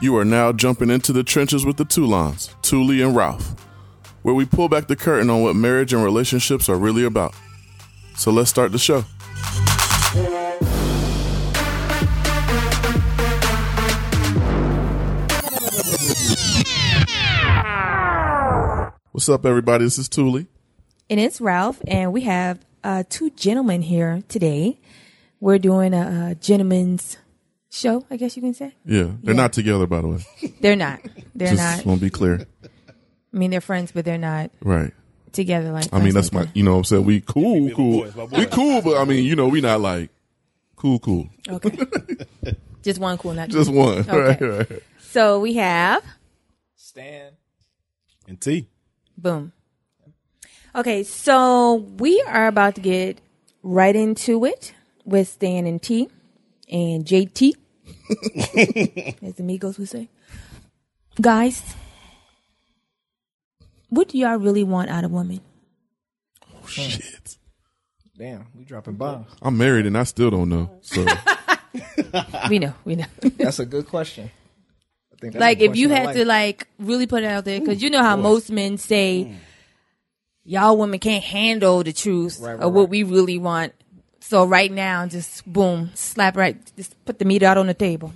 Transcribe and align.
You 0.00 0.16
are 0.16 0.24
now 0.24 0.52
jumping 0.52 0.90
into 0.90 1.12
the 1.12 1.24
trenches 1.24 1.66
with 1.66 1.76
the 1.76 1.84
Toulons, 1.84 2.54
Thule 2.62 3.02
and 3.02 3.16
Ralph, 3.16 3.56
where 4.22 4.32
we 4.32 4.44
pull 4.44 4.68
back 4.68 4.86
the 4.86 4.94
curtain 4.94 5.28
on 5.28 5.42
what 5.42 5.56
marriage 5.56 5.92
and 5.92 6.04
relationships 6.04 6.68
are 6.68 6.76
really 6.76 7.02
about. 7.02 7.34
So 8.14 8.30
let's 8.30 8.48
start 8.48 8.70
the 8.70 8.78
show. 8.78 9.00
What's 19.10 19.28
up, 19.28 19.44
everybody? 19.44 19.82
This 19.82 19.98
is 19.98 20.06
Thule. 20.06 20.44
And 21.10 21.18
it's 21.18 21.40
Ralph, 21.40 21.82
and 21.88 22.12
we 22.12 22.20
have 22.20 22.64
uh, 22.84 23.02
two 23.08 23.30
gentlemen 23.30 23.82
here 23.82 24.22
today. 24.28 24.78
We're 25.40 25.58
doing 25.58 25.92
a, 25.92 26.30
a 26.30 26.34
gentleman's 26.36 27.16
show, 27.70 28.04
I 28.10 28.16
guess 28.16 28.36
you 28.36 28.42
can 28.42 28.54
say. 28.54 28.74
Yeah, 28.84 29.10
they're 29.22 29.34
not 29.34 29.52
together, 29.52 29.86
by 29.86 30.00
the 30.00 30.08
way. 30.08 30.18
They're 30.60 30.76
not. 30.76 31.00
They're 31.34 31.54
Just 31.54 31.78
not. 31.78 31.86
want 31.86 32.00
to 32.00 32.06
be 32.06 32.10
clear. 32.10 32.46
I 32.64 33.36
mean, 33.36 33.50
they're 33.50 33.60
friends, 33.60 33.92
but 33.92 34.04
they're 34.04 34.16
not 34.18 34.50
Right. 34.62 34.92
together. 35.32 35.70
Like 35.70 35.92
I 35.92 36.00
mean, 36.00 36.14
that's 36.14 36.32
like 36.32 36.46
my, 36.46 36.50
you 36.54 36.62
know 36.62 36.72
what 36.72 36.78
I'm 36.78 36.84
saying? 36.84 37.04
We 37.04 37.20
cool, 37.20 37.70
cool. 37.70 38.10
We 38.32 38.46
cool, 38.46 38.80
but 38.82 38.96
I 38.96 39.04
mean, 39.04 39.24
you 39.24 39.36
know, 39.36 39.48
we 39.48 39.60
not 39.60 39.80
like 39.80 40.10
cool, 40.76 40.98
cool. 40.98 41.28
Okay. 41.48 41.78
Just 42.82 42.98
one 43.00 43.18
cool, 43.18 43.34
not 43.34 43.48
Just 43.50 43.70
two. 43.70 43.76
one. 43.76 43.98
Okay. 44.08 44.44
Right, 44.46 44.70
right. 44.70 44.82
So 45.00 45.40
we 45.40 45.54
have 45.54 46.02
Stan. 46.76 47.32
And 48.26 48.40
Tee. 48.40 48.68
boom. 49.16 49.52
Okay, 50.74 51.02
so 51.02 51.74
we 51.98 52.22
are 52.28 52.46
about 52.46 52.74
to 52.76 52.80
get 52.80 53.20
right 53.62 53.94
into 53.96 54.44
it 54.44 54.72
with 55.04 55.28
Stan 55.28 55.66
and 55.66 55.82
Tee 55.82 56.08
and 56.70 57.04
JT, 57.04 57.54
as 59.22 59.34
the 59.34 59.42
Migos 59.42 59.78
would 59.78 59.88
say. 59.88 60.08
Guys, 61.20 61.62
what 63.88 64.08
do 64.08 64.18
y'all 64.18 64.36
really 64.36 64.64
want 64.64 64.90
out 64.90 65.04
of 65.04 65.10
women? 65.10 65.40
Oh, 66.54 66.66
shit. 66.66 67.36
Damn, 68.16 68.46
we 68.56 68.64
dropping 68.64 68.94
bombs. 68.94 69.30
I'm 69.40 69.56
married 69.56 69.86
and 69.86 69.96
I 69.96 70.02
still 70.02 70.30
don't 70.30 70.48
know. 70.48 70.78
So 70.82 71.06
We 72.50 72.58
know, 72.58 72.74
we 72.84 72.96
know. 72.96 73.04
That's 73.36 73.58
a 73.58 73.66
good 73.66 73.86
question. 73.86 74.30
I 75.12 75.16
think 75.20 75.32
that's 75.34 75.40
like 75.40 75.60
a 75.60 75.64
if 75.64 75.76
you 75.76 75.88
question 75.88 76.06
I 76.06 76.12
had 76.12 76.16
to 76.16 76.24
like 76.24 76.66
really 76.78 77.06
put 77.06 77.22
it 77.22 77.26
out 77.26 77.44
there 77.44 77.60
because 77.60 77.82
you 77.82 77.90
know 77.90 78.02
how 78.02 78.16
most 78.16 78.50
men 78.50 78.78
say 78.78 79.26
mm. 79.28 79.36
y'all 80.44 80.76
women 80.76 80.98
can't 81.00 81.24
handle 81.24 81.82
the 81.82 81.92
truth 81.92 82.38
Right, 82.40 82.54
right, 82.54 82.60
of 82.60 82.72
what 82.72 82.82
right. 82.82 82.90
we 82.90 83.02
really 83.02 83.38
want 83.38 83.72
so 84.28 84.44
right 84.44 84.72
now 84.72 85.06
just 85.06 85.30
boom 85.50 85.90
slap 85.94 86.36
right 86.36 86.56
just 86.76 86.92
put 87.04 87.18
the 87.18 87.24
meat 87.24 87.42
out 87.42 87.56
on 87.58 87.66
the 87.66 87.74
table 87.74 88.12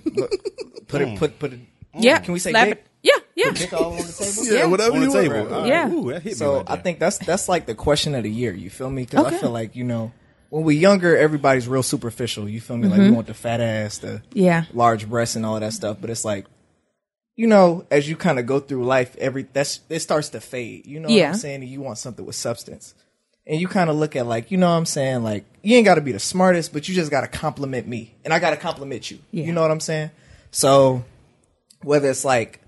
put 0.87 1.01
it, 1.05 1.17
put 1.19 1.39
put 1.39 1.53
it. 1.53 1.59
Mm. 1.59 1.99
Mm. 1.99 2.03
yeah 2.07 2.19
Can 2.19 2.33
we 2.33 2.39
say 2.39 2.51
slap 2.51 2.67
dick? 2.67 2.77
it 2.77 2.87
yeah 3.03 3.19
yeah 3.35 3.51
Dick 3.51 3.73
all 3.73 3.91
on 3.91 3.97
the 3.97 4.13
table. 4.21 4.53
yeah, 4.55 4.65
whatever 4.65 4.93
On 4.95 4.99
the 5.01 5.05
you 5.07 5.11
want. 5.11 5.23
table. 5.27 5.53
All 5.55 5.67
Yeah. 5.67 5.91
Ooh, 5.91 6.11
that 6.11 6.21
hit 6.23 6.33
me 6.33 6.41
So 6.41 6.57
right 6.57 6.65
I 6.69 6.75
there. 6.75 6.83
think 6.83 6.99
that's 6.99 7.17
that's 7.19 7.49
like 7.49 7.65
the 7.65 7.75
question 7.75 8.15
of 8.15 8.23
the 8.23 8.31
year. 8.31 8.53
You 8.53 8.69
feel 8.69 8.89
me? 8.89 9.03
Because 9.03 9.25
Okay. 9.25 9.35
I 9.35 9.39
feel 9.39 9.51
like 9.51 9.75
you 9.75 9.83
know 9.83 10.11
when 10.49 10.63
we're 10.63 10.79
younger, 10.79 11.17
everybody's 11.17 11.67
real 11.67 11.83
superficial. 11.83 12.47
You 12.47 12.61
feel 12.61 12.77
me? 12.77 12.87
Like 12.87 12.99
we 12.99 13.05
mm-hmm. 13.07 13.15
want 13.15 13.27
the 13.27 13.33
fat 13.33 13.59
ass, 13.59 13.97
the 13.97 14.21
yeah 14.33 14.65
large 14.73 15.09
breasts, 15.09 15.35
and 15.35 15.45
all 15.45 15.59
that 15.59 15.73
stuff. 15.73 15.97
But 15.99 16.11
it's 16.11 16.23
like, 16.23 16.45
you 17.35 17.47
know, 17.47 17.85
as 17.91 18.07
you 18.07 18.15
kind 18.15 18.37
of 18.39 18.45
go 18.45 18.59
through 18.61 18.85
life, 18.85 19.15
every 19.17 19.47
that's 19.51 19.81
it 19.89 19.99
starts 19.99 20.29
to 20.29 20.39
fade. 20.39 20.85
You 20.87 20.99
know 21.01 21.09
what 21.09 21.17
Yeah. 21.17 21.29
I'm 21.31 21.35
saying? 21.35 21.63
You 21.63 21.81
want 21.81 21.97
something 21.97 22.25
with 22.25 22.35
substance. 22.35 22.93
And 23.45 23.59
you 23.59 23.67
kind 23.67 23.89
of 23.89 23.95
look 23.97 24.15
at 24.15 24.25
like, 24.25 24.51
you 24.51 24.57
know 24.57 24.69
what 24.69 24.77
I'm 24.77 24.85
saying? 24.85 25.23
Like, 25.23 25.43
you 25.61 25.75
ain't 25.75 25.85
got 25.85 25.95
to 25.95 26.01
be 26.01 26.11
the 26.13 26.19
smartest, 26.19 26.71
but 26.73 26.87
you 26.87 26.95
just 26.95 27.11
got 27.11 27.21
to 27.21 27.27
compliment 27.27 27.87
me. 27.87 28.15
And 28.23 28.33
I 28.33 28.39
got 28.39 28.51
to 28.51 28.57
compliment 28.57 29.11
you. 29.11 29.19
Yeah. 29.31 29.45
You 29.45 29.51
know 29.53 29.61
what 29.61 29.71
I'm 29.71 29.79
saying? 29.81 30.11
So, 30.51 31.03
whether 31.81 32.09
it's 32.09 32.23
like, 32.23 32.61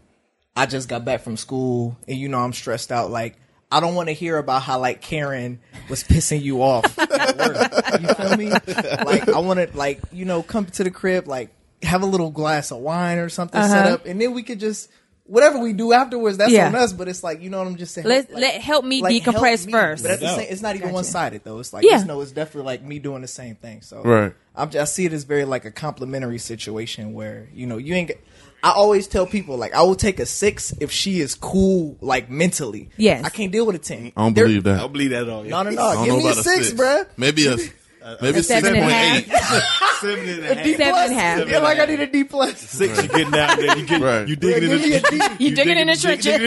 I 0.56 0.66
just 0.66 0.88
got 0.90 1.04
back 1.06 1.22
from 1.22 1.38
school 1.38 1.98
and 2.08 2.18
you 2.18 2.28
know 2.30 2.40
I'm 2.40 2.54
stressed 2.54 2.92
out, 2.92 3.10
like, 3.12 3.38
I 3.72 3.80
don't 3.80 3.96
want 3.96 4.08
to 4.10 4.14
hear 4.14 4.38
about 4.38 4.62
how 4.62 4.80
like 4.80 5.02
Karen 5.02 5.60
was 5.90 6.04
pissing 6.04 6.42
you 6.42 6.62
off 6.62 6.98
at 7.00 7.38
work. 7.38 7.72
You 8.02 8.14
feel 8.14 8.38
me? 8.38 8.50
Like 8.52 9.28
I 9.30 9.40
want 9.40 9.60
to 9.60 9.76
like 9.78 10.00
you 10.12 10.24
know 10.26 10.44
come 10.44 10.66
to 10.68 10.84
the 10.84 10.92
crib 10.92 11.28
like 11.28 11.50
have 11.82 12.02
a 12.04 12.06
little 12.06 12.30
glass 12.30 12.72
of 12.72 12.78
wine 12.78 13.18
or 13.18 13.28
something 13.28 13.62
set 13.64 13.86
Uh-huh. 13.86 13.96
up, 13.96 14.06
and 14.06 14.22
then 14.22 14.34
we 14.34 14.44
could 14.44 14.60
just 14.60 14.90
whatever 15.28 15.60
we 15.60 15.74
do 15.74 15.92
afterwards. 15.94 16.38
That's 16.38 16.52
Yeah. 16.52 16.68
on 16.68 16.76
us. 16.76 16.94
But 16.94 17.08
it's 17.08 17.24
like 17.24 17.42
you 17.42 17.50
know 17.50 17.60
what 17.60 17.68
I'm 17.68 17.76
just 17.76 17.94
saying. 17.94 18.08
Let- 18.08 18.32
like- 18.32 18.42
let- 18.42 18.62
help 18.62 18.86
me 18.86 19.02
like, 19.02 19.22
help 19.24 19.36
decompress 19.38 19.66
me. 19.66 19.72
first. 19.72 20.04
But 20.04 20.12
at 20.12 20.20
the 20.20 20.36
same, 20.36 20.48
it's 20.50 20.62
not 20.62 20.76
even 20.76 20.88
Gotcha. 20.88 20.94
one 20.96 21.04
sided 21.04 21.42
though. 21.44 21.60
It's 21.60 21.74
like 21.74 21.84
Yeah. 21.84 21.92
just 21.92 22.06
know 22.08 22.22
it's 22.22 22.32
definitely 22.32 22.66
like 22.68 22.84
me 22.84 23.00
doing 23.00 23.22
the 23.22 23.28
same 23.28 23.56
thing. 23.56 23.82
So 23.82 24.02
Right. 24.04 24.34
I'm 24.56 24.70
just, 24.70 24.82
I 24.82 24.86
see 24.86 25.06
it 25.06 25.14
as 25.14 25.24
very 25.24 25.46
like 25.46 25.66
a 25.66 25.72
complimentary 25.72 26.38
situation 26.40 27.14
where 27.14 27.48
you 27.54 27.66
know 27.68 27.78
you 27.78 27.94
ain't. 27.96 28.08
Get, 28.10 28.20
I 28.64 28.72
always 28.72 29.06
tell 29.08 29.28
people 29.28 29.58
like 29.58 29.74
I 29.76 29.82
will 29.84 29.96
take 29.96 30.20
a 30.20 30.26
six 30.26 30.74
if 30.80 30.92
she 30.92 31.20
is 31.20 31.36
cool 31.36 31.98
like 32.02 32.30
mentally. 32.32 32.90
Yes. 32.98 33.24
I 33.24 33.30
can't 33.30 33.52
deal 33.52 33.66
with 33.66 33.76
a 33.76 33.80
ten. 33.80 34.12
I 34.18 34.24
don't 34.24 34.34
There- 34.34 34.46
believe 34.46 34.64
that. 34.64 34.76
I 34.76 34.80
don't 34.80 34.92
believe 34.94 35.10
that 35.12 35.24
at 35.24 35.30
all. 35.30 35.44
No, 35.44 35.62
no, 35.64 35.70
no. 35.72 36.06
Give 36.06 36.16
me 36.18 36.28
a 36.28 36.32
about 36.32 36.44
six, 36.44 36.72
bruh. 36.72 37.06
Maybe 37.18 37.46
a 37.48 37.58
maybe 38.22 38.40
A 38.40 38.44
six 38.44 38.48
seven 38.48 38.82
point 38.82 38.92
and 38.94 39.26
a 39.32 39.36
eight. 39.36 39.64
Seven 40.02 40.28
and 40.28 40.44
a 40.44 40.56
half. 40.56 40.64
D 40.66 40.76
plus. 40.76 41.10
and 41.10 41.12
a 41.12 41.16
half. 41.22 41.48
Yeah, 41.50 41.60
like 41.60 41.80
I 41.80 41.86
need 41.86 42.00
a 42.02 42.08
D 42.08 42.24
plus. 42.26 42.60
Six, 42.60 42.98
you're 42.98 43.08
getting 43.08 43.32
down 43.32 43.58
there. 43.58 43.78
You, 43.78 43.86
get, 43.86 44.02
Right. 44.02 44.28
you 44.28 44.36
digging 44.36 44.70
in 44.70 44.78
Give 44.78 44.90
me 44.90 44.96
a 44.96 45.00
the 45.00 45.36
D. 45.40 45.44
you 45.46 45.56
digging 45.56 45.78
in 45.78 45.88
the 45.88 45.96
trenches 45.96 46.38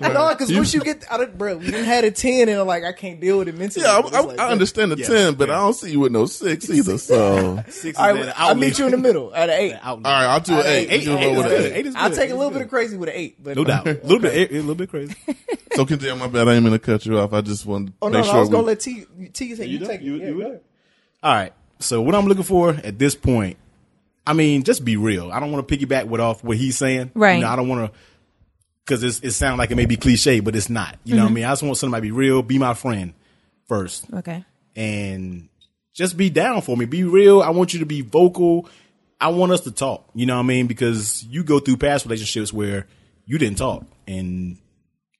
no, 0.00 0.28
because 0.30 0.52
once 0.54 0.72
you 0.74 0.80
get 0.80 1.04
out 1.10 1.20
of 1.22 1.36
bro, 1.36 1.58
we 1.58 1.70
done 1.70 1.84
had 1.84 2.04
a 2.04 2.10
ten 2.10 2.48
and 2.48 2.58
I'm 2.58 2.66
like 2.66 2.84
I 2.84 2.92
can't 2.92 3.20
deal 3.20 3.38
with 3.38 3.48
it 3.48 3.54
mentally. 3.56 3.84
Yeah, 3.84 3.92
I, 3.92 4.00
I, 4.00 4.20
like, 4.22 4.38
I 4.40 4.48
understand 4.50 4.92
the 4.92 4.96
Yeah, 4.98 5.06
ten, 5.06 5.34
but 5.34 5.48
yeah. 5.48 5.58
I 5.58 5.60
don't 5.64 5.74
see 5.74 5.90
you 5.92 6.00
with 6.00 6.12
no 6.12 6.24
six 6.26 6.68
either. 6.70 6.96
So 6.98 7.62
Six 7.68 7.84
is 7.84 7.96
All 7.96 8.06
at 8.06 8.14
right, 8.14 8.24
an 8.26 8.32
I'll 8.36 8.54
meet 8.54 8.78
you 8.78 8.86
in 8.86 8.92
the 8.92 8.96
middle 8.98 9.34
at 9.34 9.50
an 9.50 9.56
eight. 9.60 9.74
All 9.84 9.98
right, 9.98 10.24
I'll 10.24 10.40
do 10.40 10.54
an 10.54 10.66
eight. 10.66 10.88
Eight, 10.90 11.02
You 11.04 11.16
eight, 11.18 11.20
know 11.32 11.38
what 11.40 11.52
is 11.52 11.62
good. 11.62 11.72
Eight 11.86 11.92
I'll 11.94 12.10
take 12.10 12.30
a 12.30 12.34
little 12.34 12.50
bit 12.50 12.62
of 12.62 12.68
crazy 12.70 12.96
with 12.96 13.10
an 13.10 13.14
eight, 13.16 13.42
but 13.42 13.56
No 13.56 13.64
doubt. 13.64 13.86
A 13.86 13.92
little 14.02 14.18
bit, 14.20 14.50
a 14.50 14.54
little 14.54 14.74
bit 14.74 14.88
crazy. 14.88 15.14
So 15.74 15.84
continue. 15.84 16.16
My 16.16 16.26
bad. 16.26 16.48
I 16.48 16.54
didn't 16.54 16.64
mean 16.64 16.72
to 16.72 16.78
cut 16.78 17.04
you 17.04 17.18
off. 17.18 17.32
I 17.34 17.42
just 17.42 17.66
wanted 17.66 17.88
to 17.88 17.92
Oh 18.00 18.08
no, 18.08 18.18
make 18.18 18.26
no, 18.26 18.32
I 18.32 18.40
was 18.40 18.48
gonna 18.48 18.66
let 18.66 18.80
Tee 18.80 19.04
Tee 19.34 19.54
say 19.54 19.66
you, 19.66 19.78
You 19.78 19.86
take? 19.86 20.00
You- 20.00 20.42
it. 20.42 20.64
All 21.22 21.34
right. 21.34 21.52
So 21.80 22.02
what 22.02 22.14
I'm 22.14 22.26
looking 22.26 22.44
for 22.44 22.70
at 22.70 22.98
this 22.98 23.14
point, 23.14 23.56
I 24.26 24.32
mean, 24.32 24.62
just 24.62 24.84
be 24.84 24.96
real. 24.96 25.30
I 25.30 25.40
don't 25.40 25.52
want 25.52 25.66
to 25.66 25.76
piggyback 25.76 26.06
with 26.06 26.20
off 26.20 26.42
what 26.44 26.56
he's 26.56 26.76
saying. 26.76 27.12
Right. 27.14 27.36
You 27.36 27.42
know, 27.42 27.48
I 27.48 27.56
don't 27.56 27.68
want 27.68 27.92
to 27.92 27.98
because 28.84 29.22
it 29.22 29.32
sounds 29.32 29.58
like 29.58 29.70
it 29.70 29.76
may 29.76 29.84
be 29.84 29.96
cliche, 29.96 30.40
but 30.40 30.56
it's 30.56 30.70
not. 30.70 30.96
You 31.04 31.14
know 31.14 31.22
what 31.22 31.24
I 31.24 31.28
mm-hmm. 31.28 31.34
mean? 31.34 31.44
I 31.44 31.50
just 31.50 31.62
want 31.62 31.76
somebody 31.76 32.08
to 32.08 32.12
be 32.12 32.18
real, 32.18 32.42
be 32.42 32.58
my 32.58 32.72
friend 32.72 33.12
first, 33.66 34.06
okay 34.12 34.44
and 34.78 35.48
just 35.92 36.16
be 36.16 36.30
down 36.30 36.62
for 36.62 36.76
me. 36.76 36.84
Be 36.86 37.02
real. 37.02 37.42
I 37.42 37.50
want 37.50 37.74
you 37.74 37.80
to 37.80 37.86
be 37.86 38.00
vocal. 38.00 38.68
I 39.20 39.28
want 39.28 39.50
us 39.50 39.62
to 39.62 39.72
talk. 39.72 40.08
You 40.14 40.24
know 40.24 40.36
what 40.36 40.44
I 40.44 40.46
mean? 40.46 40.68
Because 40.68 41.24
you 41.24 41.42
go 41.42 41.58
through 41.58 41.78
past 41.78 42.06
relationships 42.06 42.52
where 42.52 42.86
you 43.26 43.38
didn't 43.38 43.58
talk, 43.58 43.84
and 44.06 44.56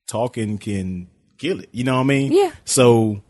talking 0.06 0.58
can 0.58 1.08
kill 1.36 1.58
it. 1.58 1.68
You 1.72 1.82
know 1.82 1.94
what 1.94 2.02
I 2.02 2.04
mean? 2.04 2.32
Yeah. 2.32 2.52
So 2.64 3.20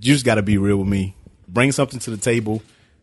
you 0.00 0.14
just 0.14 0.24
got 0.24 0.36
to 0.36 0.42
be 0.42 0.56
real 0.56 0.78
with 0.78 0.88
me. 0.88 1.13
Bring 1.54 1.72
something 1.72 2.00
to 2.00 2.10
the 2.10 2.16
table. 2.16 2.62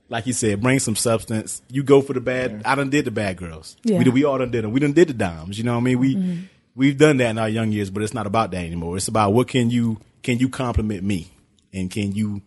Like 0.10 0.28
you 0.28 0.34
said, 0.34 0.62
bring 0.62 0.80
some 0.80 0.98
substance. 0.98 1.62
You 1.70 1.84
go 1.84 2.02
for 2.02 2.12
the 2.12 2.20
bad. 2.20 2.64
I 2.66 2.76
done 2.76 2.90
did 2.90 3.06
the 3.06 3.12
bad 3.12 3.38
girls. 3.38 3.78
Yeah. 3.84 4.00
We, 4.00 4.10
we 4.10 4.24
all 4.26 4.38
done 4.38 4.52
did 4.52 4.66
them. 4.66 4.72
We 4.74 4.82
done 4.82 4.92
did 4.92 5.08
the 5.08 5.14
dimes. 5.14 5.58
You 5.58 5.64
know 5.64 5.74
what 5.74 5.80
I 5.80 5.84
mean? 5.84 6.00
We 6.00 6.16
mm-hmm. 6.16 6.42
we've 6.76 6.98
done 6.98 7.18
that 7.18 7.30
in 7.30 7.38
our 7.38 7.48
young 7.48 7.72
years, 7.72 7.90
but 7.90 8.04
it's 8.04 8.14
not 8.14 8.28
about 8.28 8.52
that 8.52 8.66
anymore. 8.66 8.98
It's 8.98 9.08
about 9.08 9.32
what 9.32 9.48
can 9.48 9.70
you 9.70 10.00
can 10.22 10.38
you 10.38 10.50
compliment 10.50 11.02
me, 11.02 11.32
and 11.72 11.90
can 11.90 12.12
you 12.12 12.42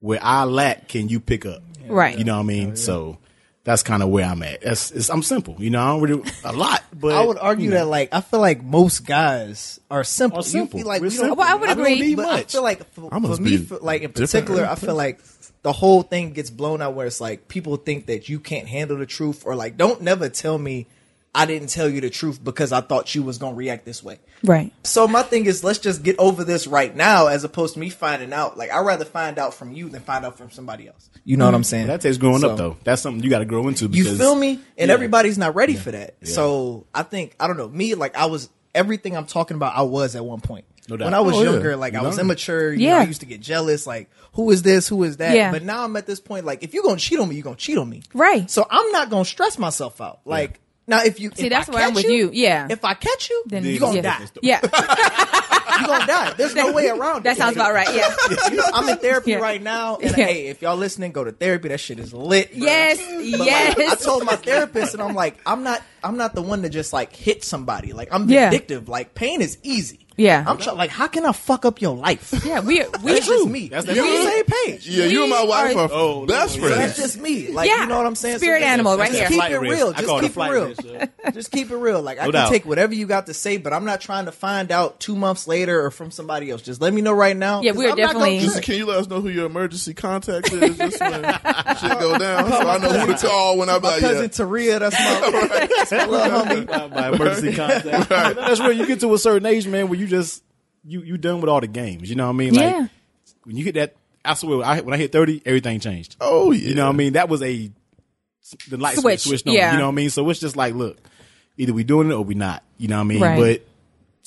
where 0.00 0.18
I 0.22 0.44
lack, 0.44 0.88
can 0.88 1.10
you 1.10 1.20
pick 1.20 1.44
up? 1.44 1.62
Right. 1.86 2.18
You 2.18 2.24
know 2.24 2.36
what 2.36 2.44
I 2.44 2.46
mean? 2.46 2.76
So 2.76 3.18
that's 3.68 3.82
kind 3.82 4.02
of 4.02 4.08
where 4.08 4.24
I'm 4.24 4.42
at. 4.42 4.62
It's, 4.62 4.90
it's, 4.92 5.10
I'm 5.10 5.22
simple. 5.22 5.54
You 5.58 5.68
know, 5.68 5.82
I 5.82 5.88
don't 5.88 6.00
really 6.00 6.30
a 6.42 6.52
lot, 6.54 6.82
but 6.98 7.14
I 7.14 7.22
would 7.22 7.36
argue 7.36 7.70
that 7.72 7.86
like 7.86 8.08
I 8.12 8.22
feel 8.22 8.40
like 8.40 8.64
most 8.64 9.00
guys 9.04 9.78
are 9.90 10.04
simple. 10.04 10.38
Are 10.38 10.42
simple. 10.42 10.80
Like 10.80 11.02
We're 11.02 11.10
don't- 11.10 11.18
simple. 11.18 11.36
Well, 11.36 11.52
I 11.52 11.54
would 11.54 11.68
agree. 11.68 12.14
But 12.14 12.28
I 12.28 12.42
feel 12.44 12.62
like 12.62 12.90
for, 12.94 13.10
for 13.10 13.42
me, 13.42 13.58
for, 13.58 13.76
like 13.76 14.00
in 14.00 14.12
particular, 14.12 14.64
I 14.64 14.74
feel 14.74 14.94
like 14.94 15.20
the 15.62 15.72
whole 15.72 16.00
thing 16.02 16.32
gets 16.32 16.48
blown 16.48 16.80
out 16.80 16.94
where 16.94 17.06
it's 17.06 17.20
like 17.20 17.48
people 17.48 17.76
think 17.76 18.06
that 18.06 18.30
you 18.30 18.40
can't 18.40 18.66
handle 18.66 18.96
the 18.96 19.04
truth, 19.04 19.44
or 19.44 19.54
like 19.54 19.76
don't 19.76 20.00
never 20.00 20.30
tell 20.30 20.56
me 20.56 20.86
I 21.34 21.46
didn't 21.46 21.68
tell 21.68 21.88
you 21.88 22.00
the 22.00 22.10
truth 22.10 22.42
because 22.42 22.72
I 22.72 22.80
thought 22.80 23.14
you 23.14 23.22
was 23.22 23.38
gonna 23.38 23.54
react 23.54 23.84
this 23.84 24.02
way. 24.02 24.18
right 24.42 24.72
So 24.82 25.06
my 25.06 25.22
thing 25.22 25.46
is, 25.46 25.62
let's 25.62 25.78
just 25.78 26.02
get 26.02 26.16
over 26.18 26.42
this 26.42 26.66
right 26.66 26.94
now, 26.94 27.26
as 27.26 27.44
opposed 27.44 27.74
to 27.74 27.80
me 27.80 27.90
finding 27.90 28.32
out. 28.32 28.56
Like 28.56 28.70
I'd 28.72 28.84
rather 28.84 29.04
find 29.04 29.38
out 29.38 29.54
from 29.54 29.72
you 29.72 29.88
than 29.88 30.00
find 30.00 30.24
out 30.24 30.38
from 30.38 30.50
somebody 30.50 30.88
else. 30.88 31.10
You 31.24 31.36
know 31.36 31.44
what 31.44 31.54
I'm 31.54 31.62
mm. 31.62 31.66
saying? 31.66 31.86
that 31.88 32.00
takes 32.00 32.16
growing 32.16 32.40
So- 32.40 32.50
up 32.50 32.56
though. 32.56 32.76
That's 32.84 33.02
something 33.02 33.22
you 33.22 33.30
got 33.30 33.40
to 33.40 33.44
grow 33.44 33.68
into. 33.68 33.86
You 33.86 34.16
feel 34.16 34.34
me? 34.34 34.60
And 34.76 34.88
Yeah. 34.88 34.94
everybody's 34.94 35.38
not 35.38 35.54
ready 35.54 35.76
for 35.76 35.90
that. 35.90 36.14
So 36.24 36.86
I 36.94 37.02
think 37.02 37.36
I 37.38 37.46
don't 37.46 37.56
know. 37.56 37.68
Me, 37.68 37.94
like 37.94 38.16
I 38.16 38.26
was 38.26 38.48
everything 38.74 39.16
I'm 39.16 39.26
talking 39.26 39.56
about. 39.56 39.76
I 39.76 39.82
was 39.82 40.16
at 40.16 40.24
one 40.24 40.40
point. 40.40 40.64
No 40.88 40.96
doubt. 40.96 41.04
when 41.04 41.14
I 41.14 41.20
was 41.20 41.36
Oh, 41.36 41.42
yeah. 41.42 41.50
younger, 41.50 41.76
like 41.76 41.92
You 41.92 41.98
I 41.98 42.02
was 42.02 42.16
learn. 42.16 42.26
immature. 42.26 42.72
You 42.72 42.86
Yeah. 42.86 42.94
know, 42.94 43.00
I 43.00 43.04
used 43.04 43.20
to 43.20 43.26
get 43.26 43.42
jealous. 43.42 43.86
Like 43.86 44.08
who 44.32 44.50
is 44.50 44.62
this? 44.62 44.88
Who 44.88 45.02
is 45.04 45.18
that? 45.18 45.36
Yeah. 45.36 45.52
But 45.52 45.62
now 45.62 45.84
I'm 45.84 45.94
at 45.96 46.06
this 46.06 46.20
point. 46.20 46.46
Like 46.46 46.62
if 46.62 46.72
you're 46.72 46.82
gonna 46.82 46.96
cheat 46.96 47.18
on 47.18 47.28
me, 47.28 47.34
you're 47.34 47.44
gonna 47.44 47.56
cheat 47.56 47.76
on 47.76 47.88
me. 47.90 48.02
Right. 48.14 48.50
So 48.50 48.66
I'm 48.70 48.90
not 48.92 49.10
gonna 49.10 49.26
stress 49.26 49.58
myself 49.58 50.00
out. 50.00 50.20
Like 50.24 50.60
now, 50.88 51.02
if 51.04 51.20
you 51.20 51.30
See, 51.34 51.44
if 51.46 51.50
that's 51.50 51.68
I 51.68 51.72
where 51.72 51.86
I'm 51.86 51.94
with 51.94 52.06
you. 52.08 52.30
Yeah. 52.32 52.66
If 52.70 52.84
I 52.84 52.94
catch 52.94 53.30
you, 53.30 53.42
then 53.46 53.64
you're 53.64 53.78
gonna 53.78 53.96
yeah. 54.02 54.02
die. 54.02 54.26
yeah 54.42 54.60
You're 54.62 55.86
gonna 55.86 56.06
die. 56.06 56.32
There's 56.36 56.54
no 56.54 56.72
way 56.72 56.88
around 56.88 57.18
it. 57.18 57.22
that 57.24 57.36
sounds 57.36 57.54
about 57.56 57.72
right 57.74 57.88
yeah 57.94 58.12
You 58.50 58.56
know, 58.56 58.64
I'm 58.74 58.88
in 58.88 58.98
therapy 58.98 59.32
Yeah. 59.32 59.38
right 59.38 59.62
now, 59.62 59.96
and 59.96 60.16
Yeah. 60.16 60.24
hey, 60.26 60.46
if 60.48 60.62
y'all 60.62 60.76
listening, 60.76 61.12
go 61.12 61.22
to 61.24 61.30
therapy. 61.32 61.68
That 61.68 61.78
shit 61.78 61.98
is 61.98 62.12
lit. 62.12 62.50
bro. 62.56 62.64
yes 62.66 62.96
But, 62.98 63.24
yes 63.46 63.78
like, 63.78 63.88
I 63.88 63.94
told 63.94 64.24
my 64.24 64.36
therapist, 64.36 64.94
and 64.94 65.02
I'm 65.02 65.14
like, 65.14 65.36
I'm 65.46 65.62
not. 65.62 65.82
I'm 66.04 66.16
not 66.16 66.34
the 66.34 66.42
one 66.42 66.62
to 66.62 66.68
just 66.68 66.92
like 66.92 67.14
hit 67.14 67.44
somebody. 67.44 67.92
Like 67.92 68.08
I'm 68.12 68.28
Yeah. 68.28 68.50
vindictive. 68.50 68.88
Like 68.88 69.14
pain 69.14 69.40
is 69.42 69.58
easy. 69.62 70.04
Yeah. 70.16 70.42
I'm 70.48 70.58
try- 70.58 70.72
like, 70.72 70.90
how 70.90 71.06
can 71.06 71.24
I 71.24 71.30
fuck 71.30 71.64
up 71.64 71.80
your 71.80 71.94
life? 71.96 72.34
Yeah, 72.44 72.58
we 72.58 72.82
we 73.04 73.12
That's 73.12 73.26
just 73.28 73.46
me. 73.48 73.68
That's- 73.68 73.84
That's 73.84 73.96
that's 73.98 74.00
on 74.00 74.24
the 74.24 74.30
same 74.30 74.44
page. 74.66 74.88
Yeah, 74.88 75.04
you 75.04 75.20
and 75.22 75.30
my 75.30 75.42
We 75.44 75.48
wife 75.48 75.76
are- 75.76 75.82
are 75.84 75.88
Oh, 75.92 76.26
best 76.26 76.56
no, 76.58 76.62
So 76.62 76.68
friends. 76.74 76.76
that's 76.96 76.98
just 76.98 77.20
me. 77.20 77.52
Like 77.52 77.68
Yeah. 77.68 77.82
you 77.82 77.86
know 77.86 77.98
what 77.98 78.06
I'm 78.06 78.16
saying? 78.16 78.38
Spirit 78.38 78.58
just- 78.60 78.68
animal 78.68 78.98
right 78.98 79.06
just 79.10 79.18
here. 79.20 79.28
keep 79.28 79.36
Flight 79.36 79.52
it 79.52 79.58
risk. 79.60 79.76
real. 79.76 79.88
I 79.90 79.92
Just 79.92 80.06
call 80.06 80.16
it 80.16 80.18
a 80.18 80.22
keep 80.22 80.30
it 80.30 80.34
flight 80.34 80.50
real. 80.50 80.64
risk, 80.66 80.80
yeah. 80.84 81.06
just 81.30 81.52
keep 81.52 81.70
it 81.70 81.76
real. 81.76 82.02
Like 82.02 82.18
I 82.18 82.22
No 82.22 82.32
can 82.32 82.40
doubt. 82.40 82.48
take 82.50 82.66
whatever 82.66 82.94
you 82.94 83.06
got 83.06 83.26
to 83.26 83.34
say, 83.34 83.58
but 83.58 83.72
I'm 83.72 83.84
not 83.84 84.00
trying 84.00 84.24
to 84.24 84.32
find 84.32 84.72
out 84.72 84.98
two 84.98 85.14
months 85.14 85.46
later 85.46 85.84
or 85.84 85.92
from 85.92 86.10
somebody 86.10 86.50
else. 86.50 86.62
Just 86.62 86.80
let 86.80 86.92
me 86.92 87.00
know 87.00 87.12
right 87.12 87.36
now. 87.36 87.62
Yeah, 87.62 87.70
'cause 87.70 87.78
we're 87.78 87.90
I'm 87.92 87.96
not 87.98 88.14
gonna 88.14 88.24
definitely- 88.24 88.40
Just 88.40 88.52
trip. 88.54 88.64
can 88.64 88.74
you 88.74 88.86
let 88.86 88.98
us 88.98 89.06
know 89.08 89.20
who 89.20 89.28
your 89.28 89.46
emergency 89.46 89.94
contact 89.94 90.52
is 90.52 90.76
just 90.76 91.00
when 91.00 91.12
shit 91.76 91.98
go 92.00 92.18
down, 92.18 92.50
so 92.50 92.68
I 92.68 92.78
know 92.78 92.88
who 93.06 93.12
to 93.14 93.18
call 93.28 93.56
when 93.56 93.68
I 93.68 93.78
be 93.78 93.82
My 93.84 93.88
like, 93.90 94.00
cousin 94.00 94.22
yeah. 94.22 94.28
Taria, 94.28 94.78
that's 94.80 94.98
my, 94.98 95.86
little 95.90 96.18
homie. 96.18 96.66
by, 96.94 97.08
emergency 97.08 97.54
contact. 97.54 98.08
But 98.08 98.36
That's 98.36 98.60
real. 98.60 98.72
You 98.72 98.86
get 98.86 99.00
to 99.00 99.12
a 99.14 99.18
certain 99.18 99.46
age, 99.46 99.66
man, 99.66 99.88
where 99.88 99.98
you 99.98 100.06
just 100.06 100.42
you 100.84 101.02
you 101.02 101.16
done 101.18 101.40
with 101.40 101.50
all 101.50 101.60
the 101.60 101.66
games. 101.66 102.08
You 102.08 102.16
know 102.16 102.24
what 102.26 102.34
I 102.34 102.36
mean? 102.36 102.54
Like 102.54 102.74
Yeah. 102.74 102.86
when 103.44 103.56
you 103.56 103.64
hit 103.64 103.74
that, 103.74 103.94
I 104.24 104.34
swear, 104.34 104.64
I, 104.64 104.80
when 104.80 104.94
I 104.94 104.96
hit 104.96 105.12
thirty, 105.12 105.42
everything 105.44 105.80
changed. 105.80 106.16
Oh 106.20 106.50
yeah, 106.52 106.68
You 106.70 106.74
know 106.74 106.86
what 106.86 106.94
I 106.94 106.96
mean? 106.96 107.12
That 107.14 107.28
was 107.28 107.42
a 107.42 107.70
the 108.68 108.76
light 108.78 108.94
Switch, 108.94 109.20
switch 109.20 109.42
switched 109.42 109.48
on. 109.48 109.54
yeah. 109.54 109.72
You 109.72 109.78
know 109.78 109.84
what 109.86 109.92
I 109.92 109.94
mean? 109.96 110.10
So 110.10 110.28
it's 110.30 110.40
just 110.40 110.56
like, 110.56 110.74
look, 110.74 110.96
either 111.58 111.72
we 111.74 111.84
doing 111.84 112.10
it 112.10 112.14
or 112.14 112.24
we 112.24 112.34
not. 112.34 112.62
You 112.78 112.88
know 112.88 112.96
what 112.96 113.02
I 113.02 113.04
mean? 113.04 113.20
Right. 113.20 113.38
But 113.38 113.67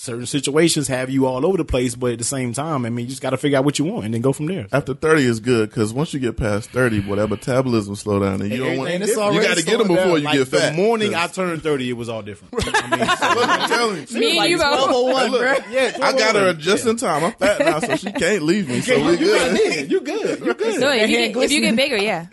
certain 0.01 0.25
situations 0.25 0.87
have 0.87 1.11
you 1.11 1.27
all 1.27 1.45
over 1.45 1.57
the 1.57 1.63
place, 1.63 1.93
but 1.93 2.13
at 2.13 2.17
the 2.17 2.23
same 2.23 2.53
time, 2.53 2.87
I 2.87 2.89
mean, 2.89 3.05
you 3.05 3.09
just 3.11 3.21
got 3.21 3.29
to 3.29 3.37
figure 3.37 3.59
out 3.59 3.65
what 3.65 3.77
you 3.77 3.85
want 3.85 4.05
and 4.05 4.13
then 4.15 4.21
go 4.21 4.33
from 4.33 4.47
there. 4.47 4.65
After 4.71 4.95
thirty 4.95 5.23
is 5.25 5.39
good 5.39 5.69
because 5.69 5.93
once 5.93 6.11
you 6.11 6.19
get 6.19 6.37
past 6.37 6.71
thirty, 6.71 6.99
boy, 7.01 7.17
that 7.17 7.27
metabolism 7.27 7.95
slow 7.95 8.19
down, 8.19 8.41
and 8.41 8.49
you 8.51 8.57
don't 8.57 8.77
want. 8.77 8.89
Everything 8.89 9.01
is 9.03 9.35
You 9.35 9.41
got 9.47 9.57
to 9.57 9.63
get 9.63 9.77
them 9.77 9.87
before 9.87 9.95
down. 10.05 10.17
you 10.17 10.23
Like 10.23 10.37
get 10.39 10.49
the 10.49 10.57
fat. 10.57 10.75
morning 10.75 11.13
I 11.13 11.27
turned 11.27 11.61
thirty, 11.61 11.87
it 11.89 11.93
was 11.93 12.09
all 12.09 12.23
different. 12.23 12.51
You 12.65 12.71
know 12.71 12.79
what 12.79 12.93
I 12.93 12.97
mean? 12.97 13.35
Look, 13.37 13.49
I'm 13.49 13.69
telling 13.69 14.07
you. 14.09 14.19
Me 14.19 14.39
and 14.39 14.49
you 14.49 14.57
both. 14.57 14.89
1201, 14.91 15.21
Hey, 15.21 15.29
look, 15.29 15.41
bro. 15.41 15.71
Yeah, 15.71 15.97
oh 15.97 16.01
I 16.03 16.17
got 16.17 16.35
her 16.35 16.53
just 16.53 16.87
in 16.87 16.95
time. 16.95 17.23
I'm 17.23 17.31
fat 17.33 17.59
now, 17.59 17.79
so 17.79 17.95
she 17.95 18.11
can't 18.11 18.41
leave 18.41 18.69
me. 18.69 18.81
So 18.81 18.95
we 19.05 19.11
you 19.11 19.17
good. 19.17 19.55
good. 19.57 19.91
You 19.91 20.01
good. 20.01 20.39
You 20.45 20.53
good. 20.55 20.79
So 20.79 20.91
if 20.91 21.09
you, 21.11 21.17
get, 21.17 21.37
if 21.37 21.51
you 21.51 21.61
get 21.61 21.75
bigger, 21.75 21.97
yeah, 21.97 22.25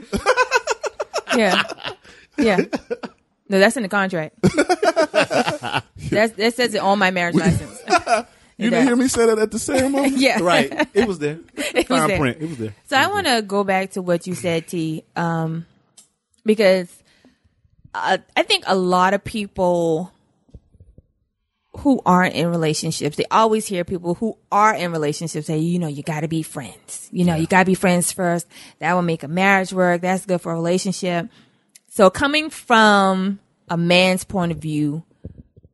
yeah, 1.37 1.63
yeah. 2.39 2.61
No, 3.49 3.59
that's 3.59 3.77
in 3.77 3.83
the 3.83 3.89
contract. 3.89 4.37
that's 4.43 6.33
that 6.35 6.55
says 6.55 6.75
it 6.75 6.79
on 6.79 6.99
my 6.99 7.11
marriage 7.11 7.35
license. 7.35 7.83
You 8.61 8.71
didn't 8.71 8.89
hear 8.89 8.97
me 8.97 9.07
say 9.07 9.25
that 9.27 9.39
at 9.39 9.53
the 9.53 9.59
ceremony? 9.61 10.09
Yeah, 10.17 10.41
Right. 10.41 10.89
It 10.93 11.07
was 11.07 11.21
there. 11.21 11.39
It 11.57 11.89
was 11.89 12.09
there. 12.09 12.19
print. 12.19 12.39
It 12.41 12.49
was 12.49 12.59
there. 12.59 12.75
So 12.89 12.97
I 12.97 13.07
want 13.07 13.29
to 13.29 13.41
go 13.41 13.63
back 13.63 13.93
to 13.93 14.03
what 14.03 14.27
you 14.27 14.35
said, 14.35 14.67
Tee, 14.67 15.05
um, 15.15 15.65
because 16.45 16.93
uh, 17.95 18.19
I 18.37 18.43
think 18.43 18.65
a 18.67 18.75
lot 18.75 19.15
of 19.15 19.23
people 19.23 20.13
who 21.79 22.01
aren't 22.05 22.35
in 22.35 22.49
relationships, 22.49 23.17
they 23.17 23.27
always 23.31 23.65
hear 23.65 23.85
people 23.85 24.15
who 24.15 24.37
are 24.51 24.75
in 24.75 24.91
relationships 24.91 25.47
say, 25.47 25.59
you 25.59 25.79
know, 25.79 25.87
you 25.87 26.03
got 26.03 26.21
to 26.21 26.29
be 26.29 26.43
friends. 26.43 27.09
You 27.13 27.25
know, 27.25 27.37
you 27.37 27.47
got 27.47 27.61
to 27.61 27.67
be 27.67 27.75
friends 27.75 28.11
first. 28.11 28.49
That 28.81 28.95
will 28.95 29.03
make 29.03 29.23
a 29.23 29.29
marriage 29.29 29.73
work. 29.73 30.01
That's 30.01 30.27
good 30.27 30.41
for 30.41 30.51
a 30.51 30.57
relationship. 30.57 31.29
So 31.99 32.11
coming 32.11 32.49
from 32.49 33.41
a 33.69 33.77
man's 33.77 34.23
point 34.23 34.53
of 34.53 34.59
view, 34.59 35.03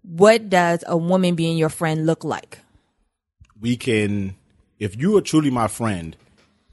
what 0.02 0.48
does 0.48 0.82
a 0.86 0.96
woman 0.96 1.34
being 1.34 1.58
your 1.58 1.68
friend 1.68 2.06
look 2.06 2.24
like? 2.24 2.60
we 3.64 3.76
can 3.78 4.34
if 4.78 4.94
you 5.00 5.16
are 5.16 5.22
truly 5.22 5.50
my 5.50 5.68
friend 5.68 6.16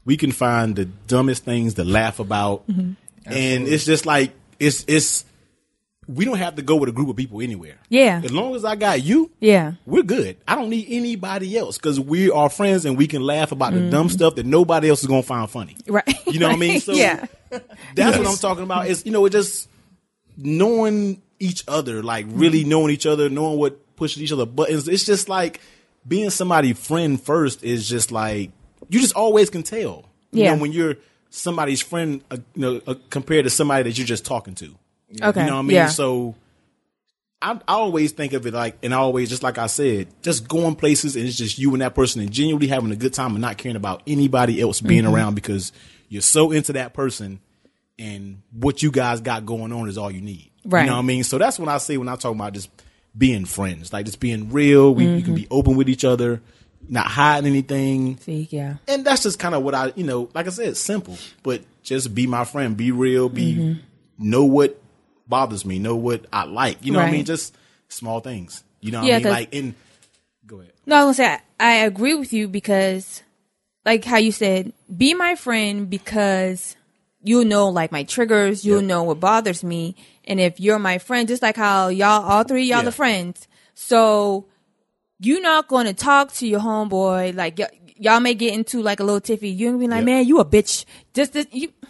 we 0.04 0.16
can 0.18 0.30
find 0.30 0.76
the 0.76 0.84
dumbest 0.84 1.42
things 1.42 1.74
to 1.74 1.84
laugh 1.84 2.20
about 2.20 2.68
mm-hmm. 2.68 2.92
and 3.24 3.66
it's 3.66 3.86
just 3.86 4.04
like 4.04 4.32
it's 4.58 4.84
it's 4.86 5.24
we 6.08 6.24
don't 6.24 6.38
have 6.38 6.56
to 6.56 6.62
go 6.62 6.76
with 6.76 6.88
a 6.88 6.92
group 6.92 7.08
of 7.08 7.16
people 7.16 7.40
anywhere 7.40 7.76
Yeah. 7.88 8.20
as 8.24 8.32
long 8.32 8.54
as 8.56 8.64
i 8.64 8.74
got 8.74 9.02
you 9.02 9.30
Yeah. 9.40 9.74
we're 9.86 10.02
good 10.02 10.36
i 10.48 10.54
don't 10.56 10.68
need 10.70 10.86
anybody 10.90 11.56
else 11.56 11.78
because 11.78 12.00
we 12.00 12.30
are 12.30 12.48
friends 12.50 12.84
and 12.84 12.96
we 12.98 13.06
can 13.06 13.22
laugh 13.22 13.52
about 13.52 13.72
the 13.72 13.88
dumb 13.90 14.08
stuff 14.08 14.34
that 14.34 14.44
nobody 14.46 14.88
else 14.88 15.00
is 15.00 15.06
gonna 15.06 15.22
find 15.22 15.48
funny 15.48 15.76
Right. 15.86 16.04
you 16.26 16.38
know 16.40 16.48
what 16.48 16.56
i 16.56 16.58
mean 16.58 16.80
so 16.88 16.92
yeah. 16.92 17.26
that's 17.94 18.18
what 18.18 18.26
i'm 18.26 18.36
talking 18.36 18.64
about 18.64 18.88
is 18.88 19.06
you 19.06 19.12
know 19.12 19.24
it 19.26 19.30
just 19.30 19.68
knowing 20.36 21.20
each 21.38 21.64
other 21.68 22.02
like 22.02 22.26
really 22.30 22.64
knowing 22.64 22.90
each 22.92 23.06
other 23.06 23.28
knowing 23.28 23.58
what 23.58 23.96
pushes 23.96 24.22
each 24.22 24.32
other 24.32 24.46
buttons 24.46 24.88
it's 24.88 25.04
just 25.04 25.28
like 25.28 25.60
being 26.06 26.30
somebody 26.30 26.72
friend 26.72 27.20
first 27.22 27.62
is 27.62 27.88
just 27.88 28.10
like 28.10 28.50
you 28.88 29.00
just 29.00 29.14
always 29.14 29.50
can 29.50 29.62
tell 29.62 29.78
you 30.32 30.42
Yeah. 30.44 30.54
know 30.54 30.62
when 30.62 30.72
you're 30.72 30.96
somebody's 31.30 31.80
friend 31.82 32.22
uh, 32.30 32.38
you 32.54 32.60
know 32.62 32.80
uh, 32.86 32.94
compared 33.10 33.44
to 33.44 33.50
somebody 33.50 33.84
that 33.84 33.98
you're 33.98 34.06
just 34.06 34.24
talking 34.24 34.54
to 34.56 34.74
Okay. 35.20 35.40
you 35.40 35.46
know 35.46 35.54
what 35.54 35.58
i 35.58 35.62
mean 35.62 35.74
Yeah. 35.74 35.88
so 35.88 36.34
I, 37.40 37.54
I 37.66 37.72
always 37.74 38.12
think 38.12 38.34
of 38.34 38.46
it 38.46 38.54
like, 38.54 38.78
and 38.84 38.94
I 38.94 38.98
always, 38.98 39.28
just 39.28 39.42
like 39.42 39.58
I 39.58 39.66
said, 39.66 40.06
just 40.22 40.46
going 40.46 40.76
places 40.76 41.16
and 41.16 41.26
it's 41.26 41.36
just 41.36 41.58
you 41.58 41.72
and 41.72 41.82
that 41.82 41.92
person 41.92 42.20
and 42.22 42.30
genuinely 42.30 42.68
having 42.68 42.92
a 42.92 42.96
good 42.96 43.12
time 43.12 43.32
and 43.32 43.40
not 43.40 43.58
caring 43.58 43.74
about 43.74 44.02
anybody 44.06 44.60
else 44.60 44.80
being 44.80 45.02
Mm-hmm. 45.02 45.12
around 45.14 45.34
because 45.34 45.72
you're 46.08 46.22
so 46.22 46.52
into 46.52 46.74
that 46.74 46.94
person 46.94 47.40
and 47.98 48.42
what 48.52 48.80
you 48.82 48.92
guys 48.92 49.20
got 49.20 49.44
going 49.44 49.72
on 49.72 49.88
is 49.88 49.98
all 49.98 50.08
you 50.10 50.20
need. 50.20 50.50
Right. 50.64 50.82
You 50.82 50.86
know 50.86 50.92
what 50.92 50.98
I 51.00 51.02
mean? 51.02 51.24
So 51.24 51.36
that's 51.38 51.58
when 51.58 51.68
I 51.68 51.78
say 51.78 51.96
when 51.96 52.08
I 52.08 52.14
talk 52.14 52.32
about 52.32 52.52
just 52.52 52.70
being 53.18 53.44
friends, 53.44 53.92
like 53.92 54.06
just 54.06 54.20
being 54.20 54.52
real. 54.52 54.94
We 54.94 55.04
you 55.04 55.10
Mm-hmm. 55.16 55.24
can 55.24 55.34
be 55.34 55.48
open 55.50 55.76
with 55.76 55.88
each 55.88 56.04
other, 56.04 56.40
not 56.88 57.06
hiding 57.08 57.50
anything. 57.50 58.18
See, 58.18 58.46
yeah. 58.52 58.76
And 58.86 59.04
that's 59.04 59.24
just 59.24 59.40
kind 59.40 59.56
of 59.56 59.64
what 59.64 59.74
I, 59.74 59.92
you 59.96 60.04
know, 60.04 60.30
like 60.32 60.46
I 60.46 60.50
said, 60.50 60.76
simple, 60.76 61.18
but 61.42 61.62
just 61.82 62.14
be 62.14 62.28
my 62.28 62.44
friend, 62.44 62.76
be 62.76 62.92
real, 62.92 63.28
be 63.28 63.54
Mm-hmm. 63.56 64.30
know 64.30 64.44
what 64.44 64.80
bothers 65.28 65.64
me, 65.64 65.78
know 65.78 65.96
what 65.96 66.26
I 66.32 66.44
like. 66.44 66.84
You 66.84 66.92
know 66.92 66.98
what 67.00 67.08
I 67.08 67.12
mean? 67.12 67.24
Just 67.24 67.56
small 67.88 68.20
things. 68.20 68.64
You 68.80 68.90
know 68.92 69.00
what 69.00 69.08
Yeah, 69.08 69.16
I 69.16 69.18
mean? 69.20 69.28
Like 69.28 69.54
in 69.54 69.74
go 70.46 70.60
ahead. 70.60 70.72
No, 70.86 70.96
I 70.96 71.04
was 71.04 71.16
gonna 71.18 71.28
say 71.28 71.42
I, 71.60 71.72
I 71.72 71.74
agree 71.84 72.14
with 72.14 72.32
you 72.32 72.48
because, 72.48 73.22
like 73.84 74.04
how 74.04 74.16
you 74.18 74.32
said, 74.32 74.72
be 74.94 75.14
my 75.14 75.34
friend 75.36 75.88
because 75.88 76.76
you 77.22 77.44
know 77.44 77.68
like 77.68 77.92
my 77.92 78.02
triggers, 78.02 78.64
you 78.64 78.74
will 78.74 78.82
know 78.82 79.04
what 79.04 79.20
bothers 79.20 79.62
me, 79.62 79.94
and 80.24 80.40
if 80.40 80.58
you're 80.58 80.78
my 80.80 80.98
friend, 80.98 81.28
just 81.28 81.42
like 81.42 81.56
how 81.56 81.88
y'all 81.88 82.24
all 82.24 82.42
three 82.44 82.64
y'all 82.64 82.78
Yeah. 82.78 82.84
the 82.86 82.92
friends, 82.92 83.46
so 83.74 84.46
you're 85.20 85.40
not 85.40 85.68
going 85.68 85.86
to 85.86 85.94
talk 85.94 86.32
to 86.32 86.48
your 86.48 86.58
homeboy 86.58 87.36
like 87.36 87.56
y- 87.58 87.68
y'all 87.96 88.18
may 88.18 88.34
get 88.34 88.52
into 88.54 88.82
like 88.82 88.98
a 88.98 89.04
little 89.04 89.20
tiffy. 89.20 89.56
You're 89.56 89.70
gonna 89.70 89.78
be 89.80 89.86
like, 89.86 90.00
Yeah. 90.00 90.04
man, 90.04 90.26
you 90.26 90.40
a 90.40 90.44
bitch. 90.44 90.84
Just 91.14 91.32
this, 91.34 91.46
you 91.52 91.68
Like, 91.68 91.72
no, 91.72 91.78
really? 91.78 91.81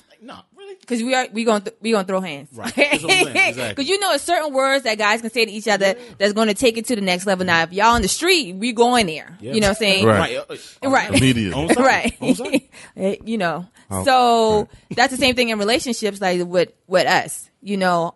Because 0.82 1.02
we 1.02 1.14
are 1.14 1.26
we 1.32 1.44
gonna 1.44 1.60
th- 1.64 1.76
we 1.80 1.92
gonna 1.92 2.04
throw 2.04 2.20
hands, 2.20 2.50
Right. 2.52 2.74
That's 2.74 3.02
what 3.02 3.12
I'm 3.12 3.24
saying. 3.24 3.36
Exactly. 3.48 3.68
Because 3.70 3.88
you 3.88 3.98
know, 3.98 4.12
it's 4.12 4.24
certain 4.24 4.52
words 4.52 4.84
that 4.84 4.98
guys 4.98 5.20
can 5.22 5.30
say 5.30 5.44
to 5.46 5.50
each 5.50 5.66
other 5.68 5.94
that's 6.18 6.32
going 6.34 6.48
to 6.48 6.54
take 6.54 6.76
it 6.76 6.86
to 6.86 6.96
the 6.96 7.00
next 7.00 7.24
level. 7.26 7.46
Now, 7.46 7.62
if 7.62 7.72
y'all 7.72 7.94
on 7.94 8.02
the 8.02 8.08
street, 8.08 8.56
we 8.56 8.72
going 8.72 9.06
there. 9.06 9.36
Yeah. 9.40 9.52
You 9.54 9.60
know 9.60 9.68
what 9.68 9.76
I'm 9.76 9.80
saying? 9.80 10.06
Right. 10.06 10.38
Right. 10.82 11.08
Immediate. 11.08 11.54
Right. 11.76 12.14
On 12.20 12.34
site. 12.34 12.68
Eh, 12.96 13.16
you 13.24 13.38
know, 13.38 13.66
so 14.04 14.68
that's 14.90 15.12
the 15.12 15.16
same 15.16 15.34
thing 15.34 15.48
in 15.48 15.58
relationships, 15.58 16.20
like 16.20 16.44
with 16.46 16.70
with 16.86 17.06
us. 17.06 17.48
You 17.62 17.76
know, 17.78 18.14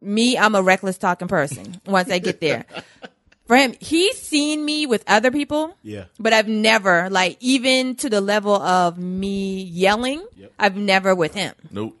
me, 0.00 0.36
I'm 0.38 0.54
a 0.54 0.62
reckless 0.62 0.98
talking 0.98 1.28
person. 1.28 1.80
Once 1.86 2.10
I 2.10 2.18
get 2.18 2.40
there, 2.40 2.64
for 3.46 3.56
him, 3.56 3.74
he's 3.80 4.20
seen 4.20 4.64
me 4.64 4.86
with 4.86 5.04
other 5.06 5.30
people. 5.30 5.76
Yeah. 5.82 6.04
but 6.18 6.32
I've 6.32 6.48
never 6.48 7.08
like 7.10 7.36
even 7.40 7.94
to 7.96 8.08
the 8.08 8.20
level 8.20 8.54
of 8.54 8.96
me 8.98 9.62
yelling. 9.62 10.24
Yep. 10.36 10.52
I've 10.58 10.76
never 10.76 11.14
with 11.14 11.34
him. 11.34 11.54
Nope. 11.70 11.96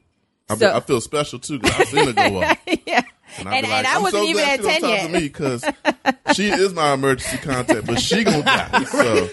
I, 0.48 0.56
So- 0.56 0.68
be, 0.70 0.76
I 0.76 0.80
feel 0.80 1.00
special 1.00 1.38
too 1.38 1.58
because 1.58 1.80
I've 1.80 1.88
seen 1.88 2.08
it 2.08 2.16
go 2.16 2.40
up. 2.42 2.58
yeah. 2.86 3.02
And, 3.38 3.48
And, 3.48 3.66
be 3.66 3.72
and 3.72 3.86
I 3.86 3.96
I'm 3.96 4.02
wasn't 4.02 4.22
so 4.24 4.28
even 4.28 4.44
at 4.44 4.60
10 4.62 4.66
on 4.76 4.80
top 4.80 4.90
yet. 4.90 5.10
me 5.10 5.18
because 5.20 5.64
she 6.34 6.48
is 6.50 6.72
my 6.72 6.92
emergency 6.92 7.38
contact, 7.38 7.86
but 7.86 7.98
she 8.00 8.22
gonna 8.24 8.42
die. 8.42 8.84
So, 8.84 9.28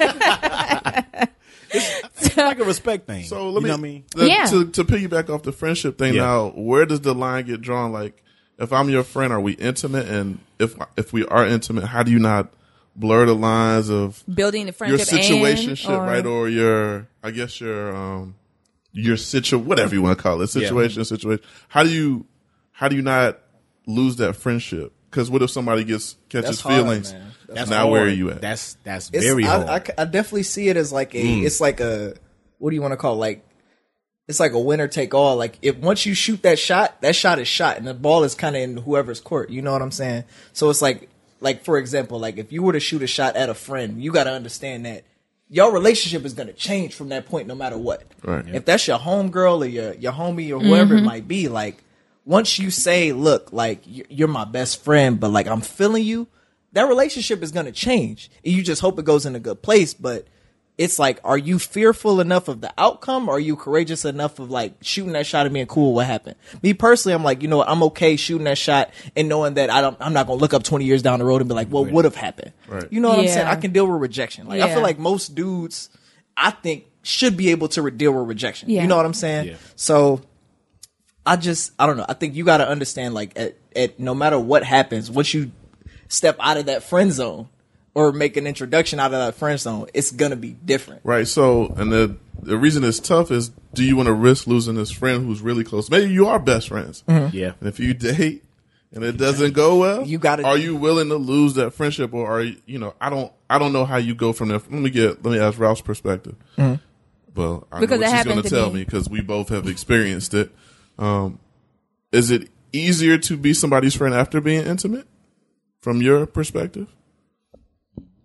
It's 1.74 2.36
like 2.36 2.60
a 2.60 2.66
respect 2.66 3.08
thing. 3.08 3.24
so 3.24 3.50
let 3.50 3.62
you 3.62 3.62
me, 3.62 3.68
know 3.70 3.74
what 3.76 3.80
I 3.80 3.82
mean? 3.82 4.04
the- 4.16 4.28
Yeah. 4.28 4.46
to 4.48 4.70
to 4.72 4.84
piggyback 4.84 5.30
off 5.30 5.44
the 5.44 5.52
friendship 5.54 5.98
thing. 5.98 6.16
Yeah. 6.16 6.24
Now, 6.24 6.50
where 6.50 6.86
does 6.86 7.02
the 7.02 7.14
line 7.16 7.46
get 7.46 7.62
drawn? 7.62 7.92
Like, 7.94 8.22
if 8.62 8.72
I'm 8.72 8.90
your 8.90 9.04
friend, 9.04 9.34
are 9.34 9.40
we 9.42 9.54
intimate? 9.54 10.08
And 10.08 10.40
if 10.60 10.76
if 10.96 11.12
we 11.14 11.26
are 11.26 11.46
intimate, 11.46 11.86
how 11.86 12.04
do 12.04 12.12
you 12.12 12.20
not 12.20 12.54
blur 12.96 13.26
the 13.26 13.34
lines 13.34 13.90
of 13.90 14.24
Building 14.34 14.66
the 14.66 14.68
your 14.68 14.74
friendship 14.98 15.08
situation 15.08 15.72
and, 15.72 16.02
or- 16.02 16.06
right? 16.06 16.26
Or 16.26 16.50
your, 16.50 17.08
I 17.24 17.32
guess 17.32 17.60
your, 17.62 17.96
um, 17.96 18.36
your 18.92 19.16
situ, 19.18 19.58
whatever 19.58 19.96
you 19.96 20.02
want 20.02 20.18
to 20.18 20.22
call 20.22 20.42
it, 20.42 20.48
situation, 20.48 21.04
situation. 21.06 21.44
How 21.70 21.84
do 21.84 21.90
you, 21.90 22.26
how 22.72 22.88
do 22.90 22.96
you 22.98 23.02
not 23.02 23.40
lose 23.88 24.18
that 24.18 24.36
friendship? 24.36 24.92
Because 25.10 25.30
what 25.30 25.42
if 25.42 25.50
somebody 25.50 25.84
gets 25.84 26.16
catches 26.30 26.50
That's 26.50 26.62
hard, 26.62 26.76
feelings? 26.76 27.14
man. 27.14 27.32
That's 27.48 27.70
now 27.70 27.90
where 27.90 28.04
are 28.04 28.08
you 28.10 28.30
at? 28.32 28.40
That's 28.42 28.76
that's 28.84 29.10
It's, 29.12 29.26
very 29.26 29.44
I, 29.46 29.48
hard. 29.48 29.68
I 29.68 29.80
c- 29.80 29.94
I 29.98 30.06
definitely 30.06 30.44
see 30.44 30.70
it 30.70 30.78
as 30.78 30.94
like 30.94 31.14
a. 31.16 31.20
It's 31.22 31.60
like 31.60 31.82
a. 31.82 32.14
What 32.60 32.70
do 32.70 32.76
you 32.76 32.82
want 32.82 32.94
to 32.94 32.98
call 32.98 33.16
it? 33.16 33.18
like? 33.18 33.46
It's 34.32 34.40
like 34.40 34.54
a 34.54 34.60
winner 34.60 34.88
take 34.88 35.14
all. 35.14 35.36
Like 35.36 35.60
if 35.62 35.76
once 35.76 36.06
you 36.06 36.14
shoot 36.14 36.42
that 36.44 36.58
shot, 36.58 37.02
that 37.02 37.18
shot 37.18 37.38
is 37.38 37.50
shot, 37.50 37.78
and 37.78 37.86
the 37.86 37.94
ball 37.94 38.24
is 38.24 38.34
kind 38.34 38.56
of 38.56 38.62
in 38.62 38.78
whoever's 38.78 39.20
court. 39.20 39.50
You 39.50 39.62
know 39.62 39.74
what 39.74 39.82
I'm 39.82 39.92
saying? 39.92 40.24
So 40.54 40.70
it's 40.70 40.82
like, 40.82 41.10
like 41.42 41.66
for 41.66 41.78
example, 41.78 42.18
like 42.18 42.38
if 42.38 42.54
you 42.54 42.64
were 42.64 42.72
to 42.72 42.80
shoot 42.80 43.02
a 43.02 43.08
shot 43.08 43.36
at 43.36 43.50
a 43.50 43.54
friend, 43.54 44.02
you 44.02 44.14
got 44.14 44.24
to 44.24 44.32
understand 44.32 44.86
that 44.86 45.04
your 45.50 45.74
relationship 45.74 46.24
is 46.24 46.34
going 46.34 46.48
to 46.48 46.54
change 46.54 46.96
from 46.96 47.10
that 47.10 47.26
point, 47.26 47.46
no 47.46 47.56
matter 47.56 47.78
what. 47.78 48.04
Right. 48.24 48.48
If 48.56 48.64
that's 48.64 48.88
your 48.88 49.00
homegirl 49.00 49.64
or 49.64 49.66
your 49.66 49.94
your 49.96 50.14
homie 50.14 50.50
or 50.50 50.64
whoever 50.64 50.94
it 50.94 51.00
mm-hmm. 51.00 51.08
might 51.08 51.28
be, 51.28 51.50
like 51.50 51.84
once 52.24 52.58
you 52.58 52.72
say, 52.72 53.12
look, 53.12 53.52
like 53.52 53.82
you're 53.86 54.30
my 54.30 54.46
best 54.46 54.82
friend, 54.82 55.20
but 55.20 55.32
like 55.32 55.48
I'm 55.48 55.60
feeling 55.60 56.06
you, 56.06 56.30
that 56.72 56.84
relationship 56.84 57.44
is 57.44 57.52
gonna 57.52 57.74
change. 57.74 58.32
And 58.46 58.54
you 58.54 58.64
just 58.64 58.82
hope 58.82 58.98
it 58.98 59.04
goes 59.04 59.26
in 59.26 59.36
a 59.36 59.42
good 59.42 59.62
place, 59.62 59.94
but 59.94 60.26
it's 60.82 60.98
like, 60.98 61.20
are 61.24 61.38
you 61.38 61.60
fearful 61.60 62.20
enough 62.20 62.48
of 62.48 62.60
the 62.60 62.74
outcome? 62.76 63.30
Or 63.30 63.36
are 63.36 63.40
you 63.40 63.56
courageous 63.56 64.04
enough 64.04 64.40
of 64.40 64.50
like 64.50 64.74
shooting 64.82 65.14
that 65.14 65.28
shot 65.28 65.46
and 65.46 65.54
being 65.54 65.68
cool? 65.68 65.94
What 65.94 66.08
happened? 66.08 66.38
Me 66.64 66.74
personally, 66.74 67.14
I'm 67.14 67.24
like, 67.24 67.44
you 67.44 67.48
know, 67.48 67.58
what, 67.58 67.70
I'm 67.70 67.84
okay 67.84 68.16
shooting 68.16 68.46
that 68.46 68.58
shot 68.58 68.90
and 69.16 69.30
knowing 69.30 69.54
that 69.54 69.70
I 69.70 69.82
don't, 69.82 69.96
I'm 70.00 70.12
not 70.12 70.26
gonna 70.26 70.40
look 70.40 70.56
up 70.56 70.64
20 70.64 70.84
years 70.84 71.04
down 71.04 71.20
the 71.20 71.26
road 71.26 71.40
and 71.40 71.48
be 71.48 71.54
like, 71.54 71.68
what 71.68 71.92
would 71.92 72.06
have 72.06 72.16
happened? 72.16 72.54
Right. 72.68 72.92
You 72.92 73.00
know 73.00 73.10
what 73.10 73.20
I'm 73.20 73.28
saying? 73.28 73.46
I 73.46 73.58
can 73.58 73.72
deal 73.72 73.86
with 73.86 74.02
rejection. 74.02 74.48
Like 74.48 74.62
I 74.62 74.74
feel 74.74 74.82
like 74.82 74.98
most 74.98 75.36
dudes, 75.36 75.90
I 76.36 76.50
think, 76.50 76.86
should 77.04 77.38
be 77.38 77.52
able 77.52 77.68
to 77.68 77.92
deal 77.92 78.14
with 78.14 78.28
rejection. 78.28 78.72
Yeah. 78.72 78.82
You 78.82 78.88
know 78.88 78.98
what 78.98 79.06
I'm 79.06 79.14
saying? 79.14 79.50
Yeah. 79.50 79.56
So 79.76 80.22
I 81.28 81.36
just 81.36 81.74
I 81.78 81.86
don't 81.86 81.98
know. 81.98 82.06
I 82.10 82.14
think 82.14 82.34
you 82.34 82.44
got 82.44 82.58
to 82.58 82.68
understand 82.68 83.14
like 83.14 83.38
at, 83.38 83.56
at 83.76 84.00
no 84.00 84.16
matter 84.16 84.40
what 84.40 84.64
happens, 84.64 85.12
once 85.12 85.32
you 85.32 85.52
step 86.08 86.38
out 86.40 86.58
of 86.58 86.66
that 86.66 86.82
friend 86.82 87.12
zone 87.12 87.50
or 87.94 88.12
make 88.12 88.38
an 88.38 88.48
introduction 88.48 89.00
out 89.00 89.08
of 89.14 89.20
that 89.20 89.36
friend 89.36 89.60
zone, 89.60 89.88
it's 89.94 90.12
gonna 90.12 90.36
be 90.36 90.52
different. 90.52 91.02
Right. 91.04 91.28
So, 91.28 91.68
and 91.78 91.92
the 91.92 92.16
the 92.42 92.58
reason 92.58 92.84
it's 92.84 93.00
tough 93.00 93.30
is, 93.32 93.50
do 93.74 93.84
you 93.84 93.96
want 93.96 94.08
to 94.08 94.14
risk 94.14 94.48
losing 94.48 94.76
this 94.76 94.90
friend 94.92 95.26
who's 95.26 95.42
really 95.42 95.64
close? 95.64 95.90
Maybe 95.92 96.12
you 96.12 96.28
are 96.28 96.40
best 96.40 96.70
friends, 96.70 97.04
Yeah. 97.08 97.54
and 97.60 97.68
if 97.70 97.80
you 97.80 97.94
date 97.94 98.44
and 98.94 99.04
it 99.04 99.16
doesn't 99.18 99.54
go 99.54 99.78
well, 99.78 100.06
You 100.06 100.18
gotta- 100.18 100.44
Are 100.44 100.58
you 100.58 100.76
willing 100.76 101.10
to 101.10 101.16
lose 101.16 101.54
that 101.56 101.72
friendship, 101.72 102.14
or 102.14 102.30
are 102.30 102.42
you? 102.42 102.58
You 102.66 102.80
know, 102.80 102.94
I 103.00 103.10
don't. 103.10 103.32
I 103.50 103.60
don't 103.60 103.74
know 103.74 103.86
how 103.86 103.98
you 103.98 104.16
go 104.16 104.32
from 104.34 104.48
there. 104.50 104.58
Let 104.60 104.72
me 104.72 104.90
get. 104.90 105.24
Let 105.24 105.32
me 105.34 105.40
ask 105.40 105.60
Ralph's 105.60 105.82
perspective. 105.82 106.36
Well, 107.36 107.66
I 107.72 107.80
Because 107.80 108.00
know 108.00 108.08
what 108.08 108.16
she's 108.18 108.26
going 108.26 108.38
to 108.44 108.44
to 108.44 108.50
tell 108.56 108.68
me. 108.72 108.80
me 108.80 108.84
because 108.86 109.10
we 109.10 109.22
both 109.22 109.50
have 109.50 109.66
experienced 109.68 110.34
it. 110.34 110.52
Um, 111.00 111.40
is 112.12 112.30
it 112.32 112.50
easier 112.74 113.18
to 113.20 113.38
be 113.38 113.54
somebody's 113.54 113.96
friend 113.96 114.14
after 114.14 114.42
being 114.42 114.66
intimate, 114.66 115.08
from 115.80 116.02
your 116.02 116.26
perspective? 116.26 116.88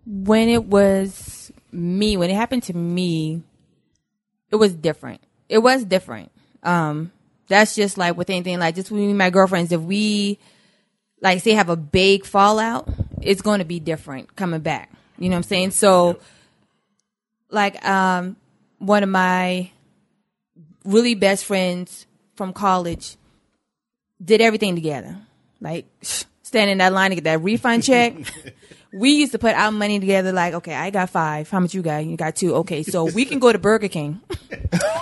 When 0.07 0.47
it 0.47 0.65
was 0.65 1.51
me, 1.71 2.15
when 2.15 2.29
it 2.29 2.35
happened 2.35 2.63
to 2.63 2.73
me, 2.73 3.43
it 4.49 4.55
was 4.55 4.73
different. 4.73 5.21
It 5.49 5.57
was 5.57 5.83
different. 5.83 6.31
Um, 6.63 7.11
that's 7.49 7.75
just 7.75 7.97
like 7.97 8.15
with 8.15 8.29
anything, 8.29 8.59
like 8.59 8.75
just 8.75 8.89
with 8.89 9.01
me 9.01 9.09
and 9.09 9.17
my 9.17 9.29
girlfriends, 9.29 9.71
if 9.71 9.81
we 9.81 10.39
like 11.21 11.41
say 11.41 11.51
have 11.51 11.69
a 11.69 11.75
big 11.75 12.25
fallout, 12.25 12.87
it's 13.21 13.41
going 13.41 13.59
to 13.59 13.65
be 13.65 13.79
different 13.79 14.35
coming 14.35 14.61
back. 14.61 14.91
You 15.17 15.29
know 15.29 15.35
what 15.35 15.39
I'm 15.39 15.43
saying? 15.43 15.71
So, 15.71 16.19
like, 17.49 17.83
um, 17.85 18.35
one 18.77 19.03
of 19.03 19.09
my 19.09 19.71
really 20.85 21.15
best 21.15 21.43
friends 21.45 22.05
from 22.35 22.53
college 22.53 23.17
did 24.23 24.41
everything 24.41 24.75
together. 24.75 25.17
Like, 25.59 25.85
stand 26.43 26.69
in 26.69 26.77
that 26.77 26.93
line 26.93 27.09
to 27.09 27.15
get 27.15 27.23
that 27.25 27.41
refund 27.41 27.83
check. 27.83 28.13
we 28.97 29.11
used 29.11 29.31
to 29.33 29.39
put 29.39 29.55
our 29.55 29.71
money 29.71 29.99
together 29.99 30.31
like, 30.31 30.55
okay, 30.55 30.73
I 30.73 30.89
got 30.89 31.09
five. 31.09 31.49
How 31.49 31.59
much 31.59 31.73
you 31.73 31.81
got? 31.81 32.05
You 32.05 32.17
got 32.17 32.35
two. 32.35 32.55
Okay, 32.55 32.83
so 32.83 33.05
we 33.05 33.25
can 33.25 33.39
go 33.39 33.51
to 33.51 33.59
Burger 33.59 33.87
King. 33.87 34.21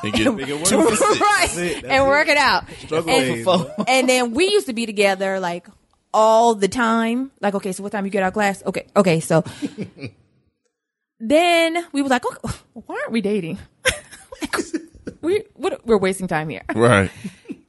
And 0.04 0.14
get, 0.14 0.28
right. 0.28 1.84
and 1.86 2.06
work 2.06 2.28
it 2.28 2.38
out. 2.38 2.70
Struggle 2.78 3.10
And, 3.10 3.48
and 3.88 4.10
then 4.10 4.34
we 4.34 4.46
used 4.46 4.68
to 4.68 4.74
be 4.74 4.86
together 4.86 5.40
like 5.40 5.68
all 6.14 6.54
the 6.54 6.68
time. 6.68 7.32
Like, 7.42 7.56
okay, 7.56 7.72
so 7.72 7.82
what 7.82 7.92
time 7.92 8.06
you 8.06 8.12
get 8.12 8.22
out 8.22 8.28
of 8.28 8.34
class? 8.34 8.62
Okay, 8.64 8.86
okay, 8.96 9.20
so 9.20 9.44
then 11.20 11.86
we 11.92 12.04
were 12.04 12.10
like, 12.10 12.24
okay, 12.24 12.56
why 12.74 12.96
aren't 12.96 13.12
we 13.12 13.22
dating? 13.22 13.58
we 15.22 15.44
what, 15.56 15.86
we're 15.88 15.98
wasting 15.98 16.28
time 16.28 16.50
here. 16.50 16.62
right. 16.76 17.10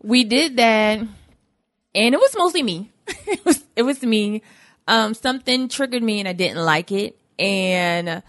We 0.03 0.25
did 0.25 0.57
that, 0.59 0.99
and 0.99 2.15
it 2.15 2.19
was 2.19 2.35
mostly 2.37 2.63
me. 2.63 2.91
it 3.27 3.45
was 3.47 3.65
it 3.77 3.83
was 3.83 4.03
me. 4.03 4.43
Um, 4.87 5.15
something 5.15 5.69
triggered 5.69 6.03
me, 6.03 6.21
and 6.21 6.29
I 6.29 6.33
didn't 6.33 6.65
like 6.65 6.93
it, 6.93 7.19
and 7.39 8.23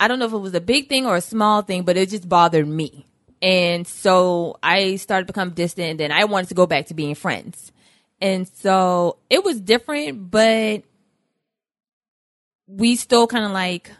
I 0.00 0.08
don't 0.08 0.18
know 0.18 0.24
if 0.24 0.32
it 0.32 0.38
was 0.38 0.54
a 0.54 0.60
big 0.60 0.88
thing 0.88 1.06
or 1.06 1.16
a 1.16 1.20
small 1.20 1.60
thing, 1.60 1.82
but 1.82 1.98
it 1.98 2.08
just 2.08 2.28
bothered 2.28 2.66
me. 2.66 3.06
And 3.42 3.86
so 3.86 4.58
I 4.62 4.96
started 4.96 5.26
to 5.26 5.32
become 5.32 5.50
distant 5.50 6.00
and 6.00 6.12
I 6.12 6.24
wanted 6.24 6.48
to 6.48 6.54
go 6.54 6.66
back 6.66 6.86
to 6.86 6.94
being 6.94 7.14
friends. 7.14 7.70
And 8.20 8.48
so 8.48 9.18
it 9.28 9.44
was 9.44 9.60
different, 9.60 10.30
but 10.30 10.82
we 12.66 12.96
still 12.96 13.26
kind 13.26 13.44
of 13.44 13.50
like 13.50 13.90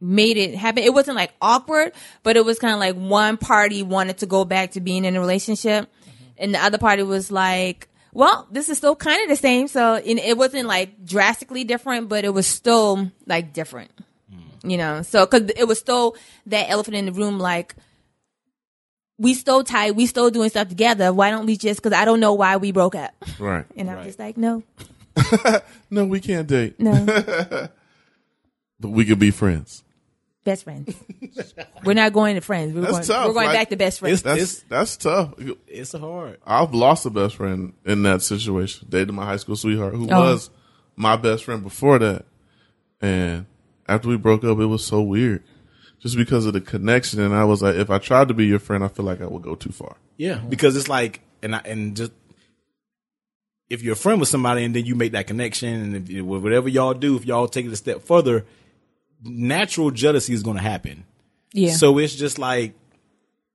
made 0.00 0.36
it 0.36 0.54
happen. 0.54 0.84
It 0.84 0.94
wasn't 0.94 1.16
like 1.16 1.32
awkward, 1.40 1.92
but 2.22 2.36
it 2.36 2.44
was 2.44 2.58
kind 2.60 2.74
of 2.74 2.80
like 2.80 2.94
one 2.94 3.36
party 3.36 3.82
wanted 3.82 4.18
to 4.18 4.26
go 4.26 4.44
back 4.44 4.72
to 4.72 4.80
being 4.80 5.04
in 5.04 5.16
a 5.16 5.20
relationship 5.20 5.88
and 6.36 6.54
the 6.54 6.62
other 6.62 6.78
party 6.78 7.02
was 7.02 7.32
like, 7.32 7.88
well, 8.14 8.46
this 8.50 8.68
is 8.70 8.78
still 8.78 8.96
kind 8.96 9.22
of 9.22 9.28
the 9.28 9.36
same. 9.36 9.68
So 9.68 9.96
and 9.96 10.18
it 10.18 10.38
wasn't 10.38 10.66
like 10.66 11.04
drastically 11.04 11.64
different, 11.64 12.08
but 12.08 12.24
it 12.24 12.30
was 12.30 12.46
still 12.46 13.10
like 13.26 13.52
different 13.52 13.90
hmm. 14.32 14.70
you 14.70 14.76
know 14.78 15.02
so 15.02 15.26
because 15.26 15.50
it 15.56 15.64
was 15.68 15.78
still 15.78 16.16
that 16.46 16.70
elephant 16.70 16.96
in 16.96 17.06
the 17.06 17.12
room 17.12 17.38
like 17.38 17.74
we 19.18 19.32
still 19.34 19.62
tight 19.62 19.94
we 19.94 20.06
still 20.06 20.28
doing 20.30 20.48
stuff 20.50 20.68
together 20.68 21.12
why 21.12 21.30
don't 21.30 21.46
we 21.46 21.56
just 21.56 21.80
because 21.82 21.96
i 21.96 22.04
don't 22.04 22.18
know 22.20 22.34
why 22.34 22.56
we 22.56 22.72
broke 22.72 22.94
up 22.96 23.12
Right. 23.38 23.64
and 23.76 23.88
i'm 23.90 23.96
Right. 23.98 24.06
just 24.06 24.18
like 24.18 24.36
no 24.36 24.62
No, 25.90 26.04
we 26.04 26.18
can't 26.20 26.48
date, 26.48 26.80
no 26.80 27.06
but 28.80 28.90
we 28.90 29.04
could 29.04 29.20
be 29.20 29.30
friends. 29.30 29.83
Best 30.44 30.64
friends 30.64 30.94
we're 31.84 31.94
not 31.94 32.12
going 32.12 32.34
to 32.34 32.40
friends 32.40 32.74
we're 32.74 32.82
That's 32.82 32.92
going, 32.92 33.04
tough, 33.04 33.26
we're 33.28 33.32
going 33.34 33.46
like- 33.46 33.56
back 33.56 33.68
to 33.70 33.76
best 33.76 33.98
friends 34.00 34.20
It's- 34.20 34.36
That's 34.36 34.62
that's 34.68 34.96
tough. 34.98 35.34
It's 35.66 35.92
hard. 35.92 36.38
I've 36.46 36.74
lost 36.74 37.06
a 37.06 37.10
best 37.10 37.36
friend 37.36 37.72
in 37.84 38.02
that 38.04 38.22
situation. 38.22 38.86
Dated 38.90 39.12
my 39.12 39.24
high 39.24 39.36
school 39.38 39.56
sweetheart 39.56 39.94
who 39.94 40.08
Oh. 40.10 40.20
was 40.32 40.50
my 40.96 41.16
best 41.16 41.44
friend 41.44 41.62
before 41.62 41.98
that. 41.98 42.24
And 43.00 43.46
after 43.88 44.08
we 44.08 44.16
broke 44.16 44.44
up, 44.44 44.58
it 44.58 44.66
was 44.66 44.84
so 44.84 45.02
weird. 45.02 45.42
Just 46.00 46.16
because 46.16 46.44
of 46.46 46.52
the 46.52 46.60
connection. 46.60 47.20
And 47.20 47.34
I 47.34 47.44
was 47.44 47.62
like, 47.62 47.76
if 47.76 47.88
I 47.90 47.98
tried 47.98 48.28
to 48.28 48.34
be 48.34 48.44
your 48.46 48.58
friend, 48.58 48.84
I 48.84 48.88
feel 48.88 49.04
like 49.06 49.20
I 49.22 49.26
would 49.26 49.42
go 49.42 49.54
too 49.54 49.72
far. 49.72 49.96
Yeah, 50.18 50.36
because 50.38 50.76
it's 50.76 50.88
like, 50.88 51.20
and 51.42 51.56
I, 51.56 51.60
and 51.64 51.96
just 51.96 52.12
if 53.70 53.82
you're 53.82 53.94
a 53.94 53.96
friend 53.96 54.20
with 54.20 54.28
somebody 54.28 54.64
and 54.64 54.74
then 54.76 54.84
you 54.84 54.94
make 54.94 55.12
that 55.12 55.26
connection, 55.26 55.94
and 55.94 56.10
if, 56.10 56.22
whatever 56.24 56.68
y'all 56.68 56.94
do, 56.94 57.16
if 57.16 57.24
y'all 57.24 57.48
take 57.48 57.66
it 57.66 57.72
a 57.72 57.76
step 57.76 58.02
further, 58.02 58.44
natural 59.24 59.90
jealousy 59.90 60.32
is 60.34 60.42
going 60.42 60.56
to 60.56 60.62
happen. 60.62 61.04
yeah 61.52 61.72
So 61.72 61.98
it's 61.98 62.14
just 62.14 62.38
like, 62.38 62.74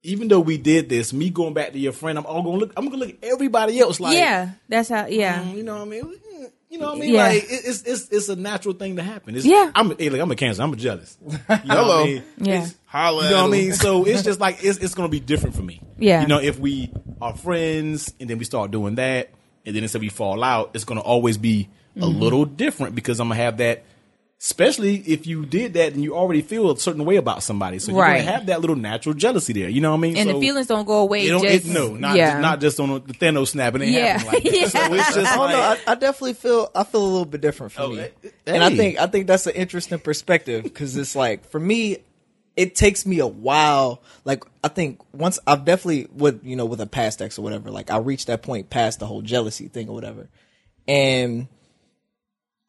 even 0.03 0.27
though 0.29 0.39
we 0.39 0.57
did 0.57 0.87
this, 0.89 1.11
me 1.13 1.29
going 1.29 1.53
back 1.53 1.73
to 1.73 1.79
your 1.79 1.91
friend, 1.91 2.17
I'm 2.17 2.25
all 2.25 2.41
going 2.41 2.55
to 2.55 2.59
look. 2.65 2.73
I'm 2.77 2.87
going 2.87 2.99
to 2.99 3.05
look 3.07 3.15
at 3.21 3.29
everybody 3.29 3.79
else 3.79 3.99
like, 3.99 4.15
yeah 4.15 4.51
that's 4.67 4.89
how 4.89 5.05
yeah 5.07 5.43
mm, 5.43 5.55
you 5.55 5.63
know 5.63 5.75
what 5.75 5.81
I 5.81 5.85
mean. 5.85 6.13
You 6.71 6.77
know 6.77 6.89
what 6.89 6.97
I 6.97 6.99
mean? 7.01 7.13
Yeah. 7.15 7.23
Like 7.29 7.45
it's 7.49 7.81
it's 7.81 8.09
it's 8.09 8.29
a 8.29 8.35
natural 8.35 8.75
thing 8.75 8.95
to 8.97 9.01
happen. 9.03 9.35
It's, 9.35 9.43
Yeah. 9.43 9.71
I'm 9.73 9.97
hey, 9.97 10.09
like, 10.11 10.21
I'm 10.21 10.29
a 10.29 10.35
cancer. 10.35 10.61
I'm 10.61 10.71
a 10.71 10.75
jealous. 10.75 11.17
You 11.25 11.29
know 11.37 11.57
Hello. 11.65 11.97
What 12.01 12.03
I 12.03 12.05
mean? 12.05 12.23
Yeah. 12.37 12.53
It's- 12.53 12.75
Holla 12.85 13.23
you 13.25 13.29
know 13.31 13.41
what 13.43 13.47
I 13.47 13.51
mean? 13.51 13.73
So 13.73 14.05
it's 14.05 14.23
just 14.23 14.39
like 14.39 14.63
it's 14.63 14.77
it's 14.79 14.93
gonna 14.95 15.09
be 15.09 15.19
different 15.19 15.55
for 15.55 15.61
me. 15.63 15.81
Yeah. 15.97 16.21
You 16.21 16.27
know, 16.27 16.39
if 16.39 16.59
we 16.59 16.91
are 17.21 17.35
friends 17.35 18.13
and 18.19 18.29
then 18.29 18.37
we 18.37 18.45
start 18.45 18.71
doing 18.71 18.95
that, 18.95 19.29
and 19.65 19.75
then 19.75 19.83
instead 19.83 20.01
we 20.01 20.09
fall 20.09 20.43
out, 20.43 20.71
it's 20.75 20.85
gonna 20.85 21.01
always 21.01 21.37
be 21.37 21.69
a 21.95 21.99
Mm-hmm. 22.01 22.19
little 22.19 22.45
different 22.45 22.93
because 22.95 23.19
I'm 23.19 23.27
gonna 23.29 23.41
have 23.41 23.57
that. 23.57 23.83
Especially 24.41 24.95
if 25.05 25.27
you 25.27 25.45
did 25.45 25.73
that 25.73 25.91
and 25.91 26.01
you 26.01 26.15
already 26.15 26.41
feel 26.41 26.71
a 26.71 26.77
certain 26.79 27.03
way 27.03 27.17
about 27.17 27.43
somebody, 27.43 27.77
so 27.77 27.91
you're 27.91 27.99
Right. 27.99 28.19
gonna 28.19 28.31
have 28.31 28.45
that 28.45 28.61
little 28.61 28.77
natural 28.77 29.13
jealousy 29.13 29.51
there. 29.51 29.67
You 29.67 29.81
know 29.81 29.91
what 29.91 29.97
I 29.97 29.99
mean? 29.99 30.15
and 30.15 30.29
So 30.29 30.33
the 30.35 30.39
feelings 30.39 30.67
don't 30.67 30.85
go 30.85 30.99
away 30.99 31.25
it 31.25 31.29
don't, 31.29 31.41
just 31.41 31.65
it, 31.67 31.69
no, 31.69 31.93
not 31.95 32.15
yeah 32.15 32.39
not 32.39 32.61
just 32.61 32.79
on 32.79 32.87
the 33.05 33.13
Thanos 33.13 33.49
snap. 33.49 33.75
It 33.75 33.81
ain't 33.81 33.91
Yeah. 33.91 34.17
happening 34.19 34.27
like 34.27 34.43
that. 34.43 34.53
Yeah. 34.61 34.67
So 34.69 34.93
it's 34.93 35.13
just 35.13 35.31
I 35.33 35.35
don't 35.35 35.45
like, 35.45 35.51
know. 35.55 35.61
I, 35.87 35.91
I 35.91 35.95
definitely 35.95 36.33
feel 36.35 36.71
I 36.73 36.85
feel 36.85 37.03
a 37.03 37.05
little 37.05 37.25
bit 37.25 37.41
different 37.41 37.73
from 37.73 37.83
Oh, 37.83 37.91
you, 37.95 37.99
eh, 38.01 38.29
and 38.47 38.63
I 38.63 38.69
think 38.69 38.97
I 38.97 39.07
think 39.07 39.27
that's 39.27 39.45
an 39.45 39.55
interesting 39.55 39.99
perspective 39.99 40.63
because 40.63 40.95
it's 40.95 41.17
like 41.17 41.43
for 41.49 41.59
me, 41.59 41.97
it 42.55 42.75
takes 42.75 43.05
me 43.05 43.19
a 43.19 43.27
while. 43.27 44.01
Like 44.23 44.45
I 44.63 44.69
think 44.69 45.01
once 45.13 45.37
I've 45.47 45.65
definitely 45.65 46.07
with 46.15 46.45
you 46.45 46.55
know 46.55 46.65
with 46.65 46.79
a 46.79 46.87
past 46.87 47.21
ex 47.21 47.37
or 47.37 47.41
whatever, 47.41 47.71
like 47.71 47.91
I 47.91 47.97
reached 47.97 48.27
that 48.27 48.41
point 48.41 48.69
past 48.69 48.99
the 48.99 49.05
whole 49.05 49.21
jealousy 49.21 49.67
thing 49.67 49.89
or 49.89 49.95
whatever, 49.95 50.29
and 50.87 51.47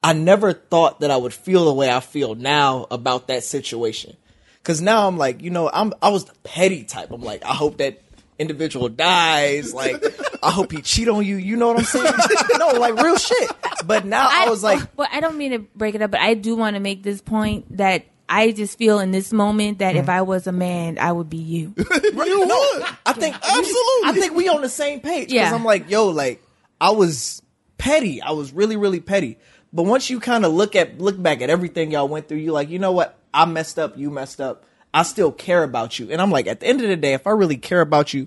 I 0.02 0.12
never 0.14 0.52
thought 0.52 1.00
that 1.00 1.10
I 1.10 1.16
would 1.16 1.34
feel 1.34 1.66
the 1.66 1.74
way 1.74 1.90
I 1.90 2.00
feel 2.00 2.34
now 2.34 2.86
about 2.90 3.28
that 3.28 3.44
situation. 3.44 4.16
Cause 4.62 4.80
now 4.80 5.06
I'm 5.08 5.16
like, 5.18 5.42
you 5.42 5.50
know, 5.50 5.70
I'm 5.72 5.92
I 6.02 6.10
was 6.10 6.26
the 6.26 6.34
petty 6.44 6.84
type. 6.84 7.10
I'm 7.10 7.22
like, 7.22 7.44
I 7.44 7.54
hope 7.54 7.78
that 7.78 8.00
individual 8.38 8.88
dies. 8.88 9.72
Like, 9.74 10.02
I 10.42 10.50
hope 10.50 10.72
he 10.72 10.80
cheat 10.82 11.08
on 11.08 11.24
you. 11.24 11.36
You 11.36 11.56
know 11.56 11.68
what 11.68 11.78
I'm 11.78 11.84
saying? 11.84 12.12
no, 12.58 12.68
like 12.72 12.94
real 13.02 13.16
shit. 13.16 13.50
But 13.86 14.04
now 14.04 14.28
I, 14.30 14.48
was 14.48 14.62
like, 14.62 14.80
well, 14.96 15.08
I 15.10 15.20
don't 15.20 15.36
mean 15.36 15.52
to 15.52 15.58
break 15.74 15.94
it 15.94 16.02
up, 16.02 16.10
but 16.10 16.20
I 16.20 16.34
do 16.34 16.56
want 16.56 16.76
to 16.76 16.80
make 16.80 17.02
this 17.02 17.20
point 17.22 17.76
that 17.78 18.04
I 18.28 18.52
just 18.52 18.78
feel 18.78 18.98
in 19.00 19.10
this 19.10 19.32
moment 19.32 19.78
that 19.80 19.96
if 19.96 20.02
Mm-hmm. 20.02 20.10
I 20.10 20.22
was 20.22 20.46
a 20.46 20.52
man, 20.52 20.98
I 20.98 21.10
would 21.12 21.28
be 21.30 21.38
you. 21.38 21.74
You 22.02 22.40
would. 22.40 22.84
I 23.06 23.12
think 23.14 23.34
Absolutely. 23.36 23.72
I 24.04 24.12
think 24.14 24.34
we 24.34 24.48
on 24.48 24.60
the 24.62 24.68
same 24.68 25.00
page. 25.00 25.28
Because 25.28 25.50
Yeah. 25.50 25.54
I'm 25.54 25.64
like, 25.64 25.90
yo, 25.90 26.08
like 26.08 26.42
I 26.80 26.90
was 26.90 27.42
petty. 27.78 28.20
I 28.22 28.32
was 28.32 28.52
really, 28.52 28.76
really 28.76 29.00
petty. 29.00 29.38
But 29.72 29.84
once 29.84 30.10
you 30.10 30.18
kind 30.20 30.44
of 30.44 30.52
look 30.52 30.74
at 30.74 31.00
look 31.00 31.20
back 31.20 31.42
at 31.42 31.50
everything 31.50 31.92
y'all 31.92 32.08
went 32.08 32.28
through, 32.28 32.38
you 32.38 32.52
like, 32.52 32.70
you 32.70 32.78
know 32.78 32.92
what? 32.92 33.16
I 33.32 33.44
messed 33.44 33.78
up. 33.78 33.96
You 33.96 34.10
messed 34.10 34.40
up. 34.40 34.64
I 34.92 35.04
still 35.04 35.30
care 35.30 35.62
about 35.62 35.98
you. 35.98 36.10
And 36.10 36.20
I'm 36.20 36.30
like, 36.32 36.48
at 36.48 36.60
the 36.60 36.66
end 36.66 36.80
of 36.80 36.88
the 36.88 36.96
day, 36.96 37.14
if 37.14 37.26
I 37.26 37.30
really 37.30 37.56
care 37.56 37.80
about 37.80 38.12
you, 38.12 38.26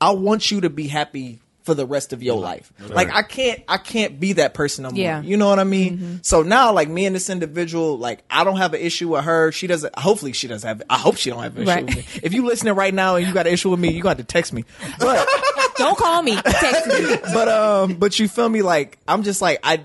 I 0.00 0.10
want 0.10 0.50
you 0.52 0.60
to 0.60 0.70
be 0.70 0.86
happy 0.86 1.40
for 1.64 1.74
the 1.74 1.84
rest 1.84 2.12
of 2.14 2.22
your 2.22 2.38
life. 2.38 2.72
Like 2.88 3.12
I 3.12 3.22
can't 3.22 3.60
I 3.68 3.76
can't 3.76 4.18
be 4.18 4.34
that 4.34 4.54
person 4.54 4.84
no 4.84 4.90
more. 4.90 4.98
Yeah. 4.98 5.20
You 5.20 5.36
know 5.36 5.48
what 5.48 5.58
I 5.58 5.64
mean? 5.64 6.20
So 6.22 6.42
now 6.42 6.72
like 6.72 6.88
me 6.88 7.04
and 7.04 7.14
this 7.14 7.28
individual, 7.28 7.98
like 7.98 8.22
I 8.30 8.44
don't 8.44 8.56
have 8.56 8.72
an 8.72 8.80
issue 8.80 9.08
with 9.10 9.24
her. 9.24 9.52
She 9.52 9.66
doesn't 9.66 9.98
hopefully 9.98 10.32
she 10.32 10.46
doesn't 10.48 10.66
have 10.66 10.82
I 10.88 10.96
hope 10.96 11.16
she 11.16 11.28
don't 11.28 11.42
have 11.42 11.56
an 11.56 11.64
issue 11.64 11.70
Right. 11.70 11.84
with 11.84 11.96
me. 11.96 12.20
If 12.22 12.32
you 12.32 12.46
listening 12.46 12.74
right 12.74 12.94
now 12.94 13.16
and 13.16 13.26
you 13.26 13.34
got 13.34 13.46
an 13.46 13.52
issue 13.52 13.68
with 13.70 13.80
me, 13.80 13.92
you 13.92 14.02
got 14.02 14.16
to 14.18 14.24
text 14.24 14.52
me. 14.54 14.64
But 14.98 15.28
Don't 15.76 15.98
call 15.98 16.22
me. 16.22 16.36
Text 16.36 16.86
me. 16.86 17.16
but 17.34 17.48
um 17.48 17.94
but 17.96 18.18
you 18.18 18.28
feel 18.28 18.48
me 18.48 18.62
like 18.62 18.96
I'm 19.06 19.22
just 19.22 19.42
like 19.42 19.58
I 19.62 19.80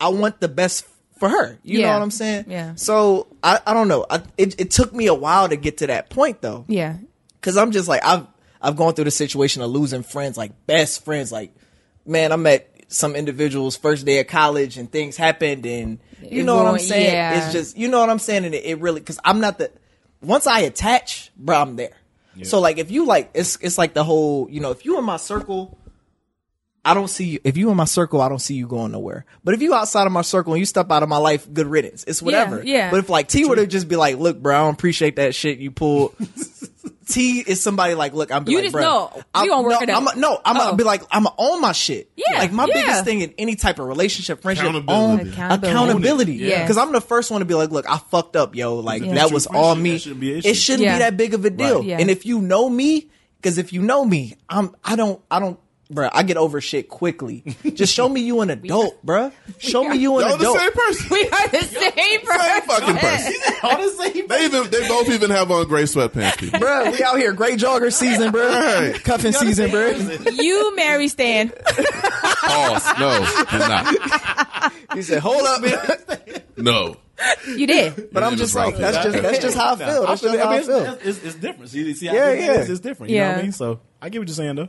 I 0.00 0.08
want 0.08 0.40
the 0.40 0.48
best 0.48 0.86
for 1.18 1.28
her. 1.28 1.58
You 1.64 1.82
know 1.82 1.92
what 1.92 2.02
I'm 2.02 2.10
saying? 2.10 2.44
Yeah. 2.48 2.74
So 2.76 3.26
I 3.42 3.60
I 3.66 3.74
don't 3.74 3.88
know. 3.88 4.06
I, 4.08 4.22
it 4.36 4.60
it 4.60 4.70
took 4.70 4.92
me 4.92 5.06
a 5.06 5.14
while 5.14 5.48
to 5.48 5.56
get 5.56 5.78
to 5.78 5.86
that 5.88 6.10
point 6.10 6.40
though. 6.42 6.64
Yeah. 6.68 6.96
Cause 7.40 7.56
I'm 7.56 7.70
just 7.72 7.88
like 7.88 8.04
I've 8.04 8.26
I've 8.60 8.76
gone 8.76 8.94
through 8.94 9.04
the 9.04 9.10
situation 9.10 9.62
of 9.62 9.70
losing 9.70 10.02
friends, 10.02 10.36
like 10.36 10.52
best 10.66 11.04
friends. 11.04 11.30
Like, 11.32 11.52
man, 12.06 12.32
I 12.32 12.36
met 12.36 12.74
some 12.88 13.14
individuals 13.14 13.76
first 13.76 14.06
day 14.06 14.18
of 14.20 14.26
college 14.26 14.76
and 14.78 14.90
things 14.90 15.16
happened, 15.16 15.64
and 15.66 15.98
you 16.22 16.40
It 16.40 16.44
know 16.44 16.56
what 16.56 16.66
I'm 16.66 16.78
saying. 16.78 17.12
yeah. 17.12 17.38
It's 17.44 17.52
just 17.52 17.76
you 17.76 17.88
know 17.88 18.00
what 18.00 18.10
I'm 18.10 18.18
saying, 18.18 18.44
and 18.44 18.54
it, 18.54 18.64
it 18.64 18.78
really 18.80 19.00
because 19.00 19.18
I'm 19.24 19.40
not 19.40 19.58
the 19.58 19.70
once 20.22 20.46
I 20.46 20.60
attach, 20.60 21.30
bro, 21.36 21.56
I'm 21.60 21.76
there. 21.76 21.96
So 22.44 22.60
like 22.60 22.78
if 22.78 22.90
you 22.92 23.04
like 23.04 23.30
it's 23.34 23.56
it's 23.60 23.78
like 23.78 23.94
the 23.94 24.04
whole 24.04 24.48
you 24.50 24.60
know 24.60 24.70
if 24.70 24.84
you 24.84 24.96
in 24.98 25.04
my 25.04 25.16
circle. 25.16 25.76
I 26.90 26.94
don't 26.94 27.08
see 27.08 27.24
you. 27.24 27.40
If 27.44 27.56
you 27.56 27.70
in 27.70 27.76
my 27.76 27.84
circle, 27.84 28.20
I 28.20 28.28
don't 28.28 28.38
see 28.38 28.54
you 28.54 28.66
going 28.66 28.92
nowhere. 28.92 29.24
But 29.44 29.54
if 29.54 29.62
you 29.62 29.74
outside 29.74 30.06
of 30.06 30.12
my 30.12 30.22
circle 30.22 30.54
and 30.54 30.60
you 30.60 30.66
step 30.66 30.90
out 30.90 31.02
of 31.02 31.08
my 31.08 31.18
life, 31.18 31.46
good 31.52 31.66
riddance. 31.66 32.04
It's 32.06 32.22
whatever. 32.22 32.62
yeah. 32.64 32.90
But 32.90 33.00
if 33.00 33.08
like 33.08 33.28
Tee 33.28 33.44
were 33.44 33.56
to 33.56 33.66
just 33.66 33.88
be 33.88 33.96
like, 33.96 34.16
look, 34.16 34.40
bro, 34.40 34.56
I 34.56 34.60
don't 34.64 34.74
appreciate 34.74 35.16
that 35.16 35.34
shit 35.34 35.58
you 35.58 35.70
pulled. 35.70 36.14
Tee 37.08 37.40
is 37.46 37.62
somebody 37.62 37.94
like, 37.94 38.12
look, 38.12 38.30
I'm 38.30 38.44
be 38.44 38.52
You 38.52 38.58
like, 38.58 38.64
just 38.64 38.72
bro, 38.74 38.82
know. 38.82 39.22
I'm, 39.34 39.48
gonna 39.48 39.62
work 39.62 39.72
no, 39.72 39.80
it 39.80 39.88
out. 39.88 40.08
I'm, 40.08 40.20
no, 40.20 40.40
I'm 40.44 40.56
Oh. 40.56 40.60
gonna 40.60 40.76
be 40.76 40.84
like, 40.84 41.02
I'm 41.10 41.24
gonna 41.24 41.34
own 41.38 41.60
my 41.62 41.72
shit. 41.72 42.10
Yeah, 42.16 42.38
like 42.38 42.52
my 42.52 42.66
yeah. 42.66 42.74
biggest 42.74 43.04
thing 43.04 43.22
in 43.22 43.32
any 43.38 43.54
type 43.56 43.78
of 43.78 43.86
relationship, 43.86 44.42
friendship, 44.42 44.66
own 44.66 44.74
Accountability. 44.76 45.30
Accountability. 45.30 45.68
accountability. 45.70 46.32
Yeah. 46.34 46.62
because 46.62 46.76
I'm 46.76 46.92
the 46.92 47.00
first 47.00 47.30
one 47.30 47.40
to 47.40 47.46
be 47.46 47.54
like, 47.54 47.70
look, 47.70 47.88
I 47.88 47.96
fucked 47.96 48.36
up, 48.36 48.54
yo. 48.54 48.76
Like 48.76 49.02
Yeah. 49.02 49.14
that 49.14 49.32
was 49.32 49.46
all 49.46 49.74
me. 49.74 49.96
shouldn't 49.98 50.20
be 50.20 50.32
an 50.32 50.38
issue. 50.40 50.48
It 50.48 50.54
shouldn't 50.56 50.82
Yeah. 50.84 50.94
be 50.96 50.98
that 50.98 51.16
big 51.16 51.32
of 51.32 51.44
a 51.46 51.50
deal. 51.50 51.76
Right. 51.78 51.84
Yeah. 51.86 51.98
And 51.98 52.10
if 52.10 52.26
you 52.26 52.40
know 52.42 52.68
me, 52.68 53.08
because 53.40 53.56
if 53.56 53.72
you 53.72 53.80
know 53.80 54.04
me, 54.04 54.34
I'm, 54.50 54.74
I 54.84 54.94
don't, 54.96 55.18
I 55.30 55.38
don't. 55.40 55.58
Bruh, 55.92 56.10
I 56.12 56.22
get 56.22 56.36
over 56.36 56.60
shit 56.60 56.88
quickly. 56.90 57.42
Just 57.72 57.94
show 57.94 58.08
me 58.10 58.20
you 58.20 58.40
an 58.42 58.50
adult, 58.50 59.04
bruh. 59.06 59.32
Show 59.58 59.84
me 59.88 59.96
you 59.96 60.18
an 60.18 60.26
adult. 60.26 60.40
Y'all 60.42 60.52
the 60.54 60.58
adult. 60.58 60.58
same 60.60 60.72
person. 60.72 61.08
We 61.10 61.28
are 61.28 61.48
the 61.48 61.62
same 61.64 62.20
person. 62.20 62.38
Same 62.48 62.60
fucking 62.62 62.96
person. 62.98 64.28
They 64.28 64.44
even 64.44 64.70
they 64.70 64.86
both 64.86 65.08
even 65.08 65.30
have 65.30 65.50
on 65.50 65.66
gray 65.66 65.84
sweatpants. 65.84 66.38
People. 66.38 66.60
Bruh, 66.60 66.92
we 66.92 67.02
out 67.02 67.16
here. 67.16 67.32
Great 67.32 67.58
jogger 67.58 67.90
season, 67.92 68.30
bruh. 68.32 68.92
Right. 68.92 69.02
Cuffing 69.02 69.32
season, 69.32 69.70
bruh. 69.70 70.36
You, 70.36 70.76
Mary 70.76 71.08
Stan. 71.08 71.48
Pause. 72.42 72.98
No, 72.98 73.44
did 73.50 73.58
not. 73.60 74.72
He 74.94 75.02
said, 75.02 75.20
hold 75.20 75.42
up. 75.46 75.62
Man. 75.62 76.42
No. 76.58 76.96
You 77.48 77.66
did. 77.66 78.12
But 78.12 78.22
I'm 78.22 78.36
just 78.36 78.54
like, 78.54 78.76
that's 78.76 78.96
just 78.98 79.22
that's 79.22 79.38
just 79.38 79.56
how 79.56 79.72
I 79.74 79.76
feel. 79.76 80.06
That's 80.06 80.20
just 80.20 80.38
how 80.38 80.50
I 80.50 80.62
feel. 80.62 80.84
It's, 80.84 81.04
it's, 81.04 81.24
it's 81.24 81.34
different. 81.36 81.70
See, 81.70 81.92
see 81.94 82.06
how 82.06 82.14
Yeah, 82.14 82.26
different 82.32 82.42
it 82.42 82.44
yeah. 82.54 82.60
is? 82.60 82.70
It's 82.70 82.80
different. 82.80 83.10
You 83.12 83.18
know 83.18 83.24
what 83.26 83.32
Yeah. 83.34 83.38
I 83.38 83.42
mean? 83.42 83.52
So 83.52 83.80
I 84.02 84.08
get 84.10 84.18
what 84.20 84.28
you're 84.28 84.34
saying, 84.34 84.56
though. 84.56 84.68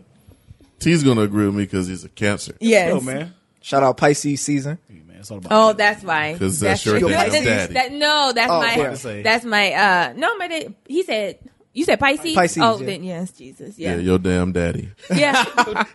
Tee's 0.80 1.04
gonna 1.04 1.22
agree 1.22 1.46
with 1.46 1.56
me 1.56 1.64
because 1.64 1.88
he's 1.88 2.04
a 2.04 2.10
cancer. 2.10 2.56
Yes. 2.60 2.90
Yo, 2.94 3.02
man. 3.02 3.34
Shout 3.62 3.84
out 3.84 3.98
Pisces 3.98 4.42
season. 4.42 4.78
Hey, 4.88 5.02
man, 5.06 5.18
it's 5.20 5.30
all 5.30 5.38
about 5.40 5.52
Oh, 5.52 5.74
that's 5.74 6.04
why. 6.04 6.36
'Cause 6.40 6.60
that's 6.60 6.86
your 6.86 7.00
true. 7.00 7.10
dad's 7.10 7.34
daddy. 7.34 7.74
that- 7.74 7.92
no, 7.92 8.32
that's 8.34 8.52
Oh, 8.52 8.60
my. 8.60 8.76
yeah. 8.76 8.94
Say. 8.96 9.22
That's 9.22 9.44
my. 9.46 9.74
uh 9.74 10.14
No, 10.16 10.38
my. 10.38 10.48
dad- 10.48 10.74
He 10.88 11.04
said. 11.04 11.40
You 11.74 11.86
said 11.86 12.00
Pisces. 12.00 12.34
Pisces, 12.34 12.64
Oh, 12.64 12.80
yeah. 12.80 12.86
then 12.88 13.04
yes, 13.04 13.32
Jesus. 13.32 13.78
Yeah, 13.78 13.96
Yeah. 13.96 14.02
your 14.02 14.18
damn 14.20 14.52
daddy. 14.52 14.90
Yeah. 15.16 15.46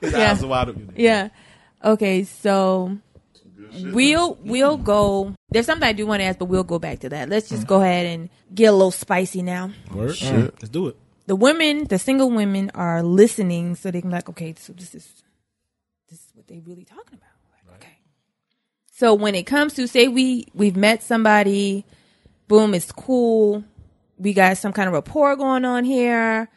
His 0.00 0.12
Yeah. 0.12 0.30
eyes 0.30 0.42
are 0.42 0.46
wide 0.46 0.68
open. 0.68 0.92
Yeah. 0.96 1.28
Okay, 1.84 2.24
so 2.24 2.96
we'll 3.92 4.38
we'll 4.44 4.76
go. 4.76 5.34
There's 5.50 5.66
something 5.66 5.86
I 5.86 5.92
do 5.92 6.06
want 6.06 6.20
to 6.20 6.24
ask, 6.24 6.38
but 6.38 6.46
we'll 6.46 6.62
go 6.64 6.78
back 6.78 7.00
to 7.00 7.08
that. 7.10 7.28
Let's 7.28 7.48
just 7.48 7.66
go 7.66 7.80
ahead 7.80 8.06
and 8.06 8.28
get 8.54 8.66
a 8.66 8.72
little 8.72 8.90
spicy 8.90 9.42
now. 9.42 9.70
Word. 9.92 10.16
Shit. 10.16 10.54
Let's 10.54 10.68
do 10.68 10.88
it. 10.88 10.96
The 11.26 11.36
women, 11.36 11.84
the 11.84 11.98
single 11.98 12.30
women, 12.30 12.70
are 12.74 13.02
listening, 13.02 13.76
so 13.76 13.90
they 13.90 14.00
can 14.00 14.10
be 14.10 14.16
like, 14.16 14.28
okay, 14.28 14.54
so 14.58 14.72
this 14.72 14.94
is 14.94 15.22
this 16.10 16.18
is 16.18 16.30
what 16.34 16.46
they 16.46 16.60
really 16.60 16.84
talking 16.84 17.14
about. 17.14 17.70
Like, 17.70 17.82
Okay. 17.82 17.98
So 18.92 19.14
when 19.14 19.34
it 19.34 19.44
comes 19.44 19.74
to 19.74 19.88
say 19.88 20.08
we 20.08 20.46
we've 20.54 20.76
met 20.76 21.02
somebody, 21.02 21.84
boom, 22.48 22.74
it's 22.74 22.92
cool. 22.92 23.64
We 24.18 24.32
got 24.32 24.58
some 24.58 24.72
kind 24.72 24.86
of 24.86 24.92
rapport 24.92 25.36
going 25.36 25.64
on 25.64 25.84
here. 25.84 26.48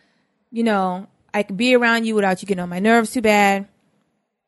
You 0.51 0.63
know, 0.63 1.07
I 1.33 1.43
can 1.43 1.55
be 1.55 1.75
around 1.75 2.05
you 2.05 2.15
without 2.15 2.41
you 2.41 2.47
getting 2.47 2.61
on 2.61 2.69
my 2.69 2.79
nerves 2.79 3.11
too 3.11 3.21
bad. 3.21 3.67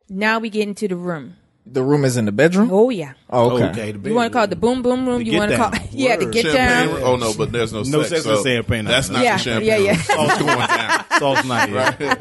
Now 0.09 0.39
we 0.39 0.49
get 0.49 0.67
into 0.67 0.87
the 0.87 0.95
room. 0.95 1.35
The 1.65 1.83
room 1.83 2.03
is 2.03 2.17
in 2.17 2.25
the 2.25 2.31
bedroom. 2.31 2.69
Oh 2.71 2.89
yeah. 2.89 3.13
Oh, 3.29 3.51
okay. 3.51 3.65
Okay. 3.69 3.91
the 3.91 4.09
You 4.09 4.15
want 4.15 4.31
to 4.31 4.33
call 4.35 4.45
it 4.45 4.49
the 4.49 4.55
boom 4.55 4.81
boom 4.81 5.07
room? 5.07 5.19
The 5.23 5.25
You 5.31 5.37
want 5.37 5.51
to 5.51 5.57
call 5.57 5.69
down. 5.71 5.87
yeah 5.91 6.15
the 6.15 6.25
get 6.27 6.45
Champagne. 6.45 6.95
down? 6.95 7.03
Oh 7.03 7.15
no, 7.15 7.33
but 7.33 7.51
there's 7.51 7.71
no, 7.71 7.83
No 7.83 8.01
sex. 8.03 8.09
sex 8.09 8.23
so 8.23 8.43
champagne. 8.43 8.85
That's 8.85 9.09
not 9.09 9.23
Yeah, 9.23 9.37
the 9.37 9.43
champagne. 9.43 9.67
yeah, 9.67 9.77
yeah. 9.77 10.15
room. 10.17 10.39
Going 10.39 10.67
down. 10.67 11.05
Salt's 11.19 11.45
not 11.47 11.69
here. 11.69 12.17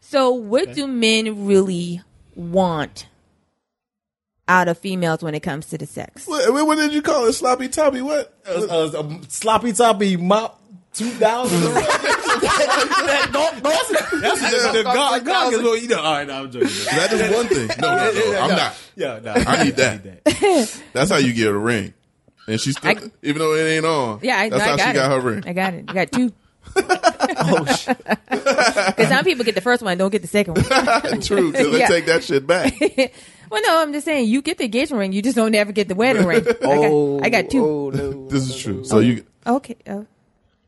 So 0.00 0.30
what 0.32 0.74
do 0.74 0.86
men 0.86 1.46
really 1.46 2.02
want 2.34 3.06
out 4.48 4.68
of 4.68 4.78
females 4.78 5.22
when 5.22 5.34
it 5.34 5.40
comes 5.40 5.66
to 5.66 5.78
the 5.78 5.86
sex? 5.86 6.26
What, 6.26 6.52
what 6.66 6.76
did 6.76 6.92
you 6.92 7.02
call 7.02 7.26
it? 7.26 7.32
Sloppy 7.32 7.68
toppy? 7.68 8.02
What? 8.02 8.32
Uh, 8.46 8.66
uh, 8.94 9.00
um, 9.00 9.22
sloppy 9.28 9.72
toppy 9.72 10.16
mop 10.16 10.60
2000. 10.92 12.12
That 12.84 13.30
dog, 13.32 13.62
that's 13.62 13.88
the, 14.40 14.72
the 14.72 14.82
God, 14.84 15.24
God 15.24 15.52
is 15.52 15.62
what 15.62 15.82
you 15.82 15.88
know. 15.88 16.00
All 16.00 16.12
right, 16.12 16.26
no, 16.26 16.42
I'm 16.42 16.50
joking. 16.50 16.68
That 16.90 17.12
is 17.12 17.34
one 17.34 17.46
thing. 17.48 17.68
No, 17.80 17.96
no, 17.96 18.12
no. 18.12 18.38
I'm 18.40 18.50
not. 18.50 18.74
Yeah, 18.96 19.20
no, 19.22 19.32
I 19.34 19.64
need 19.64 19.76
that. 19.76 20.82
That's 20.92 21.10
how 21.10 21.16
you 21.18 21.32
get 21.32 21.48
a 21.48 21.56
ring. 21.58 21.94
And 22.48 22.60
she 22.60 22.72
still, 22.72 22.90
I- 22.96 23.10
even 23.22 23.38
though 23.40 23.54
it 23.54 23.68
ain't 23.68 23.84
on. 23.84 24.20
Yeah, 24.22 24.38
I, 24.38 24.48
that's 24.48 24.60
no, 24.60 24.66
how 24.68 24.72
I 24.74 24.76
got 24.76 24.84
she 24.84 24.90
it. 24.90 24.94
got 24.94 25.10
her 25.12 25.20
ring. 25.20 25.42
I 25.46 25.52
got 25.52 25.74
it. 25.74 25.84
I 25.88 25.92
got 25.92 26.12
two. 26.12 26.32
Oh 27.38 27.64
shit. 27.66 27.96
Because 28.28 29.08
some 29.08 29.24
people 29.24 29.44
get 29.44 29.54
the 29.54 29.60
first 29.60 29.82
one, 29.82 29.92
and 29.92 29.98
don't 29.98 30.10
get 30.10 30.22
the 30.22 30.28
second 30.28 30.54
one. 30.58 31.20
True, 31.20 31.50
because 31.50 31.70
they 31.72 31.78
Yeah. 31.80 31.88
take 31.88 32.06
that 32.06 32.22
shit 32.24 32.46
back. 32.46 32.72
well, 33.50 33.62
no, 33.62 33.80
I'm 33.82 33.92
just 33.92 34.04
saying 34.04 34.28
you 34.28 34.42
get 34.42 34.58
the 34.58 34.64
engagement 34.64 35.00
ring, 35.00 35.12
you 35.12 35.22
just 35.22 35.36
don't 35.36 35.54
ever 35.54 35.72
get 35.72 35.88
the 35.88 35.94
wedding 35.94 36.24
ring. 36.26 36.44
I 36.46 36.54
Oh, 36.62 37.18
got, 37.18 37.26
I 37.26 37.30
got 37.30 37.44
oh, 37.44 37.48
two. 37.48 37.64
Oh, 37.66 37.90
no. 37.90 38.28
This 38.28 38.48
is 38.48 38.56
true. 38.56 38.84
So 38.84 38.98
you, 39.00 39.24
Okay. 39.46 39.76
Oh, 39.88 40.06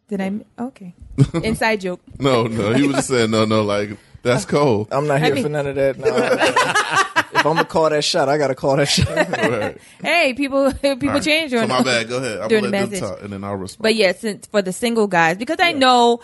did 0.08 0.20
I? 0.20 0.32
Oh. 0.58 0.66
Okay. 0.68 0.94
Inside 1.42 1.80
joke. 1.80 2.00
no, 2.18 2.46
no. 2.46 2.72
He 2.72 2.86
was 2.86 2.96
just 2.96 3.08
saying, 3.08 3.30
no, 3.30 3.44
no, 3.44 3.62
like, 3.62 3.90
that's 4.22 4.44
uh, 4.44 4.48
cold. 4.48 4.88
I'm 4.90 5.06
not 5.06 5.20
here 5.22 5.34
mean- 5.34 5.42
for 5.44 5.48
none 5.48 5.66
of 5.66 5.74
that. 5.76 5.98
No. 5.98 6.06
if 7.38 7.46
I'm 7.46 7.54
gonna 7.54 7.64
call 7.64 7.90
that 7.90 8.02
shot, 8.02 8.28
I 8.28 8.36
gotta 8.38 8.54
call 8.54 8.76
that 8.76 8.88
shot. 8.88 9.08
Right. 9.48 9.78
Hey, 10.02 10.34
people, 10.34 10.72
people 10.72 11.08
All 11.08 11.14
right. 11.14 11.22
change. 11.22 11.52
So 11.52 11.58
on 11.62 11.68
my 11.68 11.82
bad. 11.82 12.08
Go 12.08 12.18
ahead. 12.18 12.40
I'm 12.40 12.48
During 12.48 12.64
going 12.64 12.72
the 12.72 12.78
to 12.78 12.82
let 12.84 12.90
them 12.90 13.00
message. 13.00 13.08
talk, 13.16 13.22
and 13.22 13.32
then 13.32 13.44
I'll 13.44 13.54
respond. 13.56 13.82
But 13.82 13.94
yes, 13.94 14.20
since 14.20 14.46
for 14.46 14.62
the 14.62 14.72
single 14.72 15.06
guys, 15.06 15.36
because 15.36 15.58
I 15.60 15.72
know 15.72 16.20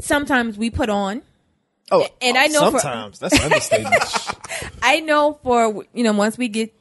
sometimes 0.00 0.56
we 0.58 0.70
put 0.70 0.88
on. 0.88 1.22
Oh, 1.90 2.06
And 2.22 2.38
I 2.38 2.46
know 2.46 2.70
for- 2.70 2.78
sometimes 2.80 3.18
that's 3.18 3.34
an 3.34 3.42
understatement. 3.42 3.94
I 4.82 5.00
know 5.00 5.38
for 5.42 5.84
you 5.92 6.02
know 6.04 6.12
once 6.12 6.38
we 6.38 6.48
get 6.48 6.72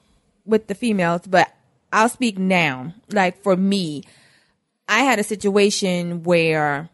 with 0.45 0.67
the 0.67 0.75
females, 0.75 1.21
but 1.27 1.51
I'll 1.91 2.09
speak 2.09 2.37
now. 2.39 2.93
Like 3.11 3.41
for 3.43 3.55
me, 3.57 4.03
I 4.99 5.03
had 5.03 5.19
a 5.19 5.23
situation 5.23 6.23
where 6.23 6.89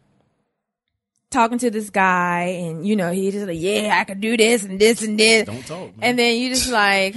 talking 1.32 1.58
to 1.60 1.70
this 1.70 1.90
guy, 1.90 2.44
and 2.60 2.88
you 2.88 2.96
know 2.96 3.12
he 3.12 3.32
just 3.32 3.46
like, 3.48 3.60
yeah, 3.60 3.98
I 4.00 4.04
could 4.04 4.22
do 4.22 4.36
this 4.38 4.64
and 4.64 4.80
this 4.80 5.02
and 5.04 5.20
this, 5.20 5.46
Don't 5.46 5.66
talk, 5.66 5.80
man. 5.98 6.00
and 6.02 6.20
then 6.20 6.38
you 6.40 6.50
just 6.50 6.70
like, 6.72 7.16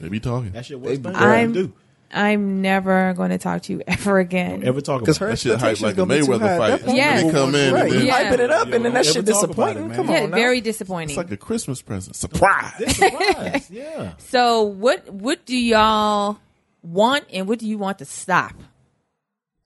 they 0.00 0.08
be 0.08 0.20
talking. 0.20 0.52
That 0.52 0.66
shit 0.66 0.78
works. 0.80 1.00
I'm 1.04 1.52
do. 1.52 1.72
I'm 2.10 2.62
never 2.62 3.12
going 3.14 3.30
to 3.30 3.38
talk 3.38 3.60
to 3.64 3.72
you 3.74 3.82
ever 3.86 4.18
again. 4.18 4.64
Ever 4.64 4.80
talk 4.80 5.00
Because 5.00 5.18
about 5.18 5.26
her 5.26 5.30
That 5.32 5.38
shit 5.40 5.58
hype 5.60 5.80
like 5.82 5.92
a 5.92 5.96
gonna 5.98 6.14
be 6.14 6.20
too 6.24 6.32
Mayweather 6.32 6.40
high 6.40 6.70
at 6.70 6.80
fight. 6.80 6.86
that. 6.86 6.96
Yeah. 6.96 7.22
They 7.22 7.30
come 7.30 7.54
in 7.54 7.74
Right, 7.74 7.82
and 7.82 7.92
you 7.92 7.98
then 7.98 8.06
Yeah. 8.06 8.30
hyping 8.32 8.38
it 8.38 8.50
up, 8.50 8.62
and 8.68 8.72
then 8.72 8.82
that 8.94 9.04
Never 9.04 9.04
shit 9.04 9.26
talk 9.26 9.42
about 9.42 9.42
it, 9.42 9.74
disappointing. 9.74 9.88
man. 9.88 9.96
Come 9.98 10.08
yeah, 10.08 10.22
on, 10.22 10.30
now. 10.30 10.36
very 10.36 10.60
disappointing. 10.62 11.08
it's 11.10 11.16
like 11.18 11.30
a 11.32 11.36
Christmas 11.36 11.82
present. 11.82 12.16
Surprise. 12.16 12.96
Surprise. 12.96 13.70
Yeah. 13.70 14.12
so 14.18 14.62
what 14.62 15.12
what 15.12 15.44
do 15.44 15.54
y'all 15.54 16.38
want, 16.82 17.24
and 17.30 17.46
what 17.46 17.58
do 17.58 17.68
you 17.68 17.76
want 17.76 17.98
to 17.98 18.06
stop? 18.06 18.52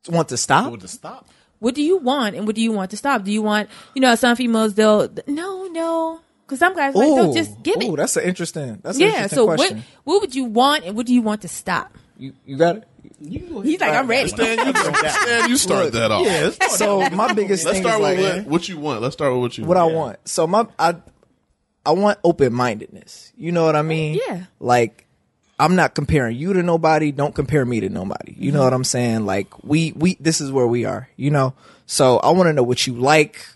Want 0.08 0.28
to 0.30 0.36
stop. 0.36 0.70
With 0.72 0.80
the 0.80 0.88
stop. 0.88 1.28
what 1.58 1.74
do 1.74 1.82
you 1.82 1.98
want 1.98 2.34
and 2.36 2.46
what 2.46 2.54
do 2.56 2.62
you 2.62 2.72
want 2.72 2.90
to 2.90 2.96
stop? 2.96 3.24
Do 3.24 3.30
you 3.32 3.42
want, 3.42 3.68
you 3.94 4.00
know, 4.02 4.14
some 4.14 4.36
females 4.36 4.74
they'll 4.74 5.08
no, 5.26 5.66
no, 5.68 6.20
because 6.46 6.58
some 6.58 6.74
guys 6.74 6.94
like 6.94 7.14
they'll 7.14 7.32
just 7.32 7.62
give 7.62 7.76
ooh, 7.82 7.94
it. 7.94 7.96
that's 7.96 8.16
an 8.16 8.24
interesting. 8.24 8.78
That's 8.82 8.96
an 8.98 9.02
Yeah. 9.02 9.08
interesting 9.08 9.36
So 9.36 9.46
question. 9.46 9.76
what 9.78 9.86
what 10.04 10.20
would 10.22 10.34
you 10.34 10.44
want 10.44 10.84
and 10.84 10.96
what 10.96 11.06
do 11.06 11.14
you 11.14 11.22
want 11.22 11.42
to 11.42 11.48
stop? 11.48 11.96
You 12.18 12.32
you 12.44 12.56
got 12.56 12.76
it. 12.78 12.88
He's 13.20 13.80
like, 13.80 13.92
I'm 13.94 14.08
ready. 14.08 14.28
Stan, 14.28 14.66
you, 14.66 14.74
Stan, 14.74 15.48
you 15.50 15.56
start 15.56 15.84
Look, 15.86 15.92
that 15.94 16.10
off. 16.10 16.26
Yeah. 16.26 16.50
So 16.68 17.08
my 17.10 17.32
biggest 17.32 17.64
Let's 17.64 17.78
thing 17.78 17.86
start 17.86 18.00
is 18.00 18.06
with 18.18 18.24
like 18.26 18.36
what, 18.38 18.46
what 18.50 18.68
you 18.68 18.78
want. 18.78 19.00
Let's 19.02 19.12
start 19.14 19.32
with 19.32 19.40
what 19.42 19.56
you 19.58 19.62
want. 19.64 19.68
what 19.68 19.76
I 19.76 19.84
want. 19.84 19.94
want. 19.96 20.28
So 20.28 20.46
my 20.48 20.66
I 20.78 20.96
I 21.86 21.92
want 21.92 22.18
open 22.24 22.52
mindedness. 22.52 23.32
You 23.36 23.52
know 23.52 23.64
what 23.64 23.76
I 23.76 23.82
mean? 23.82 24.18
Yeah. 24.28 24.44
Like 24.60 25.01
I'm 25.62 25.76
not 25.76 25.94
comparing 25.94 26.36
you 26.36 26.52
to 26.54 26.62
nobody. 26.62 27.12
Don't 27.12 27.36
compare 27.36 27.64
me 27.64 27.78
to 27.80 27.88
nobody. 27.88 28.34
You 28.36 28.50
know 28.50 28.58
mm-hmm. 28.58 28.64
what 28.64 28.72
I'm 28.74 28.84
saying? 28.84 29.26
Like 29.26 29.62
we 29.62 29.92
we 29.92 30.16
this 30.18 30.40
is 30.40 30.50
where 30.50 30.66
we 30.66 30.84
are. 30.84 31.08
You 31.16 31.30
know. 31.30 31.54
So 31.86 32.18
I 32.18 32.30
want 32.30 32.48
to 32.48 32.52
know 32.52 32.64
what 32.64 32.84
you 32.84 32.94
like, 32.94 33.46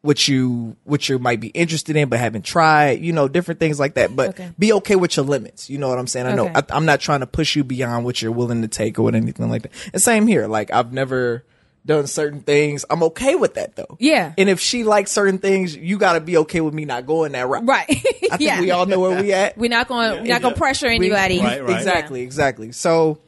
what 0.00 0.26
you 0.26 0.76
what 0.82 1.08
you 1.08 1.20
might 1.20 1.38
be 1.38 1.48
interested 1.48 1.94
in 1.94 2.08
but 2.08 2.18
haven't 2.18 2.44
tried, 2.44 3.00
you 3.00 3.12
know, 3.12 3.28
different 3.28 3.60
things 3.60 3.78
like 3.78 3.94
that. 3.94 4.16
But 4.16 4.30
Okay. 4.30 4.50
be 4.58 4.72
okay 4.72 4.96
with 4.96 5.16
your 5.16 5.24
limits. 5.24 5.70
You 5.70 5.78
know 5.78 5.88
what 5.88 6.00
I'm 6.00 6.08
saying? 6.08 6.26
I 6.26 6.34
know 6.34 6.46
Okay. 6.46 6.62
I, 6.68 6.76
I'm 6.76 6.84
not 6.84 7.00
trying 7.00 7.20
to 7.20 7.28
push 7.28 7.54
you 7.54 7.62
beyond 7.62 8.04
what 8.04 8.20
you're 8.20 8.32
willing 8.32 8.62
to 8.62 8.68
take 8.68 8.98
or 8.98 9.02
what 9.02 9.14
anything 9.14 9.48
like 9.48 9.62
that. 9.62 9.72
And 9.92 10.02
same 10.02 10.26
here. 10.26 10.48
Like 10.48 10.72
I've 10.72 10.92
never 10.92 11.44
done 11.86 12.06
certain 12.06 12.40
things. 12.40 12.84
I'm 12.90 13.02
okay 13.04 13.36
with 13.36 13.54
that 13.54 13.76
though. 13.76 13.96
Yeah. 13.98 14.34
And 14.36 14.48
if 14.48 14.60
she 14.60 14.84
likes 14.84 15.12
certain 15.12 15.38
things, 15.38 15.74
you 15.74 15.98
got 15.98 16.14
to 16.14 16.20
be 16.20 16.36
okay 16.38 16.60
with 16.60 16.74
me 16.74 16.84
not 16.84 17.06
going 17.06 17.32
that 17.32 17.46
route. 17.46 17.64
Right. 17.64 17.86
I 17.88 17.94
think 17.94 18.40
yeah. 18.40 18.60
we 18.60 18.72
all 18.72 18.86
know 18.86 19.00
where 19.00 19.22
we 19.22 19.32
at. 19.32 19.56
We're 19.58 19.70
not 19.70 19.88
going. 19.88 20.22
We're 20.22 20.32
not 20.32 20.42
going 20.42 20.54
to 20.54 20.60
pressure 20.60 20.88
anybody. 20.88 21.40
Right, 21.40 21.64
right. 21.64 21.76
Exactly, 21.76 22.22
exactly. 22.22 22.72
So 22.72 23.20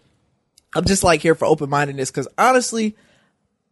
I'm 0.74 0.84
just 0.84 1.04
like 1.04 1.22
here 1.22 1.34
for 1.34 1.46
open 1.46 1.70
mindedness 1.70 2.10
because 2.10 2.28
honestly, 2.36 2.96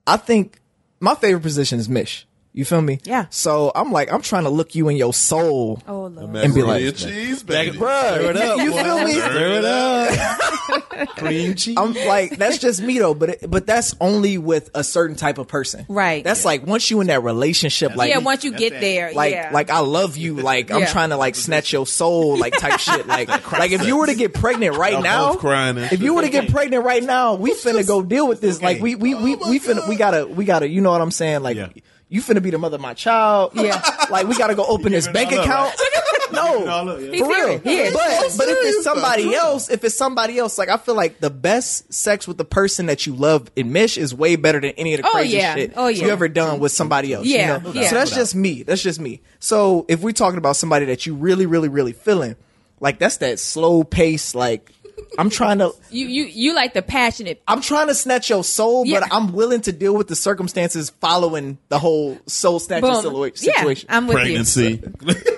I 0.07 0.17
think 0.17 0.61
my 1.01 1.15
favorite 1.15 1.43
position 1.43 1.79
is 1.79 1.89
Mish. 1.89 2.26
You 2.57 2.65
feel 2.65 2.81
me? 2.81 3.01
Yeah. 3.05 3.27
So 3.29 3.71
I'm 3.75 3.93
like, 3.93 4.11
I'm 4.11 4.23
trying 4.23 4.45
to 4.45 4.49
look 4.49 4.75
you 4.75 4.89
in 4.89 4.97
your 4.97 5.13
soul. 5.13 5.83
Oh 5.87 6.07
And 6.07 6.17
be 6.17 6.23
like- 6.23 6.49
Macaroni 6.55 6.87
and 6.87 6.97
cheese, 6.97 7.43
baby. 7.43 7.77
Bruh, 7.77 8.65
you 8.65 8.73
feel 8.73 9.05
me? 9.05 9.13
Stir 9.13 9.59
it 9.59 9.65
up. 9.67 11.09
Cream 11.17 11.55
cheese. 11.55 11.77
I'm 11.77 11.93
like, 11.93 12.39
that's 12.39 12.57
just 12.57 12.81
me 12.81 12.99
though, 12.99 13.13
but 13.13 13.29
it, 13.29 13.51
but 13.51 13.67
that's 13.67 13.95
only 14.01 14.39
with 14.39 14.71
a 14.75 14.83
certain 14.83 15.17
type 15.17 15.37
of 15.37 15.49
person. 15.49 15.85
Right. 15.87 16.25
That's 16.25 16.47
like 16.47 16.67
once 16.67 16.91
you 16.91 17.03
in 17.03 17.09
that 17.09 17.23
relationship, 17.23 17.95
like 17.95 18.09
yeah. 18.09 18.19
Once 18.19 18.43
you 18.43 18.53
get 18.53 18.73
it. 18.73 18.81
there, 18.81 19.13
like 19.13 19.33
yeah. 19.33 19.51
like 19.53 19.69
I 19.69 19.81
love 19.81 20.17
you, 20.17 20.37
like 20.37 20.71
I'm 20.71 20.81
Yeah. 20.81 20.87
trying 20.87 21.11
to 21.11 21.19
like 21.19 21.35
snatch 21.35 21.75
your 21.75 21.87
soul, 21.87 22.39
like 22.39 22.57
type 22.59 22.81
shit. 22.81 23.07
Like 23.07 23.29
like 23.53 23.73
if 23.73 23.85
you 23.87 23.99
were 23.99 24.07
to 24.07 24.15
get 24.15 24.33
pregnant 24.33 24.77
right 24.79 24.95
Y'all 24.95 25.03
now, 25.03 25.35
crying 25.35 25.77
if 25.77 26.01
you 26.01 26.15
were 26.15 26.23
to 26.23 26.31
get 26.31 26.51
pregnant 26.51 26.87
right 26.87 27.05
now, 27.05 27.35
we 27.35 27.53
finna 27.53 27.87
go 27.87 28.01
deal 28.01 28.27
with 28.27 28.41
this. 28.41 28.63
Like 28.63 28.81
we 28.81 28.95
we 28.95 29.15
we 29.15 29.37
oh 29.37 29.51
we 29.51 29.61
finna 29.61 29.87
we 29.87 29.97
gotta 29.97 30.27
we 30.27 30.47
gotta 30.47 30.67
you 30.67 30.81
know 30.81 30.91
what 30.91 31.03
I'm 31.03 31.11
saying? 31.11 31.43
Like 31.43 31.59
Yeah. 31.59 31.69
You 32.09 32.21
finna 32.23 32.43
be 32.43 32.51
the 32.51 32.59
mother 32.59 32.77
of 32.77 32.81
my 32.81 32.95
child. 32.95 33.53
Yeah. 33.55 33.81
Like 34.09 34.29
we 34.29 34.37
gotta 34.37 34.55
go 34.55 34.65
open 34.65 34.93
this 34.93 35.09
bank 35.09 35.33
it 35.33 35.39
all 35.39 35.45
up, 35.67 35.75
account. 35.75 36.33
No, 36.33 36.65
up, 36.67 37.01
yeah. 37.01 37.19
for 37.19 37.29
real. 37.29 37.61
serious. 37.61 37.63
He. 37.65 37.93
But 37.93 38.35
but 38.39 38.49
if 38.49 38.59
it's 38.63 38.85
somebody 38.85 39.25
though. 39.25 39.33
else, 39.33 39.69
if 39.69 39.83
it's 39.83 39.97
somebody 39.97 40.39
else, 40.39 40.59
like 40.59 40.69
I 40.69 40.77
feel 40.77 40.95
like 40.95 41.19
the 41.19 41.29
best 41.31 41.93
sex 41.93 42.29
with 42.29 42.39
the 42.39 42.45
person 42.45 42.87
that 42.87 43.05
you 43.05 43.15
love 43.17 43.51
in 43.57 43.73
Mish 43.73 43.99
is 43.99 44.15
way 44.15 44.37
better 44.37 44.61
than 44.61 44.71
any 44.73 44.95
of 44.95 45.01
the 45.03 45.09
Oh, 45.09 45.11
crazy 45.11 45.39
yeah. 45.39 45.55
shit 45.57 45.73
Oh, 45.77 45.89
yeah. 45.89 46.05
you 46.05 46.11
ever 46.13 46.29
done 46.29 46.61
with 46.61 46.71
somebody 46.71 47.13
else. 47.13 47.27
you 47.27 47.39
know? 47.39 47.61
yeah. 47.75 47.89
So 47.89 47.97
that's 47.97 48.15
just 48.15 48.37
me. 48.37 48.63
That's 48.63 48.81
just 48.83 49.01
me. 49.01 49.23
So 49.41 49.85
if 49.89 50.01
we're 50.03 50.13
talking 50.13 50.39
about 50.39 50.55
somebody 50.55 50.87
that 50.87 51.05
you 51.05 51.17
really, 51.17 51.47
really, 51.47 51.69
really 51.69 51.93
feeling, 51.93 52.37
like 52.79 53.01
that's 53.01 53.17
that 53.17 53.41
slow 53.41 53.83
pace, 53.83 54.35
like 54.37 54.71
I'm 55.19 55.31
trying 55.31 55.59
to 55.59 55.73
you 55.91 56.07
you 56.07 56.25
you 56.25 56.55
like 56.55 56.75
the 56.75 56.83
passionate. 56.83 57.43
I'm 57.49 57.61
trying 57.61 57.87
to 57.89 57.95
snatch 57.95 58.29
your 58.31 58.45
soul, 58.45 58.85
Yeah. 58.87 59.01
but 59.01 59.09
I'm 59.13 59.33
willing 59.33 59.61
to 59.63 59.73
deal 59.73 59.95
with 59.95 60.09
the 60.09 60.17
circumstances 60.17 60.91
following 61.01 61.59
the 61.69 61.79
whole 61.79 62.19
soul 62.27 62.59
snatching 62.59 62.91
Boom. 62.91 63.05
situa- 63.05 63.43
Yeah, 63.45 63.53
situation. 63.57 63.89
I'm 63.91 64.07
with 64.07 64.17
pregnancy. 64.17 64.83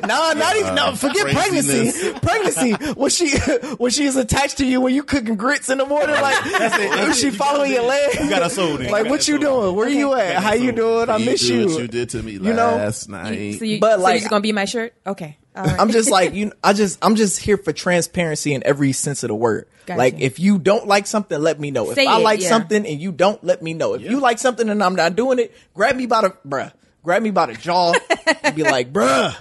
no, 0.06 0.32
not 0.32 0.56
even 0.56 0.74
no. 0.74 0.86
Uh, 0.86 0.94
forget 0.96 1.26
pregnancy. 1.34 2.12
Pregnancy. 2.20 2.94
Was 2.96 3.14
she 3.14 3.36
when 3.78 3.90
she 3.90 4.04
is 4.04 4.16
attached 4.16 4.58
to 4.58 4.66
you 4.66 4.80
when 4.80 4.94
you 4.94 5.02
cooking 5.02 5.36
grits 5.36 5.68
in 5.70 5.78
the 5.78 5.86
morning? 5.86 6.10
Like, 6.20 6.46
is 7.08 7.18
she 7.20 7.30
following 7.30 7.72
your 7.72 7.82
leg? 7.84 8.14
You 8.20 8.30
got 8.30 8.42
a 8.42 8.50
soul 8.50 8.76
then. 8.78 8.90
Like, 8.90 9.08
what 9.08 9.28
you 9.28 9.38
doing? 9.38 9.74
Where 9.74 9.88
you 9.88 10.14
at? 10.14 10.42
How 10.42 10.54
you 10.54 10.72
doing? 10.72 11.08
I 11.10 11.18
miss 11.18 11.48
you. 11.48 11.66
What 11.66 11.80
you 11.82 11.88
did 11.88 12.10
to 12.10 12.22
me 12.22 12.32
You 12.32 12.40
know? 12.40 12.76
last 12.76 13.08
night. 13.08 13.38
You, 13.38 13.52
so 13.54 13.64
you, 13.64 13.80
But, 13.80 13.96
so 13.98 14.02
like- 14.02 14.14
you 14.14 14.20
just 14.20 14.30
gonna 14.30 14.40
be 14.40 14.52
my 14.52 14.64
shirt? 14.64 14.94
Okay. 15.06 15.36
All 15.58 15.64
right. 15.64 15.80
I'm 15.80 15.90
just 15.90 16.10
like 16.10 16.34
you. 16.34 16.52
I 16.62 16.72
just 16.72 16.98
I'm 17.02 17.16
just 17.16 17.40
here 17.40 17.56
for 17.56 17.72
transparency 17.72 18.54
in 18.54 18.62
every 18.64 18.92
sense 18.92 19.24
of 19.24 19.28
the 19.28 19.34
word. 19.34 19.68
Gotcha. 19.86 19.98
Like 19.98 20.20
if 20.20 20.38
you 20.38 20.58
don't 20.58 20.86
like 20.86 21.06
something, 21.06 21.38
let 21.38 21.58
me 21.58 21.72
know. 21.72 21.90
If 21.90 21.98
I 21.98 22.18
it, 22.18 22.22
like 22.22 22.40
yeah. 22.40 22.48
something 22.48 22.86
and 22.86 23.00
you 23.00 23.10
don't, 23.10 23.42
let 23.42 23.60
me 23.60 23.74
know. 23.74 23.94
If 23.94 24.02
you 24.02 24.20
like 24.20 24.38
something 24.38 24.68
and 24.68 24.82
I'm 24.82 24.94
not 24.94 25.16
doing 25.16 25.40
it, 25.40 25.54
grab 25.74 25.96
me 25.96 26.06
by 26.06 26.22
the 26.22 26.36
bruh, 26.46 26.72
grab 27.02 27.22
me 27.22 27.30
by 27.30 27.46
the 27.46 27.54
jaw, 27.54 27.94
and 28.42 28.54
be 28.54 28.62
like, 28.62 28.92
bruh. 28.92 29.36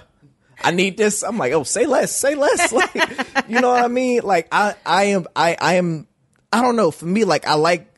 I 0.60 0.72
need 0.72 0.96
this. 0.96 1.22
I'm 1.22 1.38
like, 1.38 1.52
oh, 1.52 1.62
say 1.62 1.86
less, 1.86 2.10
say 2.10 2.34
less. 2.34 2.72
Like, 2.78 2.92
you 3.48 3.60
know 3.60 3.70
what 3.70 3.84
I 3.84 3.86
mean? 3.86 4.22
Like, 4.24 4.48
I, 4.50 4.74
I 4.84 5.04
am, 5.04 5.28
I, 5.36 5.56
I 5.60 5.74
am, 5.74 6.08
I 6.52 6.62
don't 6.62 6.74
know. 6.74 6.90
For 6.90 7.06
me, 7.06 7.24
like, 7.24 7.46
I 7.46 7.54
like 7.54 7.94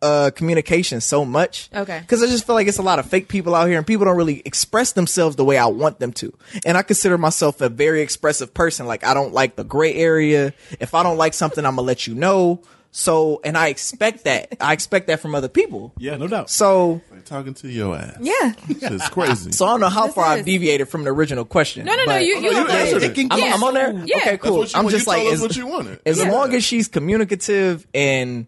uh 0.00 0.30
communication 0.34 1.00
so 1.00 1.24
much. 1.24 1.68
Okay. 1.74 1.98
Because 2.00 2.22
I 2.22 2.26
just 2.26 2.46
feel 2.46 2.54
like 2.54 2.68
it's 2.68 2.78
a 2.78 2.82
lot 2.82 2.98
of 2.98 3.06
fake 3.06 3.28
people 3.28 3.54
out 3.54 3.66
here 3.68 3.78
and 3.78 3.86
people 3.86 4.04
don't 4.06 4.16
really 4.16 4.42
express 4.44 4.92
themselves 4.92 5.34
the 5.36 5.44
way 5.44 5.58
I 5.58 5.66
want 5.66 5.98
them 5.98 6.12
to. 6.14 6.32
And 6.64 6.76
I 6.78 6.82
consider 6.82 7.18
myself 7.18 7.60
a 7.60 7.68
very 7.68 8.00
expressive 8.02 8.54
person. 8.54 8.86
Like 8.86 9.04
I 9.04 9.12
don't 9.14 9.32
like 9.32 9.56
the 9.56 9.64
gray 9.64 9.94
area. 9.94 10.52
If 10.78 10.94
I 10.94 11.02
don't 11.02 11.16
like 11.16 11.34
something, 11.34 11.64
I'm 11.66 11.74
gonna 11.76 11.86
let 11.86 12.06
you 12.06 12.14
know. 12.14 12.62
So 12.90 13.40
and 13.44 13.56
I 13.58 13.68
expect 13.68 14.24
that. 14.24 14.56
I 14.60 14.72
expect 14.72 15.08
that 15.08 15.20
from 15.20 15.34
other 15.34 15.48
people. 15.48 15.92
Yeah, 15.98 16.16
no 16.16 16.26
doubt. 16.26 16.48
So 16.48 17.02
Like 17.10 17.24
talking 17.26 17.52
to 17.54 17.68
your 17.68 17.94
ass. 17.96 18.16
yeah. 18.20 18.52
It's 18.68 19.08
crazy. 19.10 19.52
so 19.52 19.66
I 19.66 19.70
don't 19.70 19.80
know 19.80 19.88
how 19.90 20.06
This 20.06 20.14
far 20.14 20.32
is- 20.32 20.38
I've 20.40 20.44
deviated 20.46 20.88
from 20.88 21.04
the 21.04 21.10
original 21.10 21.44
question. 21.44 21.84
No, 21.84 21.92
no, 21.94 22.04
no. 22.04 22.06
but- 22.06 22.24
You 22.24 22.36
you, 22.36 22.50
you 22.52 22.64
okay. 22.64 22.80
answered 22.82 23.02
it. 23.02 23.10
It 23.10 23.14
can 23.14 23.32
I'm, 23.32 23.38
Yeah. 23.40 23.52
I'm 23.54 23.62
on 23.62 23.74
there. 23.74 23.92
Yeah. 24.06 24.16
Okay, 24.18 24.30
That's 24.30 24.42
cool. 24.42 24.58
what 24.58 24.72
you 24.72 24.78
I'm 24.78 24.84
want. 24.84 24.94
just 24.94 25.06
You 25.06 25.12
like 25.12 25.22
told 25.22 25.28
us 25.28 25.34
as, 25.34 25.40
what 25.42 25.56
you 25.56 25.66
wanted. 25.66 26.00
as 26.06 26.18
Yeah. 26.18 26.30
long 26.30 26.54
as 26.54 26.64
she's 26.64 26.88
communicative 26.88 27.86
and 27.92 28.46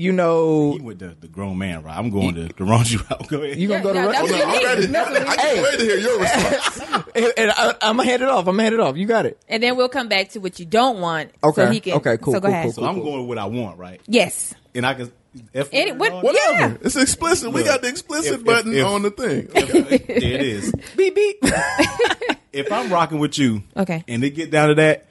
you 0.00 0.12
know 0.12 0.72
He 0.72 0.78
with 0.80 0.98
the, 0.98 1.14
the 1.20 1.28
grown 1.28 1.58
man, 1.58 1.82
right? 1.82 1.96
I'm 1.96 2.10
going 2.10 2.34
to 2.36 2.48
the 2.48 2.64
wrong 2.64 2.84
you 2.86 3.00
out. 3.10 3.28
Go 3.28 3.42
ahead. 3.42 3.58
you 3.58 3.68
gonna 3.68 3.82
go 3.82 3.92
to 3.92 3.98
Yeah, 3.98 4.06
Ru- 4.06 4.12
that's 4.12 4.30
oh, 4.30 4.34
Hold 4.36 4.42
on, 4.42 4.48
what 4.48 4.56
I'm 4.56 4.64
ready. 4.76 4.86
That's 4.86 5.28
I 5.30 5.36
can't 5.36 5.62
wait 5.62 5.78
to 5.78 5.84
hear 5.84 5.98
your 5.98 6.20
response. 6.20 7.06
and, 7.14 7.32
and 7.36 7.50
I, 7.50 7.74
I'm 7.82 7.96
gonna 7.98 8.04
hand 8.08 8.22
it 8.22 8.28
off. 8.28 8.40
I'm 8.48 8.54
gonna 8.56 8.62
hand 8.62 8.74
it 8.74 8.80
off. 8.80 8.96
You 8.96 9.06
got 9.06 9.26
it. 9.26 9.38
And 9.48 9.62
then 9.62 9.76
we'll 9.76 9.88
come 9.90 10.08
back 10.08 10.30
to 10.30 10.38
what 10.40 10.58
you 10.58 10.64
don't 10.66 11.00
want. 11.00 11.32
Okay. 11.44 11.66
So 11.66 11.70
he 11.70 11.80
can. 11.80 11.92
Okay, 11.94 12.16
cool, 12.18 12.32
So 12.34 12.40
go 12.40 12.46
cool, 12.48 12.50
ahead. 12.54 12.64
cool, 12.64 12.72
so 12.72 12.84
I'm 12.84 13.00
going 13.00 13.20
with 13.20 13.28
what 13.28 13.38
I 13.38 13.44
want, 13.46 13.78
right? 13.78 14.00
Yes. 14.06 14.54
And 14.74 14.86
I 14.86 14.94
can. 14.94 15.12
F 15.54 15.68
Any, 15.72 15.92
what, 15.92 16.24
Whatever. 16.24 16.52
Yeah. 16.58 16.76
It's 16.80 16.96
explicit. 16.96 17.52
We 17.52 17.62
got 17.62 17.82
the 17.82 17.88
explicit 17.88 18.32
if- 18.32 18.40
if- 18.40 18.44
button 18.44 18.74
if- 18.74 18.84
on 18.84 19.02
the 19.02 19.10
thing. 19.10 19.46
there 19.52 19.62
it 20.08 20.42
is. 20.42 20.72
Beep 20.96 21.14
beep. 21.14 21.44
If 22.52 22.72
I'm 22.72 22.92
rocking 22.92 23.20
with 23.20 23.38
you, 23.38 23.62
Okay. 23.76 24.02
and 24.08 24.24
it 24.24 24.30
get 24.30 24.50
down 24.50 24.70
to 24.70 24.74
that, 24.74 25.06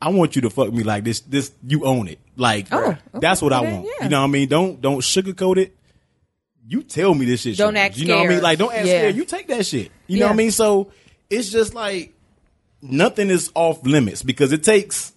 I 0.00 0.10
want 0.10 0.36
you 0.36 0.42
to 0.42 0.50
fuck 0.50 0.70
me 0.70 0.82
like 0.82 1.04
this. 1.04 1.20
This 1.20 1.50
you 1.66 1.86
own 1.86 2.06
it. 2.08 2.18
Like 2.36 2.68
Oh, 2.72 2.82
okay. 2.90 2.98
that's 3.14 3.42
what 3.42 3.52
I 3.52 3.60
want. 3.60 3.84
yeah. 3.86 4.04
You 4.04 4.08
know 4.10 4.20
what 4.20 4.28
I 4.28 4.30
mean? 4.30 4.48
Don't 4.48 4.80
don't 4.80 5.00
sugarcoat 5.00 5.58
it. 5.58 5.76
You 6.66 6.82
tell 6.82 7.14
me 7.14 7.26
this 7.26 7.42
shit. 7.42 7.56
Don't 7.58 7.76
act 7.76 7.96
You 7.98 8.06
know 8.06 8.18
what 8.18 8.26
I 8.26 8.28
mean? 8.28 8.42
Like 8.42 8.58
don't 8.58 8.72
act 8.72 8.86
Yeah. 8.86 8.98
scared. 9.00 9.16
You 9.16 9.24
take 9.24 9.48
that 9.48 9.66
shit. 9.66 9.90
You 10.06 10.20
know 10.20 10.26
what 10.26 10.32
I 10.32 10.36
mean? 10.36 10.50
So 10.50 10.90
it's 11.28 11.50
just 11.50 11.74
like 11.74 12.14
nothing 12.80 13.30
is 13.30 13.50
off 13.54 13.84
limits 13.84 14.22
because 14.22 14.52
it 14.52 14.62
takes. 14.62 15.12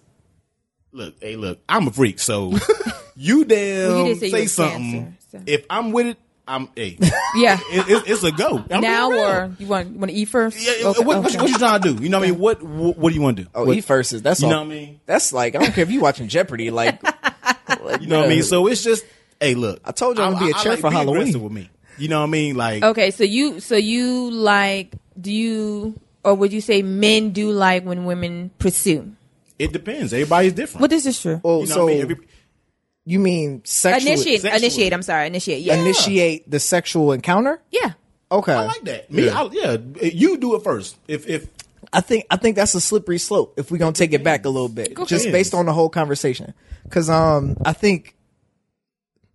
Look, 0.92 1.14
hey, 1.20 1.36
look, 1.36 1.58
I'm 1.68 1.88
a 1.88 1.90
freak, 1.90 2.18
so 2.18 2.54
you 3.16 3.44
damn 3.44 3.88
Well, 3.90 4.06
you 4.08 4.14
did 4.18 4.30
say 4.30 4.42
you 4.42 4.48
something. 4.48 4.92
Cancer, 4.92 5.16
so. 5.30 5.40
If 5.46 5.66
I'm 5.68 5.92
with 5.92 6.06
it, 6.06 6.18
I'm 6.48 6.68
hey. 6.76 6.98
Yeah. 7.36 7.58
it, 7.70 7.88
it, 7.88 8.02
it's 8.06 8.22
a 8.22 8.30
go. 8.32 8.64
I'm 8.70 8.80
now 8.80 9.10
or 9.12 9.52
you 9.58 9.66
want 9.66 9.90
you 9.92 9.98
want 9.98 10.10
to 10.10 10.16
eat 10.16 10.26
first? 10.28 10.58
Yeah, 10.60 10.88
Okay, 10.88 11.04
what, 11.04 11.18
what, 11.18 11.26
okay. 11.26 11.36
what 11.38 11.48
you 11.50 11.58
trying 11.58 11.82
to 11.82 11.94
do? 11.94 12.02
You 12.02 12.08
know 12.08 12.18
what 12.18 12.28
I 12.28 12.30
mean? 12.30 12.40
What 12.40 12.62
what, 12.62 12.96
what 12.98 13.08
do 13.10 13.14
you 13.16 13.20
want 13.22 13.36
to 13.38 13.42
do? 13.44 13.48
Oh, 13.54 13.64
What- 13.64 13.74
he 13.74 13.80
first 13.80 14.12
is 14.12 14.22
that's 14.22 14.40
You 14.40 14.46
all. 14.46 14.52
know 14.52 14.58
what 14.60 14.66
I 14.66 14.68
mean? 14.70 15.00
That's 15.06 15.32
like 15.32 15.54
I 15.54 15.58
don't 15.58 15.72
care 15.72 15.82
if 15.82 15.90
you 15.90 16.00
watching 16.00 16.28
Jeopardy. 16.28 16.70
Like, 16.70 17.02
You 18.00 18.06
know 18.06 18.18
what 18.20 18.26
I 18.26 18.28
mean? 18.28 18.42
So 18.42 18.66
it's 18.68 18.82
just, 18.84 19.04
hey, 19.40 19.54
look. 19.54 19.80
I 19.84 19.92
told 19.92 20.18
you 20.18 20.24
I'm 20.24 20.32
gonna 20.34 20.46
be 20.46 20.52
a 20.52 20.56
a 20.56 20.62
chair 20.62 20.76
for 20.76 20.90
Halloween. 20.90 21.40
With 21.42 21.52
me. 21.52 21.68
You 21.98 22.08
know 22.08 22.20
what 22.20 22.26
I 22.26 22.30
mean? 22.30 22.56
Like, 22.56 22.82
Okay, 22.82 23.10
so 23.10 23.24
you 23.24 23.60
so 23.60 23.74
you 23.76 24.30
like 24.30 24.94
do 25.20 25.32
you 25.32 25.98
or 26.24 26.34
would 26.34 26.52
you 26.52 26.60
say 26.60 26.82
men 26.82 27.30
do 27.30 27.50
like 27.50 27.84
when 27.84 28.04
women 28.04 28.50
pursue? 28.58 29.12
it 29.58 29.72
depends. 29.72 30.12
Everybody's 30.12 30.52
different. 30.52 30.82
Well, 30.82 30.88
this 30.88 31.06
is 31.06 31.20
true. 31.20 31.40
oh, 31.42 31.62
you 31.62 31.68
know 31.68 31.74
so 31.74 31.84
what 31.84 31.90
I 31.90 31.94
mean? 31.94 32.02
Every, 32.02 32.16
you 33.06 33.20
mean 33.20 33.62
sexual 33.64 34.12
initiate, 34.12 34.42
sexually. 34.42 34.66
initiate. 34.66 34.92
I'm 34.92 35.02
sorry, 35.02 35.28
initiate. 35.28 35.62
Yeah, 35.62 35.76
initiate 35.76 36.50
the 36.50 36.60
sexual 36.60 37.12
encounter? 37.12 37.62
yeah. 37.70 37.92
Okay, 38.28 38.52
I 38.52 38.64
like 38.64 38.82
that. 38.82 39.08
Me, 39.08 39.28
I, 39.28 39.48
yeah. 39.52 39.76
You 40.02 40.36
do 40.36 40.56
it 40.56 40.64
first. 40.64 40.96
If 41.06 41.28
if 41.28 41.46
I 41.92 42.00
think 42.00 42.26
I 42.28 42.36
think 42.36 42.56
that's 42.56 42.74
a 42.74 42.80
slippery 42.80 43.18
slope 43.18 43.54
if 43.56 43.70
we're 43.70 43.78
gonna 43.78 43.92
take 43.92 44.12
it 44.12 44.24
back 44.24 44.44
a 44.44 44.48
little 44.48 44.68
bit, 44.68 44.96
just 45.06 45.26
ahead. 45.26 45.32
based 45.32 45.54
on 45.54 45.66
the 45.66 45.72
whole 45.72 45.88
conversation. 45.88 46.52
Because 46.82 47.08
um, 47.08 47.56
I 47.64 47.72
think 47.72 48.15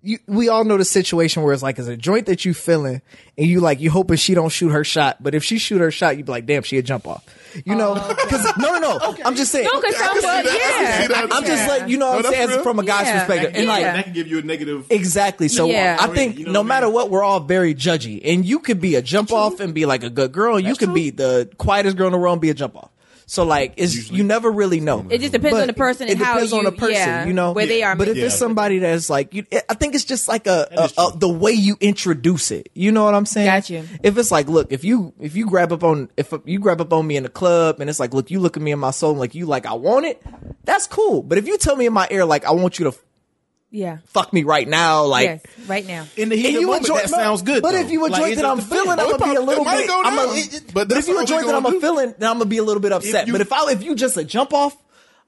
you 0.03 0.17
we 0.27 0.49
all 0.49 0.63
know 0.63 0.77
the 0.77 0.85
situation 0.85 1.43
where 1.43 1.53
it's 1.53 1.61
like 1.61 1.77
it's 1.77 1.87
a 1.87 1.95
joint 1.95 2.25
that 2.25 2.43
you 2.43 2.53
feeling 2.53 3.01
and 3.37 3.47
you 3.47 3.59
like 3.59 3.79
you 3.79 3.91
hoping 3.91 4.17
she 4.17 4.33
don't 4.33 4.49
shoot 4.49 4.69
her 4.69 4.83
shot, 4.83 5.21
but 5.21 5.35
if 5.35 5.43
she 5.43 5.57
shoot 5.59 5.79
her 5.79 5.91
shot, 5.91 6.17
you'd 6.17 6.25
be 6.25 6.31
like, 6.31 6.45
damn, 6.45 6.63
she 6.63 6.77
a 6.77 6.81
jump 6.81 7.07
off. 7.07 7.23
You 7.65 7.75
know? 7.75 7.93
Oh, 7.97 8.07
because 8.09 8.57
no, 8.57 8.79
no, 8.79 8.97
no. 8.97 9.15
I'm 9.25 9.35
just 9.35 9.51
saying. 9.51 9.67
No, 9.71 9.79
because 9.79 9.95
I 9.95 10.07
can 10.07 10.15
see 10.15 10.21
someone, 10.21 10.43
that. 10.45 10.51
I 10.53 10.59
can 10.59 10.83
yeah. 10.83 11.01
see 11.01 11.07
that. 11.07 11.27
I'm 11.33 11.45
just 11.45 11.67
like 11.67 11.89
you 11.89 11.97
know 11.97 12.11
what 12.11 12.25
I'm 12.25 12.31
saying 12.33 12.47
real. 12.49 12.63
from 12.63 12.79
a 12.79 12.83
guy's 12.83 13.07
Yeah. 13.07 13.19
perspective, 13.25 13.51
and 13.55 13.65
Yeah. 13.65 13.71
like 13.71 13.83
that 13.83 14.03
can 14.05 14.13
give 14.13 14.27
you 14.27 14.39
a 14.39 14.41
negative. 14.41 14.87
Exactly. 14.89 15.47
So 15.47 15.65
Yeah. 15.67 15.97
I 15.99 16.07
think 16.07 16.39
You 16.39 16.45
know 16.45 16.51
no 16.53 16.59
what 16.61 16.65
I 16.65 16.67
matter 16.69 16.89
what, 16.89 17.09
we're 17.09 17.23
all 17.23 17.39
very 17.41 17.75
judgy, 17.75 18.21
and 18.23 18.45
you 18.45 18.59
could 18.59 18.81
be 18.81 18.95
a 18.95 19.01
jump 19.01 19.31
off 19.31 19.59
and 19.59 19.73
be 19.73 19.85
like 19.85 20.03
a 20.03 20.09
good 20.09 20.31
girl, 20.31 20.57
and 20.57 20.65
you 20.65 20.75
could 20.75 20.93
be 20.93 21.09
the 21.11 21.49
quietest 21.57 21.97
girl 21.97 22.07
in 22.07 22.13
the 22.13 22.19
world 22.19 22.33
and 22.33 22.41
be 22.41 22.49
a 22.49 22.53
jump 22.53 22.75
off. 22.75 22.89
So 23.25 23.43
like, 23.43 23.73
it's 23.77 24.09
you 24.11 24.23
never 24.23 24.51
really 24.51 24.79
know. 24.79 25.05
It 25.09 25.19
just 25.21 25.31
depends 25.31 25.55
But 25.55 25.61
on 25.61 25.67
the 25.67 25.73
person 25.73 26.07
It 26.07 26.13
and 26.13 26.21
how 26.21 26.33
depends 26.35 26.53
on 26.53 26.63
the 26.65 26.71
person, 26.71 26.93
yeah, 26.95 27.25
you 27.25 27.33
know 27.33 27.53
where 27.53 27.65
they 27.65 27.83
are 27.83 27.95
But 27.95 28.07
if 28.09 28.17
Yeah. 28.17 28.25
it's 28.25 28.35
somebody 28.37 28.79
that's 28.79 29.09
like, 29.09 29.33
you, 29.33 29.45
I 29.69 29.73
think 29.73 29.95
it's 29.95 30.03
just 30.05 30.27
like 30.27 30.47
a, 30.47 30.67
a, 30.71 31.01
a 31.01 31.17
the 31.17 31.29
way 31.29 31.51
you 31.51 31.77
introduce 31.79 32.51
it. 32.51 32.69
You 32.73 32.91
know 32.91 33.03
what 33.03 33.13
I'm 33.15 33.25
saying? 33.25 33.45
Got 33.47 33.69
you. 33.69 33.83
If 34.03 34.17
it's 34.17 34.31
like, 34.31 34.47
look, 34.49 34.71
if 34.71 34.83
you 34.83 35.13
if 35.19 35.35
you 35.35 35.45
grab 35.45 35.71
up 35.71 35.83
on 35.83 36.09
if 36.17 36.33
you 36.45 36.59
grab 36.59 36.81
up 36.81 36.91
on 36.93 37.07
me 37.07 37.15
in 37.17 37.23
the 37.23 37.29
club 37.29 37.79
and 37.79 37.89
it's 37.89 37.99
like, 37.99 38.13
look, 38.13 38.31
you 38.31 38.39
look 38.39 38.57
at 38.57 38.63
me 38.63 38.71
in 38.71 38.79
my 38.79 38.91
soul 38.91 39.11
and 39.11 39.19
like 39.19 39.35
you 39.35 39.45
like 39.45 39.65
I 39.65 39.73
want 39.73 40.05
it, 40.05 40.21
that's 40.63 40.87
cool. 40.87 41.21
But 41.23 41.37
if 41.37 41.47
you 41.47 41.57
tell 41.57 41.75
me 41.75 41.85
in 41.85 41.93
my 41.93 42.07
ear 42.11 42.25
like 42.25 42.45
I 42.45 42.51
want 42.51 42.79
you 42.79 42.85
to 42.91 42.97
Yeah. 43.73 43.99
fuck 44.07 44.33
me 44.33 44.43
right 44.43 44.67
now, 44.67 45.05
like. 45.05 45.25
yes. 45.25 45.41
Right 45.67 45.87
now. 45.87 46.05
In 46.17 46.27
the 46.29 46.35
heat 46.35 46.47
And 46.47 46.47
of 46.47 46.53
the 46.55 46.59
you 46.61 46.67
moment, 46.67 46.83
enjoy, 46.89 46.97
that 46.99 47.09
sounds 47.09 47.41
good. 47.41 47.61
But 47.63 47.71
though. 47.71 47.79
if 47.79 47.89
you 47.89 48.05
enjoy 48.05 48.19
Like, 48.19 48.35
that 48.35 48.43
it 48.43 48.47
I'm 48.47 48.59
feeling, 48.59 48.89
I'm 48.91 48.97
gonna 48.97 49.17
be 49.31 49.35
a 49.35 49.41
little 49.41 49.63
bit. 49.63 49.87
go 49.87 50.01
I'm 50.03 50.17
a, 50.19 50.33
It- 50.35 50.63
but, 50.73 50.89
but 50.89 50.97
if 50.97 51.07
you 51.07 51.19
enjoy 51.19 51.41
that 51.43 51.55
I'm 51.55 51.65
a 51.65 51.79
feeling, 51.79 52.13
then 52.17 52.29
I'm 52.29 52.35
gonna 52.37 52.45
be 52.49 52.57
a 52.57 52.63
little 52.63 52.81
bit 52.81 52.91
upset. 52.91 53.27
you- 53.27 53.33
but 53.33 53.41
if 53.41 53.53
I 53.53 53.71
if 53.71 53.81
you 53.81 53.95
just 53.95 54.17
a 54.17 54.23
jump 54.25 54.53
off, 54.53 54.75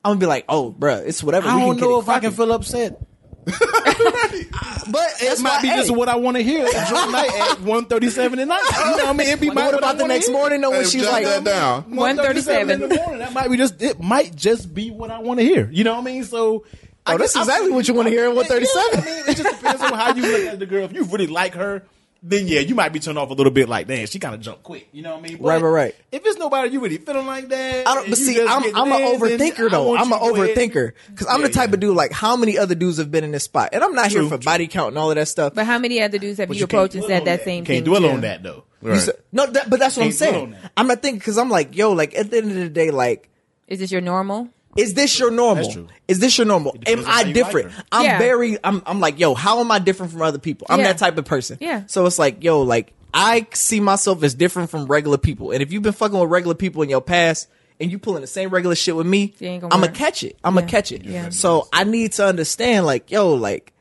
I'm 0.03 0.11
gonna 0.11 0.19
be 0.19 0.25
like, 0.25 0.43
oh, 0.49 0.75
bruh, 0.77 1.05
it's 1.07 1.23
whatever. 1.23 1.47
I 1.47 1.55
we 1.55 1.61
don't 1.61 1.79
know 1.79 1.99
if 2.01 2.09
I 2.09 2.19
can 2.19 2.31
feel 2.31 2.51
upset. 2.51 2.99
But 3.45 5.09
It 5.21 5.39
might 5.41 5.61
be 5.61 5.69
hey, 5.69 5.77
just 5.77 5.91
what 5.91 6.09
I 6.09 6.15
want 6.17 6.37
to 6.37 6.43
hear. 6.43 6.65
Joint 6.65 7.11
night 7.11 7.31
at 7.51 7.61
one 7.61 7.85
thirty 7.85 8.09
seven 8.09 8.39
at 8.39 8.47
night. 8.47 8.61
You 8.77 8.85
know 8.85 8.91
what 8.91 9.05
I 9.07 9.13
mean? 9.13 9.27
It 9.29 9.39
be 9.39 9.47
But 9.47 9.55
my- 9.55 9.65
what 9.65 9.75
I 9.75 9.77
about 9.77 9.97
the 9.97 10.07
next 10.07 10.27
hear. 10.27 10.35
morning? 10.37 10.61
Though, 10.61 10.71
when 10.71 10.83
Hey, 10.83 10.89
she's 10.89 11.05
like, 11.05 11.25
that 11.25 11.43
down. 11.43 11.83
1:37 11.93 12.69
in 12.69 12.79
the 12.81 12.87
morning. 12.95 13.19
That 13.19 13.33
might 13.33 13.49
be 13.49 13.57
just. 13.57 13.81
It 13.81 14.01
might 14.01 14.35
just 14.35 14.73
be 14.73 14.91
what 14.91 15.11
I 15.11 15.19
want 15.19 15.39
to 15.39 15.45
hear. 15.45 15.69
You 15.71 15.83
know 15.85 15.93
what 15.93 16.01
I 16.01 16.03
mean? 16.03 16.23
So. 16.25 16.65
Oh, 17.05 17.17
that's 17.17 17.35
exactly 17.35 17.71
what 17.71 17.87
you 17.87 17.93
wanna 17.93 18.09
hear 18.09 18.29
in 18.29 18.35
1:37. 18.35 18.59
Yeah, 18.93 18.99
I 19.01 19.05
mean, 19.05 19.23
it 19.27 19.37
just 19.37 19.49
depends 19.59 19.81
on 19.81 19.93
how 19.93 20.13
you 20.15 20.21
look 20.21 20.41
at 20.53 20.59
the 20.59 20.65
girl. 20.65 20.85
If 20.85 20.93
you 20.93 21.03
really 21.03 21.27
like 21.27 21.53
her, 21.55 21.83
then 22.25 22.47
yeah, 22.47 22.61
you 22.61 22.73
might 22.73 22.93
be 22.93 23.01
turned 23.01 23.17
off 23.17 23.29
a 23.29 23.33
little 23.33 23.51
bit. 23.51 23.67
Like, 23.67 23.85
damn, 23.87 24.05
she 24.07 24.17
kind 24.19 24.33
of 24.33 24.39
jumped 24.39 24.63
quick. 24.63 24.87
You 24.93 25.01
know 25.01 25.15
what 25.17 25.25
I 25.25 25.27
mean? 25.27 25.37
But 25.37 25.43
Right, 25.45 25.61
right, 25.61 25.69
right. 25.69 25.95
If 26.13 26.25
it's 26.25 26.39
nobody 26.39 26.69
you 26.71 26.79
really 26.79 26.97
feeling 26.97 27.25
like 27.27 27.49
that, 27.49 27.85
I 27.85 27.95
don't. 27.95 28.09
But 28.09 28.17
see, 28.17 28.39
I'm 28.41 28.61
getting 28.61 28.75
I'm 28.77 28.89
an 28.93 29.01
overthinker 29.19 29.69
though. 29.69 29.97
I'm 29.97 30.07
you 30.07 30.13
an 30.15 30.19
to 30.21 30.33
go 30.33 30.41
ahead. 30.43 30.55
overthinker 30.57 30.91
because 31.09 31.27
I'm 31.27 31.41
Yeah, 31.41 31.47
the 31.47 31.53
type 31.53 31.69
yeah. 31.71 31.73
of 31.73 31.79
dude 31.81 31.95
like 31.97 32.13
how 32.13 32.37
many 32.37 32.57
other 32.57 32.75
dudes 32.75 32.97
have 32.99 33.11
been 33.11 33.25
in 33.25 33.31
this 33.31 33.43
spot, 33.43 33.71
and 33.73 33.83
I'm 33.83 33.93
not 33.93 34.09
here 34.09 34.23
for 34.23 34.29
true. 34.29 34.37
body 34.37 34.67
count 34.67 34.89
and 34.89 34.97
all 34.97 35.09
of 35.11 35.15
that 35.17 35.27
stuff. 35.27 35.53
But 35.53 35.65
how 35.65 35.77
many 35.79 36.01
other 36.01 36.17
dudes 36.17 36.37
have 36.37 36.47
But 36.47 36.55
you, 36.55 36.59
you 36.61 36.65
approached 36.65 36.95
and 36.95 37.03
said 37.03 37.19
on 37.21 37.25
that 37.25 37.43
same 37.43 37.63
You 37.63 37.65
thing? 37.65 37.75
Can't 37.75 37.85
dwell 37.85 38.01
to? 38.03 38.11
on 38.11 38.21
that 38.21 38.41
though. 38.41 38.63
Right. 38.81 38.99
said- 39.01 39.15
no, 39.33 39.45
that, 39.47 39.69
but 39.69 39.79
that's 39.81 39.97
what 39.97 40.03
I'm 40.05 40.11
Can't 40.13 40.19
dwell 40.19 40.31
saying. 40.31 40.55
I'm 40.77 40.87
not 40.87 41.01
thinking 41.01 41.19
because 41.19 41.37
I'm 41.37 41.49
like, 41.49 41.75
yo, 41.75 41.91
like 41.91 42.15
at 42.17 42.31
the 42.31 42.37
end 42.37 42.51
of 42.51 42.55
the 42.57 42.69
day, 42.69 42.91
like, 42.91 43.27
Is 43.67 43.79
this 43.79 43.91
your 43.91 43.99
normal? 44.01 44.47
Is 44.75 44.93
this 44.93 45.17
your 45.19 45.31
normal? 45.31 45.63
That's 45.63 45.73
true. 45.73 45.87
Is 46.07 46.19
this 46.19 46.37
your 46.37 46.45
normal? 46.47 46.71
Am 46.73 46.79
depends 46.79 47.05
on 47.05 47.11
how 47.11 47.17
I 47.17 47.19
you 47.21 47.25
like 47.27 47.33
different? 47.33 47.71
I'm 47.91 48.03
Yeah. 48.05 48.17
very. 48.17 48.57
I'm. 48.63 48.81
I'm 48.85 48.99
like, 48.99 49.19
yo, 49.19 49.33
how 49.35 49.59
am 49.59 49.71
I 49.71 49.79
different 49.79 50.11
from 50.11 50.21
other 50.21 50.39
people? 50.39 50.67
I'm 50.69 50.79
Yeah. 50.79 50.87
that 50.87 50.97
type 50.97 51.17
of 51.17 51.25
person. 51.25 51.57
Yeah. 51.61 51.83
So 51.87 52.05
it's 52.05 52.17
like, 52.19 52.43
yo, 52.43 52.61
like 52.61 52.93
I 53.13 53.45
see 53.53 53.79
myself 53.79 54.23
as 54.23 54.33
different 54.33 54.69
from 54.69 54.85
regular 54.85 55.17
people, 55.17 55.51
and 55.51 55.61
if 55.61 55.71
you've 55.71 55.83
been 55.83 55.93
fucking 55.93 56.19
with 56.19 56.29
regular 56.29 56.55
people 56.55 56.81
in 56.81 56.89
your 56.89 57.01
past. 57.01 57.47
And 57.79 57.91
you 57.91 57.97
pulling 57.97 58.21
the 58.21 58.27
same 58.27 58.49
regular 58.51 58.75
shit 58.75 58.95
with 58.95 59.07
me, 59.07 59.33
I'm 59.41 59.59
gonna 59.59 59.69
gonna 59.69 59.89
catch 59.91 60.23
it. 60.23 60.37
I'm 60.43 60.53
gonna 60.53 60.67
Yeah. 60.67 60.69
catch 60.71 60.91
it. 60.91 61.03
Yeah. 61.05 61.29
So 61.29 61.67
I 61.73 61.83
need 61.83 62.13
to 62.13 62.25
understand, 62.25 62.85
like, 62.85 63.09
yo, 63.09 63.33
like, 63.33 63.73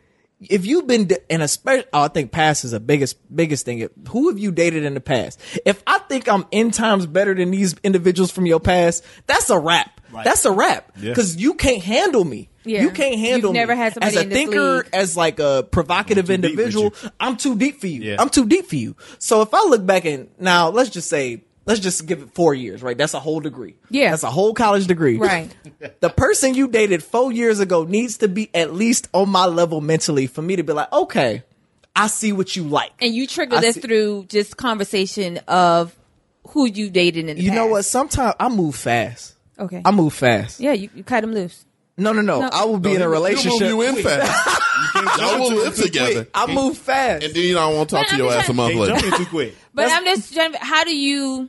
if 0.50 0.66
you've 0.66 0.87
been 0.87 1.07
di- 1.07 1.18
and 1.31 1.42
especially, 1.42 1.85
oh, 1.92 2.02
I 2.02 2.09
think 2.09 2.33
past 2.33 2.64
is 2.64 2.72
the 2.72 2.81
biggest 2.81 3.16
biggest 3.35 3.64
thing. 3.64 3.88
Who 4.09 4.28
have 4.28 4.38
you 4.38 4.50
dated 4.52 4.85
in 4.85 4.94
the 4.94 5.00
past? 5.00 5.40
If 5.64 5.83
I 5.87 5.98
think 6.00 6.28
I'm 6.28 6.46
in 6.50 6.70
times 6.70 7.07
better 7.07 7.35
than 7.35 7.50
these 7.50 7.74
individuals 7.83 8.31
from 8.31 8.46
your 8.46 8.61
past, 8.61 9.05
that's 9.26 9.50
a 9.50 9.59
wrap. 9.59 10.00
Right. 10.12 10.24
That's 10.24 10.44
a 10.44 10.52
wrap 10.52 10.92
Yeah. 11.00 11.11
because 11.11 11.37
you 11.37 11.55
can't 11.55 11.83
handle 11.83 12.24
me. 12.24 12.50
Yeah. 12.64 12.83
You 12.83 12.90
can't 12.90 13.18
handle 13.18 13.48
You've 13.50 13.55
never 13.55 13.72
me. 13.74 13.78
had 13.78 13.94
somebody 13.94 14.16
as 14.16 14.22
a 14.24 14.28
thinker, 14.28 14.76
league. 14.76 14.88
as 14.92 15.16
like 15.16 15.40
a 15.40 15.66
provocative 15.70 16.28
I'm 16.31 16.37
too 16.42 16.48
deep 16.48 16.57
with 16.57 16.66
individual. 16.66 16.94
I'm 17.18 17.37
too 17.37 17.57
deep 17.57 17.81
for 17.81 17.87
you. 17.87 18.02
Yeah. 18.02 18.16
I'm 18.18 18.28
too 18.28 18.46
deep 18.46 18.66
for 18.66 18.76
you. 18.76 18.94
So 19.18 19.40
if 19.42 19.52
I 19.55 19.64
look 19.64 19.85
back 19.87 20.05
and 20.05 20.28
now 20.38 20.68
let's 20.68 20.90
just 20.90 21.09
say 21.09 21.44
let's 21.64 21.81
just 21.81 22.07
give 22.07 22.22
it 22.22 22.35
four 22.35 22.55
years, 22.55 22.83
right? 22.83 22.96
That's 22.96 23.14
a 23.14 23.20
whole 23.20 23.40
degree. 23.40 23.77
Yeah. 23.90 24.11
that's 24.11 24.22
a 24.22 24.31
whole 24.31 24.55
college 24.55 24.87
degree. 24.87 25.18
Right. 25.18 25.55
the 26.01 26.11
person 26.11 26.55
you 26.55 26.68
dated 26.68 27.03
four 27.03 27.33
years 27.33 27.61
ago 27.61 27.85
needs 27.85 28.18
to 28.18 28.29
be 28.29 28.51
at 28.55 28.72
least 28.72 29.09
on 29.12 29.29
my 29.29 29.46
level 29.46 29.81
mentally 29.81 30.27
for 30.27 30.42
me 30.42 30.57
to 30.57 30.62
be 30.62 30.72
like, 30.72 30.92
okay, 30.92 31.42
I 31.94 32.07
see 32.07 32.33
what 32.33 32.57
you 32.57 32.64
like. 32.64 32.92
And 33.01 33.14
you 33.14 33.27
trigger 33.27 33.57
I 33.57 33.61
this 33.61 33.75
see- 33.77 33.81
through 33.83 34.27
just 34.29 34.57
conversation 34.57 35.38
of 35.48 35.96
who 36.48 36.66
you 36.66 36.90
dated 36.90 37.29
in 37.29 37.37
the 37.37 37.42
You 37.42 37.53
know 37.53 37.66
what? 37.66 37.85
Sometimes 37.85 38.35
I 38.40 38.48
move 38.48 38.75
fast. 38.75 39.35
Okay. 39.59 39.83
I 39.85 39.90
move 39.90 40.12
fast. 40.12 40.61
yeah, 40.61 40.72
you, 40.72 40.90
you 40.94 41.05
cut 41.05 41.20
them 41.20 41.33
loose. 41.33 41.64
No, 41.96 42.12
no, 42.12 42.22
no. 42.22 42.40
No. 42.40 42.48
I 42.51 42.64
will 42.64 42.79
be 42.81 42.90
in 42.94 42.96
a 42.96 43.01
He'll 43.01 43.09
move 43.11 43.12
relationship. 43.14 43.68
you 43.68 43.83
in 43.83 43.96
fast. 43.96 44.61
Y'all 45.18 45.40
will 45.40 45.55
live 45.57 45.75
together. 45.77 46.27
I 46.35 46.53
move 46.53 46.77
fast. 46.79 47.25
And 47.25 47.35
then 47.35 47.42
you 47.42 47.55
don't 47.55 47.77
want 47.77 47.88
to 47.90 47.97
talk 47.97 48.05
But 48.05 48.09
to 48.09 48.14
I'm 48.14 48.18
your 48.21 48.29
just 48.33 48.45
ass 48.45 48.49
a 48.49 48.53
month 48.55 48.73
Ain't 48.73 48.81
later. 48.81 49.01
jumping 49.01 49.18
too 49.25 49.31
quick. 49.31 49.55
But 49.75 49.90
I'm 49.90 50.05
just 50.05 50.35
trying. 50.35 50.53
to- 50.53 50.59
How 50.59 50.85
do 50.85 50.95
you 50.95 51.49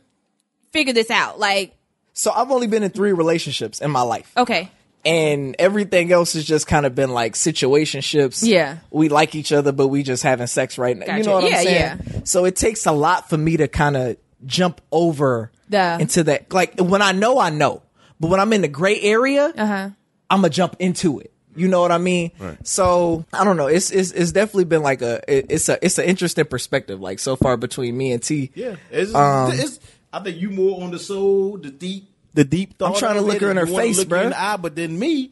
figure 0.72 0.94
this 0.94 1.12
out? 1.12 1.40
Like, 1.40 1.76
So 2.14 2.32
I've 2.32 2.52
only 2.52 2.68
been 2.68 2.84
in 2.84 2.92
three 2.92 3.12
relationships 3.12 3.82
in 3.82 3.92
my 3.92 4.02
life. 4.02 4.32
okay, 4.38 4.72
And 5.06 5.56
everything 5.60 6.12
else 6.14 6.34
has 6.34 6.46
just 6.46 6.66
kind 6.66 6.86
of 6.86 6.96
been 6.96 7.10
like 7.12 7.34
situationships. 7.34 8.42
Yeah. 8.48 8.78
We 8.92 9.10
like 9.10 9.36
each 9.36 9.52
other, 9.52 9.72
but 9.74 9.88
we 9.90 10.04
just 10.04 10.24
having 10.24 10.48
sex 10.48 10.78
right 10.78 10.98
now. 10.98 11.06
You 11.18 11.24
Gotcha. 11.24 11.30
know 11.30 11.36
what 11.36 11.44
Yeah, 11.52 11.58
I'm 11.58 11.64
saying? 11.64 12.00
yeah. 12.14 12.20
So 12.24 12.46
it 12.46 12.56
takes 12.56 12.86
a 12.86 12.92
lot 12.94 13.30
for 13.30 13.38
me 13.38 13.58
to 13.58 13.68
kind 13.68 13.98
of 13.98 14.16
jump 14.46 14.80
over 14.92 15.52
The- 15.70 15.98
into 16.00 16.24
that. 16.26 16.54
Like 16.54 16.80
when 16.80 17.02
I 17.02 17.12
know, 17.12 17.40
I 17.40 17.50
know. 17.50 17.82
But 18.22 18.30
when 18.30 18.40
I'm 18.40 18.54
in 18.54 18.62
the 18.62 18.70
gray 18.70 19.02
area, 19.02 19.52
uh 19.58 19.66
huh. 19.66 19.90
I'm 20.30 20.40
gonna 20.40 20.50
jump 20.50 20.78
into 20.80 21.20
it. 21.20 21.33
You 21.56 21.68
know 21.68 21.82
what 21.82 21.92
I 21.92 21.98
mean? 21.98 22.32
Right. 22.40 22.58
So 22.68 23.26
I 23.34 23.44
don't 23.44 23.58
know. 23.58 23.68
It's 23.68 23.92
it's 23.92 24.12
it's 24.12 24.32
definitely 24.32 24.66
been 24.66 24.84
like 24.84 25.02
a 25.02 25.22
it- 25.28 25.48
it's 25.50 25.70
a 25.70 25.84
it's 25.86 25.98
an 25.98 26.06
interesting 26.06 26.46
perspective. 26.46 27.00
Like 27.00 27.20
so 27.20 27.36
far 27.36 27.58
between 27.58 27.96
me 27.98 28.12
and 28.12 28.22
Tee. 28.24 28.52
Yeah, 28.56 28.76
it's, 28.92 29.14
Um, 29.14 29.52
it's. 29.54 29.80
I 30.12 30.20
think 30.20 30.38
you 30.40 30.50
more 30.52 30.84
on 30.84 30.92
the 30.92 31.00
soul, 31.00 31.58
the 31.58 31.72
deep, 31.72 32.08
the 32.34 32.44
deep 32.44 32.78
thought. 32.78 32.94
I'm 32.94 33.00
trying 33.00 33.16
to 33.16 33.22
look 33.22 33.42
her 33.42 33.50
in 33.52 33.58
her 33.58 33.66
face, 33.68 33.98
look 33.98 34.10
her. 34.12 34.18
In 34.18 34.30
the 34.30 34.40
eye, 34.42 34.58
but 34.58 34.76
then 34.76 34.98
me, 35.00 35.32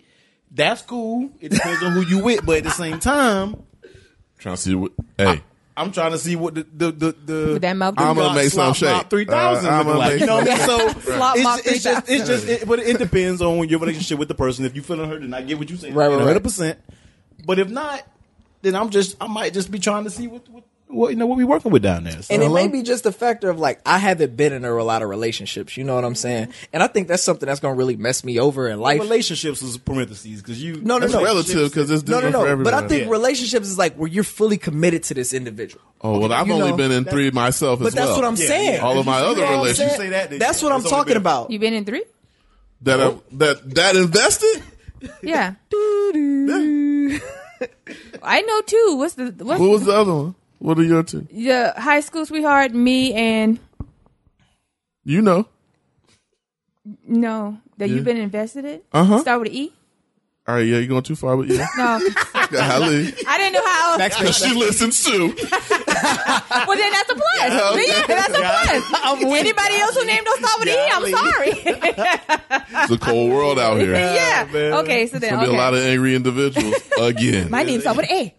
that's 0.52 0.82
cool. 0.82 1.30
It 1.40 1.50
depends 1.50 1.84
on 1.84 1.92
who 1.92 2.02
you 2.02 2.24
with, 2.24 2.46
but 2.46 2.58
at 2.58 2.64
the 2.64 2.72
same 2.72 3.00
time, 3.00 3.62
Trying 4.40 4.56
to 4.56 4.62
see 4.62 4.74
what. 4.76 4.92
Hey, 5.18 5.44
I'm 5.82 5.91
trying 5.91 6.12
to 6.12 6.17
see 6.17 6.36
what 6.36 6.56
the 6.56 6.63
the 6.63 6.91
the, 6.91 7.12
the 7.26 7.60
that 7.60 7.74
mouth 7.76 7.96
I'm 7.98 8.15
gonna 8.15 8.36
make 8.36 8.50
some 8.52 8.74
slop 8.74 9.02
shape. 9.04 9.10
3000 9.10 9.65
Uh, 9.65 9.70
I'm 9.76 9.86
gonna 9.86 9.98
like. 10.00 10.12
make 10.13 10.20
You 10.22 10.26
know 10.28 10.36
what 10.36 10.48
I 10.50 10.56
mean? 10.56 10.58
some- 10.67 10.80
So 10.94 11.00
Slop 11.02 11.38
mop 11.39 11.60
it's, 11.60 11.67
it's 11.67 11.84
just 11.84 12.10
it's 12.10 12.28
just 12.28 12.48
it, 12.48 12.67
but 12.67 12.80
it 12.80 12.98
depends 12.98 13.41
on 13.41 13.67
your 13.67 13.80
relationship 13.80 14.20
with 14.20 14.28
the 14.28 14.36
person. 14.36 14.65
If 14.65 14.76
you 14.76 14.82
feeling 14.82 15.10
hurt, 15.10 15.22
then 15.22 15.34
I 15.34 15.41
get 15.41 15.58
what 15.60 15.70
you 15.70 15.78
saying, 15.78 15.94
Right, 15.94 16.08
right, 16.08 16.13
right. 16.13 16.20
100. 16.26 16.44
percent 16.44 16.80
But 17.46 17.60
if 17.60 17.70
not, 17.70 18.04
then 18.62 18.76
I'm 18.76 18.89
just 18.91 19.17
I 19.20 19.28
might 19.28 19.54
just 19.54 19.72
be 19.72 19.80
trying 19.80 20.04
to 20.06 20.10
see 20.10 20.28
what 20.28 20.48
what, 20.50 20.63
what 20.94 21.10
you 21.10 21.16
know 21.16 21.26
what 21.26 21.38
we 21.38 21.44
working 21.44 21.72
with 21.72 21.82
down 21.82 22.04
there. 22.04 22.22
So, 22.22 22.34
And 22.34 22.44
it 22.44 22.50
may 22.50 22.68
be 22.68 22.84
just 22.84 23.06
a 23.06 23.12
factor 23.12 23.50
of 23.50 23.60
like 23.60 23.80
I 23.86 23.98
haven't 23.98 24.36
been 24.36 24.54
in 24.54 24.64
a 24.66 24.72
lot 24.84 25.02
of 25.02 25.10
relationships. 25.10 25.78
You 25.78 25.84
know 25.84 25.96
what 25.96 26.04
I'm 26.06 26.16
saying? 26.16 26.50
And 26.74 26.84
I 26.84 26.88
think 26.88 27.08
that's 27.08 27.24
something 27.24 27.48
that's 27.48 27.60
gonna 27.60 27.76
really 27.76 27.96
mess 27.96 28.24
me 28.24 28.40
over 28.40 28.68
in 28.68 28.80
life. 28.80 29.00
relationships 29.02 29.62
is 29.62 29.78
parentheses 29.78 30.42
because 30.42 30.62
you 30.62 30.82
No, 30.82 30.98
no, 30.98 31.08
no. 31.08 31.24
relative 31.24 31.70
because 31.72 31.90
it's 31.92 32.04
No, 32.08 32.16
different 32.18 32.34
no, 32.34 32.40
for 32.42 32.46
no. 32.46 32.52
everybody. 32.52 32.76
But 32.76 32.84
I 32.84 32.88
think 32.88 33.04
Yeah. 33.06 33.12
relationships 33.12 33.68
is 33.68 33.78
like 33.78 33.96
where 33.96 34.10
you're 34.10 34.24
fully 34.24 34.58
committed 34.58 35.04
to 35.04 35.14
this 35.14 35.34
individual. 35.34 35.82
Oh 36.02 36.20
well, 36.20 36.34
I've 36.34 36.48
you 36.48 36.54
only 36.54 36.72
know, 36.72 36.78
been 36.78 36.92
in 36.92 37.06
three 37.06 37.32
myself 37.32 37.80
as 37.82 37.86
But 37.86 37.94
that's 37.94 38.08
well. 38.08 38.16
what 38.18 38.26
I'm 38.26 38.36
Yeah, 38.36 38.48
saying. 38.48 38.74
yeah. 38.76 38.80
All 38.82 38.98
of 38.98 39.06
my 39.06 39.20
You 39.20 39.26
other 39.28 39.36
know 39.36 39.42
what 39.44 39.52
I'm 39.54 39.60
relationships. 39.62 39.98
say 39.98 40.10
that, 40.10 40.40
That's 40.40 40.62
yeah, 40.62 40.70
what 40.70 40.76
I'm 40.76 40.84
talking 40.84 41.12
been- 41.14 41.18
about. 41.18 41.52
You 41.52 41.60
been 41.60 41.74
in 41.74 41.86
three? 41.86 42.04
that 42.84 43.00
I, 43.00 43.14
that 43.34 43.76
that 43.76 43.96
invested. 43.96 44.64
Yeah. 45.22 45.54
I 48.24 48.42
know 48.42 48.62
two. 48.62 48.96
What's 48.98 49.14
the 49.16 49.26
what's 49.40 49.60
What 49.60 49.70
was 49.70 49.86
the 49.86 49.94
other 49.94 50.14
one? 50.14 50.36
What 50.62 50.78
are 50.78 50.84
your 50.84 51.02
two? 51.02 51.26
the 51.32 51.74
high 51.76 52.02
school 52.02 52.24
sweetheart? 52.26 52.71
Me 52.74 53.13
and 53.13 53.58
You 55.04 55.21
know. 55.24 55.47
no 57.08 57.58
that 57.78 57.89
Yeah. 57.89 57.95
you've 57.95 58.06
been 58.06 58.17
invested 58.17 58.65
in. 58.65 58.82
Uh-huh. 58.93 59.19
Start 59.19 59.41
with 59.41 59.50
an 59.50 59.56
E. 59.58 59.74
All 60.52 60.58
right, 60.58 60.68
yeah, 60.68 60.80
you're 60.80 60.88
going 60.88 61.02
too 61.02 61.16
far, 61.16 61.38
but 61.38 61.48
yeah. 61.48 61.66
No, 61.78 61.98
Golly. 62.52 63.14
I 63.26 63.38
didn't 63.38 63.54
know 63.54 63.66
how. 63.66 63.98
else. 63.98 64.44
she 64.44 64.54
listens 64.54 65.02
too. 65.02 65.34
Well, 66.52 66.78
then 66.78 66.92
that's 66.92 67.10
a 67.10 67.16
plus. 67.16 67.76
Then 67.76 67.86
yeah, 67.88 68.08
that's 68.08 68.34
a 68.34 68.42
plus. 68.42 69.24
Anybody 69.24 69.76
else 69.76 69.96
who 69.96 70.06
named 70.06 70.26
don't 70.26 70.40
start 70.40 70.60
with 70.60 70.70
an 70.70 70.76
E, 70.76 70.90
I'm 70.92 71.12
sorry. 71.12 71.52
It's 72.84 72.92
a 72.92 72.98
cold 72.98 73.32
world 73.32 73.58
out 73.58 73.78
here. 73.78 73.92
There's 73.92 74.54
yeah. 74.54 74.80
Okay, 74.80 75.08
so 75.08 75.20
then 75.20 75.36
gonna 75.36 75.48
be 75.48 75.54
a 75.54 75.58
lot 75.58 75.74
of 75.74 75.80
angry 75.80 76.16
individuals 76.16 76.76
again. 77.00 77.50
My 77.50 77.64
name's 77.64 77.84
start 77.84 77.98
with 77.98 78.12
A. 78.12 78.36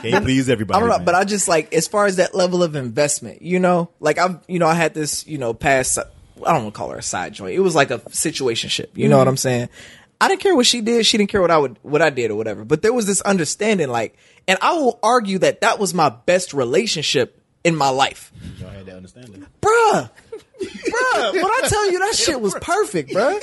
Can't 0.00 0.24
please 0.24 0.48
everybody. 0.48 0.76
I 0.76 0.80
don't 0.80 0.88
know, 0.88 0.98
man. 0.98 1.04
but 1.04 1.14
I 1.14 1.24
just 1.24 1.48
like 1.48 1.74
as 1.74 1.88
far 1.88 2.06
as 2.06 2.16
that 2.16 2.34
level 2.34 2.62
of 2.62 2.76
investment, 2.76 3.42
you 3.42 3.58
know, 3.58 3.90
like 3.98 4.18
I'm, 4.18 4.40
you 4.46 4.60
know, 4.60 4.68
I 4.68 4.74
had 4.74 4.94
this, 4.94 5.26
you 5.26 5.38
know, 5.38 5.54
past. 5.54 5.98
I 5.98 6.52
don't 6.52 6.64
want 6.64 6.74
to 6.74 6.78
call 6.78 6.90
her 6.90 6.98
a 6.98 7.02
side 7.02 7.32
joint. 7.34 7.54
It 7.54 7.60
was 7.60 7.74
like 7.74 7.90
a 7.90 7.98
situationship. 7.98 8.88
You 8.94 9.08
know 9.08 9.18
what 9.18 9.28
I'm 9.28 9.34
mm-hmm. 9.34 9.38
saying? 9.38 9.68
I 10.20 10.28
didn't 10.28 10.40
care 10.40 10.54
what 10.54 10.66
she 10.66 10.80
did. 10.80 11.04
She 11.06 11.18
didn't 11.18 11.30
care 11.30 11.40
what 11.40 11.50
I 11.50 11.58
would, 11.58 11.78
what 11.82 12.00
I 12.02 12.10
did 12.10 12.30
or 12.30 12.36
whatever. 12.36 12.64
But 12.64 12.82
there 12.82 12.92
was 12.92 13.06
this 13.06 13.20
understanding, 13.22 13.88
like, 13.88 14.16
and 14.48 14.58
I 14.62 14.72
will 14.74 14.98
argue 15.02 15.38
that 15.40 15.60
that 15.62 15.78
was 15.78 15.92
my 15.94 16.08
best 16.08 16.54
relationship 16.54 17.40
in 17.64 17.74
my 17.74 17.88
life, 17.88 18.30
Y'all 18.60 18.68
had 18.68 18.84
that 18.86 18.96
understanding. 18.96 19.46
bruh. 19.62 20.10
Bruh, 20.60 21.32
when 21.32 21.44
I 21.44 21.60
tell 21.66 21.90
you 21.90 21.98
that 22.00 22.14
shit 22.16 22.38
was 22.40 22.54
perfect, 22.60 23.10
bruh. 23.10 23.40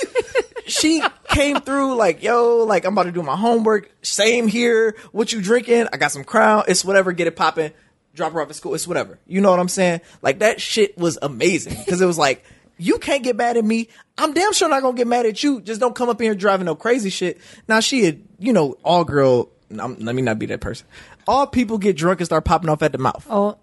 She 0.66 1.02
came 1.28 1.60
through 1.60 1.96
like, 1.96 2.22
yo, 2.22 2.58
like 2.58 2.84
I'm 2.84 2.92
about 2.92 3.04
to 3.04 3.12
do 3.12 3.22
my 3.22 3.34
homework. 3.36 3.90
Same 4.02 4.46
here. 4.46 4.94
What 5.10 5.32
you 5.32 5.42
drinking? 5.42 5.88
I 5.92 5.96
got 5.96 6.12
some 6.12 6.22
crown. 6.24 6.64
It's 6.68 6.84
whatever. 6.84 7.10
Get 7.12 7.26
it 7.26 7.34
popping. 7.34 7.72
Drop 8.14 8.32
her 8.32 8.40
off 8.42 8.48
at 8.50 8.54
school. 8.54 8.74
It's 8.74 8.86
whatever. 8.86 9.18
You 9.26 9.40
know 9.40 9.50
what 9.50 9.58
I'm 9.58 9.68
saying? 9.68 10.02
Like 10.22 10.38
that 10.38 10.60
shit 10.60 10.96
was 10.96 11.18
amazing 11.20 11.76
because 11.84 12.00
it 12.00 12.06
was 12.06 12.18
like, 12.18 12.44
you 12.82 12.98
can't 12.98 13.22
get 13.22 13.36
mad 13.36 13.56
at 13.56 13.64
me. 13.64 13.88
I'm 14.18 14.32
damn 14.34 14.52
sure 14.52 14.68
not 14.68 14.82
gonna 14.82 14.96
get 14.96 15.06
mad 15.06 15.26
at 15.26 15.42
you. 15.42 15.60
Just 15.60 15.80
don't 15.80 15.94
come 15.94 16.08
up 16.08 16.20
here 16.20 16.34
driving 16.34 16.66
no 16.66 16.74
crazy 16.74 17.10
shit. 17.10 17.40
Now 17.68 17.80
she 17.80 18.04
had, 18.04 18.22
you 18.38 18.52
know, 18.52 18.76
all 18.84 19.04
girl. 19.04 19.50
I'm, 19.78 19.96
let 20.00 20.14
me 20.14 20.22
not 20.22 20.38
be 20.38 20.46
that 20.46 20.60
person. 20.60 20.86
All 21.26 21.46
people 21.46 21.78
get 21.78 21.96
drunk 21.96 22.20
and 22.20 22.26
start 22.26 22.44
popping 22.44 22.68
off 22.68 22.82
at 22.82 22.92
the 22.92 22.98
mouth. 22.98 23.26
Oh 23.30 23.56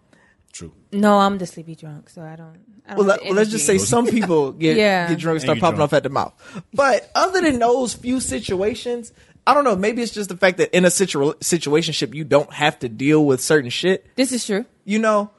True. 0.52 0.74
no, 0.92 1.20
I'm 1.20 1.38
the 1.38 1.46
sleepy 1.46 1.76
drunk, 1.76 2.10
so 2.10 2.22
I 2.24 2.36
don't. 2.36 2.58
I 2.88 2.96
don't 2.96 3.06
Well, 3.06 3.18
let, 3.24 3.32
let's 3.36 3.52
just 3.52 3.68
say 3.68 3.78
some 3.78 4.08
people 4.08 4.52
get 4.52 4.76
Yeah. 4.78 5.08
get 5.10 5.20
drunk 5.20 5.36
and 5.36 5.42
start 5.42 5.58
Angry 5.58 5.62
popping 5.62 5.76
drunk. 5.78 5.90
off 5.90 5.98
at 5.98 6.04
the 6.04 6.10
mouth. 6.10 6.64
But 6.74 7.12
other 7.14 7.42
than 7.42 7.60
those 7.60 7.94
few 7.94 8.20
situations, 8.20 9.14
I 9.46 9.54
don't 9.54 9.64
know. 9.64 9.76
Maybe 9.76 10.02
it's 10.02 10.12
just 10.12 10.30
the 10.30 10.38
fact 10.38 10.58
that 10.58 10.76
in 10.76 10.86
a 10.86 10.90
situ- 10.90 11.34
situationship, 11.36 12.16
you 12.16 12.24
don't 12.24 12.52
have 12.52 12.80
to 12.80 12.90
deal 12.90 13.24
with 13.26 13.42
certain 13.42 13.70
shit. 13.70 14.08
This 14.16 14.32
is 14.32 14.44
true. 14.46 14.66
You 14.86 14.98
know, 15.00 15.30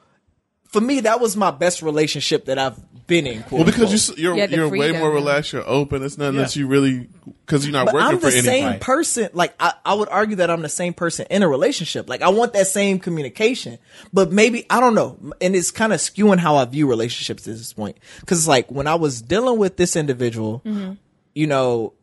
for 0.69 0.79
me, 0.79 1.01
that 1.01 1.19
was 1.19 1.35
my 1.35 1.51
best 1.51 1.81
relationship 1.81 2.45
that 2.45 2.57
I've 2.57 2.79
been 3.11 3.27
in. 3.27 3.43
Well, 3.51 3.65
because 3.65 3.89
you, 3.89 3.95
s- 3.95 4.17
you're 4.17 4.37
Yeah, 4.37 4.45
you're 4.45 4.69
way 4.69 4.93
more 4.93 5.11
relaxed. 5.11 5.51
You're 5.51 5.67
open. 5.67 6.01
It's 6.01 6.17
nothing 6.17 6.37
that 6.37 6.55
you 6.55 6.65
really 6.65 7.09
because 7.45 7.65
you're 7.65 7.73
not 7.73 7.87
But 7.87 7.95
working 7.95 8.07
I'm 8.07 8.19
for 8.19 8.31
the 8.31 8.37
anything. 8.37 8.63
same 8.71 8.79
person. 8.79 9.29
Like 9.33 9.53
I, 9.59 9.73
I 9.83 9.93
would 9.95 10.07
argue 10.07 10.37
that 10.37 10.49
I'm 10.49 10.61
the 10.61 10.69
same 10.69 10.93
person 10.93 11.27
in 11.29 11.43
a 11.43 11.47
relationship. 11.49 12.07
Like 12.07 12.21
I 12.21 12.29
want 12.29 12.53
that 12.53 12.67
same 12.67 12.99
communication, 12.99 13.77
but 14.13 14.31
maybe 14.31 14.65
I 14.69 14.79
don't 14.79 14.95
know. 14.95 15.17
And 15.41 15.57
it's 15.57 15.71
kind 15.71 15.91
of 15.91 15.99
skewing 15.99 16.39
how 16.39 16.55
I 16.55 16.63
view 16.63 16.87
relationships 16.87 17.45
at 17.47 17.57
this 17.57 17.73
point. 17.73 17.97
Because 18.21 18.39
it's 18.39 18.47
like 18.47 18.71
when 18.71 18.87
I 18.87 18.95
was 18.95 19.21
dealing 19.21 19.59
with 19.59 19.75
this 19.75 19.97
individual, 19.97 20.61
mm-hmm. 20.65 20.93
you 21.35 21.47
know, 21.47 21.93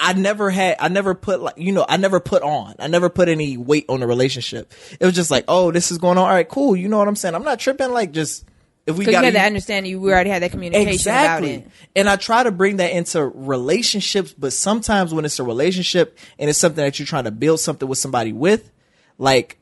I 0.00 0.14
never 0.14 0.50
had, 0.50 0.76
I 0.80 0.88
never 0.88 1.14
put 1.14 1.40
like, 1.40 1.58
you 1.58 1.70
know, 1.70 1.86
I 1.88 1.98
never 1.98 2.18
put 2.18 2.42
on, 2.42 2.74
I 2.80 2.88
never 2.88 3.08
put 3.10 3.28
any 3.28 3.56
weight 3.56 3.84
on 3.88 4.00
the 4.00 4.08
relationship. 4.08 4.72
It 4.98 5.04
was 5.04 5.14
just 5.14 5.30
like, 5.30 5.44
oh, 5.46 5.70
this 5.70 5.92
is 5.92 5.98
going 5.98 6.18
on. 6.18 6.24
All 6.24 6.30
right, 6.34 6.48
cool. 6.48 6.74
You 6.74 6.88
know 6.88 6.98
what 6.98 7.06
I'm 7.06 7.14
saying? 7.16 7.36
I'm 7.36 7.44
not 7.44 7.60
tripping. 7.60 7.92
Like 7.92 8.10
just 8.10 8.44
if 8.86 8.96
we 8.96 9.04
Because 9.04 9.12
got 9.12 9.20
you 9.20 9.24
had 9.26 9.34
that 9.34 9.46
understanding. 9.46 10.00
We 10.00 10.12
already 10.12 10.30
had 10.30 10.42
that 10.42 10.50
communication 10.50 11.12
about 11.12 11.44
it. 11.44 11.66
and 11.94 12.08
I 12.08 12.16
try 12.16 12.42
to 12.42 12.50
bring 12.50 12.78
that 12.78 12.92
into 12.92 13.24
relationships, 13.26 14.32
but 14.36 14.52
sometimes 14.52 15.12
when 15.14 15.24
it's 15.24 15.38
a 15.38 15.44
relationship 15.44 16.18
and 16.38 16.48
it's 16.50 16.58
something 16.58 16.82
that 16.84 16.98
you're 16.98 17.06
trying 17.06 17.24
to 17.24 17.30
build 17.30 17.60
something 17.60 17.88
with 17.88 17.98
somebody 17.98 18.32
with, 18.32 18.70
like 19.18 19.58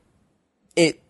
it, 0.75 1.01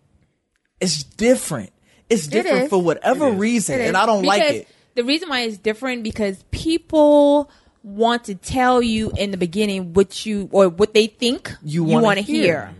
it's 0.79 1.03
different. 1.03 1.71
It's 2.09 2.25
different 2.27 2.63
is. 2.63 2.69
for 2.69 2.81
whatever 2.81 3.29
reason, 3.31 3.79
and 3.79 3.95
I 3.95 4.05
don't 4.07 4.23
like 4.23 4.41
it. 4.43 4.67
The 4.95 5.03
reason 5.03 5.29
why 5.29 5.41
it's 5.41 5.57
different 5.57 6.03
because 6.03 6.43
people 6.51 7.49
want 7.83 8.25
to 8.25 8.35
tell 8.35 8.81
you 8.81 9.11
in 9.15 9.31
the 9.31 9.37
beginning 9.37 9.93
what 9.93 10.25
you 10.25 10.49
or 10.51 10.67
what 10.67 10.93
they 10.93 11.07
think 11.07 11.55
You 11.63 11.87
you 11.87 11.99
wanna 11.99 12.21
hear. 12.21 12.43
hear. 12.43 12.75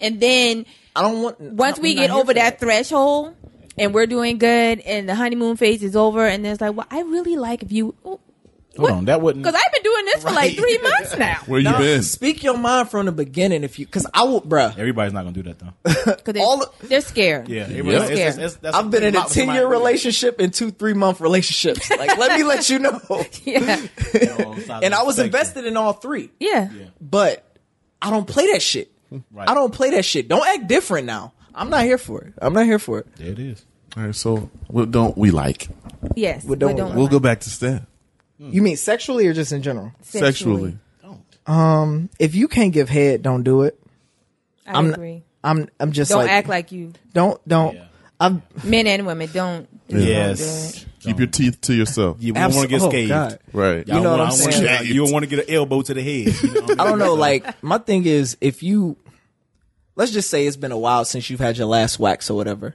And 0.00 0.20
then 0.20 0.66
I 0.94 1.02
don't 1.02 1.22
want. 1.22 1.40
once 1.40 1.78
I'm 1.78 1.82
we 1.82 1.94
get 1.94 2.10
over 2.10 2.26
for 2.26 2.34
that, 2.34 2.60
threshold 2.60 3.34
and 3.78 3.92
we're 3.94 4.06
doing 4.06 4.38
good 4.38 4.80
and 4.80 5.08
the 5.08 5.14
honeymoon 5.14 5.56
phase 5.56 5.82
is 5.82 5.96
over 5.96 6.26
and 6.26 6.44
then 6.44 6.52
it's 6.52 6.60
like, 6.60 6.74
well, 6.76 6.86
I 6.90 7.00
really 7.02 7.36
like 7.36 7.62
if 7.62 7.72
you 7.72 7.94
oh, 8.04 8.20
Hold 8.76 8.90
on, 8.90 9.04
that 9.04 9.20
wouldn't. 9.20 9.44
because 9.44 9.54
I've 9.64 9.72
been 9.72 9.82
doing 9.84 10.04
this 10.06 10.22
for 10.24 10.32
like 10.32 10.56
three 10.56 10.78
months 10.78 11.16
now. 11.16 11.36
Where 11.46 11.60
you 11.60 11.70
No, 11.70 11.78
been? 11.78 12.02
Speak 12.02 12.42
your 12.42 12.58
mind 12.58 12.90
from 12.90 13.06
the 13.06 13.12
beginning, 13.12 13.62
if 13.62 13.78
you, 13.78 13.86
because 13.86 14.04
I 14.12 14.24
will, 14.24 14.40
bruh. 14.42 14.76
Everybody's 14.76 15.12
not 15.12 15.22
gonna 15.22 15.32
do 15.32 15.44
that 15.44 15.60
though. 15.60 16.14
Because 16.16 16.42
All 16.42 16.56
they're, 16.58 16.66
the- 16.80 16.86
they're 16.88 17.00
scared. 17.00 17.48
Yeah, 17.48 17.66
They're 17.66 17.86
it's- 17.86 18.06
scared. 18.06 18.34
it's- 18.34 18.56
it's- 18.56 18.74
I've 18.74 18.90
been 18.90 19.04
in 19.04 19.14
a 19.14 19.18
lot 19.18 19.28
with 19.28 19.36
my- 19.36 19.44
ten 19.44 19.54
year 19.54 19.68
relationship 19.68 20.40
and 20.40 20.52
two 20.52 20.72
three 20.72 20.94
month 20.94 21.20
relationships. 21.20 21.88
Like, 21.88 22.18
let 22.18 22.36
me 22.36 22.42
let 22.42 22.68
you 22.68 22.80
know. 22.80 23.00
yeah. 23.44 23.80
and 24.82 24.92
I 24.92 25.04
was 25.04 25.20
invested 25.20 25.66
in 25.66 25.76
all 25.76 25.92
three. 25.92 26.30
Yeah. 26.40 26.68
but 27.00 27.44
I 28.02 28.10
don't 28.10 28.26
play 28.26 28.50
that 28.52 28.60
shit. 28.62 28.90
Right. 29.30 29.48
I 29.48 29.54
don't 29.54 29.72
play 29.72 29.90
that 29.90 30.04
shit. 30.04 30.26
Don't 30.26 30.44
act 30.44 30.66
different 30.66 31.06
now. 31.06 31.33
I'm 31.54 31.70
not 31.70 31.84
here 31.84 31.98
for 31.98 32.22
it. 32.22 32.32
I'm 32.42 32.52
not 32.52 32.64
here 32.64 32.78
for 32.78 32.98
it. 33.00 33.06
There 33.16 33.28
it 33.32 33.38
is. 33.38 33.64
All 33.96 34.02
right, 34.04 34.14
so 34.14 34.50
what 34.68 34.90
don't 34.90 35.16
we 35.16 35.30
like? 35.30 35.68
Yes. 36.16 36.44
But 36.44 36.58
don't- 36.58 36.76
but 36.76 36.94
We'll 36.94 37.06
go 37.08 37.20
back 37.20 37.40
to 37.40 37.50
Steph. 37.50 37.82
You 38.38 38.60
mean 38.62 38.76
sexually 38.76 39.26
or 39.28 39.32
just 39.32 39.52
in 39.52 39.62
general? 39.62 39.92
Sexually. 40.02 40.76
Don't. 41.02 41.22
Um, 41.46 42.10
if 42.18 42.34
you 42.34 42.48
can't 42.48 42.72
give 42.72 42.88
head, 42.88 43.22
don't 43.22 43.42
do 43.44 43.62
it. 43.62 43.78
I 44.66 44.72
I'm 44.78 44.92
agree. 44.92 45.22
I'm 45.44 45.68
I'm 45.78 45.92
just 45.92 46.10
Don't 46.10 46.22
like 46.22 46.30
act 46.30 46.48
like 46.48 46.72
you. 46.72 46.92
don't 47.12 47.40
don't. 47.46 47.74
Yeah. 47.76 47.84
I'm 48.18 48.42
Men 48.64 48.86
and 48.86 49.06
women 49.06 49.28
don't. 49.32 49.68
don't 49.88 50.00
Yes. 50.00 50.38
do 50.72 50.78
it. 50.80 50.86
Keep 51.00 51.18
your 51.18 51.26
teeth 51.28 51.60
to 51.62 51.74
yourself. 51.74 52.16
You 52.20 52.32
don't 52.32 52.54
want 52.54 52.62
to 52.62 52.68
get 52.68 52.80
Abso- 52.80 52.86
oh, 52.86 52.90
scathed. 52.90 53.08
God. 53.10 53.38
Right. 53.52 53.86
You 53.86 53.94
know 53.94 54.10
what 54.12 54.20
I'm 54.20 54.28
wanna- 54.30 54.32
saying? 54.32 54.64
wanna- 54.66 54.84
You 54.84 54.94
don't 55.04 55.12
want 55.12 55.22
to 55.24 55.28
get 55.36 55.46
an 55.48 55.54
elbow 55.54 55.82
to 55.82 55.94
the 55.94 56.02
head. 56.02 56.34
You 56.42 56.54
know 56.54 56.60
what 56.62 56.80
I 56.80 56.84
don't 56.88 56.98
know. 56.98 57.14
Like 57.14 57.62
my 57.62 57.78
thing 57.78 58.04
is, 58.06 58.36
if 58.40 58.62
you 58.62 58.96
let's 59.96 60.12
just 60.12 60.30
say 60.30 60.46
it's 60.46 60.56
been 60.56 60.72
a 60.72 60.78
while 60.78 61.04
since 61.04 61.30
you've 61.30 61.40
had 61.40 61.56
your 61.58 61.66
last 61.66 61.98
wax 61.98 62.30
or 62.30 62.34
whatever, 62.36 62.74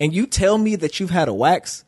and 0.00 0.14
you 0.14 0.26
tell 0.26 0.58
me 0.58 0.76
that 0.76 1.00
you've 1.00 1.10
had 1.10 1.28
a 1.28 1.34
wax, 1.34 1.84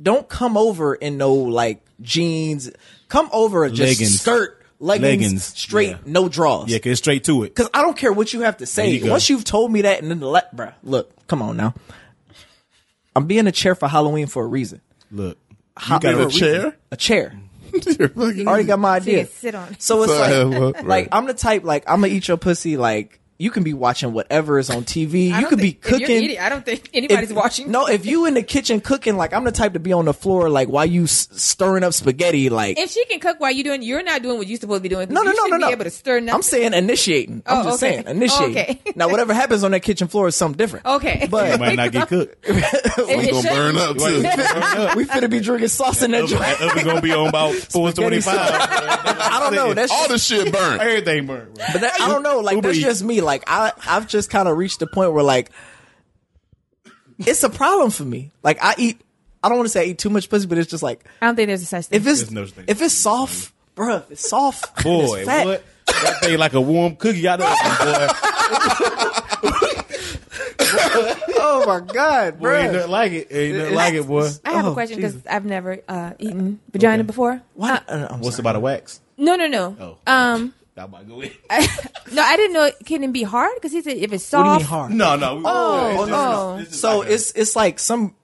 don't 0.00 0.28
come 0.28 0.56
over 0.56 0.94
in 0.94 1.16
no 1.16 1.32
like 1.34 1.82
jeans. 2.00 2.70
Come 3.08 3.28
over 3.32 3.68
just 3.68 3.80
Leggings. 4.00 4.20
skirt, 4.20 4.62
leggings, 4.78 5.02
Leggings, 5.22 5.44
straight, 5.44 5.90
yeah. 5.90 5.98
no 6.06 6.28
draws. 6.28 6.68
yeah, 6.70 6.78
get 6.78 6.96
straight 6.96 7.24
to 7.24 7.42
it. 7.44 7.54
Cause 7.54 7.68
I 7.74 7.82
don't 7.82 7.96
care 7.96 8.12
what 8.12 8.32
you 8.32 8.40
have 8.40 8.56
to 8.58 8.66
say. 8.66 8.90
You. 8.90 9.10
Once 9.10 9.28
you've 9.28 9.44
told 9.44 9.70
me 9.70 9.82
that, 9.82 10.00
and 10.00 10.10
then 10.10 10.20
the 10.20 10.28
le- 10.28 10.48
bruh, 10.54 10.72
look, 10.82 11.26
come 11.26 11.42
on 11.42 11.56
now. 11.56 11.74
I'm 13.14 13.26
being 13.26 13.46
a 13.46 13.52
chair 13.52 13.74
for 13.74 13.86
Halloween 13.88 14.26
for 14.26 14.42
a 14.42 14.46
reason. 14.46 14.80
Look, 15.10 15.36
How- 15.76 15.96
you 15.96 16.00
got 16.00 16.14
a 16.14 16.26
a 16.26 16.30
chair? 16.30 16.76
A 16.90 16.96
chair. 16.96 17.38
You're 17.72 18.08
fucking- 18.08 18.48
I 18.48 18.50
already 18.50 18.64
got 18.64 18.78
my 18.78 18.96
idea. 18.96 19.26
can 19.26 19.34
sit 19.34 19.54
on 19.54 19.72
it. 19.72 19.82
So 19.82 20.02
it's 20.04 20.12
So, 20.12 20.48
like, 20.48 20.74
right. 20.76 20.86
like 20.86 21.08
I'm 21.12 21.26
the 21.26 21.34
type 21.34 21.64
like 21.64 21.84
I'm 21.86 22.00
gonna 22.00 22.12
eat 22.14 22.26
your 22.28 22.38
pussy. 22.38 22.76
Like 22.78 23.20
you 23.42 23.50
can 23.50 23.64
be 23.64 23.74
watching 23.74 24.12
whatever 24.12 24.58
is 24.58 24.70
on 24.70 24.84
TV. 24.84 25.36
You 25.36 25.46
could 25.48 25.58
be 25.58 25.72
think- 25.72 25.84
if 25.84 25.90
you're 25.90 25.98
cooking. 26.00 26.22
eating- 26.24 26.38
I 26.38 26.48
don't 26.48 26.64
think 26.64 26.88
anybody's 26.94 27.30
If- 27.30 27.36
watching. 27.36 27.70
No, 27.70 27.86
if 27.86 28.06
you 28.06 28.26
in 28.26 28.34
the 28.34 28.42
kitchen 28.42 28.80
cooking, 28.80 29.16
like 29.16 29.32
I'm 29.34 29.42
the 29.44 29.50
type 29.50 29.72
to 29.72 29.80
be 29.80 29.92
on 29.92 30.04
the 30.04 30.14
floor, 30.14 30.48
like 30.48 30.68
while 30.68 30.86
you 30.86 31.04
s- 31.04 31.28
stirring 31.34 31.82
up 31.82 31.92
spaghetti, 31.92 32.50
like 32.50 32.78
If 32.78 32.90
she 32.92 33.04
can 33.06 33.18
cook 33.18 33.40
while 33.40 33.50
you 33.50 33.64
doing, 33.64 33.82
you're 33.82 34.02
not 34.04 34.22
doing 34.22 34.38
what 34.38 34.46
you're 34.46 34.60
supposed 34.60 34.78
to 34.78 34.82
be 34.82 34.88
doing. 34.88 35.08
'cause 35.08 35.14
no, 35.14 35.22
no, 35.22 35.32
no, 35.32 35.46
no, 35.46 35.56
no. 35.56 35.68
Able 35.70 35.84
to 35.84 35.90
stir 35.90 36.20
nothing. 36.20 36.34
I'm 36.36 36.42
saying 36.42 36.72
initiating. 36.74 37.42
I'm 37.44 37.58
Oh, 37.58 37.64
just 37.70 37.82
okay. 37.82 37.94
saying 37.94 38.04
initiating. 38.06 38.50
Okay. 38.56 38.78
now, 38.94 39.08
whatever 39.08 39.34
happens 39.34 39.64
on 39.64 39.72
that 39.72 39.80
kitchen 39.80 40.06
floor 40.08 40.28
is 40.28 40.36
something 40.36 40.56
different. 40.56 40.86
Okay. 40.86 41.26
But- 41.30 41.52
You 41.52 41.58
might 41.58 41.76
not 41.76 41.90
get 41.92 42.08
cooked. 42.08 42.36
It- 42.48 42.64
It's 43.08 43.28
it 43.28 43.30
gonna 43.32 43.48
burn 43.48 43.76
up 43.76 43.96
too. 43.98 44.96
we 44.96 45.04
finna 45.04 45.28
be 45.30 45.40
drinking 45.40 45.68
sauce 45.68 46.02
in 46.02 46.12
that 46.12 46.26
joint. 46.28 46.60
We're 46.76 46.84
gonna 46.84 47.00
be 47.00 47.10
on 47.12 47.28
about 47.28 47.54
four 47.72 47.90
twenty 47.92 48.20
five. 48.20 48.36
I 48.38 49.38
don't 49.40 49.54
know. 49.54 49.74
That's 49.74 49.90
All 49.90 50.08
the 50.08 50.18
shit 50.18 50.52
burnt. 50.52 50.80
everything 50.80 51.26
burnt. 51.26 51.54
bro. 51.54 51.64
But 51.72 51.84
I 52.00 52.08
don't 52.08 52.22
know. 52.22 52.40
Like 52.40 52.56
Uber 52.56 52.68
that's 52.68 52.78
just 52.78 53.02
me. 53.02 53.20
Like 53.20 53.31
I, 53.46 53.72
I've 53.88 54.06
just 54.08 54.30
kind 54.30 54.48
of 54.48 54.56
reached 54.56 54.80
the 54.80 54.86
point 54.86 55.12
where 55.12 55.24
like 55.24 55.50
it's 57.18 57.42
a 57.42 57.50
problem 57.50 57.90
for 57.90 58.04
me. 58.04 58.30
Like 58.42 58.58
I 58.62 58.74
eat. 58.78 59.00
I 59.44 59.48
don't 59.48 59.58
want 59.58 59.66
to 59.66 59.72
say 59.72 59.80
I 59.82 59.84
eat 59.86 59.98
too 59.98 60.10
much 60.10 60.28
pussy, 60.30 60.46
but 60.46 60.56
it's 60.58 60.70
just 60.70 60.82
like 60.82 61.04
I 61.20 61.26
don't 61.26 61.34
think 61.36 61.48
there's 61.48 61.62
a 61.62 61.66
such 61.66 61.86
thing. 61.86 62.00
if 62.00 62.06
it's 62.06 62.20
There's 62.20 62.30
no 62.30 62.46
thing. 62.46 62.64
if 62.68 62.80
it's 62.80 62.94
soft, 62.94 63.52
bruh, 63.74 64.02
if 64.04 64.10
it's 64.12 64.28
soft, 64.28 64.66
and 64.76 64.84
Boy, 64.84 65.18
it's 65.18 65.26
fat, 65.28 65.44
what? 65.46 65.64
That 65.86 66.20
thing 66.20 66.38
like 66.38 66.52
a 66.54 66.60
warm 66.60 66.94
cookie 66.96 67.26
out 67.26 67.40
of 67.40 67.48
boy. 67.48 68.08
Oh 71.44 71.64
my 71.66 71.80
god, 71.92 72.38
Boy, 72.40 72.54
ain't 72.56 72.70
bruh. 72.70 72.72
nothing 72.74 72.90
like 72.90 73.12
it. 73.12 73.28
Ain't 73.30 73.56
nothing 73.58 73.74
like 73.74 73.94
it, 73.94 74.06
boy. 74.06 74.28
I 74.44 74.52
have 74.52 74.66
Oh, 74.66 74.70
a 74.70 74.74
question 74.74 74.96
because 74.96 75.16
I've 75.26 75.44
never 75.44 75.80
uh, 75.88 76.12
eaten 76.18 76.60
vagina 76.72 77.04
before. 77.04 77.42
What? 77.54 77.88
Uh, 77.88 77.92
uh, 77.92 78.08
I'm 78.10 78.20
What's 78.20 78.36
sorry. 78.36 78.42
about 78.44 78.56
a 78.56 78.60
wax? 78.60 79.00
no, 79.18 79.36
no, 79.36 79.46
no. 79.48 79.76
Oh. 79.80 79.98
Um, 80.12 80.54
That 80.74 80.90
might 80.90 81.06
go 81.06 81.20
in. 81.20 81.30
no, 82.12 82.22
I 82.22 82.36
didn't 82.36 82.54
know. 82.54 82.64
it 82.64 82.76
Can 82.86 83.04
it 83.04 83.12
be 83.12 83.22
hard? 83.24 83.52
Because 83.56 83.72
he 83.72 83.82
said 83.82 83.96
if 83.98 84.12
it's 84.12 84.24
What 84.32 84.44
soft, 84.44 84.46
do 84.46 84.52
you 84.52 84.58
mean 84.58 84.66
hard? 84.66 84.92
No, 84.92 85.16
no. 85.16 85.34
we- 85.36 85.42
Oh, 85.44 85.88
it's 85.90 85.98
just- 86.08 86.12
oh. 86.12 86.56
it's 86.58 86.80
So 86.80 86.98
like 87.00 87.08
a- 87.08 87.12
it's 87.12 87.32
it's 87.32 87.56
like 87.56 87.78
some 87.78 88.14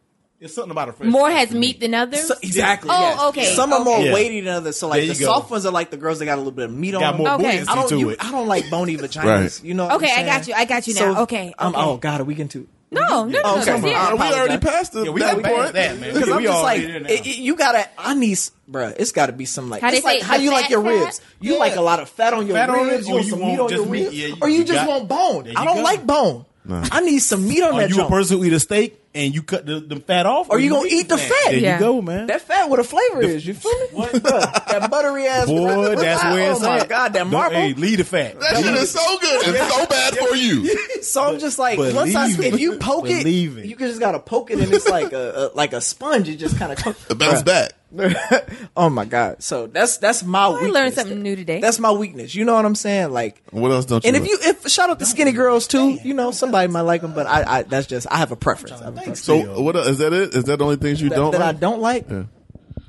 it's 0.41 0.55
something 0.55 0.71
about 0.71 0.89
a 0.89 0.93
fresh 0.93 1.11
more 1.11 1.29
has 1.31 1.51
meat 1.51 1.81
than 1.81 1.95
others. 1.95 2.27
so, 2.29 2.35
exactly. 2.43 2.91
Oh, 2.93 3.01
yes. 3.01 3.21
okay, 3.31 3.45
Some 3.57 3.73
are 3.73 3.83
more 3.85 3.97
okay. 3.97 4.07
Yeah. 4.07 4.15
weighty 4.15 4.41
than 4.41 4.55
others. 4.55 4.79
So 4.79 4.87
like 4.89 5.03
the 5.03 5.09
go. 5.09 5.25
soft 5.27 5.51
ones 5.51 5.67
are 5.67 5.73
like 5.73 5.91
the 5.91 5.97
girls 5.97 6.21
that 6.21 6.27
got 6.27 6.37
a 6.37 6.39
little 6.39 6.53
bit 6.53 6.67
of 6.67 6.73
meat 6.73 6.95
on 6.95 7.01
got 7.01 7.11
them. 7.13 7.19
more 7.23 7.31
Okay. 7.33 7.43
buoyancy 7.43 7.69
I 7.71 7.75
don't. 7.75 7.89
to 7.89 7.99
You, 7.99 8.09
it. 8.11 8.25
I 8.25 8.31
don't 8.31 8.47
like 8.47 8.71
bony 8.71 8.97
vaginas. 8.97 9.25
Right. 9.25 9.65
You 9.65 9.75
know. 9.75 9.87
What 9.87 9.97
Okay, 9.97 10.13
I'm 10.13 10.21
I 10.21 10.27
got 10.27 10.47
you. 10.49 10.55
I 10.55 10.65
got 10.65 10.87
you 10.87 10.93
So, 10.95 11.13
now. 11.13 11.23
Okay, 11.23 11.53
Um, 11.59 11.75
okay. 11.75 11.85
oh 11.85 11.97
God, 11.97 12.21
are 12.21 12.25
we 12.25 12.35
getting 12.35 12.49
too? 12.49 12.69
No, 12.91 13.01
no, 13.01 13.25
no, 13.27 13.41
Oh, 13.45 13.55
no. 13.57 13.61
okay. 13.63 13.81
no, 13.81 13.87
yeah. 13.89 14.09
I 14.09 14.15
we 14.15 14.21
already 14.39 14.59
passed 14.59 14.93
the, 14.93 15.05
Yeah, 15.05 15.11
we 15.11 15.21
that 15.21 15.35
got 15.35 15.43
past 15.45 15.55
point. 15.57 15.73
that, 15.75 16.01
man. 16.01 16.15
Because 16.15 16.29
I'm 16.31 16.37
we 16.39 16.43
just 16.45 16.55
all 16.57 16.63
like, 16.63 16.81
it, 16.83 17.11
it- 17.27 17.39
you 17.39 17.55
gotta. 17.57 17.89
I 17.99 18.15
need, 18.15 18.33
s- 18.33 18.51
bruh. 18.71 18.95
It's 18.99 19.13
got 19.13 19.27
to 19.27 19.33
be 19.33 19.45
some 19.45 19.69
like. 19.71 19.83
How 19.83 19.89
it's 19.89 20.01
they 20.01 20.05
like 20.05 20.21
say, 20.21 20.27
how 20.27 20.37
you 20.37 20.51
like 20.51 20.71
your 20.71 20.83
fat? 20.83 20.89
ribs. 21.05 21.21
You 21.41 21.53
Yeah. 21.55 21.59
like 21.59 21.77
a 21.77 21.81
lot 21.83 22.01
of 22.01 22.09
fat 22.09 22.33
on 22.35 22.47
your 22.47 22.57
Fat 22.57 22.71
on 22.71 22.77
ribs. 22.87 22.91
ribs, 22.91 23.09
You 23.09 23.13
or 23.13 23.17
want 23.17 23.25
you 23.27 23.31
some 23.31 23.41
want 23.41 23.53
meat 23.53 23.61
on 23.61 23.69
just 23.69 23.83
your 23.83 23.93
meat? 23.93 24.03
ribs, 24.05 24.15
Yeah, 24.19 24.27
you- 24.29 24.37
or 24.41 24.49
you 24.49 24.59
you 24.59 24.65
just 24.65 24.87
got- 24.87 24.89
want 24.89 25.09
bone. 25.09 25.57
I 25.57 25.65
don't 25.65 25.77
go. 25.77 25.83
like 25.83 26.07
bone. 26.07 26.45
I 26.71 27.01
need 27.01 27.21
some 27.21 27.49
meat 27.49 27.63
on 27.63 27.73
Are 27.75 27.81
that 27.81 27.89
you 27.89 27.95
a 27.95 27.99
joint. 28.01 28.11
person 28.11 28.39
who 28.39 28.45
eat 28.45 28.53
a 28.53 28.61
steak 28.61 29.03
and 29.15 29.35
you 29.35 29.43
cut 29.43 29.65
the, 29.67 29.81
the 29.81 29.97
fat 29.97 30.27
off? 30.27 30.49
Or 30.51 30.59
you 30.59 30.71
gonna 30.71 30.89
eat 30.91 31.09
the 31.09 31.19
fat? 31.19 31.35
There 31.47 31.57
Yeah. 31.59 31.75
you 31.75 31.81
go, 31.81 32.03
man. 32.03 32.27
That 32.27 32.43
fat, 32.43 32.69
what 32.69 32.79
a 32.79 32.85
flavor 32.85 33.23
is. 33.23 33.47
You 33.47 33.55
feel 33.55 33.73
me? 33.73 33.87
What? 33.93 34.13
That 34.69 34.91
buttery 34.91 35.27
ass. 35.27 35.47
Boy, 35.47 35.97
that's 35.97 36.23
where 36.25 36.51
it's 36.53 36.61
oh 36.61 36.65
my 36.69 36.79
at. 36.81 36.89
god, 36.89 37.13
that 37.15 37.21
Don't- 37.21 37.31
marble. 37.33 37.57
Hey, 37.57 37.73
leave 37.75 37.99
the 37.99 38.05
fat. 38.05 38.39
That 38.39 38.57
shit 38.63 38.75
is 38.75 38.91
so 38.91 39.19
good 39.19 39.47
and 39.49 39.71
so 39.73 39.87
bad 39.91 40.17
for 40.19 40.37
you. 40.37 41.03
So 41.03 41.25
I'm 41.25 41.39
just 41.39 41.59
like, 41.59 41.79
once 41.79 42.15
I, 42.15 42.33
believe 42.37 42.55
if 42.55 42.61
you 42.61 42.77
poke 42.79 43.07
it, 43.09 43.25
Believe 43.25 43.59
it. 43.59 43.67
you 43.67 43.77
just 43.77 43.99
gotta 43.99 44.19
poke 44.21 44.51
it, 44.51 44.59
and 44.61 44.73
it's 44.73 44.89
like 44.89 45.13
a, 45.13 45.51
a 45.53 45.57
like 45.57 45.73
a 45.73 45.81
sponge. 45.81 46.29
It 46.29 46.37
just 46.37 46.59
kind 46.59 46.71
of 46.73 47.11
It 47.11 47.19
bounce 47.19 47.43
back. 47.43 47.73
oh 48.77 48.91
my 48.91 49.05
god! 49.05 49.43
So 49.43 49.67
that's 49.67 49.97
that's 49.99 50.23
my. 50.23 50.45
I 50.47 50.53
weakness. 50.53 50.73
learned 50.73 50.95
something 50.95 51.23
new 51.23 51.37
today. 51.37 51.61
That's 51.61 51.79
my 51.79 51.91
weakness. 51.91 52.35
You 52.35 52.45
know 52.45 52.55
what 52.55 52.65
I'm 52.65 52.75
saying? 52.75 53.13
Like, 53.13 53.43
What 53.51 53.71
else 53.71 53.87
don't 53.87 54.05
you? 54.05 54.09
and 54.09 54.17
if 54.17 54.27
you 54.29 54.39
if 54.43 54.69
shout 54.69 54.91
out 54.91 54.99
to 54.99 55.07
skinny 55.07 55.33
girls 55.33 55.67
too, 55.67 55.93
you 56.05 56.13
know 56.15 56.31
somebody 56.31 56.69
might 56.71 56.83
like 56.83 57.01
them, 57.01 57.15
but 57.15 57.27
I, 57.27 57.59
I 57.59 57.63
that's 57.63 57.87
just 57.87 58.07
I 58.11 58.19
have 58.19 58.31
a 58.33 58.37
preference. 58.37 58.81
I 58.81 58.85
have 58.85 58.93
a 58.95 58.97
preference. 58.97 59.23
so 59.23 59.61
what 59.63 59.75
else, 59.77 59.99
that 59.99 60.13
it? 60.13 60.35
Is 60.35 60.45
that 60.45 60.59
the 60.59 60.65
only 60.65 60.77
things 60.77 61.01
you 61.01 61.09
that, 61.09 61.17
don't 61.17 61.33
that 61.33 61.43
I 61.43 61.53
don't 61.53 61.81
like. 61.81 62.09
Yeah. 62.11 62.25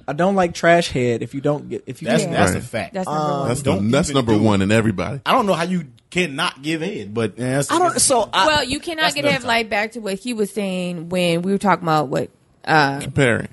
I 0.07 0.13
don't 0.13 0.35
like 0.35 0.53
trash 0.55 0.89
head. 0.89 1.21
If 1.21 1.33
you 1.35 1.39
don't 1.41 1.69
get 1.69 1.83
if 1.85 2.01
you 2.01 2.07
That's 2.07 2.23
can't- 2.23 2.33
that's 2.35 2.51
Right. 2.53 2.63
a 2.63 2.65
fact. 2.65 2.93
That's 2.95 3.07
number 3.07 3.23
one. 3.31 3.47
That's, 3.47 3.61
Don't 3.61 3.85
the, 3.85 3.91
that's 3.91 4.09
number 4.09 4.35
one 4.37 4.61
in 4.63 4.71
everybody. 4.71 5.21
I 5.25 5.33
don't 5.33 5.45
know 5.45 5.53
how 5.53 5.63
you 5.65 5.85
cannot 6.09 6.61
give 6.63 6.81
head, 6.81 7.13
but 7.13 7.37
yeah, 7.37 7.57
that's, 7.57 7.71
I 7.71 7.77
don't. 7.77 7.99
So 8.01 8.27
I, 8.33 8.47
well, 8.47 8.63
you 8.63 8.79
cannot 8.79 9.03
That's 9.03 9.13
get 9.13 9.19
another 9.25 9.33
have 9.33 9.41
time. 9.43 9.47
like 9.47 9.69
back 9.69 9.91
to 9.91 9.99
what 9.99 10.15
he 10.15 10.33
was 10.33 10.51
saying 10.51 11.09
when 11.09 11.43
we 11.43 11.51
were 11.51 11.59
talking 11.59 11.83
about 11.83 12.07
what. 12.07 12.31
uh 12.65 12.99
Comparing 13.01 13.49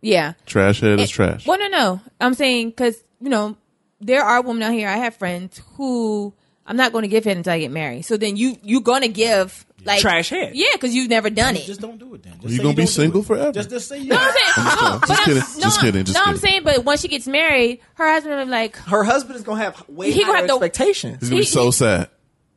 Yeah. 0.00 0.34
trash 0.46 0.80
head 0.80 1.00
is 1.00 1.10
trash. 1.10 1.46
Well, 1.46 1.58
no, 1.58 1.68
no. 1.68 2.00
I'm 2.20 2.34
saying 2.34 2.70
because 2.70 3.02
you 3.20 3.28
know 3.30 3.56
there 4.00 4.22
are 4.22 4.42
women 4.42 4.62
out 4.62 4.72
here. 4.72 4.88
I 4.88 4.96
have 4.98 5.16
friends 5.16 5.60
who 5.76 6.32
I'm 6.66 6.76
not 6.76 6.92
going 6.92 7.02
to 7.02 7.08
give 7.08 7.24
head 7.24 7.36
until 7.36 7.52
I 7.54 7.58
get 7.60 7.70
married. 7.70 8.02
So 8.02 8.16
then 8.16 8.36
you 8.36 8.56
you're 8.62 8.80
going 8.80 9.02
to 9.02 9.08
give 9.08 9.64
like 9.84 10.00
Trash 10.00 10.30
head. 10.30 10.52
Yeah, 10.54 10.66
because 10.72 10.94
you've 10.94 11.08
never 11.08 11.30
done 11.30 11.56
it. 11.56 11.62
Just 11.64 11.80
don't 11.80 11.98
do 11.98 12.12
it 12.14 12.22
then. 12.22 12.34
Just 12.40 12.44
You 12.44 12.56
say 12.58 12.62
gonna 12.62 12.74
be 12.74 12.82
don't 12.82 12.86
do 12.86 12.92
single 12.92 13.20
it. 13.22 13.26
forever? 13.26 13.52
Just, 13.52 13.70
just 13.70 13.88
say 13.88 14.02
No, 14.04 14.16
I'm 14.16 14.22
yeah. 14.22 14.32
saying, 14.32 14.44
oh, 14.56 14.88
no, 14.92 14.98
Just 14.98 15.00
but 15.08 15.10
I'm- 15.10 15.24
kidding. 15.24 15.34
no, 15.56 15.60
Just 15.62 15.80
kidding. 15.80 16.04
Just 16.04 16.18
no, 16.18 16.24
I'm 16.24 16.36
saying, 16.36 16.60
but 16.64 16.84
once 16.84 17.00
she 17.00 17.08
gets 17.08 17.26
married, 17.28 17.80
her 17.94 18.06
husband 18.12 18.36
will 18.36 18.44
be 18.44 18.50
like, 18.50 18.76
Her 18.76 19.04
husband 19.04 19.36
is 19.36 19.42
gonna 19.42 19.62
have 19.62 19.88
way 19.88 20.10
He 20.10 20.20
gonna 20.20 20.32
higher 20.32 20.36
have 20.42 20.46
to- 20.48 20.52
expectations. 20.64 21.18
He's 21.20 21.28
gonna 21.30 21.40
be 21.40 21.44
He- 21.44 21.50
so 21.50 21.70
sad. 21.70 22.08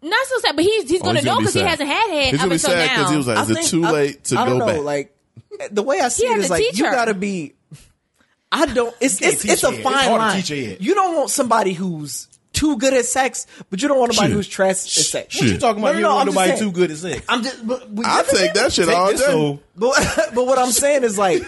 not 0.02 0.26
so 0.28 0.40
sad, 0.40 0.56
but 0.56 0.66
he's 0.66 0.90
he's 0.90 1.02
Oh, 1.02 1.06
gonna 1.06 1.20
he's 1.20 1.26
know 1.26 1.38
because 1.38 1.54
he 1.54 1.62
hasn't 1.62 1.88
had 1.90 2.10
head 2.10 2.32
He's 2.32 2.40
gonna 2.40 2.50
be 2.52 2.58
sad 2.58 2.90
because 2.90 3.12
he 3.12 3.18
was 3.18 3.28
like, 3.28 3.38
I 3.38 3.42
"Is 3.44 3.50
it 3.52 3.64
too 3.66 3.86
I- 3.86 3.92
late 3.92 4.24
to 4.26 4.40
I 4.40 4.46
don't 4.46 4.58
go 4.60 4.66
know, 4.66 4.74
back?" 4.74 4.84
Like 4.84 5.16
the 5.72 5.84
way 5.84 6.00
I 6.00 6.08
see 6.10 6.26
He 6.26 6.30
it 6.30 6.32
had 6.36 6.40
is 6.40 6.46
to 6.48 6.52
like 6.52 6.62
teach 6.62 6.78
you 6.80 6.84
gotta 6.86 7.14
be. 7.14 7.54
I 8.52 8.66
don't. 8.66 8.94
It's 9.00 9.22
it's 9.22 9.46
it's 9.46 9.64
a 9.64 9.68
it. 9.70 9.74
It's 9.76 9.84
fine 9.84 10.12
line. 10.12 10.44
You 10.80 10.94
don't 10.94 11.16
want 11.16 11.30
somebody 11.30 11.74
who's 11.74 12.28
too 12.54 12.78
good 12.78 12.94
at 12.94 13.06
sex, 13.06 13.48
but 13.70 13.82
you 13.82 13.88
don't 13.88 13.98
want 13.98 14.12
nobody 14.14 14.28
Shit. 14.30 14.36
who's 14.36 14.48
trash 14.48 14.70
at 14.98 15.06
sex. 15.06 15.36
What 15.40 15.48
you 15.50 15.58
talking 15.58 15.82
about? 15.82 15.94
No, 15.94 15.98
you 16.00 16.04
no, 16.04 16.10
don't 16.10 16.10
no, 16.10 16.16
want 16.16 16.20
I'm 16.20 16.26
just 16.28 16.36
nobody 16.36 16.58
saying. 16.58 16.72
too 16.72 16.76
good 16.76 16.92
at 16.92 16.98
sex. 16.98 17.26
I'm 17.30 17.44
just. 17.44 17.68
But 17.68 17.90
we 17.92 18.04
I 18.06 18.24
take 18.24 18.54
that 18.54 18.74
shit 18.74 18.88
Take 18.88 18.96
all 18.98 19.08
this 19.12 19.22
day. 19.26 19.32
hoe. 19.32 19.60
But, 19.76 20.32
but 20.36 20.46
what 20.46 20.60
I'm 20.60 20.72
saying 20.72 21.04
is 21.04 21.18
like, 21.18 21.44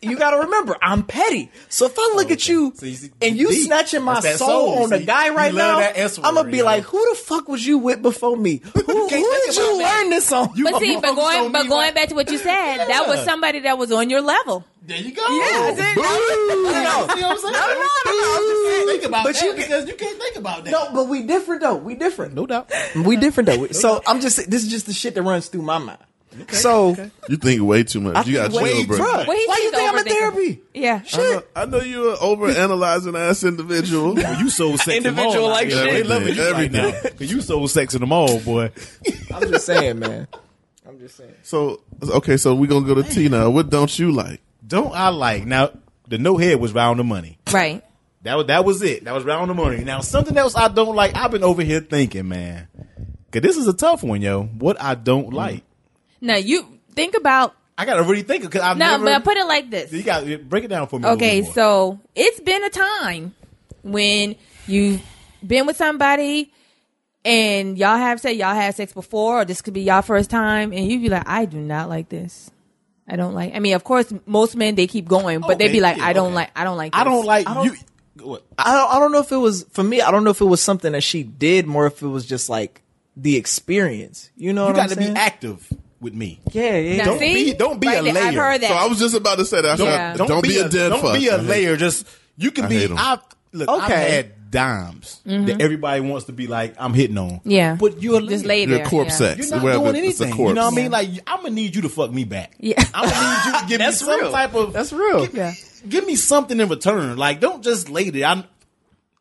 you 0.00 0.16
got 0.16 0.30
to 0.32 0.38
remember, 0.38 0.76
I'm 0.82 1.02
petty. 1.04 1.50
So 1.68 1.86
if 1.86 1.94
I 1.98 2.12
look 2.16 2.30
at 2.30 2.48
you 2.48 2.72
So 2.74 2.86
you 2.86 3.10
and 3.20 3.36
you 3.36 3.50
deep. 3.50 3.66
snatching 3.66 4.02
my 4.02 4.20
soul, 4.20 4.36
soul, 4.48 4.82
on 4.84 4.90
the 4.90 4.98
see? 4.98 5.04
guy 5.04 5.30
right 5.30 5.52
now, 5.54 5.78
that 5.80 5.96
S 5.96 6.18
I'm 6.18 6.34
gonna 6.34 6.50
be 6.50 6.58
yo. 6.58 6.64
like, 6.64 6.84
who 6.84 6.98
the 7.10 7.16
fuck 7.18 7.48
was 7.48 7.66
you 7.66 7.78
with 7.78 8.02
before 8.02 8.36
me? 8.36 8.60
Who, 8.74 8.80
who 8.82 9.08
did 9.08 9.20
you 9.20 9.22
about 9.22 9.78
that. 9.78 10.00
learn 10.02 10.10
this 10.10 10.32
on? 10.32 10.48
But 10.62 10.78
see, 10.80 10.96
but 10.96 11.14
going 11.14 11.38
on 11.40 11.52
but 11.52 11.68
going 11.68 11.70
right? 11.80 11.94
back 11.94 12.08
to 12.08 12.14
what 12.14 12.30
you 12.30 12.38
said, 12.38 12.78
that 12.86 13.06
was 13.06 13.24
somebody 13.24 13.60
that 13.60 13.78
was 13.78 13.90
on 13.92 14.10
your 14.10 14.20
level. 14.22 14.64
There 14.84 14.96
you 14.98 15.12
go. 15.14 15.22
Yeah, 15.22 15.74
See 15.74 15.94
no, 15.94 16.02
no, 16.02 16.02
what 16.02 17.22
I'm 17.22 17.38
saying? 17.38 17.52
no, 17.52 17.52
no, 17.52 17.82
no, 18.04 18.36
I'm 18.36 18.42
just. 18.48 18.86
Think 18.92 19.04
about 19.04 19.24
But 19.24 19.34
that 19.36 19.44
you 19.44 19.54
because 19.54 19.86
you 19.88 19.94
can't 19.94 20.18
think 20.18 20.36
about 20.36 20.64
that. 20.64 20.70
No, 20.72 20.90
but 20.92 21.06
we 21.08 21.22
different 21.22 21.60
though. 21.62 21.76
We 21.76 21.94
different. 21.94 22.34
no 22.34 22.46
doubt. 22.46 22.70
We 22.96 23.16
different 23.16 23.48
though. 23.48 23.66
So 23.68 24.02
I'm 24.06 24.20
just 24.20 24.50
this 24.50 24.64
is 24.64 24.68
just 24.70 24.86
the 24.86 24.92
shit 24.92 25.14
that 25.14 25.22
runs 25.22 25.46
through 25.48 25.62
my 25.62 25.78
mind. 25.78 25.98
So 26.48 26.96
You 27.28 27.36
think 27.36 27.62
way 27.62 27.84
too 27.84 28.00
much. 28.00 28.16
I 28.16 28.22
you 28.22 28.34
got 28.34 28.50
think 28.50 28.62
way, 28.62 28.72
chill, 28.72 28.86
bro. 28.86 28.98
bruh. 28.98 29.26
Well, 29.26 29.36
Why 29.46 29.60
you 29.62 29.70
think 29.70 29.92
I'm 29.92 29.98
in 29.98 30.04
therapy? 30.04 30.62
Yeah. 30.74 31.02
I 31.12 31.16
know, 31.16 31.42
I 31.56 31.66
know 31.66 31.80
you're 31.80 32.12
an 32.12 32.18
over 32.20 32.48
analyzing 32.48 33.16
ass 33.16 33.44
individual. 33.44 34.14
Well, 34.22 34.40
you 34.40 34.50
so 34.50 34.76
sexy 34.76 34.98
Individual 34.98 35.48
like 35.48 35.68
yeah, 35.68 35.84
shit. 35.84 35.90
They 35.90 36.02
loving 36.04 36.34
you 36.34 36.42
right 36.42 36.50
Everything. 36.52 36.92
now. 36.92 37.10
Cause 37.18 37.30
you 37.30 37.40
so 37.40 37.66
sexy 37.66 37.98
them 37.98 38.12
all, 38.12 38.38
boy. 38.40 38.70
I'm 39.34 39.50
just 39.50 39.66
saying, 39.66 39.98
man. 39.98 40.28
I'm 40.86 40.98
just 40.98 41.16
saying. 41.16 41.34
so 41.42 41.80
okay, 42.02 42.36
so 42.36 42.54
we 42.54 42.68
gonna 42.68 42.86
go 42.86 42.94
to 42.94 43.02
T 43.02 43.28
now. 43.28 43.50
What 43.50 43.68
don't 43.70 43.98
you 43.98 44.12
like? 44.12 44.40
Don't 44.64 44.94
I 44.94 45.08
like 45.08 45.44
now? 45.44 45.70
The 46.08 46.18
no 46.18 46.36
head 46.36 46.60
was 46.60 46.72
round 46.72 47.00
the 47.00 47.04
money. 47.04 47.38
Right. 47.52 47.82
That 48.22 48.36
was 48.36 48.46
that 48.46 48.64
was 48.64 48.82
it. 48.82 49.04
That 49.04 49.14
was 49.14 49.24
round 49.24 49.50
the 49.50 49.54
money. 49.54 49.82
Now 49.82 50.00
something 50.00 50.36
else 50.36 50.54
I 50.54 50.68
don't 50.68 50.94
like. 50.94 51.16
I've 51.16 51.30
been 51.32 51.42
over 51.42 51.62
here 51.62 51.80
thinking, 51.80 52.28
man. 52.28 52.68
Cause 53.32 53.42
this 53.42 53.56
is 53.56 53.66
a 53.66 53.72
tough 53.72 54.02
one, 54.02 54.22
yo. 54.22 54.44
What 54.44 54.80
I 54.80 54.94
don't 54.94 55.30
mm. 55.30 55.34
like. 55.34 55.64
Now 56.22 56.36
you 56.36 56.66
think 56.94 57.14
about 57.14 57.54
I 57.76 57.84
gotta 57.84 58.02
really 58.04 58.22
think 58.22 58.44
because 58.44 58.62
I've 58.62 58.78
no, 58.78 58.92
never. 58.96 59.04
but 59.04 59.24
put 59.24 59.36
it 59.36 59.44
like 59.46 59.70
this. 59.70 59.92
you 59.92 60.02
got 60.02 60.24
to 60.24 60.38
break 60.38 60.64
it 60.64 60.68
down 60.68 60.86
for 60.86 60.98
me. 60.98 61.06
a 61.08 61.12
Okay, 61.12 61.40
bit 61.40 61.44
more. 61.46 61.54
so 61.54 62.00
it's 62.14 62.40
been 62.40 62.62
a 62.64 62.70
time 62.70 63.34
when 63.82 64.36
you've 64.66 65.02
been 65.46 65.66
with 65.66 65.76
somebody 65.76 66.52
and 67.24 67.78
y'all 67.78 67.96
have 67.96 68.20
said 68.20 68.30
y'all 68.32 68.54
had 68.54 68.74
sex 68.74 68.92
before, 68.92 69.40
or 69.40 69.44
this 69.44 69.62
could 69.62 69.74
be 69.74 69.82
y'all 69.82 70.02
first 70.02 70.28
time, 70.30 70.72
and 70.72 70.86
you'd 70.90 71.02
be 71.02 71.08
like, 71.08 71.26
I 71.28 71.44
do 71.44 71.58
not 71.58 71.88
like 71.88 72.08
this. 72.08 72.50
I 73.08 73.16
don't 73.16 73.34
like. 73.34 73.54
I 73.54 73.58
mean, 73.58 73.74
of 73.74 73.84
course, 73.84 74.12
most 74.26 74.56
men 74.56 74.74
they 74.74 74.86
keep 74.86 75.06
going, 75.08 75.40
but 75.40 75.58
they'd 75.58 75.72
be 75.72 75.80
like, 75.80 75.96
yeah, 75.98 76.06
I 76.06 76.12
don't 76.12 76.26
okay. 76.28 76.34
like. 76.36 76.50
I 76.56 76.64
don't 76.64 76.76
like. 76.76 76.94
I 76.96 77.04
don't 77.04 77.24
like 77.26 77.48
I 77.48 77.54
don't- 77.54 77.64
you. 77.66 77.74
What? 78.22 78.44
I 78.58 78.72
don't, 78.76 78.90
I 78.94 78.98
don't 79.00 79.10
know 79.10 79.20
if 79.20 79.32
it 79.32 79.36
was 79.36 79.64
for 79.70 79.82
me. 79.82 80.02
I 80.02 80.10
don't 80.10 80.22
know 80.22 80.30
if 80.30 80.40
it 80.42 80.44
was 80.46 80.60
something 80.62 80.92
that 80.92 81.02
she 81.02 81.22
did 81.22 81.66
more. 81.66 81.86
If 81.86 82.02
it 82.02 82.06
was 82.06 82.26
just 82.26 82.48
like 82.50 82.82
the 83.16 83.36
experience. 83.36 84.30
You 84.36 84.52
know, 84.52 84.64
You 84.68 84.74
what 84.74 84.76
got 84.76 84.82
I'm 84.82 84.88
to 84.90 84.96
be 84.96 85.18
active 85.18 85.66
with 86.02 86.12
me. 86.14 86.40
Yeah, 86.52 86.76
yeah. 86.76 86.96
Now, 86.98 87.04
Don't 87.06 87.18
see? 87.20 87.34
be- 87.52 87.52
don't 87.54 87.80
be 87.80 87.86
Right 87.86 88.00
a 88.00 88.02
there, 88.12 88.22
I've 88.24 88.34
layer. 88.34 88.42
heard 88.42 88.60
that. 88.60 88.68
So 88.68 88.74
I 88.74 88.86
was 88.86 88.98
just 88.98 89.14
about 89.14 89.38
to 89.38 89.44
say 89.46 89.62
that. 89.62 89.78
Don't, 89.78 89.86
Yeah. 89.86 90.14
Don't, 90.14 90.42
be 90.42 90.58
a, 90.58 90.68
dead 90.68 90.90
Don't 90.90 91.00
fuck. 91.00 91.14
be 91.18 91.30
I 91.30 91.34
a 91.36 91.38
hate- 91.38 91.46
layer. 91.48 91.76
Just 91.76 92.06
you 92.36 92.50
can 92.50 92.64
I 92.66 92.68
be. 92.68 92.78
hate 92.80 92.90
'em. 92.90 92.98
I've 92.98 93.20
look. 93.52 93.68
I've 93.70 93.84
Okay. 93.90 94.10
had 94.16 94.50
dimes 94.50 95.20
that 95.24 95.62
everybody 95.62 96.00
wants 96.02 96.26
to 96.26 96.32
be 96.32 96.46
like 96.46 96.74
I'm 96.78 96.92
hitting 96.92 97.16
on. 97.16 97.30
Mm-hmm. 97.30 97.50
Yeah. 97.50 97.74
but 97.76 98.02
you're 98.02 98.20
Just 98.20 98.44
layer. 98.44 98.66
lay 98.66 98.70
You're 98.70 98.78
there. 98.80 98.86
corpse 98.86 99.12
yeah. 99.12 99.16
sex. 99.34 99.38
You're 99.48 99.56
not 99.56 99.62
Whatever, 99.64 99.92
doing 99.92 100.04
it's 100.10 100.20
a 100.20 100.24
anything. 100.24 100.46
You 100.48 100.52
know 100.54 100.64
what 100.64 100.72
I 100.72 100.76
mean? 100.76 100.90
Like 100.90 101.08
I'm 101.26 101.36
gonna 101.42 101.50
need 101.54 101.74
you 101.76 101.82
to 101.82 101.88
fuck 101.88 102.10
me 102.12 102.24
back. 102.24 102.54
Yeah. 102.58 102.82
I'm 102.92 103.08
gonna 103.08 103.30
need 103.30 103.46
you 103.46 103.60
to 103.60 103.66
give 103.68 103.80
me 103.86 103.92
some 103.92 104.20
real. 104.20 104.30
type 104.32 104.54
of. 104.54 104.72
That's 104.74 104.92
real. 104.92 105.20
Give, 105.26 105.34
Yeah. 105.34 105.52
give 105.88 106.04
me 106.06 106.16
something 106.16 106.58
in 106.60 106.68
return. 106.68 107.16
Like 107.16 107.40
don't 107.40 107.62
just 107.62 107.88
lay 107.88 108.10
there. 108.10 108.26
I 108.26 108.44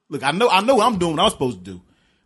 look. 0.09 0.23
I 0.23 0.31
know. 0.31 0.49
I 0.49 0.61
know. 0.61 0.75
what 0.75 0.87
I'm 0.87 0.97
doing 0.97 1.15
what 1.15 1.23
I'm 1.23 1.29
supposed 1.29 1.63
to 1.63 1.71
do, 1.73 1.81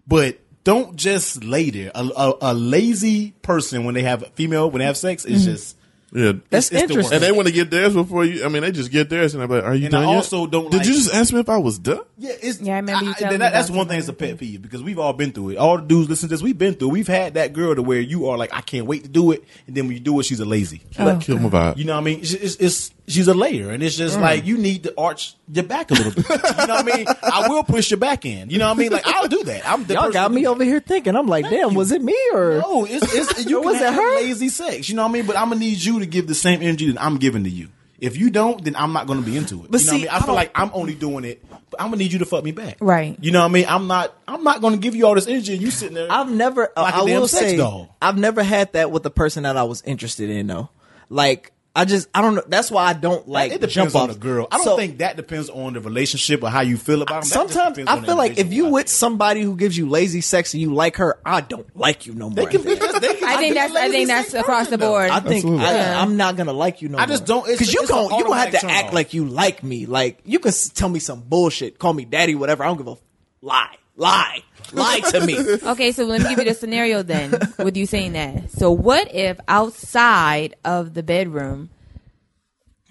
but 0.08 0.40
don't 0.66 0.98
just 0.98 1.46
lay 1.46 1.70
there. 1.70 1.92
A, 1.96 2.04
a, 2.04 2.34
a 2.42 2.54
lazy 2.54 3.32
person 3.42 3.86
when 3.86 3.96
they 3.96 4.04
have 4.04 4.28
female 4.34 4.70
when 4.70 4.80
they 4.80 4.86
have 4.86 4.98
sex 4.98 5.24
is 5.24 5.44
mm-hmm. 5.44 5.52
just. 5.54 5.78
Yeah, 6.14 6.32
That's 6.50 6.68
it's 6.68 6.70
the 6.70 6.76
interesting. 6.78 6.98
worst. 6.98 7.14
and 7.14 7.24
they 7.24 7.32
want 7.34 7.48
to 7.48 7.54
get 7.54 7.70
theirs 7.70 7.94
before 7.94 8.24
you. 8.24 8.46
I 8.46 8.48
mean, 8.48 8.62
they 8.62 8.72
just 8.72 8.90
get 8.90 9.10
theirs, 9.10 9.34
and 9.34 9.44
I'm 9.44 9.50
like, 9.50 9.66
"Are 9.66 9.76
you 9.76 9.88
And 9.88 9.96
I 9.96 10.00
done 10.02 10.10
yet?" 10.10 10.16
also 10.16 10.48
don't 10.48 10.72
Did 10.72 10.78
like- 10.78 10.88
you 10.88 10.94
just 10.94 11.14
ask 11.14 11.34
me 11.34 11.42
if 11.42 11.50
I 11.50 11.58
was 11.58 11.78
done? 11.78 12.00
Yeah, 12.18 12.32
it's 12.42 12.62
Yeah, 12.62 12.76
I 12.76 12.78
remember 12.78 13.06
you 13.06 13.14
telling 13.16 13.40
that- 13.40 13.52
me 13.52 13.58
That's 13.58 13.70
one 13.70 13.88
thing 13.90 13.98
that's 13.98 14.08
a 14.08 14.14
pet 14.14 14.38
peeve 14.38 14.62
because 14.62 14.82
we've 14.82 15.00
all 15.00 15.12
been 15.12 15.34
through 15.34 15.50
it. 15.50 15.58
All 15.58 15.76
the 15.78 15.84
dudes 15.84 16.10
listen 16.10 16.30
to 16.30 16.36
this, 16.36 16.42
we've 16.42 16.58
been 16.58 16.76
through. 16.76 16.90
We've 16.90 17.08
had 17.08 17.34
that 17.34 17.52
girl 17.52 17.76
to 17.76 17.82
where 17.82 18.00
you 18.00 18.30
are 18.30 18.38
like, 18.38 18.54
I 18.54 18.62
can't 18.62 18.86
wait 18.86 19.04
to 19.04 19.10
do 19.10 19.32
it, 19.32 19.44
and 19.68 19.76
then 19.76 19.88
when 19.88 19.94
you 19.94 20.00
do 20.00 20.18
it, 20.22 20.24
she's 20.24 20.40
a 20.40 20.46
lazy. 20.46 20.84
Oh. 20.98 21.18
Kill 21.20 21.38
my 21.38 21.50
vibe. 21.50 21.78
You 21.78 21.84
know 21.84 21.96
what 21.96 22.02
I 22.02 22.04
mean? 22.04 22.20
It's, 22.20 22.34
it's, 22.34 22.56
it's 22.58 22.92
she's 23.08 23.28
a 23.28 23.34
layer, 23.34 23.70
and 23.72 23.82
it's 23.84 23.96
Mm. 23.96 24.00
just 24.00 24.20
like 24.20 24.46
you 24.46 24.58
need 24.58 24.84
to 24.84 24.94
arch 24.98 25.36
your 25.52 25.64
back 25.64 25.92
a 25.92 25.94
little 25.94 26.12
bit. 26.12 26.26
you 26.30 26.36
know 26.68 26.76
what 26.76 26.94
I 26.94 26.98
mean? 26.98 27.06
I 27.24 27.48
will 27.48 27.64
push 27.64 27.92
your 27.92 28.00
back 28.00 28.26
in. 28.26 28.50
You 28.50 28.58
know 28.60 28.68
what 28.68 28.78
I 28.78 28.80
mean? 28.80 28.92
Like 28.92 29.08
I'll 29.08 29.28
do 29.28 29.44
that. 29.44 29.68
I'm 29.68 29.84
the 29.86 29.94
Y'all 29.96 30.12
got 30.12 30.32
me 30.32 30.46
over 30.48 30.64
here 30.64 30.80
thinking. 30.80 31.16
I'm 31.16 31.28
like, 31.28 31.50
damn, 31.50 31.74
was 31.74 31.92
it 31.92 32.02
me 32.02 32.18
or? 32.34 32.60
no, 32.62 32.86
it's, 32.86 33.14
it's 33.14 33.46
you 33.50 33.62
Was 33.62 33.80
it 33.82 33.94
her? 33.94 34.16
lazy 34.16 34.50
sex. 34.50 34.90
You 34.90 34.96
know 34.96 35.04
what 35.04 35.10
I 35.10 35.14
mean? 35.14 35.26
But 35.26 35.38
I'm 35.38 35.50
gonna 35.50 35.60
need 35.60 35.78
you 35.84 36.00
to 36.00 36.06
give 36.06 36.28
the 36.28 36.36
same 36.36 36.62
energy 36.62 36.92
that 36.92 37.02
I'm 37.04 37.18
giving 37.18 37.44
to 37.44 37.50
you. 37.50 37.70
If 37.98 38.18
you 38.18 38.30
don't, 38.30 38.62
then 38.64 38.76
I'm 38.76 38.92
not 38.92 39.08
gonna 39.08 39.22
be 39.22 39.38
into 39.38 39.64
it. 39.64 39.72
But 39.72 39.80
you 39.82 39.88
know 39.88 39.92
see, 39.94 40.00
what 40.00 40.02
I 40.02 40.02
mean? 40.02 40.10
I, 40.10 40.18
I 40.18 40.26
feel 40.26 40.36
like 40.36 40.52
I'm 40.54 40.72
only 40.74 40.96
doing 40.96 41.24
it, 41.24 41.44
but 41.72 41.80
I'm 41.82 41.88
gonna 41.88 41.98
need 41.98 42.12
you 42.12 42.20
to 42.20 42.26
fuck 42.26 42.44
me 42.44 42.52
back. 42.52 42.78
Right. 42.82 43.18
You 43.22 43.32
know 43.32 43.40
what 43.40 43.46
I 43.46 43.54
mean? 43.54 43.66
I'm 43.70 43.88
not. 43.88 44.14
I'm 44.28 44.44
not 44.44 44.62
gonna 44.62 44.78
give 44.78 44.96
you 44.96 45.08
all 45.08 45.16
this 45.16 45.28
energy 45.28 45.54
and 45.54 45.62
you 45.62 45.72
sitting 45.72 45.96
there. 45.96 46.08
I've 46.12 46.30
never. 46.30 46.72
Like 46.76 46.94
a 46.94 46.98
I 46.98 47.06
damn 47.06 47.22
will 47.22 47.28
sex 47.30 47.52
say, 47.52 47.58
doll. 47.58 47.96
I've 48.02 48.18
never 48.18 48.44
had 48.44 48.74
that 48.74 48.92
with 48.92 49.04
the 49.04 49.10
person 49.12 49.44
that 49.44 49.56
I 49.56 49.64
was 49.64 49.82
interested 49.84 50.30
in. 50.30 50.48
though. 50.48 50.70
like 51.10 51.52
I 51.78 51.84
just, 51.84 52.08
I 52.16 52.22
don't 52.22 52.36
know. 52.36 52.44
That's 52.48 52.72
why 52.72 52.86
I 52.86 52.94
don't 52.94 53.28
like 53.28 53.52
it 53.52 53.56
depends 53.56 53.74
jump 53.74 53.96
on 53.96 54.10
off 54.10 54.16
the 54.16 54.20
girl. 54.22 54.48
I 54.50 54.56
don't 54.58 54.64
So, 54.66 54.78
think 54.78 55.00
that 55.00 55.18
depends 55.18 55.50
on 55.50 55.74
the 55.74 55.82
relationship 55.82 56.42
or 56.42 56.50
how 56.50 56.62
you 56.62 56.78
feel 56.78 57.02
about 57.02 57.24
them. 57.24 57.30
That 57.30 57.52
Sometimes 57.52 57.80
I 57.88 58.00
feel 58.00 58.16
like 58.16 58.38
if 58.38 58.54
you 58.54 58.68
with 58.68 58.88
somebody 58.88 59.42
who 59.42 59.58
gives 59.58 59.78
you 59.78 59.90
lazy 59.90 60.22
sex 60.22 60.54
and 60.54 60.62
you 60.62 60.74
like 60.74 60.96
her, 60.98 61.20
I 61.26 61.42
don't 61.42 61.68
like 61.76 62.06
you 62.08 62.14
no 62.14 62.30
more. 62.30 62.36
they 62.36 62.46
can 62.46 62.64
they 62.64 62.78
can 62.78 63.28
I 63.28 63.38
think 63.38 63.56
that's. 63.56 63.76
I 63.76 63.90
think 63.90 64.08
that's 64.08 64.34
across 64.34 64.70
the 64.70 64.78
person, 64.78 64.80
though. 64.80 64.88
board. 64.90 65.10
I 65.10 65.20
think 65.20 65.44
Absolutely. 65.44 65.66
I, 65.66 66.02
I'm 66.02 66.16
not 66.16 66.38
gonna 66.38 66.54
like 66.54 66.82
you 66.82 66.88
no 66.88 66.98
I 66.98 67.08
just 67.08 67.26
don't- 67.26 67.46
because 67.46 67.74
you 67.74 67.82
it's 67.82 67.90
an 67.90 67.96
gon' 68.08 68.20
you 68.20 68.24
gonna 68.26 68.36
have 68.40 68.52
to 68.52 68.66
act 68.72 68.88
off. 68.88 68.94
like 68.94 69.14
you 69.14 69.26
like 69.26 69.62
me. 69.62 69.86
Like 69.86 70.20
you 70.24 70.40
can 70.40 70.54
tell 70.74 70.88
me 70.88 71.00
some 71.00 71.22
bullshit, 71.22 71.78
call 71.78 71.92
me 71.94 72.06
daddy, 72.06 72.36
whatever. 72.36 72.64
I 72.64 72.68
don't 72.68 72.78
give 72.78 72.88
a 72.88 72.92
f- 72.92 73.00
lie, 73.42 73.76
lie, 73.98 74.44
lie 74.74 75.00
to 75.00 75.26
me. 75.26 75.38
Okay, 75.64 75.92
so 75.92 76.04
let 76.06 76.22
me 76.22 76.30
give 76.30 76.40
you 76.40 76.46
the 76.46 76.54
scenario 76.54 77.04
then 77.04 77.32
with 77.60 77.76
you 77.78 77.86
saying 77.86 78.14
that. 78.14 78.52
So 78.52 78.72
what 78.72 79.14
if 79.14 79.40
outside 79.48 80.56
of 80.64 80.94
the 80.94 81.04
bedroom, 81.04 81.70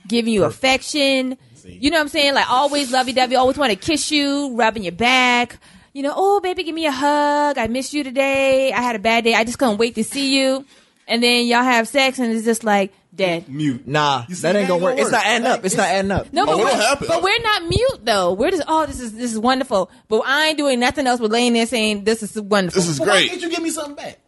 giving 0.06 0.32
you 0.32 0.44
affection, 0.44 1.36
you 1.64 1.90
know 1.90 1.96
what 1.96 2.02
I'm 2.02 2.08
saying? 2.08 2.34
Like 2.34 2.50
always 2.50 2.92
lovey 2.92 3.12
dovey, 3.12 3.36
always 3.36 3.56
want 3.56 3.70
to 3.70 3.76
kiss 3.76 4.10
you, 4.10 4.54
rubbing 4.54 4.82
your 4.82 4.92
back. 4.92 5.58
You 5.92 6.02
know, 6.02 6.12
oh 6.14 6.40
baby, 6.40 6.64
give 6.64 6.74
me 6.74 6.86
a 6.86 6.92
hug. 6.92 7.56
I 7.56 7.68
missed 7.68 7.92
you 7.92 8.02
today. 8.02 8.72
I 8.72 8.82
had 8.82 8.96
a 8.96 8.98
bad 8.98 9.24
day. 9.24 9.34
I 9.34 9.44
just 9.44 9.58
couldn't 9.58 9.78
wait 9.78 9.94
to 9.94 10.04
see 10.04 10.38
you. 10.38 10.64
And 11.06 11.22
then 11.22 11.46
y'all 11.46 11.62
have 11.62 11.86
sex 11.86 12.18
and 12.18 12.32
it's 12.32 12.44
just 12.44 12.64
like 12.64 12.92
dead. 13.16 13.48
Mute. 13.48 13.86
Nah, 13.86 14.24
see, 14.26 14.34
that 14.42 14.56
ain't 14.56 14.68
gonna 14.68 14.82
work. 14.82 14.98
It's 14.98 15.10
not 15.10 15.24
adding 15.24 15.46
up. 15.46 15.56
Like, 15.58 15.64
It's 15.66 15.76
not 15.76 15.86
adding 15.86 16.10
up. 16.10 16.32
No, 16.32 16.42
oh, 16.42 16.46
but, 16.46 16.58
what'll 16.58 16.78
we're, 17.00 17.08
but 17.08 17.22
we're 17.22 17.42
not 17.42 17.62
mute 17.68 18.00
though. 18.04 18.32
We're 18.32 18.50
just 18.50 18.64
oh 18.68 18.86
this 18.86 19.00
is 19.00 19.12
this 19.14 19.32
is 19.32 19.38
wonderful. 19.38 19.90
But 20.08 20.22
I 20.26 20.48
ain't 20.48 20.58
doing 20.58 20.80
nothing 20.80 21.06
else 21.06 21.20
but 21.20 21.30
laying 21.30 21.52
there 21.52 21.66
saying 21.66 22.04
this 22.04 22.22
is 22.22 22.40
wonderful. 22.40 22.80
This 22.80 22.88
is 22.88 22.98
Well, 23.00 23.10
Why 23.10 23.26
can't 23.28 23.40
you 23.42 23.50
give 23.50 23.62
me 23.62 23.70
something 23.70 23.94
back? 23.94 24.18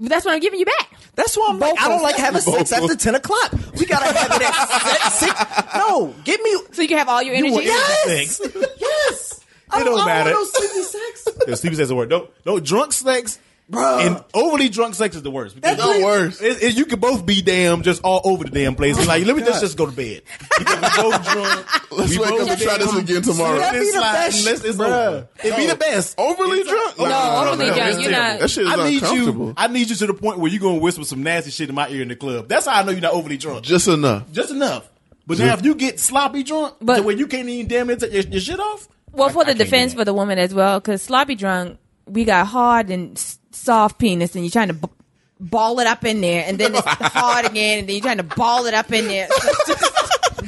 That's 0.00 0.24
what 0.24 0.32
I'm 0.34 0.40
giving 0.40 0.60
you 0.60 0.66
back. 0.66 0.92
That's 1.16 1.36
why 1.36 1.48
I'm 1.50 1.58
like, 1.58 1.80
I 1.80 1.88
don't 1.88 2.02
like 2.02 2.14
having 2.16 2.40
sex 2.40 2.70
after 2.72 2.94
ten 2.94 3.16
o'clock. 3.16 3.52
We 3.78 3.84
gotta 3.86 4.06
have 4.16 4.40
it 4.40 4.42
at 4.42 5.08
six. 5.10 5.74
No, 5.74 6.14
give 6.24 6.40
me. 6.42 6.56
So 6.72 6.82
you 6.82 6.88
can 6.88 6.98
have 6.98 7.08
all 7.08 7.22
your 7.22 7.34
energy. 7.34 7.52
want 7.52 7.64
Yes, 7.64 8.36
Sex. 8.36 8.40
yes. 8.78 9.40
I 9.70 9.80
It 9.80 9.84
don't, 9.84 9.96
don't 9.96 10.00
I 10.00 10.06
matter. 10.06 10.30
don't 10.30 10.38
want 10.40 10.54
no 10.54 10.68
sleepy 10.68 10.82
sex. 10.84 11.28
Yeah, 11.48 11.54
Stevie 11.54 11.74
says 11.76 11.88
the 11.88 11.94
word. 11.94 12.10
Don't, 12.10 12.30
don't 12.44 12.64
drunk 12.64 12.92
sex. 12.92 13.38
Bruh. 13.70 14.06
And 14.06 14.24
overly 14.32 14.70
drunk 14.70 14.94
sex 14.94 15.14
is 15.14 15.22
the 15.22 15.30
worst. 15.30 15.54
Because 15.54 15.76
That's 15.76 15.98
the 15.98 16.04
worst. 16.04 16.40
It, 16.42 16.62
it- 16.62 16.76
you 16.78 16.86
could 16.86 17.00
both 17.02 17.26
be 17.26 17.42
damn 17.42 17.82
just 17.82 18.02
all 18.02 18.22
over 18.24 18.44
the 18.44 18.50
damn 18.50 18.74
place. 18.74 18.96
Like, 19.06 19.26
let 19.26 19.36
me 19.36 19.42
just, 19.42 19.60
just 19.60 19.76
go 19.76 19.84
to 19.84 19.92
bed. 19.92 20.22
Because 20.58 20.76
we 20.96 21.02
both 21.02 21.32
drunk. 21.32 21.92
Let's 21.92 22.10
we 22.10 22.18
wake 22.18 22.28
both 22.30 22.40
up 22.42 22.48
and 22.50 22.60
try 22.62 22.78
this 22.78 22.96
again 22.96 23.22
tomorrow. 23.22 23.58
That'd 23.58 23.80
be 23.80 23.86
the 23.86 23.92
slide 23.92 24.12
best, 24.12 24.36
and 24.38 24.46
let's- 24.46 24.64
it's 24.64 24.78
bruh. 24.78 25.26
It'd 25.44 25.56
be 25.56 25.66
the 25.66 25.74
best. 25.76 26.18
Overly 26.18 26.58
It's 26.60 26.70
drunk? 26.70 26.98
a- 26.98 27.02
No, 27.08 27.46
overly 27.52 27.66
no, 27.68 27.74
drunk, 27.74 27.90
it's 27.92 28.00
you're 28.02 28.10
not- 28.10 28.40
That 28.40 28.50
shit 28.50 28.64
is 28.66 28.72
I 28.72 28.88
need 28.88 29.02
uncomfortable. 29.02 29.46
you. 29.48 29.54
I 29.56 29.66
need 29.68 29.90
you 29.90 29.96
to 29.96 30.06
the 30.06 30.14
point 30.14 30.38
where 30.38 30.50
you're 30.50 30.60
gonna 30.62 30.78
whisper 30.78 31.04
some 31.04 31.22
nasty 31.22 31.50
shit 31.50 31.68
in 31.68 31.74
my 31.74 31.88
ear 31.90 32.00
in 32.02 32.08
the 32.08 32.16
club. 32.16 32.48
That's 32.48 32.66
how 32.66 32.80
I 32.80 32.84
know 32.84 32.92
you're 32.92 33.00
not 33.02 33.12
overly 33.12 33.36
drunk. 33.36 33.64
Just 33.64 33.86
enough. 33.88 34.32
Just 34.32 34.50
enough. 34.50 34.88
But 35.26 35.38
now 35.40 35.52
if 35.52 35.62
you 35.64 35.74
get 35.74 36.00
sloppy 36.00 36.42
drunk, 36.42 36.76
But- 36.80 36.96
to 36.96 37.02
where 37.02 37.14
you 37.16 37.26
can't 37.26 37.46
even 37.48 37.68
damn 37.68 37.86
near 37.88 37.96
take 37.96 38.12
your, 38.14 38.22
your 38.22 38.40
shit 38.40 38.58
off, 38.58 38.88
Well, 39.12 39.28
for 39.28 39.44
the 39.44 39.52
defense 39.54 39.92
for 39.92 40.04
the 40.06 40.14
woman 40.14 40.38
as 40.38 40.54
well, 40.54 40.80
because 40.80 41.02
sloppy 41.02 41.34
drunk, 41.34 41.78
we 42.06 42.24
got 42.24 42.46
hard 42.46 42.88
and 42.90 43.16
s- 43.18 43.37
soft 43.58 43.98
penis, 43.98 44.34
and 44.34 44.44
you're 44.44 44.50
trying 44.50 44.68
to 44.68 44.74
b- 44.74 44.88
ball 45.40 45.78
it 45.80 45.86
up 45.86 46.04
in 46.04 46.20
there, 46.20 46.44
and 46.46 46.58
then 46.58 46.74
it's 46.74 46.86
hard 46.86 47.46
again, 47.46 47.80
and 47.80 47.88
then 47.88 47.94
you're 47.96 48.02
trying 48.02 48.16
to 48.18 48.22
ball 48.22 48.66
it 48.66 48.74
up 48.74 48.92
in 48.92 49.06
there. 49.08 49.28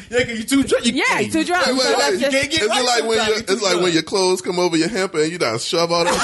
Yeah, 0.08 0.24
'cause 0.24 0.38
you 0.38 0.42
too 0.44 0.62
drunk. 0.64 0.86
You 0.86 0.92
yeah, 0.92 1.04
can't- 1.06 1.32
too 1.32 1.44
drunk. 1.44 1.66
Wait, 1.66 1.74
wait, 1.74 1.82
so 1.82 1.88
that's 1.90 2.11
wait. 2.12 2.20
just, 2.20 2.30
can't 2.36 2.50
get 2.50 2.62
It's 2.62 2.68
right 2.68 2.84
like 2.84 3.04
when 3.04 3.18
sometimes. 3.18 3.28
you, 3.28 3.34
You 3.48 3.54
it's 3.54 3.62
like 3.62 3.80
when 3.82 3.92
your 3.92 4.02
clothes 4.02 4.40
come 4.40 4.58
over 4.58 4.76
your 4.76 4.88
hamper 4.88 5.20
and 5.22 5.30
you 5.30 5.38
done 5.38 5.58
shove 5.61 5.92
all 5.92 6.04
that. 6.04 6.14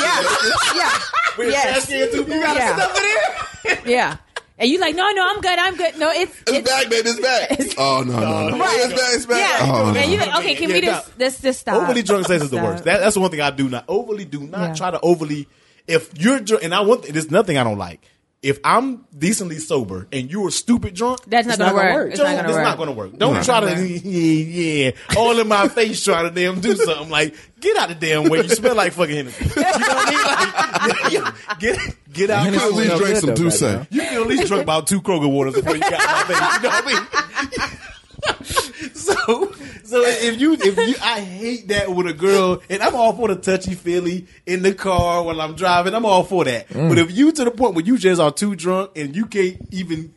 yeah, 0.74 1.37
With 1.39 1.47
your 1.47 1.53
Yes. 1.53 1.87
trash 1.87 1.99
can 1.99 2.11
too, 2.11 2.32
you 2.32 2.41
got 2.43 2.57
Yeah. 2.57 2.76
stuff 2.76 3.84
in 3.84 3.91
yeah. 3.91 4.16
And 4.59 4.70
you 4.70 4.80
like, 4.80 4.95
no, 4.97 5.09
no, 5.12 5.28
I'm 5.28 5.41
good, 5.41 5.59
I'm 5.59 5.76
good. 5.76 5.99
No, 5.99 6.11
it's 6.11 6.34
It's 6.49 6.68
back, 6.68 6.89
baby. 6.91 7.11
It's 7.11 7.20
back. 7.20 7.74
Oh 7.78 8.03
no, 8.07 8.18
no, 8.18 8.49
no. 8.51 8.59
Right. 8.59 8.76
It's 8.80 8.93
back. 8.93 9.14
It's 9.14 9.26
back. 9.26 9.39
Yeah, 9.39 9.72
Oh, 9.72 9.95
and 9.95 10.11
you 10.11 10.18
no. 10.18 10.24
like, 10.26 10.37
okay, 10.41 10.55
can 10.57 10.68
Yeah, 10.70 10.74
we 10.74 10.80
just 10.80 11.18
let's 11.18 11.41
just 11.41 11.61
stop? 11.61 11.82
Overly 11.82 12.03
drunk 12.03 12.26
sex 12.26 12.43
is 12.45 12.51
the 12.51 12.57
worst. 12.57 12.84
That, 12.84 12.99
that's 13.01 13.14
the 13.14 13.20
one 13.20 13.30
thing 13.30 13.41
I 13.41 13.51
do 13.51 13.68
not 13.68 13.84
overly 13.89 14.24
do 14.24 14.41
not 14.41 14.61
Yeah. 14.68 14.74
try 14.74 14.91
to 14.91 15.01
overly. 15.01 15.47
If 15.89 16.18
you're 16.20 16.41
drunk, 16.41 16.64
and 16.64 16.74
I 16.74 16.80
want 16.80 17.03
there's 17.05 17.30
nothing 17.30 17.59
I 17.59 17.64
don't 17.64 17.78
like. 17.78 18.01
If 18.43 18.61
I'm 18.62 19.07
decently 19.16 19.59
sober 19.59 20.07
and 20.12 20.30
you 20.30 20.47
are 20.47 20.51
stupid 20.53 20.95
drunk, 20.95 21.20
That's 21.26 21.47
not 21.49 21.55
it's 21.55 21.59
gonna 21.59 21.74
work. 21.95 22.11
It's 22.11 22.18
Don't- 22.20 22.26
not 22.30 22.37
gonna 22.37 22.49
it's 22.49 22.55
work. 22.57 22.64
not 22.64 22.78
gonna 22.78 22.93
work. 22.93 23.18
Don't 23.18 23.34
Not 23.34 23.45
try 23.45 23.61
gonna 23.61 23.80
yeah, 23.87 24.84
yeah, 24.84 24.91
all 25.16 25.39
in 25.41 25.49
my 25.49 25.66
face 25.68 26.05
trying 26.05 26.28
to 26.28 26.30
damn 26.34 26.61
do 26.61 26.76
something. 26.76 27.09
Like 27.09 27.34
get 27.61 27.76
out 27.76 27.91
of 27.91 27.99
the 27.99 28.07
damn 28.07 28.28
way. 28.28 28.43
You 28.43 28.49
smell 28.51 28.74
like 28.76 28.93
fucking 28.93 29.16
Hennessy. 29.16 29.45
You 29.47 29.51
know 29.62 29.62
what 29.62 29.82
I 29.89 31.09
mean? 31.11 31.22
Like, 31.22 31.34
get 31.61 31.78
get 32.12 32.30
out. 32.30 32.45
You 32.47 32.53
can 32.53 32.61
at 32.61 32.72
least 32.74 32.97
drink 32.99 33.16
some 33.16 33.30
good 33.30 33.37
though, 33.39 33.43
Douce. 33.45 33.62
right 33.62 33.87
You 33.91 34.01
can 34.03 34.14
at 34.22 34.26
least 34.28 34.47
drink 34.47 34.62
about 34.62 34.87
two 34.87 35.01
Kroger 35.01 35.30
waters 35.30 35.55
before 35.55 35.74
you 35.74 35.80
got 35.80 35.93
my 35.93 36.34
face. 36.34 36.57
You 36.57 36.62
know 36.62 36.68
what 36.68 36.84
I 36.84 36.93
mean? 36.93 38.72
so, 39.07 39.53
so 39.84 40.03
if 40.03 40.40
you, 40.40 40.55
if 40.55 40.76
you, 40.76 40.94
I 41.03 41.20
hate 41.20 41.68
that 41.68 41.94
with 41.94 42.07
a 42.07 42.14
girl, 42.14 42.62
and 42.70 42.82
I'm 42.82 42.94
all 42.94 43.12
for 43.12 43.28
the 43.28 43.36
touchy 43.36 43.74
feely 43.74 44.26
in 44.47 44.62
the 44.62 44.74
car 44.74 45.22
while 45.22 45.38
I'm 45.40 45.55
driving. 45.55 45.94
I'm 45.94 46.07
all 46.07 46.24
for 46.24 46.44
that. 46.47 46.68
Mm. 46.68 46.88
But 46.88 46.99
if 46.99 47.12
you 47.14 47.30
to 47.32 47.44
the 47.44 47.51
point 47.51 47.74
where 47.74 47.84
you 47.84 47.99
just 47.99 48.20
are 48.20 48.32
too 48.32 48.57
drunk 48.57 48.92
and 48.97 49.14
you 49.14 49.26
can't 49.26 49.59
even 49.70 50.14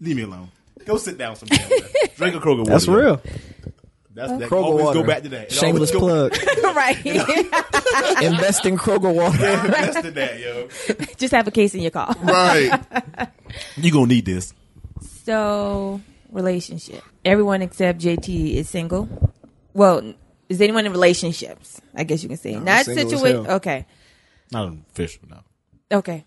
leave 0.00 0.16
me 0.16 0.22
alone, 0.22 0.48
go 0.86 0.96
sit 0.96 1.18
down 1.18 1.36
some 1.36 1.48
damn. 1.48 1.68
Drink 2.16 2.34
a 2.34 2.38
Kroger 2.38 2.58
water. 2.58 2.70
That's 2.70 2.88
real. 2.88 3.20
That's 4.14 4.32
that. 4.32 4.48
Kroger 4.48 4.64
always 4.64 4.84
water. 4.86 5.00
go 5.00 5.06
back 5.06 5.22
to 5.24 5.28
that. 5.30 5.42
It 5.44 5.52
Shameless 5.52 5.90
go- 5.90 5.98
plug. 5.98 6.32
right. 6.62 7.04
Invest 8.22 8.64
in 8.64 8.78
Kroger 8.78 9.12
water. 9.14 9.46
Invest 9.46 10.04
in 10.04 10.14
that, 10.14 10.40
yo. 10.40 10.68
just 11.16 11.34
have 11.34 11.46
a 11.46 11.50
case 11.50 11.74
in 11.74 11.82
your 11.82 11.90
car. 11.90 12.14
Right. 12.22 12.80
You 13.76 13.92
gonna 13.92 14.06
need 14.06 14.24
this. 14.24 14.54
So, 15.24 16.00
relationship. 16.30 17.02
Everyone 17.24 17.62
except 17.62 18.00
JT 18.00 18.54
is 18.54 18.68
single. 18.68 19.08
Well, 19.72 20.14
is 20.48 20.60
anyone 20.60 20.86
in 20.86 20.92
relationships? 20.92 21.80
I 21.94 22.04
guess 22.04 22.22
you 22.22 22.28
can 22.28 22.38
say. 22.38 22.58
Not 22.58 22.84
single 22.84 23.08
situation. 23.10 23.46
Okay. 23.46 23.86
Not 24.52 24.74
official, 24.90 25.22
no. 25.30 25.40
Okay. 25.98 26.24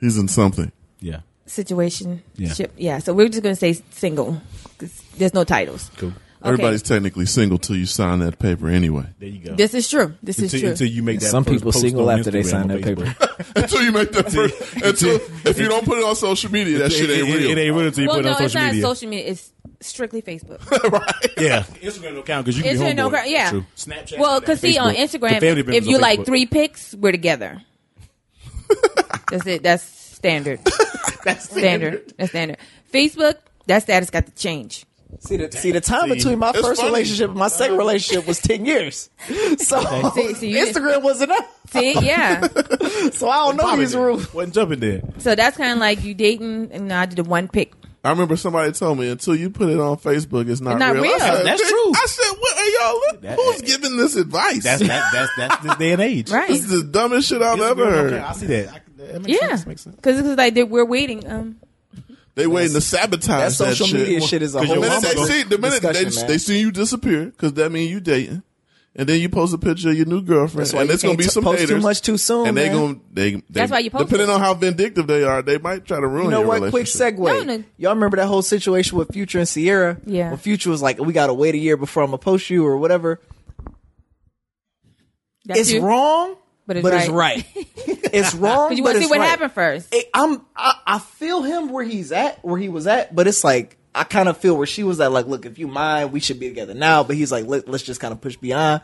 He's 0.00 0.18
in 0.18 0.28
something. 0.28 0.72
Yeah, 1.00 1.20
Situation. 1.46 2.22
Yeah. 2.36 2.52
Ship. 2.52 2.72
Yeah. 2.76 2.98
So 2.98 3.12
we're 3.12 3.28
just 3.28 3.42
going 3.42 3.54
to 3.54 3.58
say 3.58 3.72
single 3.90 4.40
because 4.78 5.02
there's 5.16 5.34
no 5.34 5.44
titles. 5.44 5.90
cool. 5.96 6.12
Everybody's 6.44 6.82
technically 6.82 7.26
single 7.26 7.58
till 7.58 7.76
you 7.76 7.86
sign 7.86 8.18
that 8.20 8.38
paper 8.38 8.68
anyway. 8.68 9.04
There 9.18 9.28
you 9.28 9.38
go. 9.38 9.54
This 9.54 9.74
is 9.74 9.88
true. 9.88 10.14
This 10.22 10.38
is 10.38 10.52
until, 10.52 10.60
true. 10.60 10.70
until 10.70 10.86
you 10.88 11.02
make 11.02 11.20
that. 11.20 11.26
Some 11.26 11.44
people 11.44 11.70
single 11.72 12.08
on 12.08 12.18
after 12.18 12.30
they 12.32 12.42
sign 12.42 12.68
that 12.68 12.82
paper. 12.82 13.14
until 13.56 13.82
you 13.82 13.92
make 13.92 14.10
that 14.12 14.32
first. 14.32 14.76
Until 14.82 15.16
if 15.48 15.58
you 15.58 15.68
don't 15.68 15.84
put 15.84 15.98
it 15.98 16.04
on 16.04 16.16
social 16.16 16.50
media, 16.50 16.78
that 16.78 16.92
shit 16.92 17.10
ain't 17.10 17.28
It- 17.28 17.30
it- 17.30 17.38
real. 17.38 17.50
It, 17.50 17.58
ain't 17.60 17.76
real 17.76 17.86
until 17.86 18.02
you 18.02 18.08
well, 18.08 18.16
put 18.18 18.26
it 18.26 18.28
no, 18.28 18.34
on 18.34 18.42
it's 18.42 18.52
social 18.52 18.60
not 18.60 18.72
media. 18.72 18.82
social 18.82 19.08
media. 19.08 19.26
It's 19.30 19.52
strictly 19.82 20.22
Facebook. 20.22 20.60
Yeah, 21.38 21.62
Instagram 21.62 22.14
don't 22.14 22.26
count 22.26 22.44
because 22.44 22.56
you 22.56 22.62
can 22.62 22.76
Instagram 22.76 22.90
be 22.90 22.96
don't 22.96 23.12
count. 23.12 23.30
Yeah. 23.30 23.50
True. 23.50 23.64
Snapchat. 23.76 24.18
Well, 24.18 24.38
because 24.38 24.60
see, 24.60 24.78
on 24.78 24.94
Instagram, 24.94 25.42
if 25.74 25.86
you 25.86 25.96
on 25.96 26.00
like 26.00 26.24
three 26.24 26.46
pics, 26.46 26.94
we're 26.94 27.10
together. 27.10 27.60
that's 29.30 29.46
it. 29.46 29.62
That's 29.62 29.82
standard. 29.82 30.60
that's 31.24 31.50
standard. 31.50 32.12
That's 32.16 32.30
standard. 32.30 32.58
Facebook, 32.92 33.36
that 33.66 33.82
status 33.82 34.10
got 34.10 34.26
to 34.26 34.32
change. 34.32 34.84
See 35.20 35.36
the 35.36 35.52
see 35.52 35.72
the 35.72 35.80
time 35.80 36.08
See, 36.08 36.14
between 36.14 36.38
my 36.38 36.52
first 36.52 36.80
funny. 36.80 36.92
relationship 36.92 37.30
and 37.30 37.38
my 37.38 37.48
second 37.48 37.74
uh-huh. 37.74 37.78
relationship 37.80 38.26
was 38.26 38.40
ten 38.40 38.64
years. 38.64 39.10
So 39.58 40.10
See- 40.14 40.34
see, 40.34 40.50
you- 40.50 40.66
Instagram 40.66 41.02
wasn't 41.02 41.32
up. 41.32 41.50
See, 41.70 41.92
yeah. 42.00 42.46
So 43.10 43.28
I 43.28 43.46
don't 43.46 43.56
know 43.56 43.64
Popping 43.64 43.80
these 43.80 43.96
rules. 43.96 44.32
Wasn't 44.32 44.54
jumping 44.54 44.80
there. 44.80 45.02
So 45.18 45.34
that's 45.34 45.56
kind 45.56 45.72
of 45.72 45.78
like 45.78 46.02
you 46.04 46.14
dating, 46.14 46.70
and 46.72 46.92
I 46.92 47.06
did 47.06 47.16
the 47.16 47.24
one 47.24 47.48
pick. 47.48 47.72
I 48.04 48.10
remember 48.10 48.36
somebody 48.36 48.72
told 48.72 48.98
me 48.98 49.08
until 49.08 49.36
you 49.36 49.48
put 49.48 49.68
it 49.68 49.78
on 49.78 49.96
Facebook, 49.96 50.48
it's 50.48 50.60
not, 50.60 50.78
not 50.78 50.94
real. 50.94 51.02
real. 51.04 51.18
Said, 51.20 51.44
That's 51.46 51.68
true. 51.70 51.92
I 51.94 52.06
said, 52.08 52.36
"What 52.36 52.56
are 52.58 52.66
y'all? 52.68 52.94
Look, 52.94 53.20
That- 53.22 53.36
who's 53.38 53.62
giving 53.62 53.96
this 53.96 54.16
advice? 54.16 54.64
That's 54.64 54.82
that, 54.82 55.12
that's 55.12 55.30
that's 55.36 55.62
this 55.64 55.76
day 55.76 55.92
and 55.92 56.02
age. 56.02 56.30
Right. 56.30 56.48
this 56.48 56.64
is 56.64 56.68
the 56.68 56.82
dumbest 56.90 57.28
shit 57.28 57.40
I've 57.42 57.58
Instagram 57.58 57.70
ever 57.70 57.90
heard. 57.90 58.12
count. 58.14 58.24
I 58.24 58.32
see 58.32 58.46
that. 58.46 58.68
I, 58.68 58.80
that 58.96 59.22
makes 59.22 59.40
Yeah. 59.40 59.48
Makes 59.66 59.82
sense. 59.82 59.94
because 59.96 60.18
it's 60.18 60.36
like 60.36 60.54
they, 60.54 60.64
we're 60.64 60.84
waiting. 60.84 61.30
Um, 61.30 61.56
They 62.34 62.46
waiting 62.48 62.72
to 62.74 62.80
sabotage 62.80 63.26
That 63.26 63.38
that, 63.38 63.50
social 63.52 63.86
shit. 63.86 64.00
media 64.00 64.20
shit 64.22 64.42
is 64.42 64.54
a 64.54 64.58
'Cause 64.58 64.66
whole 64.68 64.80
The 64.80 64.88
minute 64.88 65.02
they 65.02 65.24
see, 65.24 65.42
the 65.44 65.58
minute 65.58 65.82
they, 65.82 66.04
they 66.26 66.38
see 66.38 66.58
you 66.60 66.72
disappear, 66.72 67.26
because 67.26 67.52
that 67.54 67.70
means 67.70 67.90
you 67.90 68.00
dating, 68.00 68.42
and 68.94 69.08
then 69.08 69.20
you 69.20 69.28
post 69.30 69.54
a 69.54 69.58
picture 69.58 69.88
of 69.90 69.96
your 69.96 70.04
new 70.06 70.20
girlfriend, 70.22 70.72
and 70.74 70.90
it's 70.90 71.02
gonna 71.02 71.16
be 71.16 71.24
t- 71.24 71.30
some 71.30 71.44
post 71.44 71.66
too 71.66 71.80
much 71.80 72.02
too 72.02 72.18
soon, 72.18 72.48
and 72.48 72.56
they 72.56 72.68
man. 72.68 72.76
gonna 72.76 72.98
they, 73.12 73.30
they 73.32 73.42
That's 73.50 73.72
why 73.72 73.78
you 73.78 73.90
post 73.90 74.04
depending 74.10 74.28
it. 74.28 74.32
on 74.32 74.40
how 74.40 74.54
vindictive 74.54 75.06
they 75.06 75.24
are, 75.24 75.40
they 75.42 75.58
might 75.58 75.84
try 75.86 75.98
to 76.00 76.06
ruin 76.06 76.26
You 76.26 76.30
know 76.32 76.40
your 76.40 76.60
what? 76.60 76.70
Quick 76.70 76.86
segue. 76.86 77.18
No, 77.18 77.42
no. 77.56 77.64
Y'all 77.78 77.94
remember 77.94 78.18
that 78.18 78.26
whole 78.26 78.42
situation 78.42 78.98
with 78.98 79.12
Future 79.12 79.38
and 79.38 79.48
Ciara? 79.48 79.98
Yeah. 80.04 80.28
When 80.30 80.38
Future 80.38 80.68
was 80.70 80.82
like, 80.82 80.98
"We 80.98 81.12
gotta 81.12 81.32
wait 81.34 81.54
a 81.54 81.58
year 81.58 81.76
before 81.76 82.02
I'm 82.02 82.08
gonna 82.08 82.18
post 82.18 82.50
you" 82.50 82.66
or 82.66 82.76
whatever. 82.76 83.18
that's 85.44 85.60
it's 85.60 85.72
you. 85.72 85.80
wrong, 85.82 86.36
But 86.66 86.76
it's 86.76 86.82
but 86.84 86.92
right. 86.92 87.02
it's 87.02 87.10
right. 87.10 87.46
it's 88.12 88.34
wrong, 88.34 88.68
Because 88.68 88.78
you 88.78 88.84
want 88.84 88.96
to 88.96 89.02
see 89.02 89.08
what 89.08 89.18
right. 89.20 89.28
happened 89.28 89.52
first. 89.52 89.88
It- 89.94 90.08
I'm 90.14 90.42
I, 90.54 90.74
I 90.86 90.98
feel 90.98 91.42
him 91.42 91.70
where 91.70 91.84
he's 91.84 92.12
at, 92.12 92.44
where 92.44 92.58
he 92.58 92.68
was 92.68 92.86
at, 92.86 93.14
but 93.14 93.26
it's 93.26 93.42
like 93.42 93.76
I 93.94 94.04
kind 94.04 94.28
of 94.28 94.36
feel 94.38 94.56
where 94.56 94.66
she 94.66 94.82
was 94.84 95.00
at. 95.00 95.12
Like, 95.12 95.26
look, 95.26 95.44
if 95.46 95.58
you 95.58 95.66
mind, 95.68 96.12
we 96.12 96.20
should 96.20 96.40
be 96.40 96.48
together 96.48 96.72
now. 96.74 97.02
But 97.04 97.16
he's 97.16 97.30
like, 97.30 97.46
Let, 97.46 97.68
let's 97.68 97.84
just 97.84 98.00
kind 98.00 98.12
of 98.12 98.20
push 98.20 98.36
beyond. 98.36 98.80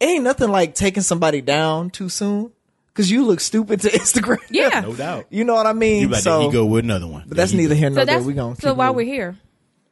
Ain't 0.00 0.24
nothing 0.24 0.50
like 0.50 0.74
taking 0.74 1.02
somebody 1.02 1.40
down 1.40 1.90
too 1.90 2.08
soon 2.08 2.50
because 2.88 3.10
you 3.10 3.24
look 3.24 3.40
stupid 3.40 3.80
to 3.82 3.88
Instagram. 3.90 4.38
Yeah. 4.50 4.80
No 4.80 4.94
doubt. 4.94 5.26
you 5.30 5.44
know 5.44 5.54
what 5.54 5.66
I 5.66 5.72
mean. 5.72 6.02
You 6.02 6.08
like 6.08 6.22
so, 6.22 6.40
there 6.40 6.48
he 6.48 6.52
go 6.52 6.66
with 6.66 6.84
another 6.84 7.06
one. 7.06 7.24
but 7.28 7.36
that's 7.36 7.52
neither 7.52 7.74
here 7.74 7.90
nor 7.90 8.00
So 8.00 8.04
there. 8.04 8.14
that's 8.16 8.26
We 8.26 8.34
gonna 8.34 8.56
so 8.56 8.70
keep 8.70 8.76
while 8.76 8.92
moving. 8.92 9.06
we're 9.08 9.14
here, 9.14 9.38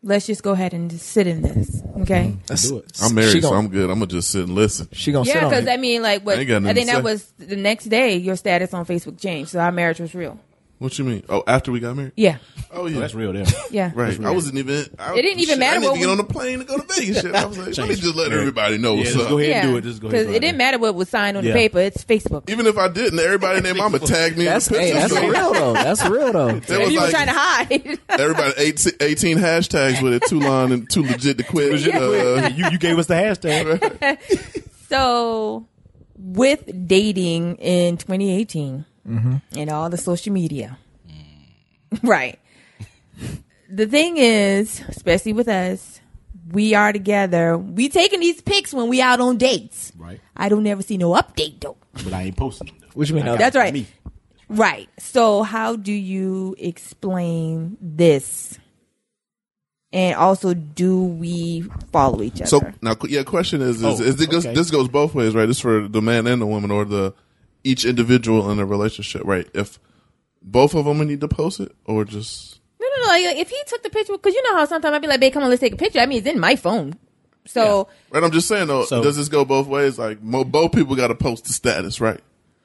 let's 0.02 0.26
just 0.26 0.42
go 0.42 0.50
ahead 0.52 0.74
and 0.74 0.90
just 0.90 1.06
sit 1.06 1.26
in 1.28 1.40
this, 1.42 1.82
okay? 2.00 2.34
Mm, 2.36 2.50
let's- 2.50 2.68
do 2.68 2.78
it. 2.78 2.90
I'm 3.00 3.14
married, 3.14 3.42
so 3.42 3.50
gonna- 3.50 3.58
I'm 3.60 3.68
good. 3.68 3.84
I'm 3.90 4.00
gonna 4.00 4.06
just 4.08 4.30
sit 4.30 4.42
and 4.44 4.54
listen. 4.54 4.88
She 4.92 5.12
gonna 5.12 5.24
sit 5.24 5.36
Yeah, 5.36 5.48
because. 5.48 5.68
I 5.68 5.76
mean, 5.76 6.02
like, 6.02 6.26
what 6.26 6.36
I 6.36 6.42
ain't 6.42 6.66
I 6.66 6.74
think 6.74 6.88
that 6.88 7.04
was 7.04 7.32
the 7.38 7.56
next 7.56 7.84
day. 7.84 8.16
Your 8.16 8.36
status 8.36 8.74
on 8.74 8.84
Facebook 8.84 9.18
changed, 9.20 9.50
so 9.52 9.60
our 9.60 9.72
marriage 9.72 10.00
was 10.00 10.14
real. 10.14 10.38
What 10.82 10.98
you 10.98 11.04
mean? 11.04 11.22
Oh, 11.28 11.44
after 11.46 11.70
we 11.70 11.78
got 11.78 11.94
married? 11.94 12.10
Yeah, 12.16 12.38
Oh 12.72 12.86
yeah, 12.86 12.96
Oh, 12.96 13.00
that's 13.00 13.14
real 13.14 13.32
there. 13.32 13.44
yeah, 13.70 13.92
Right. 13.94 14.18
I 14.20 14.30
wasn't 14.32 14.58
even. 14.58 14.84
I, 14.98 15.12
It 15.14 15.22
didn't 15.22 15.38
even 15.38 15.44
shit, 15.54 15.58
matter 15.60 15.76
I 15.76 15.78
need 15.78 15.86
what 15.86 15.92
to 15.94 15.98
get 16.00 16.06
we- 16.06 16.10
on 16.12 16.16
the 16.18 16.24
plane 16.24 16.58
to 16.58 16.64
go 16.64 16.76
to 16.78 16.94
Vegas. 16.94 17.20
Shit. 17.20 17.34
I 17.34 17.44
was 17.44 17.56
like, 17.56 17.78
let 17.78 17.88
me 17.88 17.94
just 17.94 18.16
let 18.16 18.32
Yeah. 18.32 18.38
everybody 18.38 18.78
know 18.78 18.94
Yeah, 18.94 18.98
what's 18.98 19.12
just 19.12 19.22
up. 19.24 19.30
go 19.30 19.38
ahead 19.38 19.50
yeah. 19.50 19.60
and 19.62 19.70
do 19.70 19.76
it. 19.76 19.80
Just 19.82 20.00
go 20.02 20.08
ahead. 20.08 20.20
Because 20.22 20.34
it 20.36 20.40
didn't 20.40 20.58
matter 20.58 20.78
what 20.78 20.94
was 20.96 21.08
signed 21.08 21.36
on 21.36 21.44
Yeah. 21.44 21.52
the 21.52 21.58
paper. 21.58 21.78
It's 21.78 22.04
Facebook. 22.04 22.50
Even 22.50 22.66
if 22.66 22.76
I 22.76 22.88
didn't, 22.88 23.18
everybody 23.20 23.58
and 23.58 23.66
their 23.66 23.74
mama 23.76 24.00
tagged 24.00 24.36
me 24.36 24.44
That's 24.46 24.66
in 24.66 24.74
the 24.74 24.80
hey, 24.80 24.92
that's 24.92 25.12
so 25.12 25.28
real 25.28 25.52
though. 25.52 25.72
That's 25.74 26.04
real 26.08 26.32
though. 26.32 26.60
They 26.66 26.78
was 26.78 26.90
you 26.92 26.98
were 26.98 27.06
like, 27.06 27.10
trying 27.12 27.26
to 27.28 27.32
hide, 27.32 27.98
everybody 28.20 28.52
18, 28.58 28.92
18 29.00 29.38
hashtags 29.38 30.02
with 30.02 30.14
it, 30.14 30.22
too 30.28 30.40
long 30.40 30.72
and 30.72 30.90
too 30.90 31.02
legit 31.04 31.38
to 31.38 31.44
quit. 31.44 31.72
Uh, 31.94 32.48
you 32.56 32.70
you 32.70 32.78
gave 32.78 32.98
us 32.98 33.06
the 33.06 33.14
hashtag. 33.14 34.18
so 34.88 35.66
with 36.16 36.64
dating 36.88 37.56
in 37.56 37.96
2018 37.98 38.84
Mm-hmm. 39.08 39.36
and 39.58 39.70
all 39.70 39.90
the 39.90 39.96
social 39.96 40.32
media, 40.32 40.78
right? 42.02 42.38
The 43.68 43.86
thing 43.86 44.16
is, 44.16 44.80
especially 44.88 45.32
with 45.32 45.48
us, 45.48 46.00
we 46.50 46.74
are 46.74 46.92
together. 46.92 47.56
We 47.58 47.88
taking 47.88 48.20
these 48.20 48.40
pics 48.40 48.72
when 48.74 48.88
we 48.88 49.00
out 49.00 49.20
on 49.20 49.38
dates. 49.38 49.92
Right. 49.96 50.20
I 50.36 50.48
don't 50.48 50.66
ever 50.66 50.82
see 50.82 50.98
no 50.98 51.12
update 51.12 51.60
though. 51.60 51.76
But 52.04 52.12
I 52.12 52.22
ain't 52.22 52.36
posting 52.36 52.66
them. 52.68 52.76
Though. 52.80 52.86
What 52.94 53.08
you 53.08 53.14
mean? 53.14 53.24
no? 53.24 53.36
That's 53.36 53.56
right. 53.56 53.72
Me. 53.72 53.86
Right. 54.48 54.88
So 54.98 55.42
how 55.42 55.76
do 55.76 55.92
you 55.92 56.54
explain 56.58 57.78
this? 57.80 58.58
And 59.94 60.14
also, 60.16 60.54
do 60.54 61.02
we 61.04 61.62
follow 61.92 62.22
each 62.22 62.40
other? 62.40 62.46
so 62.46 62.60
now, 62.80 62.96
yeah, 63.08 63.22
question 63.24 63.60
is, 63.60 63.76
is, 63.76 63.84
Oh, 63.84 64.02
is 64.02 64.20
it 64.20 64.30
goes, 64.30 64.46
okay. 64.46 64.54
this 64.54 64.70
goes 64.70 64.88
both 64.88 65.14
ways, 65.14 65.34
right? 65.34 65.44
This 65.46 65.60
for 65.60 65.86
the 65.86 66.00
man 66.00 66.26
and 66.26 66.40
the 66.40 66.46
woman, 66.46 66.70
or 66.70 66.84
the 66.86 67.12
each 67.64 67.84
individual 67.84 68.50
in 68.50 68.58
a 68.58 68.66
relationship, 68.66 69.22
right? 69.24 69.48
If 69.54 69.78
both 70.42 70.74
of 70.74 70.84
them 70.84 70.98
need 71.06 71.20
to 71.20 71.28
post 71.28 71.60
it, 71.60 71.74
or 71.84 72.04
just 72.04 72.60
No, 72.80 72.86
no, 72.96 73.02
no. 73.02 73.08
Like, 73.08 73.36
if 73.36 73.48
he 73.50 73.58
took 73.66 73.82
the 73.82 73.90
picture, 73.90 74.12
because 74.12 74.34
you 74.34 74.42
know 74.42 74.56
how 74.56 74.64
sometimes 74.64 74.94
I'd 74.94 75.02
be 75.02 75.08
like, 75.08 75.20
"Babe, 75.20 75.32
come 75.32 75.42
on, 75.42 75.50
let's 75.50 75.60
take 75.60 75.74
a 75.74 75.76
picture." 75.76 76.00
I 76.00 76.06
mean, 76.06 76.18
it's 76.18 76.26
in 76.26 76.40
my 76.40 76.56
phone. 76.56 76.94
So 77.46 77.88
right? 78.10 78.22
I'm 78.22 78.30
just 78.30 78.46
saying 78.48 78.68
though, 78.68 78.84
So- 78.84 79.02
does 79.02 79.16
this 79.16 79.28
go 79.28 79.44
both 79.44 79.66
ways? 79.66 79.98
Like 79.98 80.22
mo, 80.22 80.44
both 80.44 80.72
people 80.72 80.94
got 80.96 81.08
to 81.08 81.14
post 81.14 81.44
the 81.44 81.52
status, 81.52 82.00
right? 82.00 82.20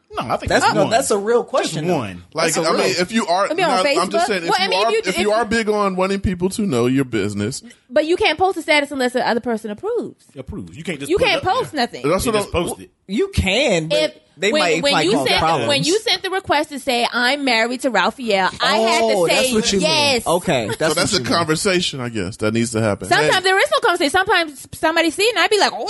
No, 0.09 0.23
I 0.23 0.37
think 0.37 0.49
That's 0.49 0.63
it's 0.65 0.73
no, 0.73 0.89
that's 0.89 1.11
a 1.11 1.17
real 1.17 1.41
Just 1.41 1.49
question. 1.49 1.87
one. 1.89 2.23
Like 2.33 2.57
I 2.57 2.61
a 2.61 2.65
I 2.69 2.71
mean, 2.77 2.95
if 2.97 3.11
you 3.11 3.27
are, 3.27 3.49
Maybe 3.49 3.61
on 3.63 3.83
not- 3.83 3.97
I'm 3.97 4.09
just 4.09 4.25
saying, 4.27 4.43
if 4.43 4.49
Well, 4.49 4.57
I 4.57 4.63
you 4.63 4.69
mean, 4.69 4.79
are, 4.79 4.87
if 4.87 4.91
you- 4.93 4.99
if 4.99 5.07
if 5.09 5.17
you 5.17 5.21
you- 5.23 5.31
are 5.33 5.43
big 5.45 5.67
on 5.67 5.95
wanting 5.97 6.21
people 6.21 6.47
to 6.51 6.61
know 6.61 6.85
your 6.85 7.03
business, 7.03 7.61
But 7.89 8.05
you 8.05 8.15
can't 8.15 8.37
post 8.39 8.57
a 8.57 8.61
status 8.61 8.89
unless 8.91 9.13
the 9.13 9.27
other 9.27 9.41
person 9.41 9.69
approves. 9.69 10.25
Approves. 10.37 10.77
You 10.77 10.83
can't 10.85 10.99
just. 10.99 11.09
You 11.11 11.17
put 11.17 11.27
can't 11.27 11.45
up 11.45 11.53
post 11.53 11.71
there. 11.73 11.81
nothing. 11.81 12.07
that's 12.09 12.25
You 12.25 12.31
what 12.31 12.37
just 12.39 12.55
I'm, 12.55 12.63
post 12.63 12.79
it. 12.81 12.89
You 13.07 13.27
can, 13.35 13.89
but 13.89 13.97
If 13.99 14.15
they 14.37 14.51
when, 14.51 14.61
might 14.61 14.83
when 14.83 14.93
might 14.93 15.05
you 15.05 15.13
cause 15.13 15.27
sent 15.27 15.39
problems. 15.39 15.67
when 15.67 15.83
you 15.83 15.99
sent 15.99 16.23
the 16.23 16.29
request 16.29 16.69
to 16.69 16.79
say 16.79 17.07
I'm 17.11 17.43
married 17.43 17.81
to 17.81 17.89
Raphael, 17.89 18.49
I 18.61 18.77
had 18.77 19.03
oh, 19.03 19.27
to 19.27 19.31
say 19.31 19.41
that's 19.41 19.53
what 19.53 19.73
you 19.73 19.79
yes. 19.79 20.25
mean. 20.25 20.35
Okay, 20.35 20.67
that's 20.67 20.93
so 20.93 20.93
that's 20.93 21.13
a 21.13 21.17
mean. 21.17 21.25
conversation, 21.25 21.99
I 21.99 22.09
guess, 22.09 22.37
that 22.37 22.53
needs 22.53 22.71
to 22.71 22.81
happen. 22.81 23.07
Sometimes 23.07 23.35
Hey, 23.35 23.41
there 23.41 23.59
is 23.59 23.71
no 23.71 23.79
conversation. 23.79 24.11
Sometimes 24.11 24.67
somebody 24.73 25.09
see 25.09 25.23
it 25.23 25.35
and 25.35 25.43
I'd 25.43 25.49
be 25.49 25.59
like, 25.59 25.73
"Oh, 25.73 25.89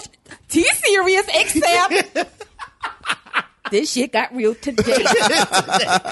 T 0.50 0.64
serious, 0.64 1.28
except 1.34 2.16
this 3.72 3.91
shit 3.91 4.11
got 4.11 4.36
real 4.36 4.55
today." 4.55 4.84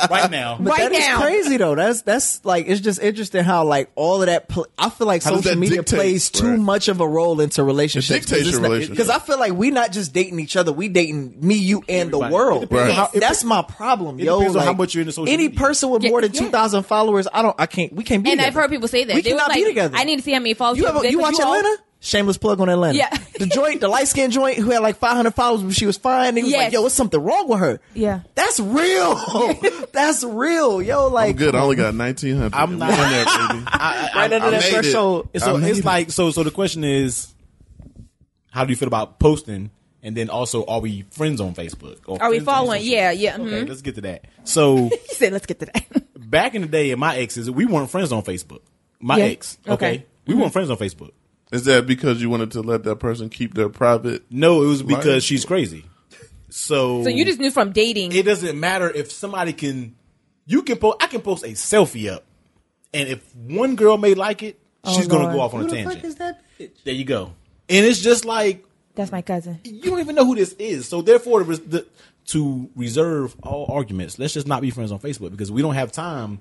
right 0.10 0.30
now. 0.32 0.58
But 0.60 0.70
Right 0.72 0.80
that 0.80 0.92
is 0.92 1.00
now. 1.00 1.22
crazy 1.22 1.58
though. 1.58 1.76
That's 1.76 2.02
that's 2.02 2.44
like 2.46 2.68
it's 2.68 2.82
just 2.82 3.00
interesting 3.02 3.44
how 3.44 3.66
like 3.66 3.90
all 3.96 4.22
of 4.22 4.28
that. 4.28 4.48
Pl- 4.50 4.68
I 4.78 4.90
feel 4.90 5.08
like 5.08 5.24
How 5.24 5.36
social 5.36 5.56
media 5.58 5.78
dictate, 5.78 5.98
plays 6.00 6.30
too 6.30 6.52
right? 6.52 6.60
much 6.60 6.88
of 6.88 7.02
a 7.02 7.08
role 7.08 7.40
into 7.42 7.64
relationships. 7.64 8.26
It 8.26 8.28
dictates 8.36 8.56
relationship. 8.58 8.92
Because 8.92 9.10
I 9.10 9.20
feel 9.20 9.40
like 9.40 9.54
we 9.54 9.72
not 9.72 9.92
just 9.92 10.14
dating 10.14 10.40
each 10.40 10.56
other. 10.56 10.72
We 10.72 10.88
dating 10.90 11.36
me, 11.40 11.56
you, 11.56 11.80
and 11.90 12.10
Everybody. 12.10 12.30
the 12.30 12.34
world. 12.34 12.64
It 12.64 12.70
depends 12.70 12.90
on 12.92 12.96
how- 12.96 13.10
That's 13.14 13.44
my 13.44 13.62
problem, 13.62 14.20
it 14.20 14.24
yo. 14.26 14.38
depends 14.40 14.56
on 14.56 14.64
how 14.64 14.74
much 14.74 14.94
you're 14.94 15.02
into 15.02 15.12
social 15.14 15.26
media. 15.26 15.34
Any 15.36 15.48
media. 15.48 15.60
person 15.60 15.90
with 15.90 16.04
Yeah, 16.04 16.10
more 16.12 16.22
than 16.22 16.34
yeah. 16.34 16.40
two 16.42 16.50
thousand 16.50 16.84
followers, 16.84 17.28
I 17.32 17.42
don't. 17.42 17.56
I 17.60 17.66
can't. 17.66 17.94
We 17.94 18.04
can't 18.04 18.24
be. 18.24 18.32
and 18.32 18.42
I've 18.42 18.54
heard 18.54 18.70
people 18.70 18.88
say 18.88 19.04
that 19.06 19.16
We 19.16 19.22
they 19.22 19.34
was 19.34 19.42
cannot 19.42 19.50
like, 19.50 19.58
be 19.64 19.66
together. 19.66 19.96
"I 19.98 20.04
need 20.04 20.18
to 20.18 20.22
see 20.22 20.34
how 20.34 20.40
many 20.40 20.54
followers 20.54 20.78
You, 20.80 20.88
ever, 20.88 21.00
have 21.02 21.12
you 21.12 21.20
watch 21.20 21.36
all- 21.40 21.54
Atlanta? 21.54 21.78
Shameless 22.06 22.38
plug 22.38 22.62
on 22.62 22.70
Atlanta. 22.70 22.98
Yeah. 22.98 23.10
the 23.40 23.48
joint, 23.48 23.82
the 23.82 23.88
light 23.88 24.08
skin 24.08 24.30
joint 24.30 24.58
who 24.60 24.70
had 24.70 24.80
like 24.84 24.98
500 24.98 25.34
followers, 25.34 25.64
but 25.64 25.74
she 25.74 25.88
was 25.88 25.98
fine. 25.98 26.30
And 26.30 26.38
he 26.38 26.44
was 26.44 26.52
Yes. 26.52 26.64
like, 26.66 26.74
"Yo, 26.74 26.82
what's 26.84 26.94
something 26.94 27.20
wrong 27.20 27.48
with 27.48 27.60
her?" 27.60 27.80
Yeah. 27.96 28.20
that's 28.36 28.60
real. 28.60 29.16
that's 29.92 30.24
real, 30.24 30.82
yo. 30.84 31.08
Like, 31.08 31.32
I'm 31.32 31.36
good. 31.36 31.56
I 31.56 31.62
only 31.62 31.76
got 31.78 31.96
1900. 31.96 32.54
I'm 32.56 32.78
not- 32.78 32.92
in 32.92 32.96
there, 32.98 33.26
baby. 33.26 33.64
I, 33.68 34.12
I, 34.14 34.18
right 34.18 34.34
under 34.34 34.48
I 34.48 34.50
that 34.52 34.62
made 34.62 34.68
it. 34.68 34.72
threshold. 34.72 35.30
And 35.34 35.42
so 35.42 35.58
it's 35.58 35.80
it. 35.80 35.86
like 35.86 36.12
so. 36.12 36.30
So 36.30 36.44
the 36.44 36.52
question 36.52 36.84
is, 36.84 37.34
how 38.52 38.66
do 38.66 38.72
you 38.72 38.78
feel 38.78 38.88
about 38.88 39.20
posting? 39.20 39.72
And 40.04 40.16
then 40.16 40.30
also, 40.30 40.64
are 40.68 40.82
we 40.82 41.02
friends 41.10 41.42
on 41.42 41.56
Facebook? 41.56 41.98
Or 42.06 42.22
Are 42.22 42.30
we 42.30 42.40
following? 42.40 42.82
Yeah, 42.84 43.10
yeah. 43.10 43.34
Okay, 43.38 43.64
mhm. 43.64 43.68
let's 43.68 43.82
get 43.82 43.96
to 43.96 44.02
that. 44.02 44.26
So 44.44 44.90
He 44.90 45.00
said, 45.16 45.34
"Let's 45.34 45.48
get 45.48 45.60
to 45.62 45.66
that." 45.66 46.30
back 46.30 46.54
in 46.54 46.62
the 46.62 46.68
day, 46.68 46.92
in 46.92 47.00
my 47.00 47.18
exes, 47.18 47.50
we 47.50 47.66
weren't 47.66 47.90
friends 47.90 48.12
on 48.12 48.22
Facebook. 48.22 48.62
My 49.00 49.18
Yeah. 49.18 49.24
ex, 49.26 49.58
okay, 49.68 49.74
Okay. 49.74 50.06
we 50.28 50.36
weren't 50.36 50.54
friends 50.54 50.70
on 50.70 50.78
Facebook. 50.78 51.10
Is 51.52 51.66
that 51.66 51.86
because 51.88 52.22
you 52.22 52.30
wanted 52.30 52.52
to 52.52 52.62
let 52.62 52.84
that 52.84 52.98
person 52.98 53.30
keep 53.30 53.54
their 53.54 53.70
private? 53.70 54.24
No, 54.30 54.64
it 54.64 54.68
was 54.68 54.82
because 54.84 55.06
Right. 55.06 55.24
she's 55.24 55.46
crazy. 55.46 55.86
So 56.50 57.04
so 57.04 57.10
you 57.10 57.26
just 57.26 57.40
knew 57.40 57.52
from 57.52 57.72
dating. 57.72 58.14
it 58.14 58.24
doesn't 58.24 58.60
matter 58.60 58.90
if 58.90 59.12
somebody 59.12 59.54
can 59.54 59.96
you 60.46 60.64
can 60.64 60.78
post 60.78 60.98
I 61.02 61.08
can 61.08 61.22
post 61.22 61.44
a 61.44 61.50
selfie 61.50 62.10
up 62.12 62.24
and 62.94 63.10
if 63.10 63.36
one 63.36 63.76
girl 63.76 63.98
may 63.98 64.14
like 64.14 64.42
it, 64.44 64.60
oh, 64.84 64.96
she's 64.96 65.08
gonna 65.08 65.34
go 65.34 65.42
off 65.42 65.54
on 65.54 65.62
Who 65.62 65.66
a 65.68 65.70
the 65.70 65.76
tangent. 65.76 65.96
fuck 65.96 66.04
is 66.06 66.16
that? 66.16 66.42
bitch? 66.60 66.72
There 66.84 66.94
you 66.94 67.04
go. 67.04 67.34
And 67.68 67.86
it's 67.86 68.00
just 68.00 68.26
like 68.26 68.64
That's 68.96 69.12
my 69.12 69.22
cousin. 69.22 69.60
you 69.64 69.82
don't 69.90 70.00
even 70.00 70.16
know 70.16 70.26
who 70.26 70.36
this 70.36 70.54
is. 70.54 70.88
So 70.88 71.02
therefore 71.02 71.44
the, 71.44 71.56
the, 71.58 71.86
to 72.28 72.70
reserve 72.76 73.36
all 73.44 73.66
arguments, 73.70 74.18
let's 74.18 74.34
just 74.34 74.48
not 74.48 74.62
be 74.62 74.70
friends 74.72 74.92
on 74.92 75.00
Facebook 75.00 75.32
because 75.32 75.52
we 75.52 75.62
don't 75.62 75.76
have 75.76 75.92
time 75.92 76.40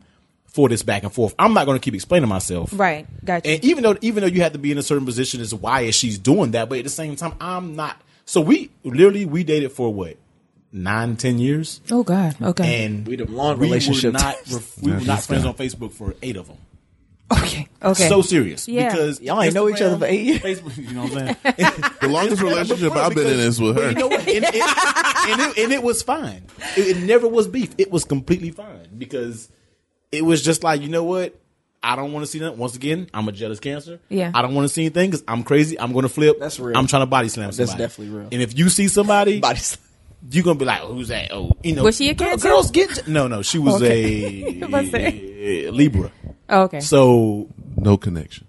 for 0.55 0.68
this 0.68 0.82
back 0.82 1.02
and 1.02 1.12
forth. 1.12 1.34
I'm 1.38 1.52
not 1.52 1.66
gonna 1.66 1.78
keep 1.80 1.94
explaining 1.94 2.28
myself. 2.28 2.70
Right. 2.72 3.07
Gotcha. 3.24 3.48
And 3.50 3.64
even 3.64 3.82
though 3.82 3.96
even 4.00 4.20
though 4.22 4.28
you 4.28 4.42
have 4.42 4.52
to 4.52 4.59
be 4.59 4.70
in 4.72 4.78
a 4.78 4.82
certain 4.82 5.05
position 5.05 5.40
is 5.40 5.52
why 5.55 5.82
is 5.82 5.94
she's 5.94 6.16
doing 6.16 6.52
that, 6.52 6.68
but 6.68 6.78
at 6.78 6.84
the 6.84 6.90
same 6.90 7.16
time, 7.16 7.34
I'm 7.40 7.74
not. 7.76 8.00
So 8.24 8.40
we 8.40 8.70
literally 8.84 9.24
we 9.26 9.42
dated 9.44 9.72
for 9.72 9.92
what 9.92 10.16
nine, 10.72 11.16
ten 11.16 11.38
years, 11.38 11.80
oh 11.90 12.02
God. 12.05 12.36
Okay. 12.40 12.84
and 12.84 13.07
We 13.07 13.16
the 13.16 13.26
long 13.26 13.59
we 13.59 13.66
relationship 13.66 14.12
Were 14.14 14.18
not, 14.20 14.36
we 14.80 14.92
were 14.92 15.00
not 15.00 15.22
friends 15.22 15.44
on 15.44 15.55
Facebook 15.55 15.92
for 15.92 16.14
eight 16.22 16.36
of 16.36 16.46
them. 16.48 16.57
okay. 17.32 17.66
Okay. 17.82 18.09
So 18.09 18.22
serious, 18.22 18.68
Yeah. 18.68 18.90
because 18.90 19.20
Y'all 19.20 19.42
ain't 19.42 19.55
know 19.55 19.68
each 19.68 19.80
other 19.80 19.98
for 19.98 20.05
eight 20.05 20.22
years. 20.24 20.40
Facebook, 20.40 20.76
you 20.76 20.94
know 20.94 21.02
what 21.05 21.16
I'm 21.16 21.36
saying? 21.44 21.82
The 22.00 22.09
longest 22.09 22.42
relationship 22.42 22.92
I've 22.92 23.14
been 23.14 23.26
in 23.26 23.40
is 23.40 23.61
with 23.61 23.76
her. 23.76 23.88
you 23.90 23.94
know 23.96 24.09
what? 24.09 24.28
And, 24.28 24.44
and- 24.44 24.55
and 25.26 25.40
it, 25.40 25.59
and 25.59 25.72
it 25.72 25.82
was 25.82 26.02
fine. 26.02 26.44
It, 26.76 26.96
it 26.96 27.02
never 27.02 27.26
was 27.26 27.48
beef. 27.48 27.70
It 27.78 27.90
was 27.90 28.05
completely 28.05 28.50
fine 28.50 28.88
because 28.98 29.48
it 30.14 30.24
was 30.24 30.42
just 30.42 30.62
like 30.64 30.80
you 30.82 30.88
know 30.88 31.04
what. 31.04 31.38
I 31.86 31.96
don't 31.96 32.14
want 32.14 32.24
to 32.24 32.32
see 32.32 32.38
that. 32.38 32.56
Once 32.56 32.74
again, 32.76 33.10
I'm 33.12 33.28
a 33.28 33.32
jealous 33.32 33.60
cancer. 33.60 34.00
Yeah. 34.08 34.30
I 34.34 34.40
don't 34.40 34.54
want 34.54 34.64
to 34.66 34.72
see 34.72 34.84
anything 34.84 35.10
because 35.10 35.22
I'm 35.28 35.42
crazy. 35.42 35.78
I'm 35.78 35.92
going 35.92 36.04
to 36.04 36.08
flip. 36.08 36.38
That's 36.40 36.58
real. 36.58 36.78
I'm 36.78 36.86
trying 36.86 37.02
to 37.02 37.06
body 37.06 37.28
slam 37.28 37.52
somebody. 37.52 37.66
That's 37.78 37.78
definitely 37.96 38.16
real. 38.16 38.28
And 38.32 38.40
if 38.40 38.56
you 38.58 38.70
see 38.70 38.88
somebody, 38.88 39.38
Body 39.42 39.58
slam. 39.58 39.84
you're 40.30 40.44
gonna 40.44 40.58
be 40.58 40.64
like, 40.64 40.80
oh, 40.80 40.94
"Who's 40.94 41.08
that?" 41.08 41.30
Oh, 41.30 41.52
you 41.62 41.74
know, 41.74 41.82
Was 41.84 41.98
she 41.98 42.08
a 42.08 42.14
girl- 42.14 42.28
Cancer? 42.30 42.48
Girls 42.48 42.70
get 42.70 43.06
no, 43.06 43.28
no. 43.28 43.42
She 43.42 43.58
was 43.58 43.82
Okay. 43.82 44.62
a, 44.62 45.66
a 45.66 45.70
Libra. 45.72 46.10
Oh, 46.48 46.62
okay. 46.62 46.80
So, 46.80 47.50
No 47.76 47.98
connection. 47.98 48.46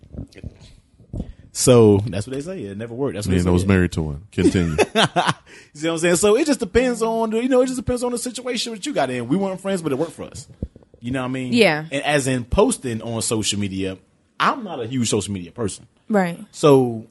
so 1.51 1.97
that's 2.07 2.27
what 2.27 2.35
they 2.35 2.41
say. 2.41 2.63
It 2.63 2.77
never 2.77 2.93
worked. 2.93 3.15
That's 3.15 3.27
I 3.27 3.31
what 3.31 3.35
mean, 3.35 3.43
they 3.43 3.49
I 3.49 3.53
was 3.53 3.65
married 3.65 3.91
to 3.93 4.01
one. 4.01 4.27
Continue. 4.31 4.77
You 5.73 5.81
see 5.81 5.87
what 5.87 5.93
I'm 5.95 5.99
saying? 5.99 6.15
So 6.17 6.37
it 6.37 6.47
just 6.47 6.61
depends 6.61 7.01
on 7.01 7.31
the, 7.31 7.43
you 7.43 7.49
know, 7.49 7.61
it 7.61 7.65
just 7.65 7.75
depends 7.77 8.01
on 8.01 8.13
the 8.13 8.17
situation 8.17 8.71
that 8.73 8.85
you 8.85 8.93
got 8.93 9.09
in. 9.09 9.27
We 9.27 9.35
weren't 9.35 9.59
friends, 9.59 9.81
but 9.81 9.91
it 9.91 9.97
worked 9.97 10.13
for 10.13 10.23
us. 10.23 10.47
You 11.05 11.11
know 11.11 11.21
what 11.21 11.27
I 11.29 11.31
mean? 11.31 11.53
Yeah. 11.53 11.85
And 11.91 12.03
as 12.03 12.25
in 12.27 12.45
posting 12.45 13.01
on 13.03 13.21
social 13.21 13.59
media, 13.59 13.97
I'm 14.39 14.63
not 14.63 14.79
a 14.81 14.87
huge 14.87 15.09
social 15.09 15.33
media 15.33 15.51
person. 15.51 15.87
right. 16.09 16.43
So 16.51 17.05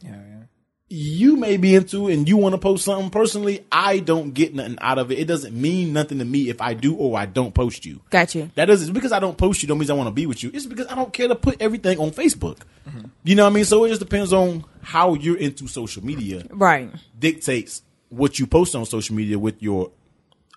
you 0.88 1.36
may 1.36 1.56
be 1.56 1.74
into 1.74 2.08
and 2.08 2.28
you 2.28 2.36
want 2.36 2.54
to 2.54 2.58
post 2.58 2.84
something 2.84 3.10
personally. 3.10 3.64
I 3.72 3.98
don't 4.00 4.32
get 4.32 4.54
nothing 4.54 4.76
out 4.80 4.98
of 4.98 5.10
it. 5.10 5.18
It 5.18 5.24
doesn't 5.26 5.54
mean 5.58 5.92
nothing 5.92 6.18
to 6.18 6.24
me 6.24 6.48
if 6.50 6.60
I 6.60 6.74
do 6.74 6.94
or 6.94 7.18
I 7.18 7.26
don't 7.26 7.54
post 7.54 7.84
you. 7.86 8.00
Got 8.10 8.34
you. 8.34 8.50
That 8.54 8.66
doesn't 8.66 8.92
because 8.92 9.10
I 9.10 9.18
don't 9.18 9.36
post 9.38 9.62
you 9.62 9.68
don't 9.68 9.78
mean 9.78 9.90
I 9.90 9.94
want 9.94 10.08
to 10.08 10.12
be 10.12 10.26
with 10.26 10.42
you. 10.42 10.50
It's 10.52 10.66
because 10.66 10.86
I 10.88 10.94
don't 10.94 11.12
care 11.12 11.26
to 11.28 11.34
put 11.34 11.60
everything 11.60 11.98
on 11.98 12.10
Facebook. 12.10 12.58
Mm-hmm. 12.88 13.06
You 13.24 13.34
know 13.34 13.44
what 13.44 13.50
I 13.50 13.54
mean? 13.54 13.64
So 13.64 13.84
it 13.84 13.88
just 13.88 14.00
depends 14.00 14.32
on 14.32 14.64
how 14.82 15.14
you're 15.14 15.38
into 15.38 15.66
social 15.68 16.04
media 16.04 16.44
Right. 16.50 16.90
dictates 17.18 17.82
what 18.10 18.38
you 18.38 18.46
post 18.46 18.76
on 18.76 18.84
social 18.84 19.16
media 19.16 19.38
with 19.38 19.62
your 19.62 19.90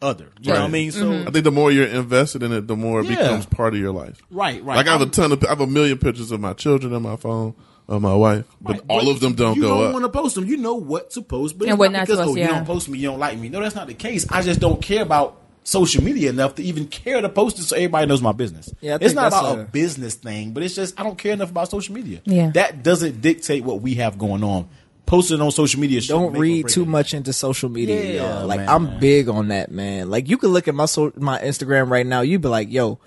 other. 0.02 0.28
You 0.42 0.54
know 0.54 0.60
what 0.62 0.66
I 0.66 0.72
mean? 0.72 0.92
So 0.92 1.06
Mm-hmm. 1.06 1.28
I 1.28 1.32
think 1.32 1.44
the 1.44 1.52
more 1.52 1.72
you're 1.72 1.88
invested 1.88 2.44
in 2.44 2.52
it, 2.52 2.68
the 2.68 2.76
more 2.76 3.02
it 3.02 3.06
Yeah. 3.08 3.16
becomes 3.18 3.46
part 3.46 3.74
of 3.74 3.80
your 3.80 3.92
life. 3.92 4.22
right, 4.30 4.64
right. 4.64 4.78
Like 4.78 4.88
I 4.88 4.92
have 4.92 5.02
a 5.02 5.06
ton 5.08 5.32
of, 5.32 5.44
I 5.46 5.50
have 5.50 5.62
a 5.62 5.68
million 5.68 5.98
pictures 5.98 6.32
of 6.32 6.40
my 6.40 6.54
children 6.54 6.94
on 6.94 7.02
my 7.02 7.16
phone, 7.16 7.56
of 7.88 8.02
my 8.02 8.14
wife, 8.14 8.46
but 8.62 8.74
Right, 8.74 8.82
all 8.90 9.10
of 9.10 9.20
them 9.22 9.34
don't 9.34 9.56
you 9.56 9.62
go 9.64 9.70
don't 9.70 9.88
up. 9.88 9.94
want 9.94 10.06
to 10.06 10.10
post 10.10 10.36
them. 10.36 10.46
You 10.46 10.58
know 10.58 10.76
what 10.76 11.10
to 11.12 11.22
post, 11.22 11.58
but 11.58 11.66
And 11.68 11.74
it's 11.74 11.80
what 11.80 11.92
not 11.92 12.00
not 12.00 12.06
to 12.08 12.12
because 12.14 12.26
post, 12.28 12.38
oh, 12.38 12.42
you 12.42 12.48
don't 12.48 12.66
post 12.66 12.90
me, 12.90 13.00
you 13.00 13.08
don't 13.10 13.20
like 13.20 13.38
me. 13.40 13.50
No, 13.50 13.62
that's 13.62 13.76
not 13.76 13.88
the 13.88 13.94
case. 13.94 14.26
I 14.30 14.42
just 14.42 14.60
don't 14.60 14.82
care 14.82 15.02
about 15.04 15.42
social 15.64 16.02
media 16.04 16.30
enough 16.30 16.56
to 16.56 16.64
even 16.64 16.88
care 16.88 17.20
to 17.22 17.28
post 17.28 17.60
it 17.60 17.64
so 17.64 17.76
everybody 17.76 18.06
knows 18.08 18.22
my 18.22 18.32
business. 18.32 18.74
Yeah, 18.82 18.98
it's 19.02 19.14
not 19.14 19.28
about 19.28 19.58
a, 19.58 19.62
a- 19.62 19.66
business 19.66 20.16
thing, 20.16 20.52
but 20.52 20.64
it's 20.64 20.76
just 20.76 21.00
I 21.00 21.04
don't 21.04 21.18
care 21.18 21.34
enough 21.34 21.50
about 21.52 21.70
social 21.70 21.94
media. 21.96 22.22
Yeah. 22.26 22.52
that 22.52 22.84
doesn't 22.84 23.22
dictate 23.22 23.64
what 23.64 23.82
we 23.82 23.96
have 23.96 24.18
going 24.18 24.44
on. 24.44 24.70
Posting 25.08 25.42
on 25.42 25.50
social 25.52 25.80
media. 25.80 26.02
Don't 26.02 26.34
read 26.38 26.68
too 26.68 26.84
it. 26.84 26.88
much 26.88 27.14
into 27.16 27.34
social 27.34 27.70
media. 27.70 28.04
Yeah, 28.04 28.40
yo. 28.42 28.46
Like 28.46 28.60
man. 28.60 28.70
I'm 28.70 29.00
big 29.00 29.28
on 29.30 29.48
that, 29.48 29.72
man. 29.72 30.10
Like 30.12 30.30
you 30.30 30.38
can 30.38 30.50
look 30.50 30.68
at 30.68 30.76
my 30.76 30.86
so, 30.86 31.12
my 31.16 31.40
Instagram 31.40 31.90
right 31.90 32.06
now. 32.06 32.22
You'd 32.22 32.42
be 32.42 32.50
like, 32.50 32.72
yo, 32.72 33.00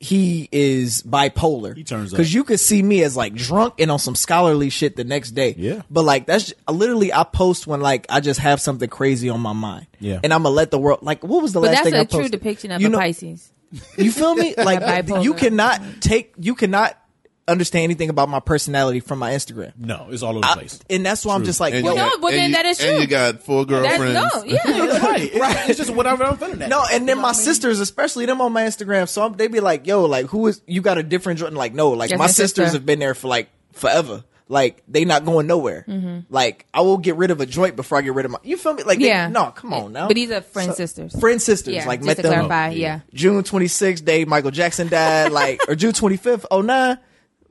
he 0.00 0.48
is 0.52 1.02
bipolar. 1.02 1.76
He 1.76 1.84
turns 1.84 2.12
up. 2.12 2.16
because 2.16 2.34
you 2.34 2.44
could 2.44 2.60
see 2.60 2.82
me 2.82 3.02
as 3.02 3.16
like 3.16 3.34
drunk 3.34 3.74
and 3.78 3.90
on 3.90 3.98
some 3.98 4.14
scholarly 4.14 4.68
shit 4.70 4.96
the 4.96 5.04
next 5.04 5.30
day. 5.32 5.54
Yeah. 5.56 5.82
but 5.90 6.04
like 6.04 6.26
that's 6.26 6.46
ju- 6.46 6.54
literally 6.68 7.12
I 7.12 7.24
post 7.24 7.66
when 7.66 7.80
like 7.80 8.06
I 8.10 8.20
just 8.20 8.40
have 8.40 8.60
something 8.60 8.88
crazy 8.88 9.28
on 9.28 9.40
my 9.40 9.52
mind. 9.52 9.86
Yeah. 10.00 10.20
and 10.24 10.32
I'm 10.34 10.42
gonna 10.42 10.54
let 10.54 10.70
the 10.70 10.78
world 10.78 11.00
like 11.02 11.22
what 11.22 11.42
was 11.42 11.52
the 11.52 11.60
But 11.60 11.66
last 11.72 11.74
that's 11.76 11.84
thing 11.90 11.94
I 11.94 11.98
a 12.00 12.04
true 12.06 12.18
posted? 12.20 12.32
depiction 12.32 12.70
of 12.72 12.80
you 12.80 12.88
a 12.88 12.90
know, 12.90 12.98
Pisces. 12.98 13.52
You 13.96 14.10
feel 14.12 14.34
me? 14.34 14.54
Like 14.58 14.80
bipolar. 14.80 15.22
you 15.24 15.34
cannot 15.34 15.80
take 16.00 16.32
you 16.38 16.54
cannot 16.54 16.98
understand 17.46 17.84
anything 17.84 18.08
about 18.10 18.28
my 18.28 18.40
personality 18.40 19.00
from 19.00 19.18
my 19.18 19.32
Instagram. 19.32 19.72
No, 19.76 20.06
it's 20.10 20.22
all 20.22 20.30
over 20.32 20.40
the 20.40 20.46
I- 20.48 20.54
place. 20.54 20.80
and 20.88 21.04
that's 21.04 21.24
why 21.26 21.34
I'm 21.34 21.44
just 21.44 21.60
like, 21.60 21.74
and 21.74 21.84
yo, 21.84 21.92
you 21.92 21.96
no, 21.98 22.18
but 22.20 22.28
and 22.32 22.36
then 22.38 22.48
you- 22.50 22.56
that 22.56 22.64
is 22.66 22.80
And 22.80 22.90
true. 22.92 23.00
you 23.02 23.06
got 23.06 23.42
four 23.42 23.64
That's, 23.66 23.98
girlfriends. 23.98 24.14
no, 24.14 24.44
yeah. 24.44 24.58
right. 25.12 25.22
It's, 25.32 25.68
it's 25.70 25.78
just 25.78 25.90
whatever 25.90 26.24
I'm 26.24 26.36
feeling. 26.36 26.58
That 26.58 26.68
No, 26.70 26.84
and 26.90 27.08
then 27.08 27.18
my 27.20 27.32
sisters, 27.32 27.80
especially 27.80 28.26
them 28.26 28.40
on 28.40 28.52
my 28.52 28.62
Instagram, 28.62 29.08
so 29.08 29.24
I'm, 29.26 29.34
they 29.34 29.48
be 29.48 29.60
like, 29.60 29.86
"Yo, 29.86 30.04
like, 30.04 30.26
who 30.26 30.46
is 30.46 30.62
you 30.66 30.80
got 30.80 30.96
a 30.98 31.02
different 31.02 31.38
Jordan?" 31.38 31.56
Like, 31.58 31.74
no, 31.74 31.90
like 31.90 32.10
That's 32.10 32.18
my 32.18 32.24
my 32.24 32.28
sisters 32.30 32.66
sister. 32.66 32.78
have 32.78 32.86
been 32.86 32.98
there 32.98 33.14
for 33.14 33.28
like 33.28 33.48
forever. 33.72 34.24
Like, 34.46 34.82
they 34.86 35.06
not 35.06 35.24
going 35.24 35.46
nowhere. 35.46 35.86
Mm-hmm. 35.88 36.18
Like, 36.28 36.66
I 36.74 36.82
will 36.82 36.98
get 36.98 37.16
rid 37.16 37.30
of 37.30 37.40
a 37.40 37.46
joint 37.46 37.76
before 37.76 37.96
I 37.96 38.02
get 38.02 38.12
rid 38.12 38.26
of 38.26 38.30
my. 38.32 38.38
You 38.42 38.58
feel 38.58 38.74
me? 38.74 38.82
Like, 38.82 38.98
they- 38.98 39.06
Yeah. 39.06 39.28
no, 39.28 39.46
come 39.52 39.72
on 39.72 39.94
now. 39.94 40.06
But 40.06 40.16
these 40.16 40.30
are 40.30 40.42
friend 40.42 40.74
sisters. 40.74 41.18
friend 41.18 41.40
sisters. 41.40 41.74
Yeah, 41.74 41.86
like, 41.86 42.00
just 42.00 42.06
met 42.06 42.16
to 42.18 42.22
them 42.24 42.32
clarify, 42.46 42.68
oh, 42.68 42.72
yeah. 42.72 43.00
June 43.14 43.42
26th, 43.42 44.04
day 44.04 44.26
Michael 44.26 44.50
Jackson 44.50 44.88
died. 44.88 45.32
Like, 45.32 45.62
or 45.66 45.74
June 45.74 45.92
25th, 45.92 46.44
oh 46.50 46.60
nine. 46.60 46.98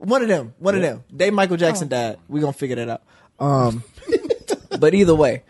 One 0.04 0.22
of 0.22 0.28
them. 0.28 0.54
One 0.58 0.74
of 0.74 0.82
them. 0.82 1.04
Day 1.14 1.30
Michael 1.30 1.56
Jackson 1.56 1.86
Oh. 1.88 1.90
died. 1.90 2.18
We 2.28 2.40
gonna 2.40 2.52
figure 2.52 2.76
that 2.76 2.88
out. 2.88 3.02
Um, 3.38 3.82
but 4.78 4.94
either 4.94 5.14
way, 5.14 5.42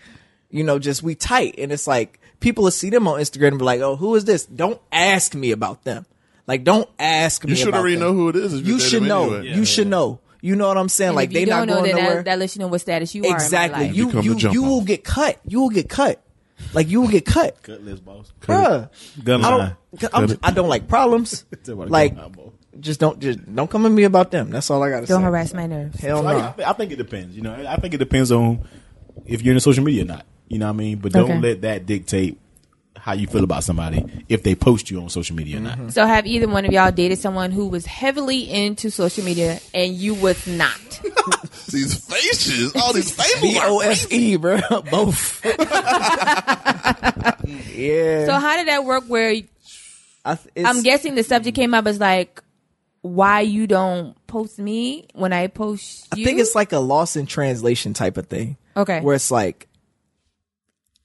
you 0.51 0.65
know, 0.65 0.79
just 0.79 1.03
we 1.03 1.15
tight, 1.15 1.57
and 1.59 1.73
it's 1.73 1.87
like 1.87 2.21
people 2.41 2.65
will 2.65 2.71
see 2.71 2.91
them 2.91 3.07
on 3.09 3.21
Instagram 3.21 3.49
and 3.49 3.59
be 3.59 3.65
like, 3.65 3.81
"Oh, 3.81 3.97
who 3.97 4.15
is 4.15 4.25
this?" 4.25 4.47
Don't 4.47 4.81
ask 4.93 5.35
me 5.35 5.51
about 5.51 5.85
them. 5.85 6.07
Like, 6.47 6.63
don't 6.65 6.89
ask 6.99 7.45
me. 7.45 7.51
You 7.51 7.57
should 7.57 7.69
about 7.69 7.81
already 7.81 7.97
them. 7.97 8.05
know 8.05 8.13
who 8.13 8.29
it 8.29 8.37
is. 8.37 8.55
If 8.55 8.67
you 8.67 8.75
You 8.75 8.79
date 8.79 8.85
should 8.89 9.03
them 9.03 9.09
know. 9.09 9.35
anyway. 9.35 9.57
You 9.57 9.65
should 9.65 9.87
know. 9.87 10.21
You 10.43 10.57
know 10.57 10.69
what 10.69 10.77
I'm 10.77 10.91
saying? 10.91 11.09
And 11.11 11.17
like 11.17 11.31
if 11.31 11.41
you 11.41 11.47
they 11.47 11.51
not 11.51 11.59
don't 11.61 11.67
know 11.69 11.75
going 11.83 11.95
that, 11.97 12.03
nowhere. 12.03 12.15
that, 12.17 12.25
that 12.27 12.39
lets 12.39 12.55
you 12.55 12.61
know 12.61 12.69
what 12.69 12.81
status 12.83 13.15
you 13.15 13.25
are. 13.25 13.33
exactly. 13.35 13.77
In 13.77 13.81
my 13.81 13.87
life. 13.89 13.97
You 13.97 14.07
Become 14.09 14.25
you 14.27 14.35
jump 14.37 14.55
you 14.55 14.63
will 14.63 14.83
get 14.85 15.03
cut. 15.05 15.41
You 15.47 15.61
will 15.63 15.71
get 15.71 15.89
cut. 15.89 16.21
Like 16.75 16.89
you 16.89 17.01
will 17.01 17.09
get 17.09 17.25
cut, 17.27 17.63
Cut 17.63 17.83
list, 17.83 18.05
boss. 18.05 18.33
bruh. 18.43 18.89
Gun 19.25 19.45
I 19.45 19.57
line. 19.57 19.77
don't. 19.99 20.15
I'm, 20.15 20.39
I 20.43 20.51
don't 20.51 20.69
like 20.69 20.87
problems. 20.87 21.45
like, 21.67 22.15
just 22.81 23.01
don't 23.01 23.19
just 23.21 23.39
don't 23.55 23.71
come 23.71 23.87
at 23.87 23.93
me 23.93 24.05
about 24.05 24.31
them. 24.31 24.51
That's 24.51 24.71
all 24.71 24.83
I 24.83 24.91
gotta 24.91 25.07
say. 25.07 25.15
Don't 25.15 25.23
harass 25.23 25.53
my 25.55 25.67
nerves. 25.67 26.01
Hell 26.01 26.19
So 26.19 26.23
no. 26.25 26.55
I, 26.59 26.71
I 26.71 26.73
think 26.75 26.93
it 26.93 26.97
depends. 26.97 27.35
You 27.37 27.43
know, 27.43 27.55
I 27.69 27.77
think 27.77 27.95
it 27.95 27.99
depends 27.99 28.31
on 28.33 28.67
if 29.27 29.43
you're 29.43 29.55
in 29.55 29.61
social 29.61 29.85
media 29.85 30.03
or 30.03 30.07
not. 30.07 30.27
You 30.49 30.59
know 30.59 30.67
what 30.67 30.75
I 30.75 30.77
mean? 30.77 30.99
But 30.99 31.13
don't 31.13 31.25
Okay. 31.31 31.41
let 31.41 31.63
that 31.63 31.87
dictate 31.87 32.39
how 32.97 33.13
you 33.13 33.27
feel 33.27 33.45
about 33.45 33.65
somebody 33.65 34.05
if 34.29 34.43
they 34.45 34.55
post 34.55 34.91
you 34.91 35.01
on 35.01 35.09
social 35.11 35.35
media 35.37 35.57
or 35.59 35.61
not. 35.61 35.77
Mm-hmm. 35.79 35.89
So 35.89 36.07
have 36.07 36.27
either 36.27 36.49
one 36.49 36.65
of 36.65 36.73
y'all 36.73 36.91
dated 36.93 37.19
someone 37.19 37.51
who 37.51 37.67
was 37.69 37.85
heavily 37.87 38.49
into 38.51 38.89
social 38.91 39.25
media 39.25 39.59
and 39.75 39.93
you 39.95 40.15
was 40.15 40.47
not? 40.47 40.79
These 41.71 41.99
faces, 42.09 42.75
all 42.77 42.93
these 42.93 43.11
faces. 43.11 43.41
B 43.43 43.59
O 43.61 43.81
S 43.81 44.07
E, 44.13 44.37
bro. 44.37 44.61
Both. 44.91 45.45
yeah. 47.75 48.27
So 48.27 48.33
how 48.35 48.57
did 48.57 48.69
that 48.69 48.85
work? 48.85 49.05
Where 49.09 49.31
I, 50.25 50.35
th- 50.37 50.49
it's, 50.55 50.69
I'm 50.69 50.83
guessing 50.83 51.15
the 51.17 51.23
subject 51.25 51.57
came 51.57 51.75
up 51.75 51.87
as 51.87 51.99
like, 51.99 52.43
why 53.05 53.43
you 53.43 53.67
don't 53.67 54.17
post 54.27 54.59
me 54.59 55.07
when 55.13 55.31
I 55.31 55.49
post 55.49 56.09
I 56.11 56.25
think 56.25 56.41
it's 56.41 56.55
like 56.55 56.73
a 56.73 56.79
loss 56.79 57.17
in 57.17 57.27
translation 57.27 57.93
type 57.93 58.17
of 58.17 58.29
thing. 58.29 58.57
Okay. 58.79 59.03
Where 59.03 59.15
it's 59.15 59.31
like 59.31 59.69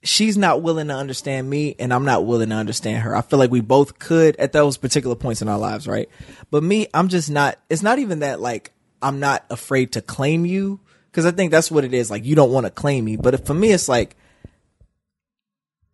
she's 0.02 0.38
not 0.38 0.62
willing 0.62 0.88
to 0.88 0.93
understand 0.93 1.50
me 1.50 1.76
and 1.78 1.93
I'm 1.93 2.06
not 2.06 2.26
willing 2.26 2.50
to 2.50 2.56
understand 2.56 3.04
her. 3.04 3.14
I 3.14 3.22
feel 3.22 3.38
like 3.38 3.52
we 3.52 3.60
both 3.60 4.00
could 4.00 4.38
at 4.38 4.54
those 4.54 4.78
particular 4.78 5.18
points 5.18 5.41
in 5.41 5.50
our 5.50 5.60
lives, 5.60 5.89
right? 5.89 6.08
But 6.50 6.64
me, 6.64 6.88
I'm 6.93 7.10
just 7.10 7.30
not 7.30 7.60
it's 7.70 7.84
not 7.84 8.00
even 8.00 8.20
that 8.20 8.39
like 8.39 8.72
I'm 9.02 9.20
not 9.20 9.43
afraid 9.50 9.91
to 9.91 10.02
claim 10.02 10.45
you 10.45 10.80
because 11.12 11.26
I 11.26 11.32
think 11.32 11.52
that's 11.52 11.70
what 11.70 11.84
it 11.84 11.93
is. 11.93 12.10
Like 12.10 12.24
you 12.24 12.34
don't 12.34 12.54
want 12.54 12.66
to 12.66 12.72
claim 12.72 13.04
me, 13.04 13.18
but 13.18 13.45
for 13.45 13.54
me 13.54 13.74
it's 13.74 13.89
like 13.89 14.16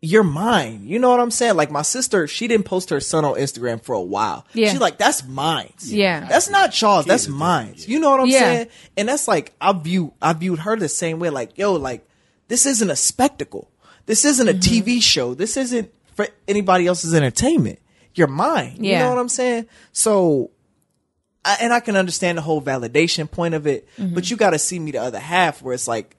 you're 0.06 0.24
mine. 0.24 0.82
You 0.86 0.99
know 0.99 1.10
what 1.10 1.20
I'm 1.20 1.32
saying? 1.32 1.56
Like 1.56 1.72
my 1.72 1.82
sister, 1.82 2.28
she 2.28 2.47
didn't 2.47 2.66
post 2.66 2.89
her 2.91 2.99
son 2.99 3.26
on 3.26 3.36
Instagram 3.36 3.82
for 3.84 3.93
a 3.93 4.01
while. 4.01 4.45
Yeah. 4.53 4.70
She's 4.72 4.80
like, 4.80 4.97
that's 4.97 5.26
mine. 5.26 5.74
Yeah. 5.80 6.28
That's 6.28 6.49
not 6.49 6.72
Charles. 6.72 7.06
That's 7.06 7.28
mine. 7.28 7.76
You 7.78 7.99
know 7.99 8.12
what 8.12 8.20
I'm 8.20 8.28
Yeah. 8.28 8.39
saying? 8.39 8.68
And 8.97 9.10
that's 9.10 9.28
like 9.28 9.53
I 9.60 9.74
view 9.74 10.14
I 10.22 10.34
viewed 10.34 10.60
her 10.60 10.76
the 10.76 10.89
same 10.89 11.20
way. 11.20 11.30
Like, 11.30 11.58
yo, 11.58 11.74
like 11.74 12.08
this 12.47 12.66
isn't 12.66 12.89
a 12.89 12.95
spectacle. 12.95 13.72
This 14.06 14.26
isn't 14.26 14.47
a 14.47 14.53
Mm-hmm. 14.53 14.88
TV 14.89 15.01
show. 15.01 15.34
This 15.34 15.58
isn't 15.58 15.91
for 16.14 16.28
anybody 16.47 16.86
else's 16.88 17.14
entertainment. 17.14 17.80
You're 18.14 18.28
mine. 18.28 18.78
You 18.80 18.97
know 18.99 19.10
what 19.10 19.18
I'm 19.18 19.28
saying? 19.30 19.66
So 19.91 20.51
I, 21.43 21.58
and 21.62 21.74
I 21.74 21.80
can 21.80 21.95
understand 21.95 22.38
the 22.38 22.41
whole 22.43 22.62
validation 22.62 23.30
point 23.30 23.53
of 23.56 23.66
it, 23.68 23.88
Mm-hmm. 23.97 24.14
but 24.14 24.30
you 24.30 24.38
got 24.38 24.51
to 24.51 24.60
see 24.60 24.78
me 24.80 24.91
the 24.91 24.99
other 24.99 25.20
half 25.20 25.62
where 25.62 25.74
it's 25.74 25.88
like 25.88 26.16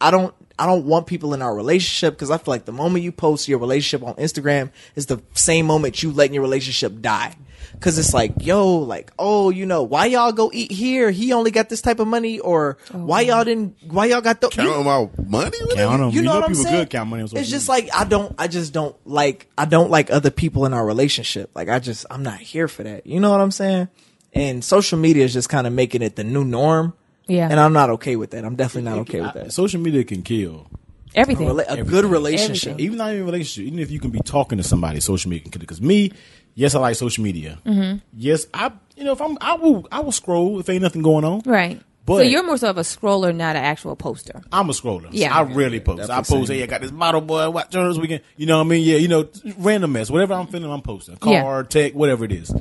I 0.00 0.10
don't 0.10 0.34
I 0.58 0.66
don't 0.66 0.84
want 0.84 1.06
people 1.06 1.34
in 1.34 1.42
our 1.42 1.54
relationship 1.54 2.14
because 2.14 2.30
I 2.30 2.38
feel 2.38 2.52
like 2.52 2.64
the 2.64 2.72
moment 2.72 3.04
you 3.04 3.12
post 3.12 3.48
your 3.48 3.58
relationship 3.58 4.06
on 4.06 4.14
Instagram 4.14 4.70
is 4.96 5.06
the 5.06 5.22
same 5.34 5.66
moment 5.66 6.02
you 6.02 6.12
letting 6.12 6.34
your 6.34 6.42
relationship 6.42 7.00
die. 7.00 7.36
Cause 7.80 7.98
it's 7.98 8.14
like, 8.14 8.32
yo, 8.40 8.76
like, 8.76 9.12
oh, 9.18 9.50
you 9.50 9.66
know, 9.66 9.82
why 9.82 10.06
y'all 10.06 10.30
go 10.30 10.50
eat 10.52 10.70
here? 10.70 11.10
He 11.10 11.32
only 11.32 11.50
got 11.50 11.68
this 11.68 11.80
type 11.80 11.98
of 11.98 12.06
money, 12.06 12.38
or 12.38 12.76
oh, 12.94 12.98
why 12.98 13.22
y'all 13.22 13.44
didn't? 13.44 13.76
Why 13.88 14.06
y'all 14.06 14.20
got 14.20 14.40
the? 14.40 14.50
Counting 14.50 14.84
my 14.84 15.08
money? 15.26 15.56
Count 15.74 16.02
it? 16.02 16.04
'em. 16.04 16.10
You 16.10 16.22
know, 16.22 16.34
what 16.34 16.44
I'm 16.44 16.50
people 16.50 16.64
saying? 16.64 16.76
good 16.76 16.90
count 16.90 17.10
money 17.10 17.22
on 17.22 17.28
social 17.28 17.40
it's 17.40 17.50
just 17.50 17.68
media. 17.68 17.86
like 17.90 17.94
I 17.94 18.04
don't. 18.04 18.34
I 18.38 18.46
just 18.46 18.72
don't 18.72 18.94
like. 19.04 19.48
I 19.58 19.64
don't 19.64 19.90
like 19.90 20.12
other 20.12 20.30
people 20.30 20.64
in 20.66 20.74
our 20.74 20.84
relationship. 20.84 21.50
Like 21.54 21.68
I 21.68 21.78
just, 21.80 22.06
I'm 22.10 22.22
not 22.22 22.38
here 22.38 22.68
for 22.68 22.84
that. 22.84 23.06
You 23.06 23.18
know 23.18 23.30
what 23.30 23.40
I'm 23.40 23.50
saying? 23.50 23.88
And 24.32 24.62
social 24.62 24.98
media 24.98 25.24
is 25.24 25.32
just 25.32 25.48
kind 25.48 25.66
of 25.66 25.72
making 25.72 26.02
it 26.02 26.14
the 26.16 26.24
new 26.24 26.44
norm. 26.44 26.94
Yeah. 27.26 27.48
And 27.50 27.58
I'm 27.60 27.72
not 27.72 27.90
okay 27.90 28.16
with 28.16 28.30
that. 28.32 28.44
I'm 28.44 28.56
definitely 28.56 28.90
not 28.90 28.98
okay 29.00 29.20
with 29.20 29.30
I- 29.36 29.44
that. 29.44 29.52
social 29.52 29.80
media 29.80 30.04
can 30.04 30.22
kill. 30.22 30.66
everything. 31.14 31.46
Rela- 31.48 31.70
a 31.70 31.82
good 31.84 32.04
relationship. 32.04 32.72
Everything. 32.72 32.84
Even 32.86 32.98
not 32.98 33.10
even 33.10 33.22
a 33.22 33.26
relationship, 33.26 33.66
even 33.66 33.78
if 33.78 33.90
you 33.90 34.00
can 34.00 34.10
be 34.10 34.20
talking 34.20 34.58
to 34.58 34.64
somebody, 34.64 34.98
social 35.00 35.28
media 35.30 35.42
can 35.44 35.52
kill 35.52 35.60
it. 35.60 35.66
Because 35.68 35.80
me, 35.82 36.10
yes, 36.54 36.74
I 36.74 36.80
like 36.80 36.96
social 36.96 37.22
media. 37.22 37.58
Mm-hmm. 37.66 37.98
Yes, 38.16 38.46
I 38.54 38.72
you 38.96 39.04
know 39.04 39.12
if 39.12 39.20
I'm 39.20 39.36
I 39.40 39.54
will 39.54 39.86
I 39.92 40.00
will 40.00 40.12
scroll 40.12 40.58
if 40.60 40.68
ain't 40.70 40.82
nothing 40.82 41.02
going 41.02 41.24
on. 41.24 41.42
right. 41.44 41.80
so 42.06 42.20
you're 42.22 42.42
more 42.44 42.56
so 42.56 42.68
of 42.70 42.78
a 42.78 42.80
scroller, 42.82 43.34
not 43.34 43.56
an 43.56 43.62
actual 43.64 43.94
poster. 43.94 44.42
I'm 44.50 44.68
a 44.68 44.72
scroller. 44.72 45.08
Yeah. 45.12 45.36
I 45.36 45.42
rarely 45.42 45.80
post. 45.80 46.02
I 46.04 46.06
Definitely 46.18 46.38
post, 46.40 46.52
hey, 46.52 46.62
I 46.62 46.66
got 46.66 46.80
this 46.80 46.90
model 46.92 47.20
boy, 47.20 47.48
what 47.50 47.70
journal 47.70 47.90
this 47.92 47.98
weekend. 48.00 48.22
You 48.36 48.46
know 48.46 48.58
what 48.58 48.64
I 48.64 48.68
mean? 48.70 48.82
Yeah, 48.84 48.96
you 48.96 49.08
know, 49.08 49.28
random 49.58 49.92
mess. 49.92 50.10
Whatever 50.10 50.34
I'm 50.34 50.46
feeling, 50.48 50.70
I'm 50.70 50.82
posting. 50.82 51.16
Car, 51.16 51.32
Yeah. 51.32 51.62
tech, 51.68 51.94
whatever 51.94 52.24
it 52.24 52.32
is. 52.32 52.52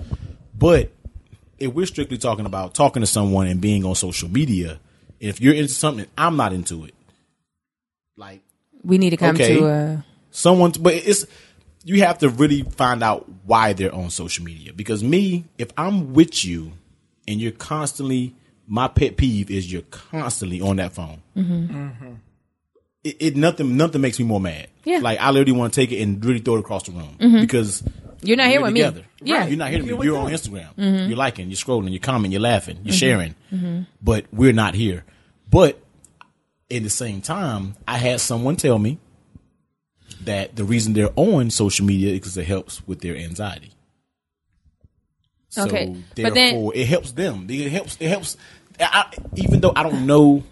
But 0.57 0.91
if 1.62 1.74
we're 1.74 1.86
strictly 1.86 2.18
talking 2.18 2.45
about 2.45 2.74
talking 2.74 3.01
to 3.01 3.07
someone 3.07 3.47
and 3.47 3.62
being 3.62 3.86
on 3.86 3.95
social 3.95 4.30
media, 4.30 4.80
if 5.20 5.39
you're 5.39 5.53
into 5.53 5.70
something, 5.74 6.05
I'm 6.18 6.36
not 6.36 6.51
into 6.53 6.86
it. 6.86 6.93
Like 8.18 8.41
We 8.84 8.97
need 8.97 9.12
to 9.12 9.18
come 9.18 9.36
Okay. 9.36 9.55
to 9.55 9.68
a. 9.68 10.05
someone 10.32 10.72
but 10.80 10.93
it's 10.93 11.26
you 11.84 12.01
have 12.03 12.18
to 12.20 12.30
really 12.30 12.62
find 12.64 13.01
out 13.03 13.28
why 13.45 13.74
they're 13.74 13.93
on 13.93 14.09
social 14.09 14.43
media 14.45 14.72
because 14.74 15.03
me 15.03 15.45
if 15.57 15.72
i'm 15.78 16.14
with 16.14 16.45
you 16.45 16.72
and 17.28 17.41
you're 17.41 17.51
constantly 17.51 18.36
my 18.68 18.88
pet 18.88 19.18
peeve 19.18 19.49
is 19.49 19.72
you're 19.72 19.82
constantly 19.89 20.62
on 20.62 20.76
that 20.78 20.93
phone 20.93 21.22
it, 23.03 23.18
it 23.20 23.36
nothing 23.36 23.78
nothing 23.78 24.01
makes 24.01 24.20
me 24.20 24.26
more 24.26 24.39
mad 24.39 24.68
Mm-hmm. 24.82 24.89
Yeah. 24.89 24.95
Mm-hmm. 24.97 25.03
like 25.05 25.20
i 25.20 25.30
literally 25.32 25.51
want 25.59 25.74
to 25.74 25.82
take 25.82 25.91
it 25.91 26.01
and 26.01 26.24
really 26.24 26.39
throw 26.39 26.55
it 26.55 26.59
across 26.59 26.84
the 26.84 26.91
room 26.91 27.18
because 27.41 27.84
You're 28.24 28.38
not 28.38 28.47
here 28.49 28.59
we're 28.61 28.65
with 28.67 28.74
me. 28.74 28.80
together. 28.82 29.05
Yeah. 29.24 29.38
Right. 29.39 29.49
you're 29.49 29.57
not 29.57 29.69
here 29.72 29.84
with 29.84 29.99
me. 29.99 30.05
You're 30.05 30.17
on 30.17 30.32
Instagram. 30.32 30.76
Mm-hmm. 30.76 31.09
You're 31.09 31.17
liking, 31.17 31.49
you're 31.49 31.55
scrolling, 31.57 31.89
you're 31.91 31.99
commenting, 31.99 32.32
you're 32.32 32.41
laughing, 32.41 32.80
you're 32.84 32.93
sharing. 32.93 33.36
But 34.01 34.26
we're 34.32 34.53
not 34.53 34.76
here. 34.76 35.03
But 35.49 35.80
at 36.69 36.84
the 36.84 36.89
same 36.89 37.22
time, 37.22 37.76
I 37.88 37.97
had 37.97 38.22
someone 38.22 38.55
tell 38.55 38.78
me 38.80 38.99
that 40.24 40.55
the 40.55 40.63
reason 40.63 40.93
they're 40.93 41.09
on 41.15 41.49
social 41.49 41.86
media 41.86 42.11
is 42.13 42.19
because 42.19 42.38
it 42.38 42.45
helps 42.45 42.86
with 42.88 43.01
their 43.01 43.15
anxiety. 43.17 43.72
So 45.49 45.65
Okay. 45.65 45.86
therefore, 46.15 46.24
But 46.24 46.34
then- 46.34 46.72
it 46.76 46.88
helps 46.88 47.11
them. 47.11 47.47
It 47.49 47.72
helps. 47.72 47.97
It 47.99 48.07
helps. 48.07 48.38
I, 48.80 49.11
even 49.36 49.59
though 49.61 49.74
I 49.76 49.84
don't 49.84 50.05
know 50.05 50.43